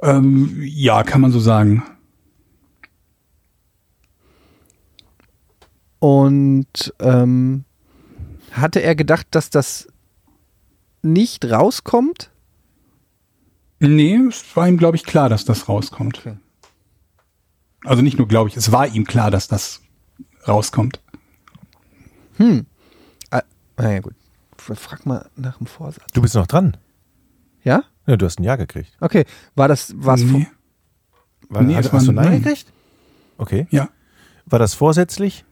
Ähm, 0.03 0.57
ja, 0.63 1.03
kann 1.03 1.21
man 1.21 1.33
so 1.33 1.41
sagen. 1.41 1.83
Und 5.99 6.95
ähm, 6.99 7.65
hatte 8.53 8.83
er 8.83 8.95
gedacht, 8.95 9.27
dass 9.33 9.51
das 9.51 9.89
nicht 11.03 11.45
rauskommt? 11.45 12.31
Nee, 13.79 14.17
es 14.29 14.57
war 14.57 14.69
ihm, 14.69 14.77
glaube 14.77 14.97
ich, 14.97 15.05
klar, 15.05 15.29
dass 15.29 15.45
das 15.45 15.69
rauskommt. 15.69 16.19
Okay. 16.19 16.37
Also 17.85 18.03
nicht 18.03 18.19
nur, 18.19 18.29
glaube 18.29 18.51
ich, 18.51 18.57
es 18.57 18.73
war 18.73 18.87
ihm 18.87 19.07
klar, 19.07 19.31
dass 19.31 19.49
das 19.49 19.81
rauskommt. 20.47 21.01
Ah, 23.31 23.43
naja, 23.77 24.01
gut. 24.01 24.15
Frag 24.57 25.07
mal 25.07 25.29
nach 25.37 25.57
dem 25.59 25.67
Vorsatz. 25.67 26.13
Du 26.13 26.21
bist 26.21 26.35
noch 26.35 26.47
dran. 26.47 26.77
Ja? 27.65 27.85
Ja, 28.07 28.17
du 28.17 28.27
hast 28.27 28.39
ein 28.41 28.45
Ja 28.45 28.57
gekriegt. 28.57 28.93
Okay. 29.01 29.25
War 29.55 29.69
das 29.69 29.93
was? 29.97 30.21
nee. 30.23 30.47
War, 31.49 31.63
Nee, 31.63 31.75
hast, 31.77 31.93
hast 31.93 32.07
du 32.07 32.13
ein 32.13 32.19
ein 32.19 32.25
Nein 32.25 32.33
Nein. 32.35 32.43
gekriegt? 32.43 32.73
Okay. 33.39 33.67
Ja. 33.71 33.89
War 34.47 34.59
das 34.59 34.75
vorsätzlich? 34.75 35.45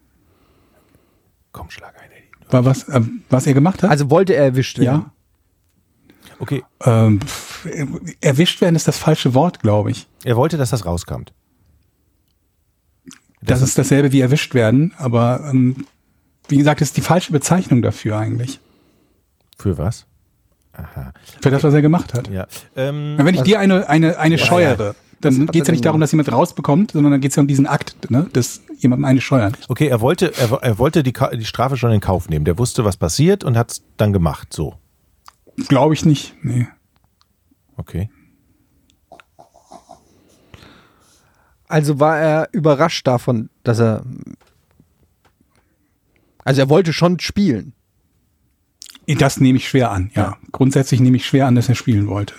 Komm, 1.52 1.70
schlag 1.70 1.94
ein, 2.00 2.10
Eddie. 2.10 2.52
War 2.52 2.64
was, 2.64 2.88
ähm, 2.88 3.22
was 3.30 3.46
er 3.46 3.54
gemacht 3.54 3.82
hat? 3.82 3.90
Also 3.90 4.10
wollte 4.10 4.34
er 4.34 4.44
erwischt 4.44 4.78
werden? 4.78 5.02
ja. 5.06 5.12
Okay, 6.40 6.62
Ähm, 6.84 7.20
pff, 7.20 7.66
erwischt 8.20 8.60
werden 8.60 8.76
ist 8.76 8.86
das 8.86 8.96
falsche 8.96 9.34
Wort, 9.34 9.58
glaube 9.58 9.90
ich. 9.90 10.06
er 10.24 10.36
wollte, 10.36 10.56
dass 10.56 10.70
das 10.70 10.86
rauskommt. 10.86 11.32
Das, 13.42 13.60
ist 13.60 13.76
dasselbe 13.76 14.12
wie 14.12 14.20
erwischt 14.20 14.54
werden, 14.54 14.94
aber 14.98 15.48
ähm, 15.50 15.84
wie 16.48 16.58
gesagt, 16.58 16.80
ist 16.80 16.96
die 16.96 17.00
falsche 17.00 17.32
Bezeichnung 17.32 17.82
dafür 17.82 18.18
eigentlich. 18.18 18.60
Für 19.58 19.78
was? 19.78 20.06
Aha. 20.78 21.12
Für 21.42 21.50
das, 21.50 21.64
was 21.64 21.74
er 21.74 21.82
gemacht 21.82 22.14
hat. 22.14 22.28
Ja. 22.28 22.46
Ähm, 22.76 23.16
Wenn 23.18 23.34
ich 23.34 23.42
dir 23.42 23.58
eine, 23.58 23.88
eine, 23.88 24.18
eine 24.18 24.36
Ja, 24.36 24.44
scheuere, 24.44 24.94
dann 25.20 25.46
geht 25.46 25.62
es 25.62 25.68
ja 25.68 25.72
nicht 25.72 25.84
darum, 25.84 26.00
dass 26.00 26.12
jemand 26.12 26.30
rausbekommt, 26.30 26.92
sondern 26.92 27.10
dann 27.12 27.20
geht 27.20 27.32
es 27.32 27.36
ja 27.36 27.40
um 27.40 27.48
diesen 27.48 27.66
Akt, 27.66 28.10
ne, 28.10 28.28
des 28.34 28.62
jemandem 28.78 29.04
eine 29.04 29.20
scheuern. 29.20 29.56
okay, 29.68 29.88
er 29.88 30.00
wollte, 30.00 30.32
er, 30.38 30.52
er 30.62 30.78
wollte 30.78 31.02
die, 31.02 31.12
die 31.12 31.44
Strafe 31.44 31.76
schon 31.76 31.90
in 31.90 32.00
Kauf 32.00 32.28
nehmen. 32.28 32.44
Der 32.44 32.58
wusste, 32.58 32.84
was 32.84 32.96
passiert 32.96 33.42
und 33.42 33.58
hat 33.58 33.72
es 33.72 33.82
dann 33.96 34.12
gemacht. 34.12 34.52
So. 34.52 34.74
Glaube 35.66 35.94
ich 35.94 36.04
nicht. 36.04 36.34
Nee. 36.42 36.68
Okay. 37.76 38.08
Also 41.66 42.00
war 42.00 42.18
er 42.18 42.48
überrascht 42.52 43.06
davon, 43.06 43.50
dass 43.62 43.78
er. 43.80 44.04
Also 46.44 46.62
er 46.62 46.68
wollte 46.70 46.92
schon 46.92 47.18
spielen. 47.18 47.74
Das 49.16 49.40
nehme 49.40 49.56
ich 49.58 49.68
schwer 49.68 49.90
an, 49.90 50.10
ja. 50.14 50.36
Grundsätzlich 50.52 51.00
nehme 51.00 51.16
ich 51.16 51.26
schwer 51.26 51.46
an, 51.46 51.54
dass 51.54 51.68
er 51.68 51.74
spielen 51.74 52.08
wollte. 52.08 52.34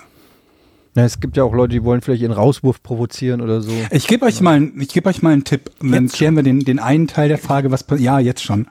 Ja, 0.96 1.04
es 1.06 1.20
gibt 1.20 1.38
ja 1.38 1.44
auch 1.44 1.54
Leute, 1.54 1.74
die 1.74 1.84
wollen 1.84 2.02
vielleicht 2.02 2.22
ihren 2.22 2.32
Rauswurf 2.34 2.84
provozieren 2.84 3.42
oder 3.42 3.62
so. 3.62 3.72
Ich 3.92 4.08
gebe 4.08 4.26
euch 4.26 4.42
mal, 4.42 4.56
einen- 4.56 4.80
ich 4.82 4.90
gebe 4.90 5.08
euch 5.10 5.22
mal 5.22 5.32
einen 5.34 5.44
Tipp. 5.44 5.72
Dann 5.80 6.06
Jetzt 6.06 6.14
klären 6.16 6.36
wir 6.36 6.44
den, 6.44 6.60
den 6.62 6.80
einen 6.80 7.08
Teil 7.08 7.30
der 7.30 7.38
Frage, 7.38 7.72
was, 7.72 7.86
ja, 7.98 8.20
jetzt 8.20 8.44
schon. 8.44 8.68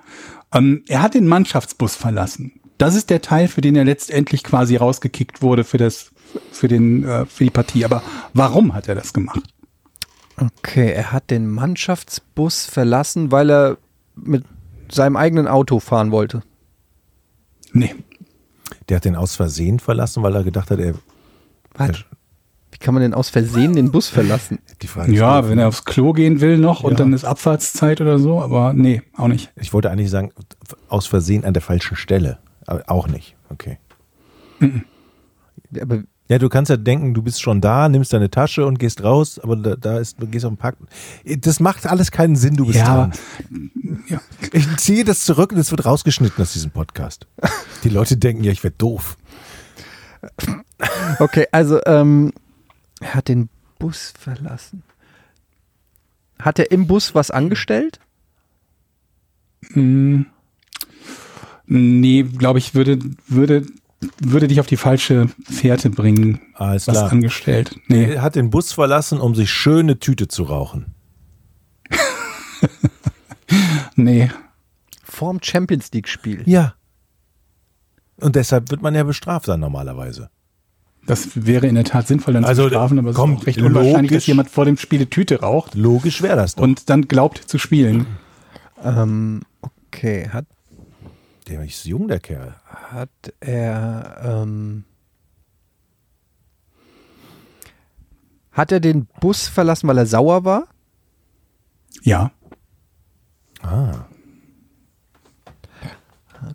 Ähm, 0.53 0.83
er 0.89 1.03
hat 1.03 1.15
den 1.15 1.27
Mannschaftsbus 1.27 1.95
verlassen. 1.95 2.53
Das 2.77 2.95
ist 2.95 3.11
der 3.11 3.23
Teil, 3.23 3.49
für 3.49 3.61
den 3.61 3.77
er 3.77 3.85
letztendlich 3.85 4.45
quasi 4.45 4.77
rausgekickt 4.77 5.43
wurde 5.43 5.65
für 5.65 5.79
das, 5.79 6.11
für 6.53 6.69
den, 6.69 7.05
äh, 7.05 7.27
für 7.27 7.45
die 7.45 7.51
Partie. 7.51 7.85
Aber 7.85 8.03
warum 8.35 8.75
hat 8.75 8.89
er 8.89 8.95
das 8.95 9.13
gemacht? 9.13 9.41
Okay, 10.37 10.93
er 10.93 11.13
hat 11.13 11.31
den 11.31 11.49
Mannschaftsbus 11.49 12.67
verlassen, 12.67 13.33
weil 13.33 13.51
er 13.51 13.79
mit 14.15 14.45
seinem 14.91 15.17
eigenen 15.17 15.49
Auto 15.49 15.81
fahren 15.81 16.11
wollte. 16.13 16.43
Nee. 17.73 17.95
Der 18.89 18.97
hat 18.97 19.05
den 19.05 19.17
aus 19.17 19.37
Versehen 19.37 19.79
verlassen, 19.79 20.23
weil 20.23 20.35
er 20.35 20.45
gedacht 20.45 20.71
hat, 20.71 20.79
er. 20.79 20.95
Was? 21.75 22.05
Wie 22.71 22.79
kann 22.79 22.95
man 22.95 23.03
denn 23.03 23.15
aus 23.15 23.31
Versehen 23.31 23.75
den 23.75 23.91
Bus 23.91 24.09
verlassen? 24.09 24.59
Die 24.83 24.87
Frage 24.87 25.13
ist 25.13 25.19
Ja, 25.19 25.49
wenn 25.49 25.59
er 25.59 25.69
aufs 25.69 25.85
Klo 25.85 26.13
gehen 26.13 26.41
will 26.41 26.59
noch 26.59 26.83
Ja. 26.83 26.89
und 26.89 27.01
dann 27.01 27.13
ist 27.13 27.25
Abfahrtszeit 27.25 28.01
oder 28.01 28.19
so, 28.19 28.41
aber 28.41 28.73
nee, 28.75 29.03
auch 29.17 29.29
nicht. 29.29 29.51
Ich 29.57 29.73
wollte 29.73 29.91
eigentlich 29.91 30.11
sagen, 30.11 30.33
aus 30.89 31.07
Versehen 31.07 31.45
an 31.45 31.55
der 31.55 31.63
falschen 31.63 31.97
Stelle. 31.97 32.39
Aber 32.67 32.83
auch 32.87 33.09
nicht. 33.09 33.37
Okay. 33.49 33.79
Aber 35.81 36.03
Ja, 36.29 36.39
du 36.39 36.51
kannst 36.51 36.69
ja 36.69 36.77
denken, 36.77 37.15
du 37.15 37.23
bist 37.23 37.41
schon 37.41 37.63
da, 37.63 37.89
nimmst 37.89 38.13
deine 38.13 38.31
Tasche 38.31 38.67
und 38.67 38.79
gehst 38.79 39.03
raus, 39.03 39.39
aber 39.39 39.57
da, 39.57 39.77
da 39.77 39.99
ist, 39.99 40.21
du 40.21 40.27
gehst 40.27 40.45
auf 40.45 40.53
den 40.53 40.59
Park. 40.59 40.77
Das 41.25 41.59
macht 41.59 41.87
alles 41.87 42.11
keinen 42.11 42.37
Sinn, 42.37 42.57
du 42.57 42.67
bist 42.67 42.79
Ja, 42.79 43.07
dran. 43.07 43.13
Ja. 44.09 44.21
Ich 44.53 44.77
ziehe 44.77 45.05
das 45.05 45.25
zurück 45.25 45.53
und 45.53 45.59
es 45.59 45.71
wird 45.71 45.87
rausgeschnitten 45.87 46.43
aus 46.43 46.53
diesem 46.53 46.71
Podcast. 46.71 47.27
Die 47.85 47.89
Leute 47.89 48.19
denken 48.19 48.45
ja, 48.45 48.53
ich 48.53 48.63
werde 48.63 48.77
doof. 48.77 49.17
Okay, 51.19 51.47
also 51.51 51.81
ähm, 51.87 52.33
er 53.01 53.15
hat 53.15 53.29
den 53.29 53.49
Bus 53.79 54.13
verlassen. 54.19 54.83
Hat 56.39 56.59
er 56.59 56.71
im 56.71 56.87
Bus 56.87 57.15
was 57.15 57.31
angestellt? 57.31 58.01
Mm. 59.71 60.23
Nee, 61.67 62.23
glaube 62.23 62.59
ich, 62.59 62.75
würde, 62.75 62.99
würde, 63.27 63.67
würde 64.21 64.47
dich 64.49 64.61
auf 64.61 64.67
die 64.67 64.77
falsche 64.77 65.29
Fährte 65.45 65.91
bringen. 65.91 66.41
Alles 66.55 66.87
was 66.87 66.95
klar. 66.95 67.11
angestellt. 67.13 67.79
Nee. 67.89 68.13
Er 68.15 68.23
hat 68.23 68.37
den 68.37 68.51
Bus 68.51 68.73
verlassen, 68.73 69.21
um 69.21 69.35
sich 69.35 69.51
schöne 69.51 69.99
Tüte 69.99 70.29
zu 70.29 70.45
rauchen. 70.45 70.95
Nee. 73.97 74.31
Vorm 75.03 75.41
Champions 75.43 75.91
League-Spiel. 75.93 76.43
Ja. 76.47 76.75
Und 78.21 78.37
deshalb 78.37 78.71
wird 78.71 78.83
man 78.83 78.95
ja 78.95 79.03
bestraft 79.05 79.49
dann 79.49 79.61
normalerweise. 79.61 80.31
Das 81.07 81.31
wäre 81.47 81.67
in 81.67 81.75
der 81.75 81.85
Tat 81.85 82.07
sinnvoll, 82.07 82.35
dann 82.35 82.45
Also, 82.45 82.65
zu 82.65 82.69
strafen, 82.69 82.99
aber 82.99 83.11
es 83.11 83.17
ist 83.19 83.47
recht 83.47 83.59
unwahrscheinlich, 83.63 83.95
logisch. 84.11 84.11
dass 84.11 84.27
jemand 84.27 84.51
vor 84.51 84.67
dem 84.67 84.77
Spiel 84.77 84.99
eine 85.01 85.09
Tüte 85.11 85.41
raucht 85.41 85.75
Logisch 85.75 86.21
wäre 86.23 86.37
das 86.37 86.55
doch. 86.57 86.63
und 86.63 86.91
dann 86.91 87.09
glaubt 87.09 87.39
zu 87.39 87.59
spielen. 87.59 88.07
Ähm, 88.85 89.41
okay, 89.63 90.29
hat, 90.31 90.45
der 91.49 91.65
ist 91.65 91.85
jung, 91.85 92.09
der 92.09 92.21
Kerl. 92.21 92.55
hat 92.67 93.11
er 93.41 94.21
ähm, 94.25 94.85
hat 98.53 98.73
er 98.73 98.81
den 98.81 99.07
Bus 99.21 99.49
verlassen, 99.49 99.89
weil 99.89 99.99
er 99.99 100.07
sauer 100.07 100.45
war? 100.45 100.67
Ja. 102.03 102.33
Ah. 103.63 104.07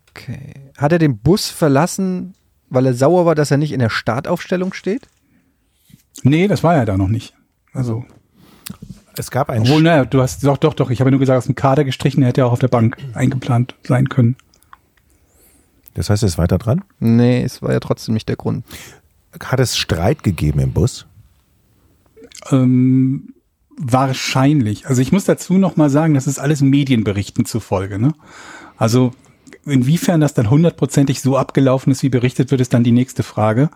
Okay. 0.09 0.71
Hat 0.77 0.91
er 0.91 0.99
den 0.99 1.17
Bus 1.17 1.49
verlassen, 1.49 2.33
weil 2.69 2.85
er 2.85 2.93
sauer 2.93 3.25
war, 3.25 3.35
dass 3.35 3.51
er 3.51 3.57
nicht 3.57 3.71
in 3.71 3.79
der 3.79 3.89
Startaufstellung 3.89 4.73
steht? 4.73 5.07
Nee, 6.23 6.47
das 6.47 6.63
war 6.63 6.75
ja 6.75 6.85
da 6.85 6.97
noch 6.97 7.07
nicht. 7.07 7.33
Also, 7.73 8.05
Es 9.17 9.31
gab 9.31 9.49
einen 9.49 9.63
obwohl, 9.63 9.81
naja, 9.81 10.05
du 10.05 10.21
hast 10.21 10.43
doch, 10.43 10.57
doch, 10.57 10.73
doch. 10.73 10.89
Ich 10.89 10.99
habe 10.99 11.09
ja 11.09 11.11
nur 11.11 11.19
gesagt, 11.19 11.37
aus 11.37 11.45
dem 11.45 11.55
Kader 11.55 11.83
gestrichen, 11.83 12.21
er 12.23 12.29
hätte 12.29 12.41
ja 12.41 12.45
auch 12.47 12.53
auf 12.53 12.59
der 12.59 12.67
Bank 12.67 12.97
eingeplant 13.13 13.75
sein 13.83 14.09
können. 14.09 14.35
Das 15.93 16.09
heißt, 16.09 16.23
er 16.23 16.27
ist 16.27 16.37
weiter 16.37 16.57
dran. 16.57 16.81
Nee, 16.99 17.43
es 17.43 17.61
war 17.61 17.71
ja 17.71 17.79
trotzdem 17.79 18.13
nicht 18.13 18.29
der 18.29 18.35
Grund. 18.35 18.65
Hat 19.39 19.59
es 19.59 19.77
Streit 19.77 20.23
gegeben 20.23 20.59
im 20.59 20.73
Bus? 20.73 21.05
Ähm, 22.51 23.33
wahrscheinlich. 23.77 24.87
Also 24.87 25.01
ich 25.01 25.11
muss 25.11 25.25
dazu 25.25 25.53
noch 25.57 25.75
mal 25.75 25.89
sagen, 25.89 26.13
das 26.13 26.27
ist 26.27 26.39
alles 26.39 26.61
Medienberichten 26.61 27.45
zufolge. 27.45 27.99
Ne? 27.99 28.13
Also 28.77 29.11
inwiefern 29.65 30.21
das 30.21 30.33
dann 30.33 30.49
hundertprozentig 30.49 31.21
so 31.21 31.37
abgelaufen 31.37 31.91
ist, 31.91 32.03
wie 32.03 32.09
berichtet 32.09 32.51
wird, 32.51 32.61
ist 32.61 32.73
dann 32.73 32.83
die 32.83 32.91
nächste 32.91 33.23
Frage. 33.23 33.69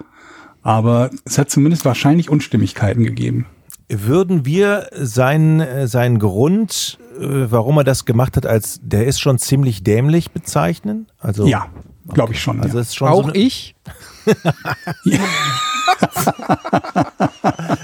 Aber 0.64 1.12
es 1.24 1.38
hat 1.38 1.50
zumindest 1.50 1.86
wahrscheinlich 1.86 2.30
Unstimmigkeiten 2.30 3.04
gegeben. 3.04 3.46
Würden 3.90 4.46
wir 4.46 4.90
seinen, 4.94 5.62
äh, 5.62 5.88
seinen 5.88 6.20
Grund, 6.20 6.98
äh, 7.20 7.50
warum 7.50 7.78
er 7.78 7.86
das 7.86 8.04
gemacht 8.04 8.36
hat, 8.36 8.46
als 8.46 8.82
der 8.84 9.06
ist 9.06 9.20
schon 9.20 9.40
ziemlich 9.40 9.84
dämlich 9.84 10.32
bezeichnen? 10.32 11.08
Also, 11.20 11.48
Ja, 11.48 11.68
glaube 12.14 12.34
ich 12.34 12.42
schon. 12.42 12.60
Also 12.62 12.78
ja. 12.78 12.82
ist 12.82 12.96
schon 12.96 13.08
Auch 13.10 13.24
so 13.26 13.30
eine, 13.34 13.38
ich? 13.38 13.76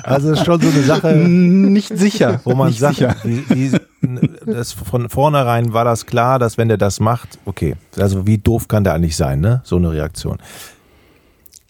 also 0.03 0.31
es 0.31 0.39
ist 0.39 0.45
schon 0.45 0.61
so 0.61 0.69
eine 0.69 0.83
Sache, 0.83 1.15
Nicht 1.15 1.97
sicher. 1.97 2.41
wo 2.43 2.55
man 2.55 2.67
nicht 2.69 2.79
sagt, 2.79 2.95
sicher. 2.97 3.15
wie, 3.23 3.71
wie, 3.71 3.71
das 4.45 4.73
von 4.73 5.09
vornherein 5.09 5.73
war 5.73 5.85
das 5.85 6.05
klar, 6.05 6.39
dass 6.39 6.57
wenn 6.57 6.67
der 6.67 6.77
das 6.77 6.99
macht, 6.99 7.39
okay, 7.45 7.75
also 7.97 8.27
wie 8.27 8.37
doof 8.37 8.67
kann 8.67 8.83
der 8.83 8.93
eigentlich 8.93 9.15
sein, 9.15 9.39
ne? 9.39 9.61
So 9.63 9.77
eine 9.77 9.91
Reaktion. 9.91 10.37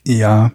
Ja, 0.05 0.51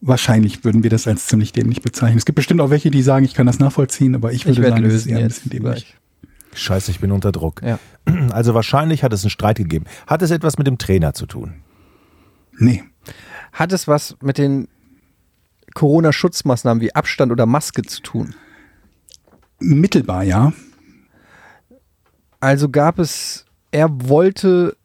wahrscheinlich 0.00 0.64
würden 0.64 0.82
wir 0.82 0.90
das 0.90 1.06
als 1.06 1.26
ziemlich 1.26 1.52
dämlich 1.52 1.82
bezeichnen. 1.82 2.18
Es 2.18 2.24
gibt 2.24 2.36
bestimmt 2.36 2.60
auch 2.60 2.70
welche, 2.70 2.90
die 2.90 3.02
sagen, 3.02 3.24
ich 3.24 3.34
kann 3.34 3.46
das 3.46 3.58
nachvollziehen, 3.58 4.14
aber 4.14 4.32
ich 4.32 4.44
würde 4.44 4.52
Ich 4.52 4.62
werde 4.62 4.76
sagen, 4.76 4.84
das 4.84 4.92
ist 4.94 5.04
lösen 5.06 5.10
eher 5.10 5.18
ein 5.18 5.24
jetzt 5.24 5.34
bisschen 5.44 5.50
dämlich. 5.50 5.84
gleich. 5.84 5.94
Scheiße, 6.54 6.90
ich 6.90 7.00
bin 7.00 7.12
unter 7.12 7.32
Druck. 7.32 7.62
Ja. 7.62 7.78
Also 8.32 8.54
wahrscheinlich 8.54 9.02
hat 9.02 9.12
es 9.12 9.22
einen 9.22 9.30
Streit 9.30 9.58
gegeben. 9.58 9.84
Hat 10.06 10.22
es 10.22 10.30
etwas 10.30 10.56
mit 10.56 10.66
dem 10.66 10.78
Trainer 10.78 11.12
zu 11.12 11.26
tun? 11.26 11.62
Nee. 12.58 12.82
Hat 13.52 13.72
es 13.72 13.86
was 13.86 14.16
mit 14.22 14.38
den 14.38 14.68
Corona-Schutzmaßnahmen 15.74 16.80
wie 16.80 16.94
Abstand 16.94 17.32
oder 17.32 17.46
Maske 17.46 17.82
zu 17.82 18.00
tun? 18.00 18.34
Mittelbar, 19.58 20.22
ja. 20.22 20.52
Also 22.40 22.68
gab 22.68 22.98
es, 22.98 23.44
er 23.70 23.88
wollte 24.08 24.76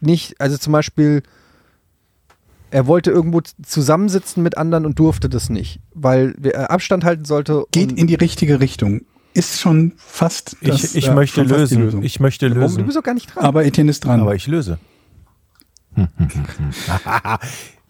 nicht, 0.00 0.40
also 0.40 0.56
zum 0.56 0.72
Beispiel, 0.72 1.22
er 2.70 2.86
wollte 2.86 3.10
irgendwo 3.10 3.40
zusammensitzen 3.40 4.42
mit 4.42 4.56
anderen 4.56 4.86
und 4.86 4.98
durfte 4.98 5.28
das 5.28 5.50
nicht, 5.50 5.80
weil 5.94 6.34
er 6.42 6.70
Abstand 6.70 7.04
halten 7.04 7.24
sollte. 7.24 7.64
Geht 7.72 7.92
in 7.92 8.06
die 8.06 8.14
richtige 8.14 8.60
Richtung. 8.60 9.02
Ist 9.34 9.60
schon 9.60 9.92
fast 9.96 10.56
das, 10.62 10.84
Ich, 10.84 10.96
ich 10.96 11.04
ja, 11.06 11.14
möchte 11.14 11.40
schon 11.40 11.48
fast 11.48 11.72
die 11.72 11.76
lösen. 11.76 11.82
Lösung. 11.82 12.02
Ich 12.02 12.20
möchte 12.20 12.48
Warum? 12.50 12.62
lösen. 12.62 12.78
Du 12.78 12.84
bist 12.84 12.96
doch 12.96 13.02
gar 13.02 13.14
nicht 13.14 13.34
dran. 13.34 13.44
Aber 13.44 13.64
Etienne 13.64 13.90
ist 13.90 14.04
dran. 14.04 14.20
Aber 14.20 14.34
ich 14.34 14.46
löse. 14.46 14.78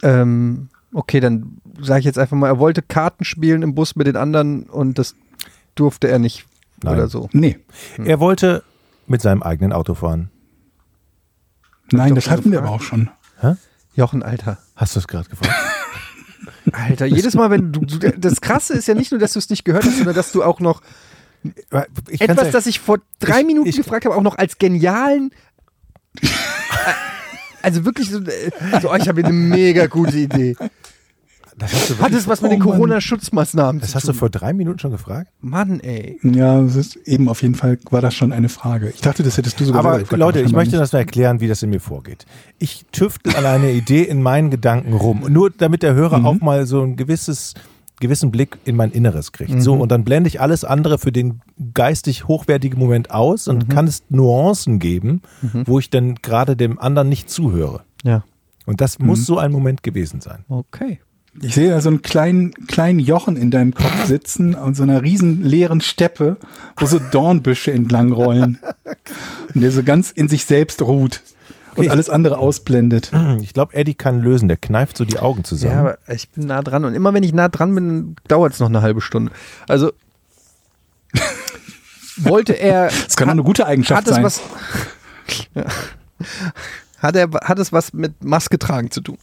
ähm, 0.03 0.69
okay, 0.93 1.21
dann 1.21 1.59
sage 1.81 2.01
ich 2.01 2.05
jetzt 2.07 2.19
einfach 2.19 2.37
mal, 2.37 2.49
er 2.49 2.59
wollte 2.59 2.83
Karten 2.83 3.25
spielen 3.25 3.63
im 3.63 3.75
Bus 3.75 3.97
mit 3.97 4.07
den 4.07 4.17
anderen 4.17 4.65
und 4.65 4.99
das 4.99 5.15
durfte 5.75 6.09
er 6.09 6.19
nicht 6.19 6.47
Nein. 6.83 6.95
oder 6.95 7.09
so. 7.09 7.29
nee. 7.33 7.59
Er 8.05 8.21
wollte 8.21 8.63
mit 9.07 9.23
seinem 9.23 9.43
eigenen 9.43 9.73
Auto 9.73 9.95
fahren. 9.95 10.31
Nein, 11.93 12.15
das 12.15 12.25
schon 12.25 12.33
hatten 12.33 12.53
wir 12.53 12.59
aber 12.61 12.71
auch 12.71 12.83
schon. 12.83 13.11
Jochen, 13.97 14.23
Alter. 14.23 14.59
Hast 14.75 14.97
du 14.97 15.01
es 15.01 15.07
gerade 15.07 15.29
gefragt? 15.29 15.55
Alter, 16.73 17.07
jedes 17.07 17.35
Mal, 17.35 17.51
wenn 17.51 17.73
du, 17.73 17.81
du. 17.81 17.99
Das 18.19 18.41
Krasse 18.41 18.75
ist 18.75 18.89
ja 18.89 18.95
nicht 18.95 19.13
nur, 19.13 19.21
dass 19.21 19.35
du 19.35 19.39
es 19.39 19.51
nicht 19.51 19.65
gehört 19.65 19.85
hast, 19.85 19.97
sondern 19.99 20.15
dass 20.15 20.33
du 20.33 20.43
auch 20.43 20.61
noch 20.61 20.81
etwas, 22.19 22.47
ja- 22.47 22.51
das 22.53 22.67
ich 22.67 22.81
vor 22.81 22.99
drei 23.21 23.41
Ich- 23.41 23.47
Minuten 23.47 23.69
ich- 23.69 23.77
gefragt 23.77 24.05
habe, 24.05 24.15
auch 24.17 24.23
noch 24.23 24.37
als 24.39 24.59
genialen. 24.59 25.31
also 27.63 27.85
wirklich 27.85 28.11
so, 28.11 28.19
äh, 28.21 28.51
so 28.81 28.91
oh, 28.91 28.95
ich 28.97 29.09
habe 29.09 29.21
hier 29.21 29.29
eine 29.29 29.33
mega 29.33 29.87
gute 29.87 30.17
Idee. 30.19 30.57
das 31.57 31.73
hast 31.73 31.91
du, 31.91 31.99
Hat 31.99 32.13
es 32.13 32.27
was 32.29 32.41
mit 32.43 32.53
den 32.53 32.61
Oh 32.63 32.67
Mann. 32.67 32.77
Corona-Schutzmaßnahmen 32.79 33.81
das 33.81 33.91
zu 33.91 33.95
hast 33.97 34.09
du 34.09 34.13
tun? 34.13 34.19
vor 34.19 34.31
drei 34.31 34.53
Minuten 34.53 34.79
schon 34.79 34.91
gefragt? 34.91 35.31
Mann, 35.41 35.81
ey. 35.81 36.19
Ja, 36.23 36.61
das 36.61 36.77
ist 36.77 36.97
eben 37.07 37.29
auf 37.29 37.43
jeden 37.43 37.55
Fall 37.55 37.79
war 37.91 38.01
das 38.01 38.15
schon 38.15 38.33
eine 38.33 38.49
Frage. 38.49 38.91
Ich 38.91 39.01
dachte, 39.01 39.23
das 39.23 39.37
hättest 39.39 39.59
du 39.61 39.65
sogar 39.65 39.85
Aber 39.85 39.99
gefragt, 40.01 40.19
Leute, 40.19 40.41
ich 40.41 40.53
möchte 40.53 40.73
nicht. 40.77 40.83
das 40.83 40.93
mal 40.93 40.99
erklären, 41.01 41.41
wie 41.41 41.49
das 41.49 41.63
in 41.63 41.71
mir 41.71 41.81
vorgeht. 41.81 42.27
Ich 42.59 42.85
tüftel 42.93 43.35
an 43.37 43.47
einer 43.47 43.69
Idee 43.71 44.03
in 44.03 44.23
meinen 44.23 44.51
Gedanken 44.51 44.93
rum. 44.93 45.25
Nur 45.29 45.51
damit 45.51 45.83
der 45.83 45.95
Hörer 45.95 46.19
Mhm. 46.21 46.27
auch 46.27 46.41
mal 46.41 46.67
so 46.67 46.83
ein 46.83 46.97
gewisses 46.97 47.55
gewissen 48.01 48.31
Blick 48.31 48.59
in 48.65 48.77
mein 48.77 48.91
Inneres 48.91 49.33
kriegt. 49.33 49.63
So, 49.63 49.75
Mhm. 49.77 49.81
und 49.83 49.93
dann 49.93 50.05
blende 50.05 50.29
ich 50.29 50.41
alles 50.41 50.65
andere 50.65 50.99
für 50.99 51.13
den 51.13 51.41
geistig 51.75 52.27
hochwertigen 52.27 52.79
Moment 52.79 53.11
aus 53.11 53.47
Mhm. 53.47 53.53
und 53.55 53.71
kann 53.71 53.87
es 53.87 54.03
Nuancen 54.09 54.79
geben, 54.79 55.23
wo 55.67 55.79
ich 55.79 55.91
dann 55.91 56.17
gerade 56.17 56.57
dem 56.57 56.79
anderen 56.79 57.09
nicht 57.09 57.31
zuhöre. 57.31 57.83
Ja. 58.03 58.25
Und 58.67 58.81
das 58.81 58.99
Mhm. 58.99 59.07
muss 59.07 59.27
so 59.27 59.39
ein 59.39 59.53
Moment 59.53 59.83
gewesen 59.83 60.21
sein. 60.21 60.45
Okay. 60.49 61.01
Ich 61.43 61.55
sehe 61.57 61.71
da 61.71 61.81
so 61.81 61.89
einen 61.89 62.03
kleinen, 62.03 62.53
kleinen 62.69 63.01
Jochen 63.01 63.37
in 63.37 63.51
deinem 63.51 63.75
Kopf 63.75 64.05
sitzen 64.07 64.55
und 64.55 64.77
so 64.77 64.85
einer 64.85 65.03
riesen 65.03 65.43
leeren 65.43 65.81
Steppe, 65.81 66.37
wo 66.77 66.87
so 66.87 67.01
Dornbüsche 67.11 67.73
entlang 67.73 68.13
rollen. 68.13 68.59
Und 69.55 69.61
der 69.61 69.73
so 69.73 69.83
ganz 69.83 70.11
in 70.13 70.29
sich 70.29 70.45
selbst 70.45 70.81
ruht 70.83 71.23
und 71.77 71.81
Okay. 71.85 71.91
alles 71.91 72.09
andere 72.09 72.39
ausblendet. 72.39 73.11
Ich 73.41 73.53
glaube, 73.53 73.75
Eddie 73.75 73.95
kann 73.95 74.21
lösen. 74.21 74.49
Der 74.49 74.57
kneift 74.57 74.97
so 74.97 75.05
die 75.05 75.19
Augen 75.19 75.45
zusammen. 75.45 75.73
Ja, 75.75 75.81
aber 75.81 75.99
ich 76.09 76.29
bin 76.31 76.47
nah 76.47 76.63
dran 76.63 76.85
und 76.85 76.95
immer 76.95 77.13
wenn 77.15 77.23
ich 77.23 77.33
nah 77.33 77.49
dran 77.49 77.75
bin, 77.75 78.17
dauert 78.29 78.53
es 78.53 78.61
noch 78.61 78.69
eine 78.69 78.81
halbe 78.83 79.01
Stunde. 79.01 79.33
Also 79.69 79.93
wollte 82.19 82.53
er. 82.53 82.87
Das 82.89 83.17
kann 83.17 83.29
doch 83.29 83.33
eine 83.33 83.43
gute 83.43 83.67
Eigenschaft 83.67 84.07
hat 84.07 84.15
sein. 84.15 84.23
was. 84.25 84.41
Ja. 85.55 85.65
Hat, 86.99 87.17
er, 87.17 87.29
hat 87.45 87.59
es 87.59 87.73
was 87.73 87.93
mit 87.93 88.23
Maske 88.25 88.59
tragen 88.59 88.91
zu 88.91 89.01
tun? 89.01 89.19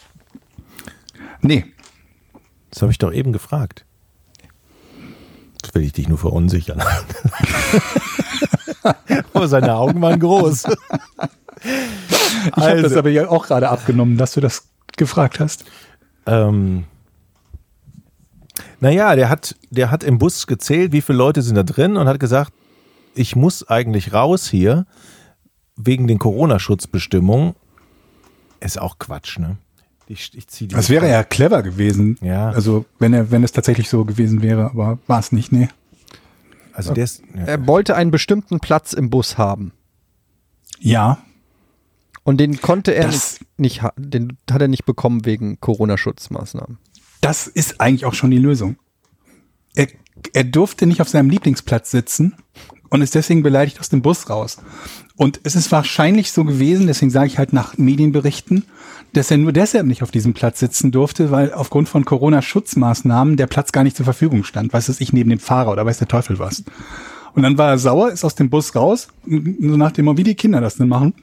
Nee, 1.41 1.65
Das 2.69 2.81
habe 2.81 2.91
ich 2.91 2.97
doch 2.99 3.11
eben 3.13 3.33
gefragt. 3.33 3.85
Das 5.61 5.73
will 5.73 5.83
ich 5.83 5.93
dich 5.93 6.07
nur 6.09 6.17
verunsichern. 6.17 6.81
Aber 9.33 9.47
seine 9.47 9.75
Augen 9.75 10.01
waren 10.01 10.19
groß. 10.19 10.63
ich 11.63 12.51
habe 12.57 12.81
das 12.81 12.85
Also. 12.85 12.99
aber 12.99 13.09
ja 13.09 13.29
auch 13.29 13.47
gerade 13.47 13.69
abgenommen, 13.69 14.17
dass 14.17 14.33
du 14.33 14.41
das 14.41 14.67
gefragt 14.97 15.39
hast. 15.39 15.65
Ähm, 16.25 16.85
naja, 18.79 19.15
der 19.15 19.29
hat, 19.29 19.55
der 19.69 19.91
hat 19.91 20.03
im 20.03 20.17
Bus 20.17 20.47
gezählt, 20.47 20.91
wie 20.91 21.01
viele 21.01 21.17
Leute 21.17 21.41
sind 21.41 21.55
da 21.55 21.63
drin 21.63 21.97
und 21.97 22.07
hat 22.07 22.19
gesagt, 22.19 22.51
ich 23.13 23.35
muss 23.35 23.67
eigentlich 23.67 24.13
raus 24.13 24.49
hier 24.49 24.85
wegen 25.75 26.07
den 26.07 26.19
Corona-Schutzbestimmungen. 26.19 27.55
Ist 28.59 28.79
auch 28.79 28.99
Quatsch, 28.99 29.39
ne? 29.39 29.57
Ich, 30.07 30.31
ich 30.35 30.47
zieh 30.47 30.67
die 30.67 30.75
Das 30.75 30.89
wäre 30.89 31.09
ja 31.09 31.23
clever 31.23 31.63
gewesen. 31.63 32.17
Ja. 32.21 32.49
Also, 32.49 32.85
wenn 32.99 33.13
er, 33.13 33.31
wenn 33.31 33.43
es 33.43 33.51
tatsächlich 33.51 33.89
so 33.89 34.05
gewesen 34.05 34.41
wäre, 34.41 34.65
aber 34.65 34.99
war 35.07 35.19
es 35.19 35.31
nicht, 35.31 35.51
nee. 35.51 35.69
Also 36.73 36.93
der 36.93 37.03
ist, 37.03 37.21
ja. 37.35 37.43
Er 37.43 37.67
wollte 37.67 37.95
einen 37.95 38.11
bestimmten 38.11 38.59
Platz 38.59 38.93
im 38.93 39.09
Bus 39.09 39.37
haben. 39.37 39.73
Ja, 40.79 41.19
Und 42.23 42.37
den 42.37 42.61
konnte 42.61 42.93
er 42.93 43.07
Das- 43.07 43.39
nicht, 43.57 43.81
den 43.97 44.37
hat 44.49 44.61
er 44.61 44.67
nicht 44.67 44.85
bekommen 44.85 45.25
wegen 45.25 45.59
Corona-Schutzmaßnahmen. 45.59 46.77
das 47.21 47.47
ist 47.47 47.79
eigentlich 47.81 48.05
auch 48.05 48.13
schon 48.15 48.31
die 48.31 48.37
Lösung. 48.37 48.77
Er, 49.75 49.87
er 50.33 50.43
durfte 50.43 50.85
nicht 50.87 51.01
auf 51.01 51.09
seinem 51.09 51.29
Lieblingsplatz 51.29 51.91
sitzen 51.91 52.33
und 52.89 53.01
ist 53.01 53.15
deswegen 53.15 53.41
beleidigt 53.43 53.79
aus 53.79 53.89
dem 53.89 54.01
Bus 54.01 54.29
raus. 54.29 54.57
Und 55.15 55.39
es 55.43 55.55
ist 55.55 55.71
wahrscheinlich 55.71 56.31
so 56.31 56.43
gewesen, 56.43 56.87
deswegen 56.87 57.11
sage 57.11 57.27
ich 57.27 57.37
halt 57.37 57.53
nach 57.53 57.77
Medienberichten, 57.77 58.65
dass 59.13 59.29
er 59.31 59.37
nur 59.37 59.51
deshalb 59.53 59.85
nicht 59.85 60.03
auf 60.03 60.11
diesem 60.11 60.33
Platz 60.33 60.59
sitzen 60.59 60.91
durfte, 60.91 61.31
weil 61.31 61.53
aufgrund 61.53 61.89
von 61.89 62.05
Corona-Schutzmaßnahmen 62.05 63.37
der 63.37 63.47
Platz 63.47 63.71
gar 63.71 63.83
nicht 63.83 63.95
zur 63.95 64.03
Verfügung 64.05 64.43
stand. 64.43 64.73
Weiß 64.73 64.89
es 64.89 64.99
ich 64.99 65.13
neben 65.13 65.29
dem 65.29 65.39
Fahrer 65.39 65.71
oder 65.71 65.85
weiß 65.85 65.99
der 65.99 66.07
Teufel 66.07 66.37
was. 66.39 66.63
Und 67.33 67.43
dann 67.43 67.57
war 67.57 67.69
er 67.69 67.77
sauer, 67.77 68.11
ist 68.11 68.25
aus 68.25 68.35
dem 68.35 68.49
Bus 68.49 68.75
raus, 68.75 69.07
so 69.25 69.77
nach 69.77 69.91
dem, 69.91 70.17
wie 70.17 70.23
die 70.23 70.35
Kinder 70.35 70.59
das 70.59 70.75
denn 70.75 70.89
machen. 70.89 71.13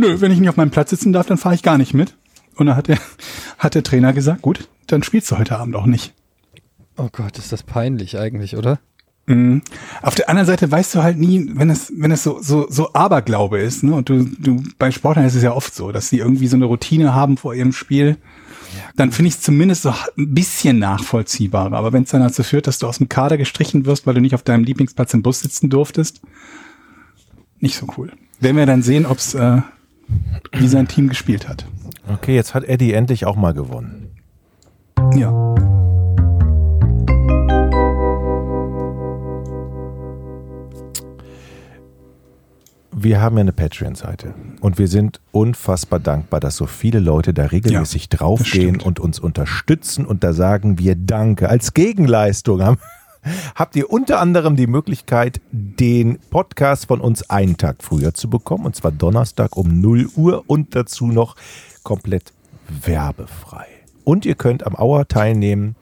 Nö, 0.00 0.18
wenn 0.22 0.32
ich 0.32 0.40
nicht 0.40 0.48
auf 0.48 0.56
meinem 0.56 0.70
Platz 0.70 0.88
sitzen 0.88 1.12
darf, 1.12 1.26
dann 1.26 1.36
fahre 1.36 1.54
ich 1.54 1.62
gar 1.62 1.76
nicht 1.76 1.92
mit. 1.92 2.16
Und 2.56 2.66
dann 2.66 2.76
hat 2.76 2.88
der, 2.88 2.98
hat 3.58 3.74
der 3.74 3.82
Trainer 3.82 4.14
gesagt, 4.14 4.40
gut, 4.40 4.66
dann 4.86 5.02
spielst 5.02 5.30
du 5.30 5.36
heute 5.36 5.58
Abend 5.58 5.76
auch 5.76 5.84
nicht. 5.84 6.14
Oh 6.96 7.10
Gott, 7.12 7.38
ist 7.38 7.52
das 7.52 7.62
peinlich 7.62 8.18
eigentlich, 8.18 8.56
oder? 8.56 8.80
Mhm. 9.26 9.60
Auf 10.00 10.14
der 10.14 10.30
anderen 10.30 10.46
Seite 10.46 10.70
weißt 10.70 10.94
du 10.94 11.02
halt 11.02 11.18
nie, 11.18 11.50
wenn 11.52 11.68
es, 11.68 11.92
wenn 11.94 12.12
es 12.12 12.22
so, 12.22 12.40
so, 12.40 12.66
so 12.70 12.94
Aberglaube 12.94 13.58
ist, 13.58 13.82
ne? 13.82 13.94
Und 13.94 14.08
du, 14.08 14.24
du, 14.24 14.62
bei 14.78 14.90
Sportlern 14.90 15.26
ist 15.26 15.34
es 15.34 15.42
ja 15.42 15.52
oft 15.52 15.74
so, 15.74 15.92
dass 15.92 16.08
sie 16.08 16.18
irgendwie 16.18 16.46
so 16.46 16.56
eine 16.56 16.64
Routine 16.64 17.14
haben 17.14 17.36
vor 17.36 17.54
ihrem 17.54 17.72
Spiel. 17.72 18.16
Dann 18.96 19.12
finde 19.12 19.28
ich 19.28 19.34
es 19.34 19.42
zumindest 19.42 19.82
so 19.82 19.90
ein 19.90 20.34
bisschen 20.34 20.78
nachvollziehbarer. 20.78 21.76
Aber 21.76 21.92
wenn 21.92 22.04
es 22.04 22.10
dann 22.10 22.22
dazu 22.22 22.42
führt, 22.42 22.66
dass 22.66 22.78
du 22.78 22.86
aus 22.86 22.98
dem 22.98 23.10
Kader 23.10 23.36
gestrichen 23.36 23.84
wirst, 23.84 24.06
weil 24.06 24.14
du 24.14 24.22
nicht 24.22 24.34
auf 24.34 24.44
deinem 24.44 24.64
Lieblingsplatz 24.64 25.12
im 25.12 25.22
Bus 25.22 25.40
sitzen 25.40 25.68
durftest, 25.68 26.22
nicht 27.58 27.76
so 27.76 27.86
cool. 27.98 28.12
Werden 28.40 28.56
wir 28.56 28.64
dann 28.64 28.82
sehen, 28.82 29.04
ob's 29.04 29.34
äh, 29.34 29.60
wie 30.52 30.68
sein 30.68 30.88
Team 30.88 31.08
gespielt 31.08 31.48
hat. 31.48 31.66
Okay, 32.12 32.34
jetzt 32.34 32.54
hat 32.54 32.64
Eddie 32.64 32.92
endlich 32.92 33.26
auch 33.26 33.36
mal 33.36 33.52
gewonnen. 33.52 34.10
Ja. 35.14 35.32
Wir 43.02 43.22
haben 43.22 43.36
ja 43.36 43.40
eine 43.40 43.52
Patreon-Seite 43.52 44.34
und 44.60 44.76
wir 44.76 44.86
sind 44.86 45.20
unfassbar 45.32 46.00
dankbar, 46.00 46.38
dass 46.38 46.56
so 46.56 46.66
viele 46.66 47.00
Leute 47.00 47.32
da 47.32 47.46
regelmäßig 47.46 48.10
das 48.10 48.18
draufgehen 48.18 48.80
und 48.80 49.00
uns 49.00 49.18
unterstützen 49.18 50.04
und 50.04 50.22
da 50.22 50.34
sagen 50.34 50.78
wir 50.78 50.96
Danke. 50.96 51.48
Als 51.48 51.72
Gegenleistung 51.72 52.62
haben, 52.62 52.78
habt 53.54 53.76
ihr 53.76 53.90
unter 53.90 54.20
anderem 54.20 54.56
die 54.56 54.66
Möglichkeit, 54.66 55.40
den 55.52 56.18
Podcast 56.30 56.86
von 56.86 57.00
uns 57.00 57.28
einen 57.28 57.56
Tag 57.56 57.82
früher 57.82 58.14
zu 58.14 58.30
bekommen 58.30 58.66
und 58.66 58.76
zwar 58.76 58.92
Donnerstag 58.92 59.56
um 59.56 59.80
0 59.80 60.08
Uhr 60.16 60.44
und 60.46 60.74
dazu 60.74 61.06
noch 61.06 61.36
komplett 61.82 62.32
werbefrei. 62.68 63.66
Und 64.04 64.24
ihr 64.24 64.34
könnt 64.34 64.66
am 64.66 64.76
Auer 64.76 65.06
teilnehmen. 65.08 65.76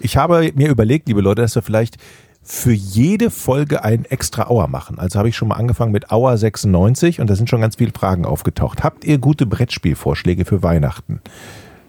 Ich 0.00 0.16
habe 0.16 0.52
mir 0.54 0.68
überlegt, 0.68 1.08
liebe 1.08 1.20
Leute, 1.20 1.42
dass 1.42 1.54
wir 1.54 1.62
vielleicht 1.62 1.96
für 2.42 2.72
jede 2.72 3.30
Folge 3.30 3.84
einen 3.84 4.04
extra 4.04 4.48
Auer 4.48 4.68
machen. 4.68 4.98
Also 4.98 5.18
habe 5.18 5.30
ich 5.30 5.36
schon 5.36 5.48
mal 5.48 5.56
angefangen 5.56 5.92
mit 5.92 6.10
Auer 6.10 6.36
96 6.36 7.20
und 7.20 7.30
da 7.30 7.36
sind 7.36 7.48
schon 7.48 7.62
ganz 7.62 7.76
viele 7.76 7.92
Fragen 7.92 8.26
aufgetaucht. 8.26 8.84
Habt 8.84 9.04
ihr 9.04 9.16
gute 9.16 9.46
Brettspielvorschläge 9.46 10.44
für 10.44 10.62
Weihnachten? 10.62 11.20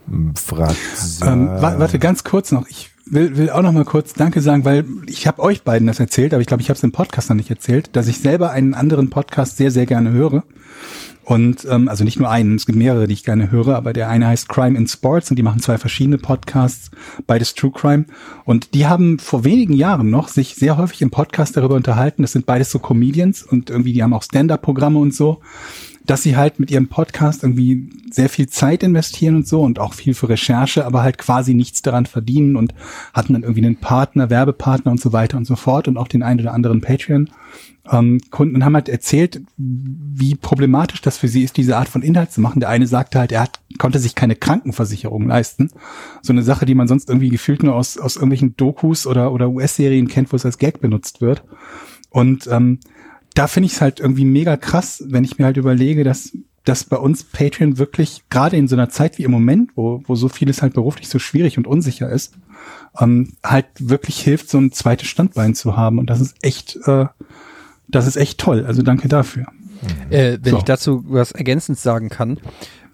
Hm, 0.07 0.33
Fragt 0.35 0.77
Ähm, 1.23 1.47
wa 1.47 1.77
warte, 1.77 1.99
ganz 1.99 2.23
kurz 2.23 2.53
noch. 2.53 2.67
Ich 2.67 2.91
will, 3.05 3.37
will 3.37 3.49
auch 3.49 3.61
noch 3.61 3.71
mal 3.71 3.85
kurz 3.85 4.13
Danke 4.13 4.41
sagen, 4.41 4.65
weil 4.65 4.85
ich 5.07 5.27
habe 5.27 5.41
euch 5.41 5.63
beiden 5.63 5.87
das 5.87 5.99
erzählt, 5.99 6.33
aber 6.33 6.41
ich 6.41 6.47
glaube, 6.47 6.61
ich 6.61 6.69
habe 6.69 6.77
es 6.77 6.83
im 6.83 6.91
Podcast 6.91 7.29
noch 7.29 7.37
nicht 7.37 7.49
erzählt, 7.49 7.89
dass 7.93 8.07
ich 8.07 8.19
selber 8.19 8.51
einen 8.51 8.73
anderen 8.73 9.09
Podcast 9.09 9.57
sehr, 9.57 9.71
sehr 9.71 9.85
gerne 9.85 10.11
höre. 10.11 10.43
Und 11.23 11.65
ähm, 11.71 11.87
also 11.87 12.03
nicht 12.03 12.19
nur 12.19 12.29
einen, 12.29 12.55
es 12.55 12.67
gibt 12.67 12.77
mehrere, 12.77 13.07
die 13.07 13.13
ich 13.13 13.23
gerne 13.23 13.49
höre, 13.49 13.75
aber 13.75 13.93
der 13.93 14.09
eine 14.09 14.27
heißt 14.27 14.47
Crime 14.47 14.77
in 14.77 14.87
Sports 14.87 15.31
und 15.31 15.37
die 15.37 15.43
machen 15.43 15.59
zwei 15.59 15.79
verschiedene 15.79 16.19
Podcasts, 16.19 16.91
beides 17.25 17.55
True 17.55 17.71
Crime. 17.71 18.05
Und 18.43 18.75
die 18.75 18.85
haben 18.85 19.17
vor 19.17 19.43
wenigen 19.43 19.73
Jahren 19.73 20.11
noch 20.11 20.27
sich 20.27 20.53
sehr 20.53 20.77
häufig 20.77 21.01
im 21.01 21.09
Podcast 21.09 21.57
darüber 21.57 21.73
unterhalten. 21.73 22.21
Das 22.21 22.33
sind 22.33 22.45
beides 22.45 22.69
so 22.69 22.77
Comedians 22.77 23.41
und 23.41 23.71
irgendwie, 23.71 23.93
die 23.93 24.03
haben 24.03 24.13
auch 24.13 24.21
Stand-up-Programme 24.21 24.99
und 24.99 25.15
so 25.15 25.41
dass 26.05 26.23
sie 26.23 26.35
halt 26.37 26.59
mit 26.59 26.71
ihrem 26.71 26.87
Podcast 26.87 27.43
irgendwie 27.43 27.89
sehr 28.11 28.29
viel 28.29 28.47
Zeit 28.47 28.83
investieren 28.83 29.35
und 29.35 29.47
so 29.47 29.61
und 29.61 29.79
auch 29.79 29.93
viel 29.93 30.13
für 30.13 30.29
Recherche, 30.29 30.85
aber 30.85 31.03
halt 31.03 31.17
quasi 31.17 31.53
nichts 31.53 31.81
daran 31.81 32.05
verdienen 32.05 32.55
und 32.55 32.73
hatten 33.13 33.33
dann 33.33 33.43
irgendwie 33.43 33.65
einen 33.65 33.77
Partner, 33.77 34.29
Werbepartner 34.29 34.91
und 34.91 35.01
so 35.01 35.13
weiter 35.13 35.37
und 35.37 35.45
so 35.45 35.55
fort 35.55 35.87
und 35.87 35.97
auch 35.97 36.07
den 36.07 36.23
einen 36.23 36.39
oder 36.39 36.53
anderen 36.53 36.81
Patreon. 36.81 37.29
Ähm, 37.91 38.19
Kunden 38.31 38.55
und 38.55 38.65
haben 38.65 38.73
halt 38.73 38.89
erzählt, 38.89 39.41
wie 39.57 40.35
problematisch 40.35 41.01
das 41.01 41.17
für 41.17 41.27
sie 41.27 41.43
ist, 41.43 41.57
diese 41.57 41.77
Art 41.77 41.87
von 41.87 42.01
Inhalt 42.01 42.31
zu 42.31 42.41
machen. 42.41 42.59
Der 42.59 42.69
eine 42.69 42.87
sagte 42.87 43.19
halt, 43.19 43.31
er 43.31 43.41
hat, 43.41 43.59
konnte 43.77 43.99
sich 43.99 44.15
keine 44.15 44.35
Krankenversicherung 44.35 45.27
leisten. 45.27 45.69
So 46.23 46.33
eine 46.33 46.41
Sache, 46.41 46.65
die 46.65 46.73
man 46.73 46.87
sonst 46.87 47.09
irgendwie 47.09 47.29
gefühlt 47.29 47.61
nur 47.61 47.75
aus, 47.75 47.97
aus 47.97 48.15
irgendwelchen 48.15 48.55
Dokus 48.57 49.05
oder, 49.05 49.31
oder 49.31 49.49
US-Serien 49.49 50.07
kennt, 50.07 50.31
wo 50.31 50.35
es 50.35 50.45
als 50.45 50.57
Gag 50.57 50.81
benutzt 50.81 51.21
wird. 51.21 51.43
Und 52.09 52.47
ähm, 52.47 52.79
da 53.35 53.47
finde 53.47 53.67
ich 53.67 53.73
es 53.73 53.81
halt 53.81 53.99
irgendwie 53.99 54.25
mega 54.25 54.57
krass, 54.57 55.03
wenn 55.07 55.23
ich 55.23 55.37
mir 55.37 55.45
halt 55.45 55.57
überlege, 55.57 56.03
dass 56.03 56.31
dass 56.63 56.83
bei 56.83 56.97
uns 56.97 57.23
Patreon 57.23 57.77
wirklich 57.77 58.23
gerade 58.31 58.57
in 58.57 58.67
so 58.67 58.75
einer 58.75 58.89
Zeit 58.89 59.19
wie 59.19 59.23
im 59.23 59.29
Moment, 59.29 59.69
wo, 59.75 60.01
wo 60.07 60.15
so 60.15 60.29
vieles 60.29 60.63
halt 60.63 60.73
beruflich 60.73 61.07
so 61.07 61.19
schwierig 61.19 61.59
und 61.59 61.67
unsicher 61.67 62.09
ist, 62.09 62.33
ähm, 62.99 63.33
halt 63.43 63.67
wirklich 63.77 64.19
hilft, 64.19 64.49
so 64.49 64.57
ein 64.57 64.71
zweites 64.71 65.07
Standbein 65.07 65.53
zu 65.53 65.77
haben. 65.77 65.99
Und 65.99 66.09
das 66.09 66.19
ist 66.21 66.35
echt, 66.41 66.79
äh, 66.87 67.05
das 67.87 68.07
ist 68.07 68.15
echt 68.15 68.39
toll. 68.39 68.65
Also 68.65 68.81
danke 68.81 69.07
dafür. 69.07 69.45
Äh, 70.09 70.39
wenn 70.41 70.53
So. 70.53 70.57
ich 70.57 70.63
dazu 70.63 71.03
was 71.07 71.33
ergänzend 71.33 71.77
sagen 71.77 72.09
kann, 72.09 72.39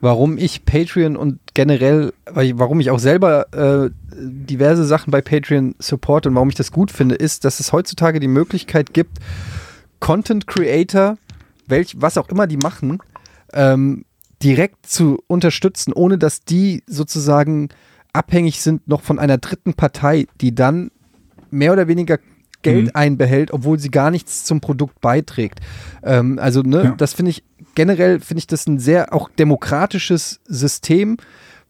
warum 0.02 0.38
ich 0.38 0.66
Patreon 0.66 1.16
und 1.16 1.40
generell, 1.54 2.12
warum 2.26 2.82
ich 2.82 2.90
auch 2.92 3.00
selber 3.00 3.54
äh, 3.54 3.90
diverse 4.14 4.84
Sachen 4.84 5.12
bei 5.12 5.22
Patreon 5.22 5.76
support 5.80 6.28
und 6.28 6.36
warum 6.36 6.50
ich 6.50 6.56
das 6.56 6.74
gut 6.74 6.92
finde, 6.92 7.16
ist, 7.16 7.46
dass 7.46 7.62
es 7.62 7.72
heutzutage 7.72 8.20
die 8.20 8.28
Möglichkeit 8.28 8.94
gibt, 8.94 9.20
Content 10.02 10.46
Creator, 10.48 11.18
welch, 11.68 11.96
was 12.02 12.18
auch 12.18 12.28
immer 12.28 12.48
die 12.48 12.58
machen, 12.58 13.00
ähm, 13.54 14.04
direkt 14.44 14.86
zu 14.88 15.24
unterstützen, 15.28 15.94
ohne 15.94 16.18
dass 16.18 16.42
die 16.42 16.84
sozusagen 16.88 17.70
abhängig 18.12 18.62
sind 18.62 18.88
noch 18.90 19.02
von 19.02 19.20
einer 19.20 19.38
dritten 19.38 19.74
Partei, 19.74 20.26
die 20.42 20.54
dann 20.54 20.92
mehr 21.50 21.72
oder 21.72 21.88
weniger 21.88 22.20
Geld 22.64 22.88
Mhm. 22.88 22.92
einbehält, 22.94 23.52
obwohl 23.54 23.80
sie 23.80 23.90
gar 23.90 24.12
nichts 24.12 24.44
zum 24.44 24.60
Produkt 24.62 25.00
beiträgt. 25.02 25.60
Ähm, 26.04 26.38
also, 26.40 26.62
ne, 26.62 26.84
Ja. 26.84 26.92
das 26.98 27.14
finde 27.14 27.32
ich 27.32 27.44
generell 27.74 28.20
finde 28.20 28.40
ich 28.40 28.48
das 28.48 28.68
ein 28.68 28.80
sehr 28.80 29.14
auch 29.14 29.30
demokratisches 29.30 30.42
System, 30.46 31.18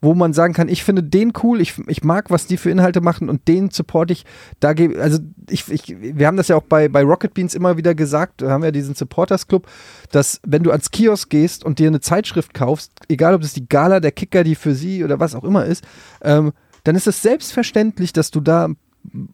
wo 0.02 0.16
man 0.16 0.34
sagen 0.34 0.54
kann, 0.54 0.68
ich 0.68 0.84
finde 0.84 1.04
den 1.04 1.32
cool, 1.44 1.62
ich, 1.62 1.78
ich 1.88 2.04
mag, 2.04 2.32
was 2.32 2.48
die 2.48 2.58
für 2.58 2.72
Inhalte 2.72 3.02
machen 3.02 3.30
und 3.30 3.48
den 3.48 3.70
supporte 3.70 4.14
ich. 4.14 4.26
Da 4.60 4.74
gebe, 4.74 5.00
also 5.00 5.20
ich, 5.50 5.72
ich, 5.72 5.96
wir 6.00 6.26
haben 6.26 6.38
das 6.38 6.48
ja 6.48 6.56
auch 6.56 6.64
bei, 6.64 6.90
bei 6.90 7.04
Rocket 7.04 7.36
Beans 7.36 7.54
immer 7.54 7.78
wieder 7.78 7.94
gesagt, 7.94 8.42
da 8.42 8.50
haben 8.50 8.64
wir 8.64 8.72
diesen 8.72 8.96
Supporters 8.96 9.48
Club, 9.48 9.68
dass 10.12 10.42
wenn 10.46 10.64
du 10.64 10.72
ans 10.72 10.90
Kiosk 10.90 11.30
gehst 11.30 11.64
und 11.64 11.78
dir 11.78 11.88
eine 11.88 12.02
Zeitschrift 12.02 12.54
kaufst, 12.54 12.92
egal 13.10 13.36
ob 13.36 13.44
es 13.44 13.54
die 13.54 13.70
Gala, 13.70 14.00
der 14.00 14.12
Kicker, 14.12 14.44
die 14.44 14.56
für 14.56 14.74
sie 14.74 15.04
oder 15.04 15.20
was 15.20 15.36
auch 15.36 15.44
immer 15.44 15.66
ist, 15.66 15.84
ähm, 16.24 16.52
dann 16.84 16.96
ist 16.96 17.08
es 17.08 17.22
selbstverständlich, 17.22 18.12
dass 18.12 18.32
du 18.32 18.40
da 18.40 18.70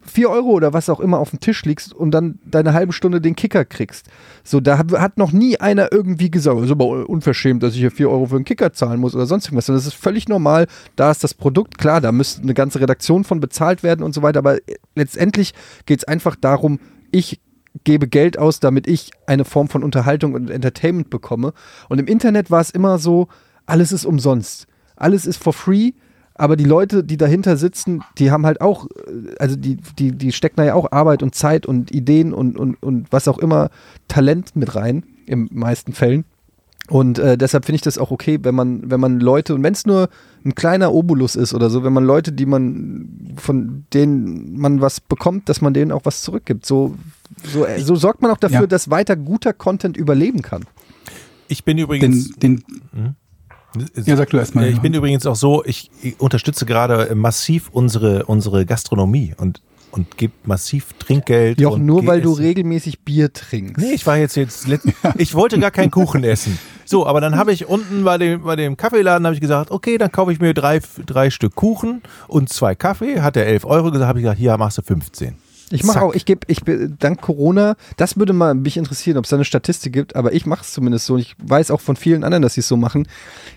4 0.02 0.30
Euro 0.30 0.50
oder 0.50 0.74
was 0.74 0.90
auch 0.90 1.00
immer 1.00 1.20
auf 1.20 1.32
dem 1.32 1.40
Tisch 1.40 1.64
liegst 1.66 1.94
und 1.94 2.12
dann 2.12 2.40
deine 2.46 2.74
halbe 2.74 2.94
Stunde 2.94 3.22
den 3.22 3.36
Kicker 3.36 3.66
kriegst. 3.66 4.08
So, 4.44 4.60
da 4.60 4.78
hat, 4.78 5.18
noch 5.18 5.32
nie 5.32 5.60
einer 5.60 5.92
irgendwie 5.92 6.32
gesagt, 6.32 6.58
es 6.60 6.66
ist 6.66 6.72
aber 6.72 7.10
unverschämt, 7.10 7.62
dass 7.62 7.74
ich 7.74 7.80
hier 7.80 7.92
4 7.92 8.10
Euro 8.10 8.28
für 8.28 8.36
einen 8.36 8.46
Kicker 8.46 8.74
zahlen 8.74 9.00
muss 9.00 9.14
oder 9.14 9.26
sonst 9.26 9.46
irgendwas. 9.46 9.66
Das 9.66 9.86
ist 9.86 9.96
völlig 9.96 10.28
normal. 10.30 10.68
Da 10.96 11.12
ist 11.12 11.24
das 11.24 11.34
Produkt, 11.34 11.78
klar, 11.78 12.02
da 12.02 12.12
müsste 12.12 12.42
eine 12.42 12.54
ganze 12.54 12.80
Redaktion 12.80 13.24
von 13.24 13.40
bezahlt 13.40 13.84
werden 13.84 14.04
und 14.04 14.14
so 14.14 14.22
weiter, 14.22 14.40
aber 14.40 14.58
letztendlich 14.96 15.54
geht 15.86 16.00
es 16.00 16.06
einfach 16.06 16.36
darum, 16.36 16.80
ich 17.12 17.40
gebe 17.84 18.08
Geld 18.08 18.40
aus, 18.40 18.60
damit 18.60 18.88
ich 18.88 19.12
eine 19.28 19.46
Form 19.46 19.68
von 19.68 19.84
Unterhaltung 19.84 20.34
und 20.34 20.50
Entertainment 20.50 21.10
bekomme. 21.10 21.54
Und 21.90 22.00
im 22.00 22.08
Internet 22.08 22.50
war 22.50 22.62
es 22.62 22.70
immer 22.70 22.98
so, 23.00 23.28
alles 23.66 23.92
ist 23.92 24.06
umsonst. 24.06 24.68
Alles 24.96 25.26
ist 25.26 25.42
for 25.42 25.54
free. 25.54 25.92
Aber 26.38 26.56
die 26.56 26.66
Leute, 26.66 27.04
die 27.04 27.18
dahinter 27.18 27.58
sitzen, 27.58 28.04
die 28.18 28.32
haben 28.32 28.46
halt 28.46 28.62
auch, 28.62 28.86
äh, 28.86 29.36
also 29.40 29.56
die, 29.56 29.78
die, 29.98 30.12
die 30.12 30.32
stecken 30.32 30.58
da 30.58 30.64
ja 30.66 30.74
auch 30.74 30.92
Arbeit 30.92 31.24
und 31.24 31.36
Zeit 31.36 31.66
und 31.66 31.92
Ideen 31.92 32.34
und, 32.34 32.58
und, 32.58 32.82
und 32.82 33.08
was 33.12 33.28
auch 33.28 33.40
immer, 33.40 33.70
Talent 34.08 34.56
mit 34.56 34.76
rein, 34.76 35.04
in 35.26 35.50
meisten 35.52 35.94
Fällen. 35.94 36.26
Und 36.90 37.20
äh, 37.20 37.38
deshalb 37.38 37.66
finde 37.66 37.76
ich 37.78 37.82
das 37.82 37.98
auch 37.98 38.12
okay, 38.12 38.40
wenn 38.44 38.56
man, 38.56 38.90
wenn 38.90 39.02
man 39.02 39.20
Leute, 39.20 39.54
und 39.56 39.62
wenn 39.62 39.74
es 39.74 39.86
nur 39.86 40.08
ein 40.46 40.56
kleiner 40.56 40.94
Obolus 40.94 41.36
ist 41.36 41.54
oder 41.54 41.70
so, 41.70 41.84
wenn 41.84 41.92
man 41.92 42.06
Leute, 42.06 42.32
die 42.32 42.46
man, 42.46 43.34
von 43.36 43.84
denen 43.94 44.58
man 44.58 44.80
was 44.80 45.02
bekommt, 45.02 45.50
dass 45.50 45.60
man 45.60 45.74
denen 45.74 45.92
auch 45.92 46.06
was 46.06 46.22
zurückgibt. 46.22 46.66
So, 46.66 46.96
so, 47.44 47.66
äh, 47.66 47.82
so 47.82 47.96
sorgt 47.96 48.22
man 48.22 48.32
auch 48.32 48.38
dafür, 48.38 48.62
Ja. 48.62 48.68
dass 48.68 48.90
weiter 48.90 49.18
guter 49.18 49.52
Content 49.52 49.98
überleben 49.98 50.42
kann. 50.42 50.64
Ich 51.50 51.66
bin 51.66 51.78
übrigens. 51.78 52.30
Den, 52.36 52.64
den, 52.94 53.16
ja, 54.06 54.16
sag 54.16 54.30
du 54.30 54.38
erstmal. 54.38 54.66
Äh, 54.66 54.70
Ich 54.72 54.80
bin 54.82 54.94
übrigens 54.94 55.26
auch 55.26 55.36
so, 55.36 55.64
ich, 55.66 55.90
unterstütze 56.18 56.66
gerade 56.66 57.14
massiv 57.16 57.70
unsere, 57.72 58.26
unsere 58.26 58.66
Gastronomie 58.66 59.34
und 59.38 59.62
und 59.90 60.18
gebe 60.18 60.34
massiv 60.44 60.94
Trinkgeld. 61.00 61.62
Und 61.66 61.86
nur 61.86 62.06
weil 62.06 62.22
du 62.22 62.34
essen. 62.34 62.44
regelmäßig 62.44 63.00
Bier 63.00 63.32
trinkst. 63.32 63.78
Nee, 63.84 63.94
ich 63.94 64.06
war 64.06 64.18
jetzt 64.18 64.36
jetzt 64.36 64.68
let- 64.68 64.82
ich 65.18 65.34
wollte 65.34 65.58
gar 65.60 65.72
keinen 65.72 65.92
Kuchen 65.92 66.24
essen. 66.26 66.60
So, 66.86 67.08
aber 67.08 67.22
dann 67.22 67.38
habe 67.38 67.54
ich 67.54 67.68
unten 67.68 68.04
bei 68.04 68.18
dem 68.18 68.44
bei 68.44 68.58
dem 68.58 68.76
Kaffeeladen 68.76 69.26
habe 69.26 69.34
ich 69.34 69.42
gesagt, 69.42 69.72
okay, 69.72 69.98
dann 69.98 70.12
kaufe 70.12 70.34
ich 70.34 70.40
mir 70.42 70.54
drei, 70.54 70.82
drei 71.06 71.30
Stück 71.30 71.56
Kuchen 71.56 72.02
und 72.28 72.50
zwei 72.50 72.76
Kaffee. 72.76 73.22
Hat 73.22 73.38
er 73.38 73.48
11 73.48 73.64
Euro 73.66 73.90
gesagt, 73.92 74.10
habe 74.10 74.20
ich 74.20 74.24
gesagt, 74.24 74.40
hier 74.40 74.56
machst 74.58 74.78
du 74.78 74.82
15. 74.82 75.36
Ich 75.70 75.84
mache 75.84 76.02
auch, 76.02 76.14
ich 76.16 76.26
gebe, 76.26 76.42
ich 76.48 76.62
dank 77.00 77.22
Corona, 77.22 77.76
das 77.98 78.18
würde 78.18 78.32
mal 78.32 78.54
mich 78.56 78.78
interessieren, 78.78 79.18
ob 79.18 79.26
es 79.26 79.32
da 79.32 79.36
eine 79.36 79.44
Statistik 79.46 79.92
gibt, 79.92 80.16
aber 80.16 80.32
ich 80.34 80.46
mache 80.46 80.62
es 80.62 80.72
zumindest 80.72 81.06
so. 81.06 81.16
und 81.16 81.20
Ich 81.20 81.36
weiß 81.40 81.72
auch 81.72 81.82
von 81.82 81.96
vielen 81.98 82.24
anderen, 82.24 82.42
dass 82.42 82.54
sie 82.54 82.62
es 82.62 82.68
so 82.68 82.78
machen. 82.78 83.08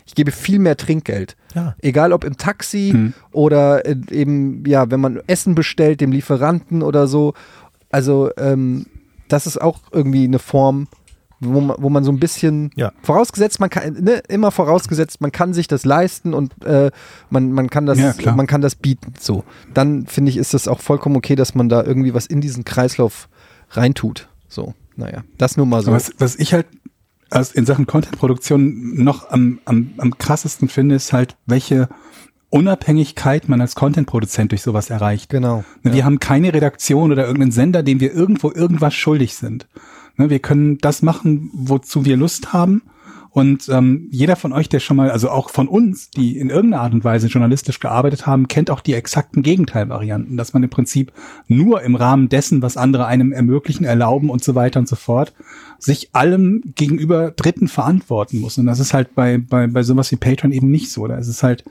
Ich 0.07 0.15
gebe 0.17 0.33
viel 0.33 0.59
mehr 0.59 0.77
Trinkgeld. 0.77 1.37
Ja. 1.55 1.77
Egal 1.81 2.13
ob 2.13 2.25
im 2.25 2.37
Taxi 2.37 2.91
Hm. 2.93 3.13
oder 3.33 3.87
äh, 3.87 3.97
eben, 4.11 4.65
ja, 4.67 4.91
wenn 4.91 5.01
man 5.01 5.21
Essen 5.29 5.55
bestellt, 5.55 6.01
dem 6.01 6.11
Lieferanten 6.13 6.83
oder 6.83 7.07
so. 7.07 7.35
Also, 7.91 8.31
ähm, 8.37 8.87
das 9.29 9.47
ist 9.47 9.61
auch 9.61 9.79
irgendwie 9.93 10.25
eine 10.25 10.41
Form, 10.41 10.89
wo 11.41 11.61
man, 11.61 11.77
wo 11.81 11.89
man 11.89 12.05
so 12.05 12.13
ein 12.13 12.21
bisschen 12.21 12.71
Ja. 12.77 12.93
vorausgesetzt, 13.03 13.61
man 13.61 13.71
kann, 13.71 13.95
ne, 13.95 14.23
immer 14.29 14.51
vorausgesetzt, 14.51 15.21
man 15.21 15.33
kann 15.33 15.55
sich 15.55 15.69
das 15.69 15.85
leisten 15.85 16.35
und 16.35 16.65
äh, 16.65 16.91
man, 17.31 17.53
man 17.53 17.71
kann 17.71 17.87
das, 17.87 17.99
Ja, 17.99 18.35
man 18.35 18.47
kann 18.47 18.61
das 18.61 18.75
bieten. 18.75 19.15
So. 19.19 19.45
Dann 19.75 20.07
finde 20.07 20.31
ich, 20.31 20.37
ist 20.37 20.55
das 20.55 20.69
auch 20.69 20.81
vollkommen 20.81 21.17
okay, 21.17 21.35
dass 21.37 21.55
man 21.55 21.69
da 21.69 21.83
irgendwie 21.83 22.15
was 22.15 22.27
in 22.27 22.41
diesen 22.41 22.65
Kreislauf 22.65 23.29
reintut. 23.71 24.29
So, 24.49 24.75
naja, 24.97 25.25
das 25.39 25.57
nur 25.57 25.67
mal 25.67 25.83
so. 25.83 25.93
Was, 25.93 26.13
was 26.19 26.37
ich 26.37 26.53
halt 26.53 26.67
als 27.31 27.53
in 27.53 27.65
Sachen 27.65 27.87
Content-Produktion 27.87 29.03
noch 29.03 29.31
am, 29.31 29.61
am, 29.65 29.93
am 29.99 30.19
krassesten 30.19 30.69
finde, 30.69 30.97
ist 30.97 31.13
halt, 31.13 31.37
welche 31.47 31.89
Unabhängigkeit 32.51 33.49
man 33.49 33.61
als 33.61 33.77
Content-Produzent 33.77 34.51
durch 34.51 34.63
sowas 34.63 34.91
erreicht. 34.91 35.31
Genau. 35.31 35.65
Ne, 35.83 35.93
Wir 35.93 36.01
ja. 36.01 36.05
haben 36.05 36.19
keine 36.19 36.53
Redaktion 36.53 37.13
oder 37.13 37.25
irgendeinen 37.25 37.53
Sender, 37.53 37.83
dem 37.85 38.01
wir 38.01 38.13
irgendwo 38.13 38.51
irgendwas 38.51 38.95
schuldig 38.95 39.37
sind. 39.37 39.69
Ne, 40.21 40.29
Wir 40.29 40.39
können 40.39 40.77
das 40.77 41.01
machen, 41.01 41.49
wozu 41.55 42.05
wir 42.05 42.19
Lust 42.19 42.53
haben. 42.53 42.83
Und 43.31 43.69
ähm, 43.71 44.09
jeder 44.11 44.37
von 44.37 44.53
euch, 44.53 44.69
der 44.69 44.81
schon 44.81 44.99
mal, 44.99 45.11
also 45.11 45.31
auch 45.31 45.49
von 45.49 45.67
uns, 45.67 46.11
die 46.11 46.37
in 46.37 46.51
irgendeiner 46.51 46.83
Art 46.83 46.93
und 46.93 47.05
Weise 47.05 47.29
journalistisch 47.29 47.81
gearbeitet 47.81 48.27
haben, 48.27 48.49
kennt 48.49 48.71
auch 48.71 48.81
die 48.81 48.93
exakten 48.93 49.43
Gegenteilvarianten, 49.43 50.37
dass 50.37 50.53
man 50.53 50.63
im 50.63 50.69
Prinzip 50.69 51.13
nur 51.49 51.81
im 51.81 51.95
Rahmen 51.95 52.29
dessen, 52.29 52.61
was 52.61 52.77
andere 52.77 53.07
einem 53.07 53.33
ermöglichen, 53.33 53.85
erlauben 53.85 54.29
und 54.29 54.45
so 54.45 54.55
weiter 54.55 54.81
und 54.81 54.89
so 54.89 54.97
fort, 54.97 55.33
sich 55.79 56.11
allem 56.13 56.75
gegenüber 56.75 57.31
Dritten 57.31 57.69
verantworten 57.69 58.41
muss. 58.41 58.59
Und 58.59 58.67
das 58.67 58.81
ist 58.81 58.93
halt 58.93 59.15
bei, 59.15 59.39
bei, 59.39 59.69
bei 59.69 59.85
sowas 59.85 60.13
wie 60.13 60.17
Patreon 60.17 60.53
eben 60.53 60.71
nicht 60.71 60.91
so. 60.91 61.07
Da 61.07 61.17
ist 61.17 61.29
es 61.29 61.43
halt, 61.43 61.65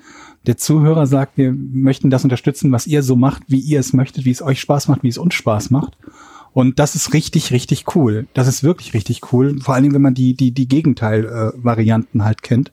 der 0.47 0.57
Zuhörer 0.57 1.05
sagt, 1.05 1.37
wir 1.37 1.51
möchten 1.53 2.09
das 2.09 2.23
unterstützen, 2.23 2.71
was 2.71 2.87
ihr 2.87 3.03
so 3.03 3.15
macht, 3.15 3.43
wie 3.47 3.59
ihr 3.59 3.79
es 3.79 3.93
möchtet, 3.93 4.25
wie 4.25 4.31
es 4.31 4.41
euch 4.41 4.59
Spaß 4.59 4.87
macht, 4.87 5.03
wie 5.03 5.09
es 5.09 5.19
uns 5.19 5.35
Spaß 5.35 5.69
macht. 5.69 5.97
Und 6.53 6.79
das 6.79 6.95
ist 6.95 7.13
richtig, 7.13 7.51
richtig 7.51 7.95
cool. 7.95 8.27
Das 8.33 8.47
ist 8.47 8.63
wirklich 8.63 8.93
richtig 8.93 9.31
cool. 9.31 9.59
Vor 9.61 9.73
allen 9.73 9.83
Dingen, 9.83 9.95
wenn 9.95 10.01
man 10.01 10.13
die, 10.13 10.33
die, 10.33 10.51
die 10.51 10.67
Gegenteil-Varianten 10.67 12.23
halt 12.23 12.41
kennt, 12.41 12.71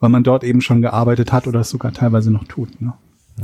weil 0.00 0.10
man 0.10 0.22
dort 0.22 0.44
eben 0.44 0.60
schon 0.60 0.82
gearbeitet 0.82 1.32
hat 1.32 1.46
oder 1.46 1.60
es 1.60 1.70
sogar 1.70 1.92
teilweise 1.92 2.30
noch 2.30 2.44
tut. 2.44 2.80
Ne? 2.80 2.92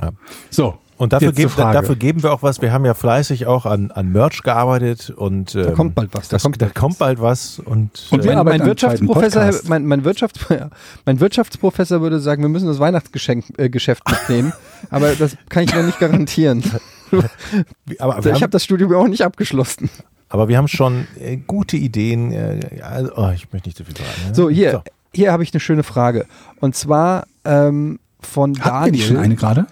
Ja. 0.01 0.11
So. 0.51 0.75
Und 0.97 1.13
dafür, 1.13 1.33
geben, 1.33 1.51
Frage. 1.51 1.77
dafür 1.77 1.97
geben 1.97 2.23
wir 2.23 2.33
auch 2.33 2.45
was. 2.45 2.63
Wir 2.63 2.73
haben 2.73 2.85
ja 2.85 2.95
fleißig 2.95 3.47
auch 3.47 3.67
an, 3.67 3.91
an 3.91 4.13
Merch 4.13 4.45
gearbeitet 4.45 5.11
und 5.11 5.57
ähm, 5.57 5.75
kommt 5.75 5.97
bald 5.97 6.15
was, 6.15 6.29
da 6.29 6.37
Das, 6.37 6.45
kommt 6.45 6.63
da 6.63 6.67
bald 6.67 6.75
kommt 6.77 6.99
bald 6.99 7.21
was 7.21 7.59
und, 7.59 8.07
Und 8.13 8.21
äh, 8.21 8.25
wir 8.25 8.37
mein, 8.37 8.47
mein, 8.47 8.61
arbeiten 8.61 8.63
am 8.63 8.77
zweiten 8.77 9.09
Wirtschaftsprofessor, 9.09 9.69
mein, 9.69 9.87
mein, 9.87 10.05
Wirtschafts, 10.05 10.41
mein 11.05 11.19
Wirtschaftsprofessor 11.19 12.01
würde 12.01 12.21
sagen, 12.21 12.43
wir 12.43 12.49
müssen 12.49 12.69
das 12.69 12.79
Weihnachtsgeschenk 12.79 13.45
äh, 13.59 13.69
Geschäft 13.71 14.09
mitnehmen, 14.09 14.53
aber 14.91 15.17
das 15.17 15.37
kann 15.49 15.65
ich 15.65 15.75
noch 15.75 15.83
nicht 15.83 15.99
garantieren. 15.99 16.63
aber, 17.99 18.25
wir 18.25 18.33
ich 18.33 18.43
habe 18.43 18.51
das 18.51 18.65
Studium 18.65 18.93
auch 18.95 19.09
nicht 19.09 19.23
abgeschlossen. 19.23 19.91
aber 20.29 20.49
wir 20.49 20.57
haben 20.57 20.69
schon 20.69 21.07
äh, 21.21 21.37
gute 21.37 21.77
Ideen. 21.77 22.33
Äh, 22.33 22.81
also, 22.83 23.13
oh, 23.17 23.31
ich 23.35 23.53
möchte 23.53 23.69
nicht 23.69 23.77
zu 23.77 23.85
viel 23.85 23.97
sagen. 23.97 24.09
ne? 24.29 24.35
So, 24.35 24.51
hier, 24.51 24.83
hier 25.13 25.33
habe 25.33 25.43
ich 25.43 25.53
eine 25.53 25.61
schöne 25.61 25.83
Frage. 25.83 26.27
Und 26.61 26.75
zwar 26.77 27.27
ähm, 27.45 27.99
von 28.21 28.59
Hatten 28.61 28.87
wir 28.87 28.93
die 28.93 29.01
schon 29.01 29.15
Daniel. 29.17 29.25
eine 29.25 29.37
gerade, 29.37 29.67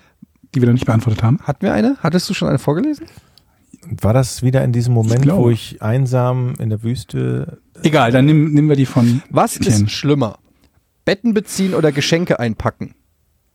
die 0.55 0.61
wir 0.61 0.67
noch 0.67 0.75
nicht 0.75 0.87
beantwortet 0.87 1.23
haben? 1.23 1.39
Hatten 1.43 1.63
wir 1.63 1.73
eine? 1.73 1.97
Hattest 2.03 2.29
du 2.31 2.35
schon 2.35 2.49
eine 2.49 2.59
vorgelesen? 2.59 3.07
War 4.01 4.13
das 4.13 4.43
wieder 4.43 4.63
in 4.63 4.73
diesem 4.73 4.95
Moment, 4.95 5.23
glaube. 5.23 5.43
wo 5.43 5.51
ich 5.51 5.83
einsam 5.83 6.55
in 6.61 6.71
der 6.71 6.83
Wüste 6.85 7.59
Egal, 7.83 8.13
dann 8.13 8.27
nehmen, 8.27 8.53
nehmen 8.53 8.69
wir 8.69 8.77
die 8.77 8.87
von 8.87 9.23
Was 9.31 9.57
Etienne. 9.57 9.87
ist 9.87 9.91
schlimmer? 9.91 10.39
Betten 11.05 11.35
beziehen 11.35 11.75
oder 11.75 11.91
Geschenke 11.91 12.39
einpacken? 12.39 12.95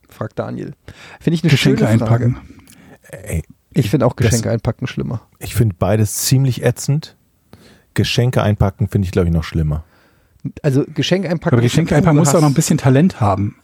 Fragt 0.10 0.38
Daniel. 0.40 0.74
Finde 1.22 1.36
ich 1.36 1.44
eine 1.44 1.52
Geschenke 1.52 1.86
schöne 1.88 1.98
Frage. 2.00 2.26
einpacken. 2.26 2.38
Ey, 3.10 3.44
Ich 3.78 3.90
finde 3.90 4.06
auch 4.06 4.14
Das- 4.14 4.28
Geschenke 4.28 4.50
einpacken 4.52 4.88
schlimmer. 4.88 5.22
ich 5.40 5.56
finde 5.56 5.76
beides 5.78 6.16
ziemlich 6.26 6.64
ätzend. 6.64 7.16
Geschenke 7.94 8.42
einpacken 8.44 8.88
finde 8.88 9.06
ich, 9.06 9.12
glaube 9.12 9.28
ich, 9.28 9.34
noch 9.34 9.44
schlimmer. 9.44 9.84
Also 10.62 10.86
Geschenke 10.94 11.30
einpacken. 11.30 11.56
Aber 11.56 11.62
Geschenke 11.62 11.96
ein 11.96 12.00
einpacken 12.00 12.18
muss 12.18 12.34
auch 12.36 12.42
noch 12.42 12.48
ein 12.48 12.54
bisschen 12.54 12.78
Talent 12.78 13.20
haben. 13.20 13.58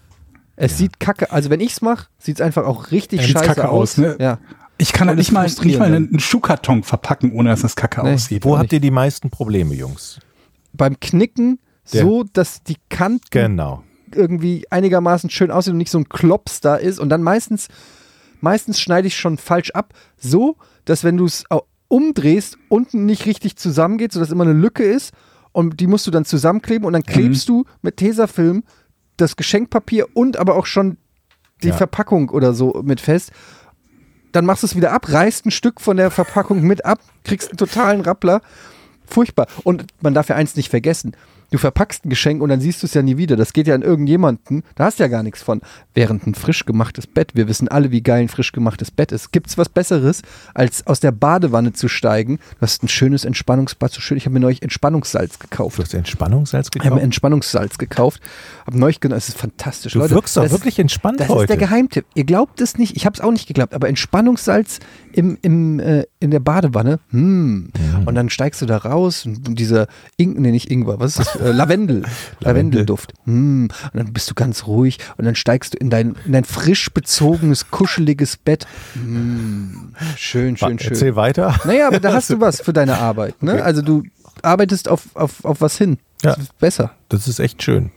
Es 0.55 0.77
sieht 0.77 0.99
kacke, 0.99 1.31
also 1.31 1.49
wenn 1.49 1.59
ich's 1.59 1.81
mache, 1.81 2.07
sieht 2.19 2.35
es 2.37 2.41
einfach 2.41 2.65
auch 2.65 2.91
richtig 2.91 3.21
Ja, 3.21 3.27
scheiße 3.27 3.45
kacke 3.45 3.69
aus. 3.69 3.93
aus, 3.93 3.97
ne? 3.97 4.15
Ja. 4.19 4.39
Ich 4.77 4.91
kann 4.91 5.07
halt 5.07 5.17
nicht 5.17 5.31
mal, 5.31 5.45
nicht 5.45 5.79
mal 5.79 5.93
einen 5.93 6.19
Schuhkarton 6.19 6.83
verpacken, 6.83 7.31
ohne 7.31 7.49
dass 7.49 7.61
das 7.61 7.75
kacke 7.75 8.03
Nee. 8.03 8.13
aussieht. 8.13 8.43
Wo 8.43 8.51
nicht. 8.51 8.59
habt 8.59 8.73
ihr 8.73 8.79
die 8.79 8.91
meisten 8.91 9.29
Probleme, 9.29 9.73
Jungs? 9.75 10.19
Beim 10.73 10.99
Knicken 10.99 11.59
Der- 11.93 12.01
so, 12.03 12.23
dass 12.33 12.63
die 12.63 12.77
Kanten 12.89 13.21
Genau. 13.29 13.83
irgendwie 14.13 14.65
einigermaßen 14.69 15.29
schön 15.29 15.51
aussehen 15.51 15.73
und 15.73 15.77
nicht 15.77 15.91
so 15.91 15.99
ein 15.99 16.09
Klops 16.09 16.59
da 16.61 16.75
ist. 16.75 16.99
Und 16.99 17.09
dann 17.09 17.23
meistens, 17.23 17.67
meistens 18.43 18.79
schneide 18.79 19.07
ich 19.07 19.15
schon 19.17 19.37
falsch 19.37 19.71
ab, 19.71 19.93
so, 20.17 20.57
dass 20.85 21.03
wenn 21.03 21.17
du 21.17 21.25
es 21.25 21.45
au- 21.49 21.65
umdrehst, 21.87 22.57
unten 22.69 23.05
nicht 23.05 23.25
richtig 23.25 23.55
zusammengeht, 23.55 24.11
sodass 24.11 24.31
immer 24.31 24.43
eine 24.43 24.53
Lücke 24.53 24.83
ist. 24.83 25.13
Und 25.51 25.79
die 25.79 25.87
musst 25.87 26.05
du 26.07 26.11
dann 26.11 26.25
zusammenkleben 26.25 26.85
und 26.85 26.93
dann 26.93 27.03
klebst 27.03 27.47
du 27.47 27.65
mit 27.83 27.97
Tesafilm 27.97 28.63
das 29.17 29.35
Geschenkpapier 29.35 30.07
und 30.15 30.37
aber 30.37 30.55
auch 30.55 30.65
schon 30.65 30.97
die 31.61 31.67
Ja. 31.69 31.75
Verpackung 31.77 32.29
oder 32.29 32.53
so 32.53 32.81
mit 32.83 32.99
fest. 32.99 33.31
Dann 34.31 34.45
machst 34.45 34.63
du 34.63 34.67
es 34.67 34.75
wieder 34.75 34.91
ab, 34.91 35.11
reißt 35.11 35.45
ein 35.45 35.51
Stück 35.51 35.79
von 35.79 35.95
der 35.97 36.09
Verpackung 36.09 36.63
mit 36.63 36.83
ab, 36.85 36.99
kriegst 37.23 37.49
einen 37.49 37.57
totalen 37.57 38.01
Rappler. 38.01 38.41
Furchtbar. 39.05 39.45
Und 39.63 39.85
man 40.01 40.13
darf 40.15 40.29
ja 40.29 40.35
eins 40.35 40.55
nicht 40.55 40.69
vergessen. 40.69 41.15
Du 41.53 41.59
verpackst 41.59 42.03
ein 42.03 42.09
Geschenk 42.09 42.41
und 42.41 42.49
dann 42.49 42.59
siehst 42.61 42.81
du 42.81 42.87
es 42.87 42.95
ja 42.95 43.03
nie 43.03 43.17
wieder. 43.17 43.35
Das 43.35 43.53
geht 43.53 43.67
ja 43.67 43.75
an 43.75 43.83
irgendjemanden. 43.83 44.63
Da 44.73 44.85
hast 44.85 44.97
du 44.97 45.03
ja 45.03 45.07
gar 45.07 45.21
nichts 45.21 45.43
von. 45.43 45.61
Während 45.93 46.25
ein 46.25 46.33
frisch 46.33 46.65
gemachtes 46.65 47.05
Bett, 47.05 47.35
wir 47.35 47.47
wissen 47.47 47.67
alle, 47.67 47.91
wie 47.91 48.01
geil 48.01 48.23
ein 48.23 48.27
frisch 48.27 48.53
gemachtes 48.53 48.89
Bett 48.89 49.11
ist. 49.11 49.31
Gibt 49.31 49.45
es 49.51 49.57
was 49.59 49.69
Besseres, 49.69 50.23
als 50.55 50.87
aus 50.87 50.99
der 50.99 51.11
Badewanne 51.11 51.71
zu 51.71 51.89
steigen? 51.89 52.37
Du 52.55 52.61
hast 52.61 52.81
ein 52.81 52.87
schönes 52.87 53.23
Entspannungsbad, 53.23 53.91
so 53.91 54.01
schön. 54.01 54.17
Ich 54.17 54.25
habe 54.25 54.33
mir 54.33 54.39
neulich 54.39 54.63
Entspannungssalz 54.63 55.37
gekauft. 55.37 55.77
Du 55.77 55.83
hast 55.83 55.93
Entspannungssalz 55.93 56.69
Ich 56.73 56.79
habe 56.79 56.85
mir 56.85 56.89
gekauft? 56.95 57.03
Entspannungssalz 57.03 57.77
gekauft. 57.77 58.21
Hab 58.65 58.73
neulich 58.73 58.99
genommen. 58.99 59.19
Es 59.19 59.29
ist 59.29 59.37
fantastisch. 59.37 59.93
Du 59.93 59.99
Leute, 59.99 60.15
wirkst 60.15 60.35
doch 60.35 60.41
das- 60.41 60.53
wirklich 60.53 60.79
entspannt 60.79 61.19
das 61.19 61.27
ist 61.27 61.35
heute. 61.35 61.47
der 61.55 61.57
Geheimtipp. 61.57 62.05
Ihr 62.15 62.23
glaubt 62.23 62.61
es 62.61 62.79
nicht. 62.79 62.97
Ich 62.97 63.05
habe 63.05 63.13
es 63.13 63.21
auch 63.21 63.31
nicht 63.31 63.47
geglaubt. 63.47 63.75
Aber 63.75 63.87
Entspannungssalz 63.89 64.79
im, 65.11 65.37
im, 65.43 65.79
äh, 65.79 66.05
in 66.19 66.31
der 66.31 66.39
Badewanne. 66.39 66.99
Hm. 67.11 67.69
Und 68.05 68.15
dann 68.15 68.29
steigst 68.29 68.61
du 68.61 68.65
da 68.65 68.77
raus 68.77 69.25
und 69.25 69.55
dieser 69.57 69.87
Ing, 70.17 70.33
nee, 70.41 70.51
nicht 70.51 70.69
Ingwer, 70.69 70.99
was 70.99 71.17
ist 71.17 71.35
das? 71.35 71.35
Äh, 71.41 71.51
Lavendel. 71.51 72.03
Lavendelduft. 72.39 73.13
Hm. 73.25 73.69
Und 73.93 73.97
dann 73.97 74.13
bist 74.13 74.29
du 74.29 74.33
ganz 74.33 74.67
ruhig 74.67 74.99
und 75.17 75.25
dann 75.25 75.35
steigst 75.35 75.73
du 75.73 75.77
in 75.77 75.89
dein, 75.89 76.15
in 76.25 76.33
dein 76.33 76.43
frisch 76.43 76.91
bezogenes, 76.93 77.71
kuscheliges 77.71 78.37
Bett. 78.37 78.65
Hm. 78.93 79.95
Schön, 80.17 80.57
schön, 80.57 80.79
schön. 80.79 80.91
Erzähl 80.91 81.15
weiter. 81.15 81.59
Naja, 81.65 81.87
aber 81.87 81.99
da 81.99 82.13
hast 82.13 82.29
du 82.29 82.39
was 82.39 82.61
für 82.61 82.73
deine 82.73 82.97
Arbeit. 82.97 83.41
Ne? 83.43 83.63
Also 83.63 83.81
du 83.81 84.03
arbeitest 84.41 84.87
auf, 84.89 85.03
auf, 85.15 85.45
auf 85.45 85.61
was 85.61 85.77
hin. 85.77 85.97
Das 86.21 86.37
Ja. 86.37 86.43
ist 86.43 86.57
besser, 86.57 86.91
Das 87.09 87.27
ist 87.27 87.39
echt 87.39 87.61
schön. 87.63 87.91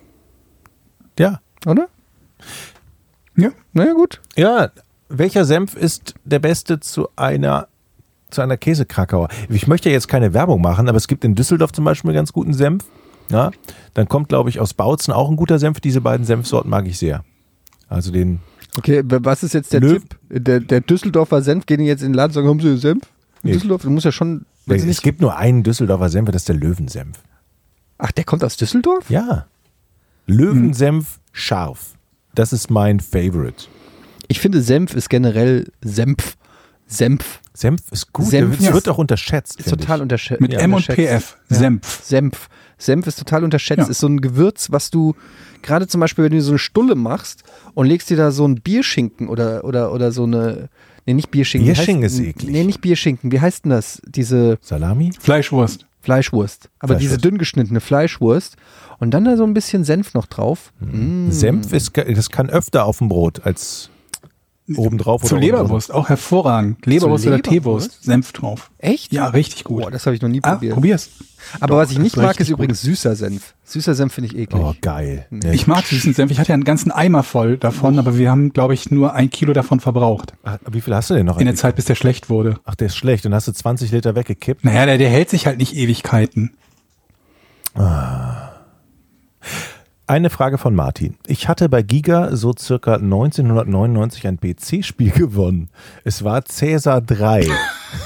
Ja. 1.18 1.40
oder? 1.64 1.88
Ja. 3.36 3.50
Naja, 3.72 3.92
gut. 3.92 4.20
Ja, 4.36 4.70
welcher 5.08 5.44
Senf 5.44 5.74
ist 5.74 6.14
der 6.24 6.38
beste 6.38 6.80
zu 6.80 7.08
einer 7.16 7.68
zu 8.30 8.40
einer 8.42 8.56
Käsekrakauer? 8.56 9.28
Ich 9.48 9.66
möchte 9.66 9.88
ja 9.88 9.92
jetzt 9.94 10.08
keine 10.08 10.34
Werbung 10.34 10.60
machen, 10.60 10.88
aber 10.88 10.96
es 10.98 11.08
gibt 11.08 11.24
in 11.24 11.34
Düsseldorf 11.34 11.72
zum 11.72 11.84
Beispiel 11.84 12.10
einen 12.10 12.16
ganz 12.16 12.32
guten 12.32 12.54
Senf. 12.54 12.84
Ja, 13.28 13.50
dann 13.94 14.08
kommt, 14.08 14.28
glaube 14.28 14.50
ich, 14.50 14.60
aus 14.60 14.72
Bautzen 14.74 15.12
auch 15.12 15.28
ein 15.28 15.36
guter 15.36 15.58
Senf. 15.58 15.80
Diese 15.80 16.00
beiden 16.00 16.24
Senfsorten 16.24 16.70
mag 16.70 16.86
ich 16.86 16.96
sehr. 16.98 17.24
Also 17.88 18.12
den 18.12 18.40
Okay, 18.78 19.02
was 19.04 19.42
ist 19.42 19.54
jetzt 19.54 19.72
der 19.72 19.80
Löw- 19.80 20.00
Tipp? 20.00 20.18
Der, 20.28 20.60
der 20.60 20.80
Düsseldorfer 20.82 21.40
Senf, 21.42 21.66
gehen 21.66 21.78
die 21.80 21.86
jetzt 21.86 22.02
in 22.02 22.08
den 22.10 22.14
Laden 22.14 22.30
und 22.30 22.34
sagen, 22.34 22.48
haben 22.48 22.60
Sie 22.60 22.76
Senf? 22.76 23.02
In 23.42 23.48
Nee. 23.50 23.52
Düsseldorf? 23.54 23.82
Du 23.82 23.90
musst 23.90 24.04
ja 24.04 24.12
schon. 24.12 24.44
sie 24.66 24.88
es 24.88 25.00
gibt 25.02 25.20
nur 25.20 25.36
einen 25.36 25.62
Düsseldorfer 25.62 26.08
Senf, 26.08 26.26
das 26.30 26.42
ist 26.42 26.48
der 26.48 26.56
Löwensenf. 26.56 27.18
ach, 27.98 28.12
der 28.12 28.24
kommt 28.24 28.44
aus 28.44 28.56
Düsseldorf? 28.56 29.08
Ja. 29.10 29.46
Löwensenf 30.26 31.20
scharf. 31.32 31.94
Das 32.34 32.52
ist 32.52 32.70
mein 32.70 33.00
Favorite. 33.00 33.64
Ich 34.28 34.40
finde, 34.40 34.60
Senf 34.60 34.94
ist 34.94 35.08
generell 35.08 35.70
Senf. 35.82 36.35
Senf 36.86 37.40
Senf 37.52 37.80
ist 37.90 38.12
gut. 38.12 38.26
Senf 38.26 38.60
ist- 38.60 38.72
wird 38.72 38.88
auch 38.88 38.98
unterschätzt. 38.98 39.58
ist 39.58 39.70
total 39.70 40.02
unterschätzt. 40.02 40.40
Mit 40.42 40.52
M 40.54 40.74
und 40.74 40.86
PF. 40.86 41.36
Senf. 41.48 42.00
Senf. 42.04 42.48
Senf 42.78 43.06
ist 43.06 43.18
total 43.18 43.44
unterschätzt. 43.44 43.78
Ja. 43.84 43.88
Ist 43.88 44.00
so 44.00 44.06
ein 44.08 44.20
Gewürz, 44.20 44.70
was 44.70 44.90
du 44.90 45.14
gerade 45.62 45.86
zum 45.88 46.00
Beispiel, 46.02 46.24
wenn 46.24 46.32
du 46.32 46.42
so 46.42 46.50
eine 46.52 46.58
Stulle 46.58 46.94
machst 46.94 47.44
und 47.74 47.86
legst 47.86 48.10
dir 48.10 48.16
da 48.18 48.30
so 48.30 48.44
einen 48.44 48.60
Bierschinken 48.60 49.28
oder, 49.28 49.64
oder, 49.64 49.92
oder 49.92 50.12
so 50.12 50.24
eine, 50.24 50.68
Nee, 51.06 51.14
nicht 51.14 51.30
Bierschinken. 51.30 51.68
Wie 51.68 51.72
Bierschinken 51.72 52.04
heißt- 52.04 52.06
ist 52.06 52.20
eklig. 52.20 52.50
Nee, 52.52 52.64
nicht 52.64 52.80
Bierschinken. 52.80 53.30
Wie 53.32 53.40
heißt 53.40 53.64
denn 53.64 53.70
das? 53.70 54.02
Diese 54.06 54.58
Salami? 54.60 55.12
Fleischwurst. 55.18 55.86
Fleischwurst. 56.02 56.68
Aber 56.80 56.94
Fleischwurst. 56.94 57.02
diese 57.02 57.18
dünn 57.18 57.38
geschnittene 57.38 57.80
Fleischwurst. 57.80 58.56
Und 58.98 59.12
dann 59.12 59.24
da 59.24 59.36
so 59.36 59.44
ein 59.44 59.54
bisschen 59.54 59.84
Senf 59.84 60.14
noch 60.14 60.26
drauf. 60.26 60.72
Mm. 60.80 61.30
Senf 61.30 61.72
ist, 61.72 61.92
das 61.96 62.30
kann 62.30 62.50
öfter 62.50 62.84
auf 62.84 62.98
dem 62.98 63.08
Brot 63.08 63.40
als 63.46 63.88
obendrauf 64.74 65.22
Zur 65.22 65.38
oder 65.38 65.46
oben. 65.46 65.56
Leberwurst, 65.58 65.92
auch 65.92 66.08
hervorragend. 66.08 66.84
Leberwurst 66.86 67.24
Zur 67.24 67.32
oder 67.32 67.36
Leberwurst? 67.38 67.90
Teewurst, 67.90 68.04
Senf 68.04 68.32
drauf. 68.32 68.70
Echt? 68.78 69.12
Ja, 69.12 69.28
richtig 69.28 69.64
gut. 69.64 69.82
Boah, 69.82 69.90
das 69.90 70.06
habe 70.06 70.16
ich 70.16 70.22
noch 70.22 70.28
nie 70.28 70.40
ah, 70.42 70.52
probiert. 70.52 70.74
probier's. 70.74 71.10
Aber 71.60 71.76
was 71.76 71.92
ich 71.92 71.98
nicht 71.98 72.16
mag, 72.16 72.40
ist 72.40 72.48
übrigens 72.48 72.82
süßer 72.82 73.14
Senf. 73.14 73.54
Süßer 73.64 73.94
Senf 73.94 74.14
finde 74.14 74.30
ich 74.30 74.36
eklig. 74.36 74.60
Oh, 74.62 74.74
geil. 74.80 75.26
Ja, 75.30 75.52
Ich 75.52 75.66
mag 75.66 75.84
süßen 75.84 76.12
Senf. 76.12 76.32
Ich 76.32 76.40
hatte 76.40 76.48
ja 76.48 76.54
einen 76.54 76.64
ganzen 76.64 76.90
Eimer 76.90 77.22
voll 77.22 77.56
davon, 77.56 77.98
aber 77.98 78.18
wir 78.18 78.30
haben, 78.30 78.52
glaube 78.52 78.74
ich, 78.74 78.90
nur 78.90 79.12
ein 79.14 79.30
Kilo 79.30 79.52
davon 79.52 79.78
verbraucht. 79.78 80.34
Ach, 80.42 80.58
wie 80.70 80.80
viel 80.80 80.94
hast 80.94 81.10
du 81.10 81.14
denn 81.14 81.26
noch? 81.26 81.38
In 81.38 81.46
der 81.46 81.54
Zeit, 81.54 81.76
bis 81.76 81.84
der 81.84 81.94
schlecht 81.94 82.28
wurde. 82.28 82.58
Ach, 82.64 82.74
der 82.74 82.88
ist 82.88 82.96
schlecht. 82.96 83.24
Dann 83.24 83.34
hast 83.34 83.46
du 83.46 83.52
20 83.52 83.92
Liter 83.92 84.16
weggekippt. 84.16 84.64
Naja, 84.64 84.86
der, 84.86 84.98
der 84.98 85.10
hält 85.10 85.30
sich 85.30 85.46
halt 85.46 85.58
nicht 85.58 85.76
Ewigkeiten. 85.76 86.56
Eine 90.08 90.30
Frage 90.30 90.56
von 90.56 90.72
Martin. 90.76 91.16
Ich 91.26 91.48
hatte 91.48 91.68
bei 91.68 91.82
Giga 91.82 92.36
so 92.36 92.54
circa 92.56 92.94
1999 92.94 94.28
ein 94.28 94.38
PC-Spiel 94.38 95.10
gewonnen. 95.16 95.68
Es 96.04 96.22
war 96.22 96.44
Cäsar 96.44 97.00
3. 97.00 97.48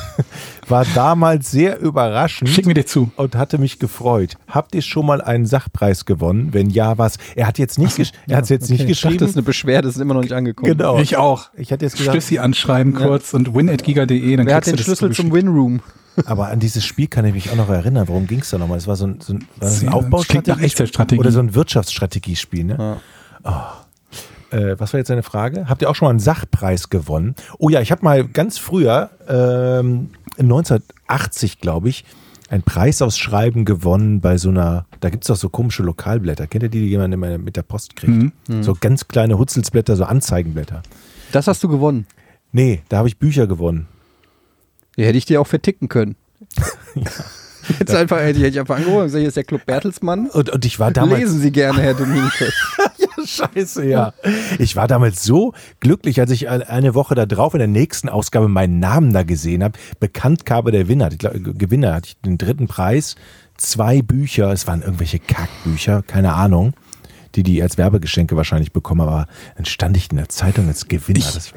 war 0.69 0.87
damals 0.95 1.51
sehr 1.51 1.79
überraschend 1.79 2.49
Schick 2.49 2.65
mir 2.65 2.73
dir 2.73 2.87
zu. 2.87 3.11
und 3.17 3.35
hatte 3.37 3.59
mich 3.59 3.79
gefreut. 3.79 4.37
Habt 4.49 4.75
ihr 4.75 4.81
schon 4.81 5.05
mal 5.05 5.21
einen 5.21 5.45
Sachpreis 5.45 6.07
gewonnen? 6.07 6.49
Wenn 6.53 6.71
ja, 6.71 6.97
was? 6.97 7.19
Er 7.37 7.47
hat 7.47 7.59
jetzt 7.59 7.79
nicht, 7.79 7.97
gesch 7.97 8.13
er 8.27 8.39
hat 8.39 8.49
jetzt 8.49 8.71
nicht 8.71 8.81
Ich 8.81 8.87
dachte, 8.87 8.87
das 8.89 9.03
geschrieben. 9.03 9.25
ist 9.29 9.37
eine 9.37 9.43
Beschwerde, 9.43 9.89
das 9.89 9.97
ist 9.97 10.01
immer 10.01 10.15
noch 10.15 10.23
nicht 10.23 10.33
angekommen. 10.33 10.73
genau. 10.73 10.99
Ich 11.01 11.19
auch. 11.19 11.51
Ich 11.55 11.71
hatte 11.71 11.85
jetzt 11.85 11.99
gesagt, 11.99 12.17
Stössi 12.17 12.39
anschreiben 12.39 12.95
kurz 12.95 13.35
und 13.35 13.55
win.giga.de. 13.55 14.37
Dann 14.37 14.47
Wer 14.47 14.55
hat 14.55 14.67
den 14.67 14.79
Schlüssel 14.79 15.13
zum. 15.13 15.33
Winroom? 15.33 15.81
Aber 16.27 16.49
an 16.49 16.61
dieses 16.61 16.85
Spiel 16.85 17.07
kann 17.07 17.25
ich 17.25 17.35
mich 17.35 17.51
auch 17.51 17.57
noch 17.57 17.69
erinnern. 17.69 18.09
Worum 18.09 18.27
ging 18.27 18.41
es 18.41 18.51
da 18.51 18.59
nochmal? 18.59 18.79
Es 18.79 18.87
war 18.87 18.97
so 18.97 19.07
ein, 19.07 19.21
so 19.21 19.35
ein, 19.35 19.47
ein 19.61 19.89
Aufbaustrategie 19.89 21.19
oder 21.19 21.33
so 21.33 21.41
ein 21.41 21.55
Wirtschaftsstrategiespiel. 21.55 22.65
Ne? 22.65 23.01
Oh. 23.45 23.51
Äh, 24.57 24.79
was 24.79 24.93
war 24.93 24.99
jetzt 24.99 25.11
deine 25.11 25.23
Frage? 25.23 25.69
Habt 25.69 25.83
ihr 25.83 25.91
auch 25.91 25.95
schon 25.95 26.07
mal 26.07 26.11
einen 26.11 26.21
Sachpreis 26.21 26.91
gewonnen? 26.91 27.35
Oh 27.59 27.69
ja, 27.69 27.81
ich 27.81 27.93
habe 27.93 28.05
mal 28.05 28.27
ganz 28.27 28.59
früher, 28.59 29.11
ähm, 29.29 30.11
1980 30.39 31.61
glaube 31.61 31.89
ich, 31.89 32.05
ein 32.49 32.63
Preisausschreiben 32.63 33.65
gewonnen 33.65 34.21
bei 34.21 34.37
so 34.37 34.49
einer, 34.49 34.87
da 34.99 35.11
gibt 35.11 35.23
es 35.23 35.29
doch 35.29 35.37
so 35.37 35.49
komische 35.49 35.85
Lokalblätter. 35.85 36.49
Kennt 36.49 36.65
ihr 36.65 36.69
die, 36.69 36.81
die 36.81 36.89
jemand 36.89 37.15
immer 37.15 37.39
mit 37.39 37.57
der 37.57 37.63
Post 37.63 37.95
kriegt? 37.95 38.33
So 38.61 38.77
ganz 38.79 39.07
kleine 39.07 39.39
Hutzelsblätter, 39.39 39.95
so 39.95 40.05
Anzeigenblätter. 40.05 40.83
Das 41.31 41.47
hast 41.47 41.63
du 41.63 41.69
gewonnen. 41.69 42.07
Nee, 42.51 42.83
da 42.89 42.99
habe 42.99 43.09
ich 43.09 43.19
Bücher 43.19 43.47
gewonnen. 43.47 43.87
Die 44.97 45.05
hätte 45.05 45.19
ich 45.19 45.25
dir 45.25 45.41
auch 45.41 45.47
verticken 45.47 45.89
können. 45.89 46.17
Jetzt 47.79 47.95
einfach, 47.95 48.19
hätte 48.19 48.39
ich 48.39 48.45
hätte 48.45 48.49
ich 48.49 48.61
einfach 48.61 48.77
angerufen 48.77 48.99
und 49.01 49.05
gesagt, 49.05 49.21
hier 49.21 49.29
ist 49.29 49.37
der 49.37 49.45
Club 49.45 49.65
Bertelsmann. 49.67 50.27
Und, 50.29 50.51
und 50.51 50.65
ich 50.65 50.81
war 50.81 50.91
damals. 50.91 51.21
Lesen 51.21 51.41
Sie 51.41 51.53
gerne, 51.53 51.81
Herr 51.83 51.95
Dominikus. 51.95 52.53
Scheiße, 53.25 53.85
ja. 53.87 54.13
Ich 54.59 54.77
war 54.77 54.89
damals 54.89 55.23
so 55.23 55.53
glücklich, 55.79 56.21
als 56.21 56.31
ich 56.31 56.49
eine 56.49 56.95
Woche 56.95 57.15
da 57.15 57.27
drauf 57.27 57.53
in 57.55 57.59
der 57.59 57.69
nächsten 57.69 58.09
Ausgabe 58.09 58.49
meinen 58.49 58.81
Namen 58.81 59.13
da 59.13 59.23
gesehen 59.23 59.63
habe. 59.63 59.79
Bekanntgabe 60.01 60.73
der 60.73 60.89
Winner. 60.89 61.11
Ich 61.13 61.19
glaub, 61.19 61.35
Gewinner 61.35 61.95
hatte 61.95 62.09
ich 62.09 62.21
den 62.23 62.39
dritten 62.39 62.67
Preis. 62.67 63.15
Zwei 63.59 64.01
Bücher, 64.01 64.51
es 64.53 64.67
waren 64.67 64.81
irgendwelche 64.81 65.19
Kackbücher, 65.19 66.03
keine 66.03 66.33
Ahnung, 66.33 66.73
die 67.35 67.43
die 67.43 67.63
als 67.63 67.77
Werbegeschenke 67.77 68.35
wahrscheinlich 68.37 68.73
bekommen. 68.73 69.03
Aber 69.03 69.27
dann 69.57 69.67
stand 69.67 69.97
ich 69.99 70.11
in 70.11 70.17
der 70.17 70.31
Zeitung 70.31 70.67
als 70.69 70.89
Gewinner. 70.89 71.19
Ich- 71.19 71.35
Das, 71.35 71.53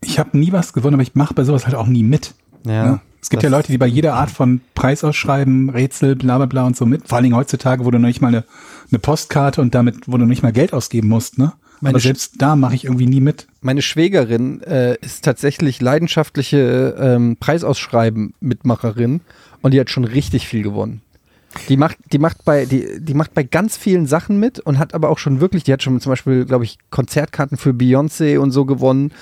Ich 0.00 0.18
habe 0.18 0.38
nie 0.38 0.52
was 0.52 0.72
gewonnen, 0.72 0.94
aber 0.94 1.02
ich 1.02 1.14
mache 1.14 1.34
bei 1.34 1.44
sowas 1.44 1.66
halt 1.66 1.74
auch 1.74 1.86
nie 1.86 2.02
mit. 2.02 2.34
Ja, 2.64 2.84
Ne? 2.84 3.00
Es 3.20 3.30
gibt 3.30 3.42
ja 3.42 3.48
Leute, 3.48 3.72
die 3.72 3.78
bei 3.78 3.86
jeder 3.86 4.14
Art 4.14 4.30
von 4.30 4.60
Preisausschreiben, 4.74 5.70
Rätsel, 5.70 6.14
bla 6.14 6.36
bla 6.36 6.46
bla 6.46 6.66
und 6.66 6.76
so 6.76 6.86
mit. 6.86 7.08
Vor 7.08 7.16
allen 7.16 7.24
Dingen 7.24 7.36
heutzutage, 7.36 7.84
wo 7.84 7.90
du 7.90 7.98
noch 7.98 8.06
nicht 8.06 8.20
mal 8.20 8.28
eine, 8.28 8.44
eine 8.90 8.98
Postkarte 8.98 9.60
und 9.60 9.74
damit, 9.74 10.06
wo 10.06 10.16
du 10.16 10.24
nicht 10.24 10.42
mal 10.42 10.52
Geld 10.52 10.72
ausgeben 10.72 11.08
musst, 11.08 11.38
ne? 11.38 11.52
Meine 11.80 11.94
aber 11.94 12.00
selbst 12.00 12.34
da 12.38 12.56
mache 12.56 12.74
ich 12.74 12.84
irgendwie 12.84 13.06
nie 13.06 13.20
mit. 13.20 13.46
Meine 13.60 13.82
Schwägerin 13.82 14.62
äh, 14.62 14.96
ist 15.00 15.24
tatsächlich 15.24 15.80
leidenschaftliche 15.80 16.96
ähm, 16.98 17.36
Preisausschreiben-Mitmacherin 17.38 19.20
und 19.62 19.74
die 19.74 19.80
hat 19.80 19.90
schon 19.90 20.04
richtig 20.04 20.48
viel 20.48 20.62
gewonnen. 20.62 21.02
Die 21.68 21.76
macht, 21.76 21.98
die 22.12 22.18
macht 22.18 22.44
bei, 22.44 22.66
die, 22.66 23.00
die 23.00 23.14
macht 23.14 23.32
bei 23.32 23.42
ganz 23.42 23.76
vielen 23.76 24.06
Sachen 24.06 24.40
mit 24.40 24.58
und 24.58 24.78
hat 24.78 24.92
aber 24.92 25.08
auch 25.08 25.18
schon 25.18 25.40
wirklich, 25.40 25.64
die 25.64 25.72
hat 25.72 25.82
schon 25.82 26.00
zum 26.00 26.10
Beispiel, 26.10 26.44
glaube 26.44 26.64
ich, 26.64 26.78
Konzertkarten 26.90 27.56
für 27.56 27.70
Beyoncé 27.70 28.38
und 28.38 28.50
so 28.50 28.64
gewonnen 28.64 29.12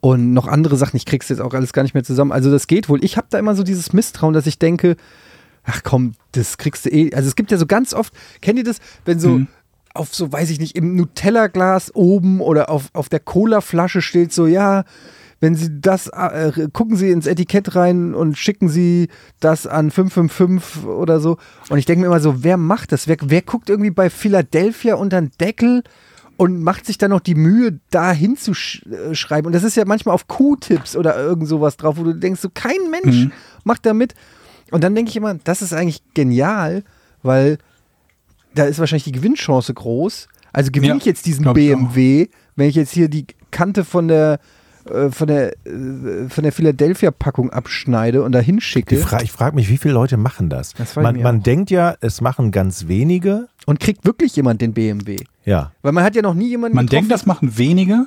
und 0.00 0.32
noch 0.32 0.46
andere 0.46 0.76
Sachen. 0.76 0.96
Ich 0.96 1.06
krieg's 1.06 1.28
jetzt 1.28 1.40
auch 1.40 1.54
alles 1.54 1.72
gar 1.72 1.82
nicht 1.82 1.94
mehr 1.94 2.04
zusammen. 2.04 2.32
Also 2.32 2.50
das 2.50 2.66
geht 2.66 2.88
wohl. 2.88 3.02
Ich 3.04 3.16
habe 3.16 3.26
da 3.30 3.38
immer 3.38 3.54
so 3.54 3.62
dieses 3.62 3.92
Misstrauen, 3.92 4.34
dass 4.34 4.46
ich 4.46 4.58
denke, 4.58 4.96
ach 5.64 5.82
komm, 5.82 6.14
das 6.32 6.58
kriegst 6.58 6.86
du 6.86 6.90
eh. 6.90 7.12
Also 7.14 7.28
es 7.28 7.36
gibt 7.36 7.50
ja 7.50 7.58
so 7.58 7.66
ganz 7.66 7.94
oft, 7.94 8.12
kennt 8.40 8.58
ihr 8.58 8.64
das, 8.64 8.78
wenn 9.04 9.18
so 9.18 9.30
Mhm. 9.38 9.48
auf 9.94 10.14
so, 10.14 10.32
weiß 10.32 10.50
ich 10.50 10.60
nicht, 10.60 10.76
im 10.76 10.94
Nutella-Glas 10.96 11.94
oben 11.94 12.40
oder 12.40 12.70
auf, 12.70 12.90
auf 12.92 13.08
der 13.08 13.20
Cola-Flasche 13.20 14.00
steht 14.02 14.32
so, 14.32 14.46
ja, 14.46 14.84
wenn 15.40 15.54
Sie 15.54 15.80
das, 15.80 16.08
äh, 16.08 16.68
gucken 16.72 16.96
Sie 16.96 17.10
ins 17.10 17.26
Etikett 17.28 17.76
rein 17.76 18.12
und 18.14 18.36
schicken 18.36 18.68
Sie 18.68 19.08
das 19.38 19.68
an 19.68 19.90
555 19.92 20.84
oder 20.84 21.20
so. 21.20 21.36
Und 21.68 21.78
ich 21.78 21.86
denke 21.86 22.00
mir 22.00 22.06
immer 22.06 22.18
so, 22.20 22.42
wer 22.42 22.56
macht 22.56 22.90
das? 22.90 23.06
Wer, 23.06 23.18
wer 23.22 23.42
guckt 23.42 23.70
irgendwie 23.70 23.90
bei 23.92 24.10
Philadelphia 24.10 24.96
unter 24.96 25.20
den 25.20 25.30
Deckel 25.40 25.84
und 26.38 26.62
macht 26.62 26.86
sich 26.86 26.96
dann 26.96 27.10
noch 27.10 27.20
die 27.20 27.34
Mühe, 27.34 27.78
da 27.90 28.12
hinzuschreiben? 28.12 29.46
Und 29.46 29.52
das 29.52 29.64
ist 29.64 29.76
ja 29.76 29.84
manchmal 29.84 30.14
auf 30.14 30.26
Q-Tips 30.28 30.96
oder 30.96 31.16
irgend 31.18 31.46
sowas 31.48 31.76
drauf, 31.76 31.96
wo 31.98 32.04
du 32.04 32.14
denkst, 32.14 32.40
so 32.40 32.48
kein 32.52 32.90
Mensch 32.90 33.24
Mhm. 33.26 33.32
macht 33.64 33.84
da 33.84 33.92
mit. 33.92 34.14
Und 34.70 34.84
dann 34.84 34.94
denke 34.94 35.10
ich 35.10 35.16
immer, 35.16 35.34
das 35.34 35.60
ist 35.62 35.72
eigentlich 35.74 36.02
genial, 36.14 36.84
weil 37.22 37.58
da 38.54 38.64
ist 38.64 38.78
wahrscheinlich 38.78 39.04
die 39.04 39.12
Gewinnchance 39.12 39.74
groß. 39.74 40.28
Also 40.52 40.70
gewinne 40.70 40.92
Ja, 40.94 40.96
ich 40.96 41.04
jetzt 41.04 41.26
diesen 41.26 41.44
BMW, 41.52 42.28
wenn 42.56 42.68
ich 42.68 42.74
jetzt 42.76 42.92
hier 42.92 43.08
die 43.08 43.26
Kante 43.50 43.84
von 43.84 44.08
der 44.08 44.38
äh, 44.90 45.10
von 45.10 45.26
der 45.28 45.52
äh, 45.66 46.28
von 46.28 46.42
der 46.44 46.52
Philadelphia-Packung 46.52 47.50
abschneide 47.50 48.22
und 48.22 48.32
da 48.32 48.40
die 48.40 48.46
hinschicke 48.46 48.96
Fra 48.98 49.20
ich 49.22 49.32
frage 49.32 49.54
mich, 49.56 49.68
wie 49.68 49.78
viele 49.78 49.94
Leute 49.94 50.16
machen 50.16 50.48
das? 50.48 50.74
Das 50.74 50.96
man 50.96 51.20
man 51.20 51.42
denkt 51.42 51.70
ja, 51.70 51.94
es 52.00 52.20
machen 52.20 52.50
ganz 52.50 52.88
wenige. 52.88 53.48
und 53.66 53.80
kriegt 53.80 54.04
wirklich 54.04 54.34
jemand 54.36 54.60
den 54.60 54.72
BMW. 54.74 55.16
Ja. 55.44 55.72
Weil 55.82 55.92
man 55.92 56.04
hat 56.04 56.14
ja 56.16 56.22
noch 56.22 56.34
nie 56.34 56.48
jemanden 56.48 56.76
Man 56.76 56.86
getroffen, 56.86 57.08
denkt, 57.08 57.12
das 57.12 57.26
machen 57.26 57.56
wenige. 57.58 58.06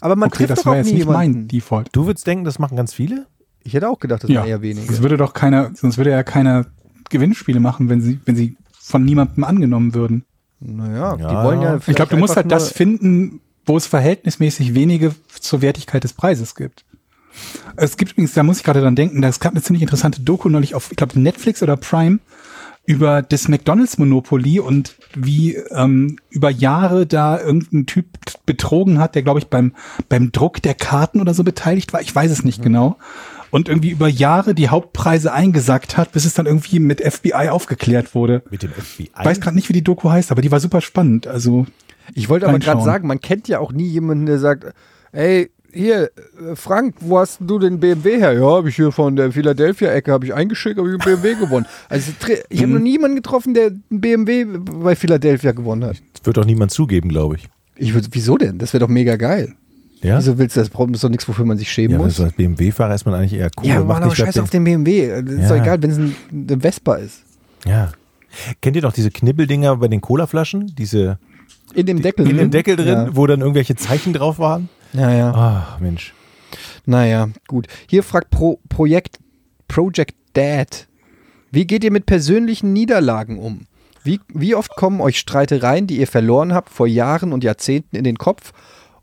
aber 0.00 0.16
man 0.16 0.28
Okay, 0.28 0.38
trifft 0.38 0.50
das 0.50 0.58
doch 0.60 0.66
war 0.66 0.72
auch 0.72 0.76
jetzt 0.76 0.86
nie 0.86 0.92
nicht 0.94 1.06
jemanden. 1.06 1.32
mein 1.38 1.48
Default. 1.48 1.88
Du 1.92 2.06
würdest 2.06 2.26
denken, 2.26 2.44
das 2.44 2.58
machen 2.58 2.76
ganz 2.76 2.92
viele? 2.94 3.26
Ich 3.64 3.74
hätte 3.74 3.88
auch 3.88 4.00
gedacht, 4.00 4.24
das 4.24 4.30
Ja, 4.30 4.40
waren 4.40 4.48
eher 4.48 4.62
wenige. 4.62 4.86
das 4.86 5.02
würde 5.02 5.16
doch 5.16 5.34
keiner, 5.34 5.70
sonst 5.74 5.96
würde 5.96 6.10
ja 6.10 6.22
keiner 6.24 6.66
Gewinnspiele 7.10 7.60
machen, 7.60 7.88
wenn 7.88 8.00
sie, 8.00 8.18
wenn 8.24 8.34
sie 8.36 8.56
von 8.80 9.04
niemandem 9.04 9.44
angenommen 9.44 9.94
würden. 9.94 10.24
Naja, 10.60 11.16
die 11.16 11.22
Ja. 11.22 11.44
wollen 11.44 11.60
ja 11.62 11.78
Ich 11.86 11.94
glaube, 11.96 12.10
du 12.10 12.16
musst 12.16 12.36
halt 12.36 12.50
das 12.50 12.70
finden, 12.72 13.40
wo 13.66 13.76
es 13.76 13.86
verhältnismäßig 13.86 14.74
wenige 14.74 15.14
zur 15.40 15.62
Wertigkeit 15.62 16.04
des 16.04 16.12
Preises 16.12 16.54
gibt. 16.54 16.84
Es 17.76 17.96
gibt 17.96 18.12
übrigens, 18.12 18.34
da 18.34 18.42
muss 18.42 18.58
ich 18.58 18.64
gerade 18.64 18.80
dran 18.80 18.96
denken, 18.96 19.22
es 19.22 19.40
gab 19.40 19.52
eine 19.52 19.62
ziemlich 19.62 19.82
interessante 19.82 20.20
Doku 20.20 20.48
neulich 20.48 20.74
auf, 20.74 20.90
ich 20.90 20.96
glaube, 20.96 21.18
Netflix 21.18 21.62
oder 21.62 21.76
Prime 21.76 22.18
über 22.84 23.22
das 23.22 23.48
McDonalds-Monopoly 23.48 24.58
und 24.58 24.96
wie 25.14 25.54
ähm, 25.70 26.18
über 26.30 26.50
Jahre 26.50 27.06
da 27.06 27.40
irgendein 27.40 27.86
Typ 27.86 28.06
betrogen 28.44 28.98
hat, 28.98 29.14
der, 29.14 29.22
glaube 29.22 29.38
ich, 29.38 29.46
beim, 29.46 29.72
beim 30.08 30.32
Druck 30.32 30.60
der 30.60 30.74
Karten 30.74 31.20
oder 31.20 31.32
so 31.32 31.44
beteiligt 31.44 31.92
war. 31.92 32.00
Ich 32.00 32.14
weiß 32.14 32.30
es 32.30 32.44
nicht 32.44 32.58
Mhm. 32.58 32.64
genau. 32.64 32.96
Und 33.50 33.68
irgendwie 33.68 33.90
über 33.90 34.08
Jahre 34.08 34.54
die 34.54 34.70
Hauptpreise 34.70 35.32
eingesackt 35.32 35.96
hat, 35.98 36.12
bis 36.12 36.24
es 36.24 36.34
dann 36.34 36.46
irgendwie 36.46 36.80
mit 36.80 37.00
FBI 37.02 37.50
aufgeklärt 37.50 38.14
wurde. 38.14 38.42
Mit 38.50 38.62
dem 38.62 38.72
FBI? 38.72 39.10
Ich 39.16 39.24
weiß 39.26 39.40
gerade 39.40 39.54
nicht, 39.54 39.68
wie 39.68 39.74
die 39.74 39.84
Doku 39.84 40.10
heißt, 40.10 40.32
aber 40.32 40.42
die 40.42 40.50
war 40.50 40.58
super 40.58 40.80
spannend. 40.80 41.26
Also 41.26 41.66
Ich 42.14 42.28
wollte 42.28 42.48
aber 42.48 42.58
gerade 42.58 42.82
sagen, 42.82 43.06
man 43.08 43.20
kennt 43.20 43.48
ja 43.48 43.58
auch 43.58 43.72
nie 43.72 43.86
jemanden, 43.86 44.26
der 44.26 44.38
sagt, 44.38 44.66
ey, 45.12 45.50
hier, 45.74 46.04
äh, 46.04 46.54
Frank, 46.54 46.96
wo 47.00 47.18
hast 47.18 47.38
du 47.40 47.58
den 47.58 47.80
BMW 47.80 48.18
her? 48.18 48.32
Ja, 48.34 48.42
habe 48.56 48.68
ich 48.68 48.76
hier 48.76 48.92
von 48.92 49.16
der 49.16 49.32
Philadelphia-Ecke, 49.32 50.12
habe 50.12 50.26
ich 50.26 50.34
eingeschickt, 50.34 50.76
habe 50.78 50.88
ich 50.88 50.94
einen 51.00 51.20
BMW 51.22 51.34
gewonnen. 51.34 51.64
Also 51.88 52.12
ich 52.28 52.58
Mhm. 52.58 52.62
habe 52.64 52.72
noch 52.74 52.80
nie 52.80 52.92
jemanden 52.92 53.16
getroffen, 53.16 53.54
der 53.54 53.68
einen 53.68 54.00
BMW 54.00 54.44
bei 54.44 54.94
Philadelphia 54.94 55.52
gewonnen 55.52 55.84
hat. 55.84 55.96
Das 56.12 56.26
wird 56.26 56.36
doch 56.36 56.44
niemand 56.44 56.72
zugeben, 56.72 57.08
glaube 57.08 57.36
ich. 57.36 57.48
Ich 57.76 57.94
würd, 57.94 58.08
wieso 58.12 58.36
denn? 58.36 58.58
Das 58.58 58.74
wäre 58.74 58.80
doch 58.80 58.88
mega 58.88 59.16
geil. 59.16 59.54
Ja? 60.02 60.18
Wieso 60.18 60.36
willst 60.36 60.56
du 60.56 60.60
das? 60.60 60.68
Das 60.70 60.88
ist 60.92 61.04
doch 61.04 61.08
nichts, 61.08 61.26
wofür 61.26 61.46
man 61.46 61.56
sich 61.56 61.72
schämen 61.72 61.92
ja, 61.92 61.98
muss. 61.98 62.16
so 62.16 62.24
als 62.24 62.34
BMW-Fahrer 62.34 62.94
ist 62.94 63.06
man 63.06 63.14
eigentlich 63.14 63.34
eher 63.40 63.50
cool. 63.60 63.66
ja, 63.68 63.80
und 63.80 63.86
mach 63.86 64.00
macht 64.00 64.10
doch 64.10 64.14
scheiß 64.16 64.38
auf 64.40 64.50
den 64.50 64.64
BMW. 64.64 65.22
Das 65.22 65.32
ist 65.34 65.40
Ja. 65.42 65.48
doch 65.48 65.56
egal, 65.62 65.82
wenn 65.82 65.90
es 65.90 65.96
ein, 65.98 66.14
eine 66.32 66.60
Vespa 66.60 66.96
ist. 66.96 67.22
Ja. 67.64 67.92
Kennt 68.60 68.76
ihr 68.76 68.82
doch 68.82 68.92
diese 68.92 69.10
Knibbeldinger 69.10 69.76
bei 69.76 69.88
den 69.88 70.00
Colaflaschen? 70.02 70.74
Diese 70.76 71.18
In 71.74 71.86
dem 71.86 72.02
Deckel 72.02 72.28
in 72.28 72.36
dem 72.36 72.50
Deckel 72.50 72.76
drin, 72.76 72.86
Ja, 72.88 73.16
wo 73.16 73.26
dann 73.26 73.40
irgendwelche 73.40 73.76
Zeichen 73.76 74.12
drauf 74.12 74.38
waren? 74.38 74.68
ja. 74.92 75.10
ja. 75.10 75.30
Ah, 75.32 75.76
Mensch. 75.80 76.12
Naja, 76.84 77.28
gut. 77.48 77.66
Hier 77.88 78.02
fragt 78.02 78.30
Pro 78.30 78.58
Projekt 78.68 79.18
Project 79.68 80.14
Dad. 80.34 80.86
Wie 81.50 81.66
geht 81.66 81.84
ihr 81.84 81.92
mit 81.92 82.06
persönlichen 82.06 82.72
Niederlagen 82.72 83.38
um? 83.38 83.62
Wie, 84.04 84.20
wie 84.34 84.54
oft 84.54 84.74
kommen 84.74 85.00
euch 85.00 85.18
Streitereien, 85.18 85.86
die 85.86 85.98
ihr 85.98 86.08
verloren 86.08 86.52
habt, 86.52 86.70
vor 86.70 86.86
Jahren 86.86 87.32
und 87.32 87.44
Jahrzehnten 87.44 87.96
in 87.96 88.04
den 88.04 88.18
Kopf? 88.18 88.52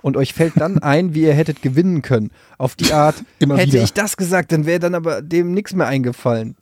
und 0.01 0.15
euch 0.15 0.33
fällt 0.33 0.53
dann 0.55 0.77
ein, 0.81 1.13
wie 1.13 1.23
ihr 1.23 1.33
hättet 1.33 1.61
gewinnen 1.61 2.01
können. 2.01 2.31
Auf 2.57 2.75
die 2.75 2.93
Art, 2.93 3.15
hätte 3.41 3.57
wieder. 3.73 3.83
ich 3.83 3.91
das 3.91 4.15
gesagt, 4.15 4.53
dann 4.53 4.65
wäre 4.65 4.79
dann 4.79 4.95
aber 4.95 5.21
dem 5.21 5.51
nichts 5.53 5.73
mehr 5.75 5.87
eingefallen. 5.87 6.55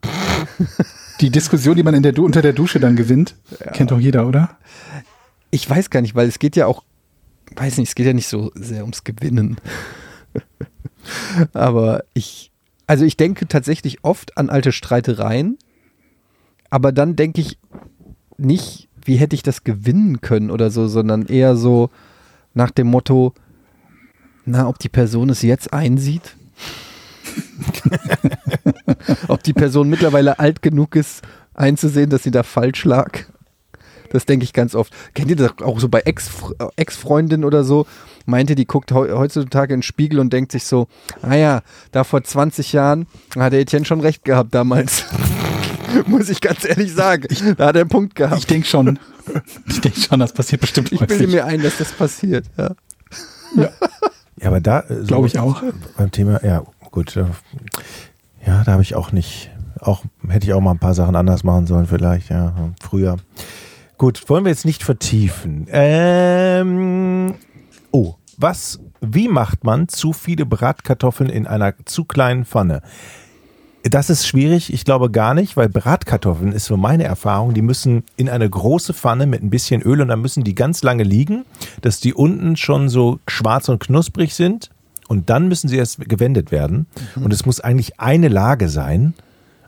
Die 1.20 1.30
Diskussion, 1.30 1.76
die 1.76 1.84
man 1.84 1.94
in 1.94 2.02
der 2.02 2.18
unter 2.18 2.42
der 2.42 2.52
Dusche 2.52 2.80
dann 2.80 2.96
gewinnt, 2.96 3.36
kennt 3.74 3.92
doch 3.92 4.00
jeder, 4.00 4.26
oder? 4.26 4.56
Ich 5.50 5.68
weiß 5.68 5.90
gar 5.90 6.00
nicht, 6.00 6.14
weil 6.14 6.28
es 6.28 6.38
geht 6.38 6.56
ja 6.56 6.66
auch, 6.66 6.84
weiß 7.56 7.78
nicht, 7.78 7.88
es 7.88 7.94
geht 7.94 8.06
ja 8.06 8.12
nicht 8.12 8.28
so 8.28 8.52
sehr 8.54 8.82
ums 8.82 9.04
Gewinnen. 9.04 9.56
aber 11.52 12.04
ich, 12.14 12.52
also 12.86 13.04
ich 13.04 13.16
denke 13.16 13.48
tatsächlich 13.48 14.04
oft 14.04 14.36
an 14.36 14.50
alte 14.50 14.72
Streitereien, 14.72 15.58
aber 16.70 16.92
dann 16.92 17.16
denke 17.16 17.40
ich 17.40 17.58
nicht, 18.36 18.88
wie 19.04 19.16
hätte 19.16 19.34
ich 19.34 19.42
das 19.42 19.64
gewinnen 19.64 20.20
können 20.20 20.50
oder 20.50 20.70
so, 20.70 20.86
sondern 20.86 21.26
eher 21.26 21.56
so 21.56 21.90
nach 22.54 22.70
dem 22.70 22.88
Motto, 22.88 23.32
na, 24.44 24.68
ob 24.68 24.78
die 24.78 24.88
Person 24.88 25.30
es 25.30 25.42
jetzt 25.42 25.72
einsieht. 25.72 26.36
ob 29.28 29.42
die 29.42 29.52
Person 29.52 29.88
mittlerweile 29.88 30.38
alt 30.38 30.62
genug 30.62 30.96
ist, 30.96 31.22
einzusehen, 31.54 32.10
dass 32.10 32.22
sie 32.22 32.30
da 32.30 32.42
falsch 32.42 32.84
lag. 32.84 33.24
Das 34.10 34.26
denke 34.26 34.44
ich 34.44 34.52
ganz 34.52 34.74
oft. 34.74 34.92
Kennt 35.14 35.30
ihr 35.30 35.36
das 35.36 35.52
auch 35.62 35.78
so 35.80 35.88
bei 35.88 36.00
Ex- 36.00 36.30
Ex-Freundin 36.76 37.44
oder 37.44 37.64
so? 37.64 37.86
Meinte, 38.26 38.54
die 38.54 38.66
guckt 38.66 38.92
heu- 38.92 39.10
heutzutage 39.12 39.72
in 39.74 39.78
den 39.80 39.82
Spiegel 39.82 40.18
und 40.20 40.32
denkt 40.32 40.52
sich 40.52 40.64
so, 40.64 40.86
ah 41.22 41.34
ja, 41.34 41.62
da 41.92 42.04
vor 42.04 42.22
20 42.22 42.72
Jahren 42.72 43.06
hat 43.36 43.52
der 43.52 43.60
Etienne 43.60 43.84
schon 43.86 44.00
recht 44.00 44.24
gehabt 44.24 44.54
damals. 44.54 45.04
Muss 46.06 46.28
ich 46.28 46.40
ganz 46.42 46.64
ehrlich 46.68 46.92
sagen. 46.92 47.26
Da 47.56 47.68
hat 47.68 47.76
er 47.76 47.82
einen 47.82 47.88
Punkt 47.90 48.14
gehabt. 48.14 48.38
Ich 48.40 48.46
denke 48.46 48.66
schon. 48.66 48.98
Ich 49.66 49.80
denke 49.80 49.98
schon, 50.00 50.20
das 50.20 50.32
passiert 50.32 50.60
bestimmt 50.60 50.92
Ich 50.92 51.00
bilde 51.00 51.26
mir 51.28 51.46
ein, 51.46 51.62
dass 51.62 51.78
das 51.78 51.92
passiert. 51.92 52.44
Ja. 52.58 52.74
Ja, 53.56 53.70
aber 54.48 54.60
da. 54.60 54.80
äh, 54.80 54.96
so 55.00 55.04
Glaube 55.06 55.26
ich 55.26 55.38
auch. 55.38 55.62
Beim 55.96 56.10
Thema, 56.10 56.44
ja, 56.44 56.62
gut. 56.90 57.16
äh, 57.16 57.24
Ja, 58.46 58.62
da 58.64 58.72
habe 58.72 58.82
ich 58.82 58.94
auch 58.94 59.12
nicht. 59.12 59.50
Auch 59.80 60.02
hätte 60.28 60.46
ich 60.46 60.52
auch 60.52 60.60
mal 60.60 60.72
ein 60.72 60.78
paar 60.78 60.94
Sachen 60.94 61.16
anders 61.16 61.44
machen 61.44 61.66
sollen, 61.66 61.86
vielleicht, 61.86 62.30
ja, 62.30 62.52
früher. 62.82 63.16
Gut, 63.98 64.28
wollen 64.28 64.44
wir 64.44 64.50
jetzt 64.50 64.64
nicht 64.64 64.84
vertiefen. 64.84 65.66
Ähm, 65.72 67.34
oh, 67.90 68.14
was, 68.36 68.78
wie 69.00 69.26
macht 69.26 69.64
man 69.64 69.88
zu 69.88 70.12
viele 70.12 70.46
Bratkartoffeln 70.46 71.28
in 71.28 71.48
einer 71.48 71.74
zu 71.84 72.04
kleinen 72.04 72.44
Pfanne? 72.44 72.82
Das 73.82 74.08
ist 74.08 74.24
schwierig, 74.24 74.72
ich 74.72 74.84
glaube 74.84 75.10
gar 75.10 75.34
nicht, 75.34 75.56
weil 75.56 75.68
Bratkartoffeln 75.68 76.52
ist 76.52 76.66
so 76.66 76.76
meine 76.76 77.04
Erfahrung, 77.04 77.54
die 77.54 77.62
müssen 77.62 78.04
in 78.16 78.28
eine 78.28 78.48
große 78.48 78.94
Pfanne 78.94 79.26
mit 79.26 79.42
ein 79.42 79.50
bisschen 79.50 79.82
Öl 79.82 80.00
und 80.00 80.08
dann 80.08 80.20
müssen 80.20 80.44
die 80.44 80.54
ganz 80.54 80.84
lange 80.84 81.02
liegen, 81.02 81.44
dass 81.80 81.98
die 81.98 82.14
unten 82.14 82.56
schon 82.56 82.88
so 82.88 83.18
schwarz 83.26 83.68
und 83.68 83.80
knusprig 83.80 84.32
sind 84.34 84.70
und 85.08 85.28
dann 85.28 85.48
müssen 85.48 85.66
sie 85.66 85.76
erst 85.76 86.08
gewendet 86.08 86.52
werden 86.52 86.86
und 87.16 87.32
es 87.32 87.46
muss 87.46 87.60
eigentlich 87.60 87.98
eine 87.98 88.28
Lage 88.28 88.68
sein 88.68 89.14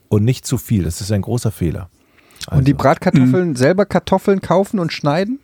und 0.09 0.23
nicht 0.23 0.47
zu 0.47 0.57
viel. 0.57 0.85
Das 0.85 1.01
ist 1.01 1.11
ein 1.11 1.23
großer 1.23 1.51
Fehler. 1.51 1.89
Und 2.51 2.67
die 2.67 2.73
Also, 2.73 2.83
Bratkartoffeln, 2.83 3.55
selber 3.57 3.85
Kartoffeln 3.87 4.41
kaufen 4.41 4.79
und 4.79 4.93
schneiden? 4.93 5.39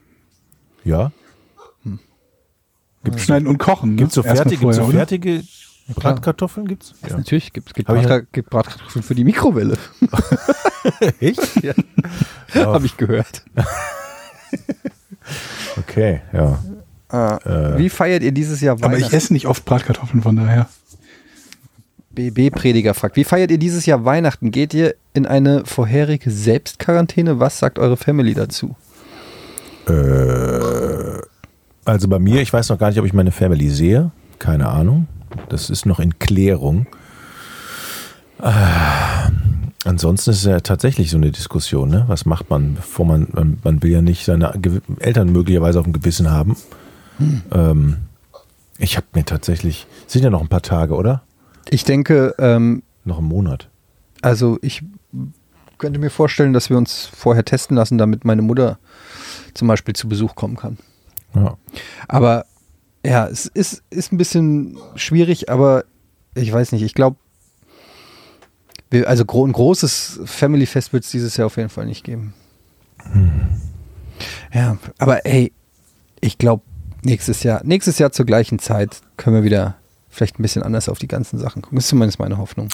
ja, 0.84 1.12
Schneiden 3.18 3.46
und 3.46 3.58
kochen. 3.58 3.90
Ne? 3.90 3.96
gibt 3.98 4.08
es 4.08 4.14
so 4.16 4.22
gibt's 4.22 4.50
so 4.50 4.56
vorher, 4.58 4.82
oder? 4.84 4.92
fertige 4.98 5.42
Bratkartoffeln? 5.94 6.66
Gibt's? 6.66 6.92
Ja. 7.08 7.16
Natürlich 7.16 7.52
gibt 7.52 7.70
es 7.78 7.86
Bratra- 7.86 8.26
gibt 8.32 8.50
Bratkartoffeln 8.50 9.04
für 9.04 9.14
die 9.14 9.22
Mikrowelle. 9.22 9.78
Echt? 11.20 11.62
Ja. 11.62 11.74
Habe 12.54 12.84
ich 12.86 12.96
gehört. 12.96 13.44
Okay, 15.76 16.22
ja. 16.32 16.58
Ah, 17.08 17.38
Wie 17.76 17.88
feiert 17.88 18.24
ihr 18.24 18.32
dieses 18.32 18.60
Jahr 18.60 18.74
Aber 18.74 18.88
ich 18.94 19.02
Weihnachten? 19.02 19.14
esse 19.16 19.32
nicht 19.32 19.46
oft 19.46 19.64
Bratkartoffeln, 19.64 20.22
von 20.22 20.34
daher. 20.34 20.68
BB-Prediger 22.16 22.94
fragt, 22.94 23.16
wie 23.16 23.24
feiert 23.24 23.50
ihr 23.50 23.58
dieses 23.58 23.86
Jahr 23.86 24.04
Weihnachten? 24.04 24.50
Geht 24.50 24.74
ihr 24.74 24.96
in 25.14 25.26
eine 25.26 25.64
vorherige 25.64 26.30
Selbstquarantäne? 26.30 27.38
Was 27.38 27.58
sagt 27.58 27.78
eure 27.78 27.96
Family 27.96 28.34
dazu? 28.34 28.74
Äh, 29.88 31.20
also 31.84 32.08
bei 32.08 32.18
mir, 32.18 32.40
ich 32.40 32.52
weiß 32.52 32.70
noch 32.70 32.78
gar 32.78 32.88
nicht, 32.88 32.98
ob 32.98 33.06
ich 33.06 33.12
meine 33.12 33.30
Family 33.30 33.68
sehe. 33.68 34.10
Keine 34.38 34.68
Ahnung. 34.68 35.06
Das 35.48 35.70
ist 35.70 35.86
noch 35.86 36.00
in 36.00 36.18
Klärung. 36.18 36.86
Äh, 38.40 38.50
ansonsten 39.84 40.30
ist 40.30 40.38
es 40.38 40.44
ja 40.44 40.60
tatsächlich 40.60 41.10
so 41.10 41.18
eine 41.18 41.30
Diskussion. 41.30 41.90
Ne? 41.90 42.04
Was 42.08 42.26
macht 42.26 42.50
man, 42.50 42.74
bevor 42.74 43.06
man, 43.06 43.28
man, 43.32 43.58
man 43.62 43.82
will 43.82 43.90
ja 43.90 44.02
nicht 44.02 44.24
seine 44.24 44.52
Eltern 44.98 45.30
möglicherweise 45.30 45.78
auf 45.78 45.84
dem 45.84 45.92
Gewissen 45.92 46.30
haben. 46.30 46.56
Ähm, 47.52 47.96
ich 48.78 48.96
habe 48.96 49.06
mir 49.14 49.24
tatsächlich, 49.24 49.86
sind 50.06 50.22
ja 50.22 50.30
noch 50.30 50.42
ein 50.42 50.48
paar 50.48 50.62
Tage, 50.62 50.94
oder? 50.94 51.22
Ich 51.70 51.84
denke, 51.84 52.34
ähm, 52.38 52.82
Noch 53.04 53.18
einen 53.18 53.28
Monat. 53.28 53.68
also 54.22 54.58
ich 54.62 54.82
könnte 55.78 55.98
mir 55.98 56.10
vorstellen, 56.10 56.52
dass 56.52 56.70
wir 56.70 56.76
uns 56.78 57.06
vorher 57.06 57.44
testen 57.44 57.76
lassen, 57.76 57.98
damit 57.98 58.24
meine 58.24 58.42
Mutter 58.42 58.78
zum 59.54 59.68
Beispiel 59.68 59.94
zu 59.94 60.08
Besuch 60.08 60.34
kommen 60.34 60.56
kann. 60.56 60.78
Ja. 61.34 61.56
Aber 62.08 62.46
ja, 63.04 63.26
es 63.26 63.46
ist, 63.46 63.82
ist 63.90 64.12
ein 64.12 64.16
bisschen 64.16 64.78
schwierig, 64.94 65.50
aber 65.50 65.84
ich 66.34 66.52
weiß 66.52 66.72
nicht, 66.72 66.82
ich 66.82 66.94
glaube, 66.94 67.16
also 69.04 69.24
ein 69.44 69.52
großes 69.52 70.20
Family-Fest 70.24 70.92
wird 70.92 71.04
es 71.04 71.10
dieses 71.10 71.36
Jahr 71.36 71.46
auf 71.46 71.56
jeden 71.56 71.68
Fall 71.68 71.86
nicht 71.86 72.04
geben. 72.04 72.32
Ja, 74.52 74.78
aber 74.98 75.26
ey, 75.26 75.52
ich 76.20 76.38
glaube, 76.38 76.62
nächstes 77.02 77.42
Jahr, 77.42 77.60
nächstes 77.64 77.98
Jahr 77.98 78.12
zur 78.12 78.24
gleichen 78.26 78.58
Zeit 78.58 79.00
können 79.16 79.36
wir 79.36 79.44
wieder 79.44 79.76
vielleicht 80.16 80.38
ein 80.38 80.42
bisschen 80.42 80.62
anders 80.62 80.88
auf 80.88 80.98
die 80.98 81.08
ganzen 81.08 81.38
Sachen 81.38 81.62
gucken. 81.62 81.76
Das 81.76 81.84
ist 81.84 81.90
zumindest 81.90 82.18
meine 82.18 82.38
Hoffnung. 82.38 82.68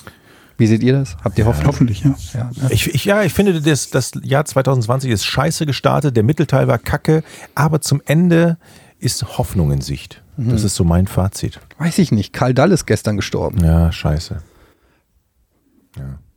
Wie 0.59 0.67
seht 0.67 0.83
ihr 0.83 0.93
das? 0.93 1.17
Habt 1.25 1.39
ihr 1.39 1.47
Hoffnung? 1.47 1.67
Hoffentlich, 1.69 2.05
ja. 2.05 2.15
Ja, 2.35 2.45
ne? 2.45 2.69
Ich, 2.71 2.95
ich, 2.95 3.05
ja, 3.05 3.23
ich 3.23 3.33
finde, 3.33 3.61
das, 3.61 3.91
das 3.91 4.13
Jahr 4.23 4.45
2020 4.45 5.11
ist 5.11 5.25
scheiße 5.25 5.67
gestartet. 5.67 6.17
Der 6.17 6.23
Mittelteil 6.23 6.69
war 6.69 6.79
kacke, 6.79 7.25
aber 7.55 7.81
zum 7.81 8.01
Ende 8.07 8.59
ist 8.99 9.39
Hoffnung 9.39 9.73
in 9.73 9.81
Sicht. 9.81 10.23
Das 10.37 10.65
ist 10.65 10.77
so 10.77 10.85
mein 10.85 11.07
Fazit. 11.07 11.61
Weiß 11.79 11.99
ich 11.99 12.11
nicht. 12.11 12.33
Karl 12.33 12.55
Dall 12.55 12.73
ist 12.73 12.87
gestern 12.87 13.17
gestorben. 13.17 13.63
Ja, 13.63 13.93
scheiße. 13.93 14.43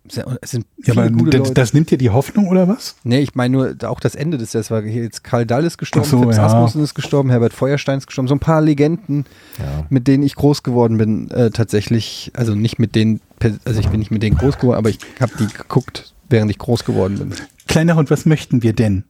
Es 0.08 0.52
sind 0.52 0.66
ja 0.84 0.94
aber 0.94 1.10
gute 1.10 1.32
das, 1.32 1.40
Leute. 1.40 1.54
das 1.56 1.74
nimmt 1.74 1.90
dir 1.90 1.98
die 1.98 2.10
Hoffnung, 2.12 2.48
oder 2.48 2.68
was? 2.68 2.96
Nee, 3.04 3.20
ich 3.22 3.34
meine 3.36 3.52
nur 3.58 3.76
auch 3.90 4.00
das 4.00 4.14
Ende 4.16 4.38
des 4.38 4.54
Jahres 4.54 4.70
war 4.70 4.82
hier 4.84 5.04
jetzt 5.04 5.24
Karl 5.24 5.46
Dall 5.46 5.66
ist 5.66 5.78
gestorben, 5.78 6.06
Ach 6.08 6.12
so, 6.12 6.22
Fips 6.24 6.38
ja. 6.38 6.46
Asmussen 6.46 6.84
ist 6.84 6.94
gestorben, 6.94 7.30
Herbert 7.32 7.54
Feuerstein 7.54 7.98
ist 7.98 8.08
gestorben, 8.08 8.28
so 8.28 8.36
ein 8.36 8.40
paar 8.40 8.62
Legenden, 8.62 9.26
Ja. 9.58 9.86
mit 9.90 10.08
denen 10.08 10.24
ich 10.24 10.36
groß 10.36 10.62
geworden 10.64 10.98
bin, 10.98 11.32
äh, 11.32 11.50
tatsächlich, 11.50 12.32
also 12.36 12.54
nicht 12.56 12.78
mit 12.78 12.94
denen, 12.96 13.20
also 13.66 13.80
ich 13.80 13.90
bin 13.90 14.00
nicht 14.00 14.12
mit 14.12 14.22
denen 14.22 14.38
groß 14.38 14.58
geworden, 14.60 14.78
aber 14.78 14.90
ich 14.90 15.00
habe 15.20 15.32
die 15.40 15.48
geguckt, 15.48 16.14
während 16.30 16.52
ich 16.52 16.58
groß 16.60 16.86
geworden 16.86 17.18
bin. 17.18 17.34
Kleiner 17.68 17.96
Hund, 17.96 18.12
was 18.12 18.26
möchten 18.26 18.62
wir 18.62 18.74
denn? 18.74 19.06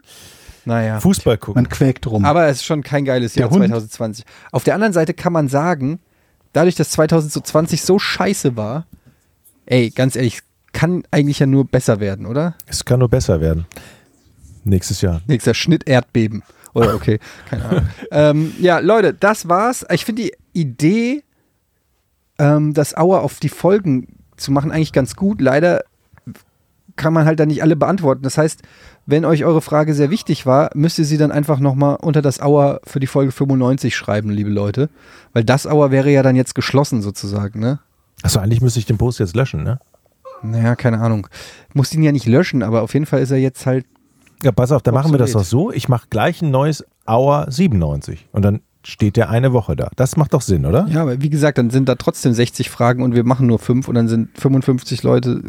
Naja. 0.63 0.99
Fußball 0.99 1.38
gucken. 1.38 1.61
Man 1.61 1.69
quäkt 1.69 2.07
rum. 2.07 2.26
Aber 2.26 2.47
es 2.47 2.57
ist 2.57 2.63
schon 2.65 2.81
kein 2.81 3.05
geiles 3.05 3.34
Der 3.34 3.41
Jahr 3.41 3.49
Hund? 3.51 3.65
2020. 3.65 4.26
Auf 4.51 4.63
der 4.63 4.73
anderen 4.73 4.93
Seite 4.93 5.13
kann 5.13 5.31
man 5.34 5.47
sagen, 5.47 5.99
dadurch, 6.53 6.73
dass 6.76 6.89
2020 6.91 7.84
so 7.84 7.99
scheiße 7.99 8.55
war, 8.57 8.88
ey, 9.67 9.91
ganz 9.91 10.15
ehrlich, 10.15 10.39
kann 10.76 11.03
eigentlich 11.10 11.39
ja 11.39 11.45
nur 11.45 11.65
besser 11.65 12.02
werden, 12.02 12.26
oder? 12.26 12.53
Es 12.68 12.84
kann 12.84 12.99
nur 12.99 13.07
besser 13.07 13.39
werden. 13.39 13.65
Nächstes 14.65 14.99
Jahr. 14.99 15.22
Nächster 15.26 15.53
Schnitt 15.53 15.88
Erdbeben. 15.88 16.43
Oder 16.73 16.93
okay, 16.95 17.19
keine 17.49 17.65
Ahnung. 17.65 17.88
ähm, 18.11 18.53
ja, 18.60 18.80
Leute, 18.80 19.14
das 19.14 19.47
war's. 19.47 19.85
Ich 19.89 20.03
finde 20.03 20.23
die 20.23 20.34
Idee, 20.52 21.23
ähm, 22.38 22.73
das 22.73 22.95
Auer 22.95 23.22
auf 23.22 23.39
die 23.39 23.49
Folgen 23.49 24.18
zu 24.35 24.52
machen, 24.52 24.69
eigentlich 24.69 24.91
ganz 24.91 25.15
gut. 25.15 25.39
Leider 25.39 25.85
kann 26.97 27.14
man 27.14 27.26
halt 27.26 27.39
dann 27.39 27.47
nicht 27.47 27.64
alle 27.64 27.77
beantworten. 27.77 28.23
Das 28.23 28.38
heißt, 28.38 28.61
wenn 29.06 29.23
euch 29.23 29.45
eure 29.45 29.61
Frage 29.61 29.93
sehr 29.93 30.10
wichtig 30.10 30.45
war, 30.45 30.72
müsst 30.73 30.99
ihr 30.99 31.06
sie 31.06 31.18
dann 31.18 31.31
einfach 31.31 31.60
nochmal 31.60 31.95
unter 32.02 32.22
das 32.22 32.41
Auer 32.41 32.81
für 32.84 32.99
die 32.99 33.07
Folge 33.07 33.31
95 33.31 33.95
schreiben, 33.95 34.30
liebe 34.30 34.49
Leute. 34.49 34.89
Weil 35.31 35.45
das 35.45 35.68
Auer 35.68 35.91
wäre 35.91 36.11
ja 36.11 36.22
dann 36.22 36.35
jetzt 36.35 36.53
geschlossen 36.53 37.02
sozusagen, 37.02 37.61
ne? 37.61 37.80
Achso, 38.23 38.39
eigentlich 38.39 38.61
müsste 38.61 38.80
ich 38.80 38.85
den 38.85 38.97
Post 38.97 39.19
jetzt 39.19 39.38
löschen, 39.38 39.64
ne? 39.64 39.80
Naja, 40.41 40.76
keine 40.76 40.99
Ahnung. 40.99 41.28
Muss 41.74 41.94
ihn 41.94 42.03
ja 42.03 42.12
nicht 42.12 42.26
löschen, 42.28 42.64
aber 42.64 42.82
auf 42.82 42.94
jeden 42.94 43.06
Fall 43.06 43.22
ist 43.22 43.32
er 43.32 43.38
jetzt 43.38 43.66
halt 43.66 43.86
Ja, 44.44 44.52
pass 44.52 44.72
auf, 44.72 44.82
dann 44.82 44.94
machen 44.94 45.12
wir 45.12 45.18
das 45.18 45.32
doch 45.32 45.44
so. 45.44 45.72
Ich 45.72 45.90
mache 45.90 46.07
gleich 46.10 46.41
ein 46.41 46.52
neues 46.52 46.86
Hour 47.07 47.48
97 47.49 48.28
und 48.32 48.44
dann 48.44 48.62
steht 48.84 49.16
der 49.16 49.30
eine 49.30 49.52
Woche 49.53 49.76
da. 49.76 49.90
Das 49.95 50.16
macht 50.16 50.34
doch 50.34 50.41
Sinn, 50.41 50.66
oder? 50.66 50.88
Ja, 50.90 51.02
aber 51.02 51.22
wie 51.22 51.30
gesagt, 51.30 51.57
dann 51.57 51.70
sind 51.70 51.90
da 51.90 51.95
trotzdem 51.95 52.34
60 52.34 52.70
Fragen 52.70 53.02
und 53.02 53.16
wir 53.16 53.24
machen 53.24 53.48
nur 53.48 53.60
fünf 53.60 53.88
und 53.88 53.95
dann 53.95 54.07
sind 54.07 54.30
55 54.40 55.03
Leute. 55.03 55.41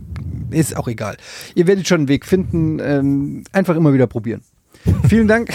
Ist 0.50 0.76
auch 0.76 0.88
egal. 0.88 1.16
Ihr 1.54 1.66
werdet 1.66 1.86
schon 1.86 2.00
einen 2.00 2.08
Weg 2.08 2.24
finden. 2.24 2.78
Ähm, 2.80 3.44
einfach 3.52 3.76
immer 3.76 3.92
wieder 3.92 4.06
probieren. 4.06 4.40
Vielen 5.08 5.28
Dank. 5.28 5.52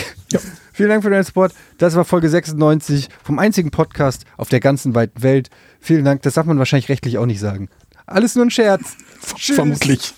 Vielen 0.74 0.90
Dank 0.90 1.04
für 1.04 1.10
deinen 1.10 1.24
Support. 1.24 1.54
Das 1.78 1.96
war 1.96 2.06
Folge 2.06 2.30
96 2.30 3.10
vom 3.24 3.40
einzigen 3.40 3.72
Podcast 3.72 4.26
auf 4.38 4.50
der 4.50 4.60
ganzen 4.60 4.94
weiten 4.96 5.24
Welt. 5.24 5.50
Vielen 5.80 6.06
Dank. 6.06 6.22
Das 6.22 6.36
darf 6.36 6.46
man 6.46 6.60
wahrscheinlich 6.60 6.90
rechtlich 6.90 7.18
auch 7.18 7.26
nicht 7.26 7.40
sagen. 7.40 7.70
Alles 8.06 8.36
nur 8.36 8.46
ein 8.46 8.52
Scherz. 8.52 8.96
Vermutlich. 9.22 10.14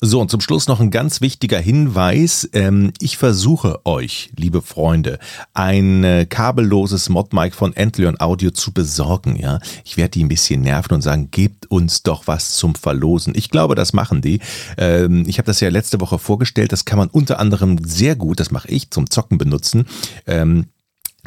So, 0.00 0.20
und 0.20 0.30
zum 0.30 0.40
Schluss 0.40 0.68
noch 0.68 0.80
ein 0.80 0.90
ganz 0.90 1.20
wichtiger 1.20 1.58
Hinweis. 1.58 2.48
Ähm, 2.52 2.92
ich 3.00 3.16
versuche 3.16 3.80
euch, 3.84 4.30
liebe 4.36 4.60
Freunde, 4.60 5.18
ein 5.54 6.04
äh, 6.04 6.26
kabelloses 6.26 7.08
Modmic 7.08 7.54
von 7.54 7.74
Entleon 7.74 8.20
Audio 8.20 8.50
zu 8.50 8.72
besorgen. 8.72 9.36
Ja, 9.36 9.58
Ich 9.84 9.96
werde 9.96 10.10
die 10.10 10.24
ein 10.24 10.28
bisschen 10.28 10.60
nerven 10.60 10.94
und 10.94 11.02
sagen, 11.02 11.30
gebt 11.30 11.70
uns 11.70 12.02
doch 12.02 12.26
was 12.26 12.56
zum 12.56 12.74
Verlosen. 12.74 13.34
Ich 13.34 13.50
glaube, 13.50 13.74
das 13.74 13.92
machen 13.92 14.20
die. 14.20 14.40
Ähm, 14.76 15.24
ich 15.26 15.38
habe 15.38 15.46
das 15.46 15.60
ja 15.60 15.70
letzte 15.70 16.00
Woche 16.00 16.18
vorgestellt. 16.18 16.72
Das 16.72 16.84
kann 16.84 16.98
man 16.98 17.08
unter 17.08 17.40
anderem 17.40 17.78
sehr 17.84 18.16
gut, 18.16 18.40
das 18.40 18.50
mache 18.50 18.68
ich, 18.68 18.90
zum 18.90 19.08
Zocken 19.08 19.38
benutzen. 19.38 19.86
Ähm, 20.26 20.66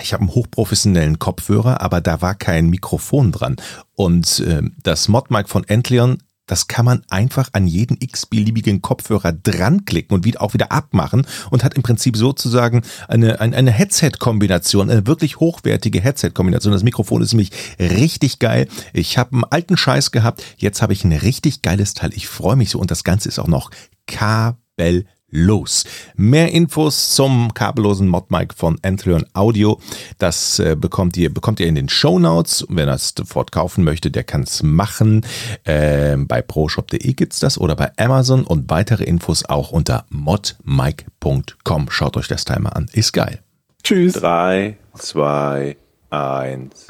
ich 0.01 0.13
habe 0.13 0.21
einen 0.21 0.33
hochprofessionellen 0.33 1.19
Kopfhörer, 1.19 1.81
aber 1.81 2.01
da 2.01 2.21
war 2.21 2.35
kein 2.35 2.69
Mikrofon 2.69 3.31
dran. 3.31 3.57
Und 3.95 4.39
äh, 4.39 4.61
das 4.83 5.07
Modmic 5.07 5.49
von 5.49 5.63
Entleon, 5.65 6.19
das 6.49 6.67
kann 6.67 6.83
man 6.83 7.03
einfach 7.09 7.49
an 7.53 7.67
jeden 7.67 7.97
x-beliebigen 7.99 8.81
Kopfhörer 8.81 9.31
dran 9.31 9.85
klicken 9.85 10.15
und 10.15 10.37
auch 10.39 10.53
wieder 10.53 10.71
abmachen 10.71 11.27
und 11.51 11.63
hat 11.63 11.75
im 11.75 11.83
Prinzip 11.83 12.17
sozusagen 12.17 12.81
eine, 13.07 13.39
eine, 13.39 13.55
eine 13.55 13.71
Headset-Kombination, 13.71 14.89
eine 14.89 15.05
wirklich 15.05 15.39
hochwertige 15.39 16.01
Headset-Kombination. 16.01 16.73
Das 16.73 16.83
Mikrofon 16.83 17.21
ist 17.21 17.33
nämlich 17.33 17.51
richtig 17.79 18.39
geil. 18.39 18.67
Ich 18.93 19.17
habe 19.17 19.33
einen 19.33 19.43
alten 19.43 19.77
Scheiß 19.77 20.11
gehabt, 20.11 20.43
jetzt 20.57 20.81
habe 20.81 20.93
ich 20.93 21.03
ein 21.03 21.13
richtig 21.13 21.61
geiles 21.61 21.93
Teil. 21.93 22.11
Ich 22.15 22.27
freue 22.27 22.55
mich 22.55 22.71
so 22.71 22.79
und 22.79 22.89
das 22.89 23.03
Ganze 23.03 23.29
ist 23.29 23.39
auch 23.39 23.47
noch 23.47 23.69
kabellos 24.07 25.05
los. 25.31 25.85
Mehr 26.15 26.51
Infos 26.51 27.11
zum 27.11 27.53
kabellosen 27.53 28.07
Modmic 28.07 28.53
von 28.53 28.79
Anthreon 28.81 29.25
Audio, 29.33 29.79
das 30.17 30.59
äh, 30.59 30.75
bekommt 30.75 31.17
ihr 31.17 31.33
bekommt 31.33 31.59
ihr 31.59 31.67
in 31.67 31.75
den 31.75 31.89
Show 31.89 32.19
Notes. 32.19 32.65
Wer 32.69 32.85
das 32.85 33.13
sofort 33.17 33.51
kaufen 33.51 33.83
möchte, 33.83 34.11
der 34.11 34.23
kann 34.23 34.43
es 34.43 34.63
machen. 34.63 35.25
Ähm, 35.65 36.27
bei 36.27 36.41
proshop.de 36.41 37.13
gibt's 37.13 37.39
das 37.39 37.57
oder 37.57 37.75
bei 37.75 37.91
Amazon 37.97 38.43
und 38.43 38.69
weitere 38.69 39.03
Infos 39.03 39.45
auch 39.45 39.71
unter 39.71 40.05
modmic.com. 40.09 41.89
Schaut 41.89 42.17
euch 42.17 42.27
das 42.27 42.45
Teil 42.45 42.59
mal 42.59 42.69
an. 42.69 42.87
Ist 42.93 43.13
geil. 43.13 43.39
Tschüss. 43.83 44.13
3, 44.13 44.77
2, 44.95 45.77
1. 46.09 46.87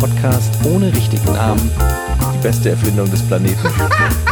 Podcast 0.00 0.52
ohne 0.64 0.92
richtigen 0.92 1.32
Namen. 1.32 1.70
Die 2.34 2.42
beste 2.42 2.70
Erfindung 2.70 3.10
des 3.10 3.22
Planeten. 3.22 3.68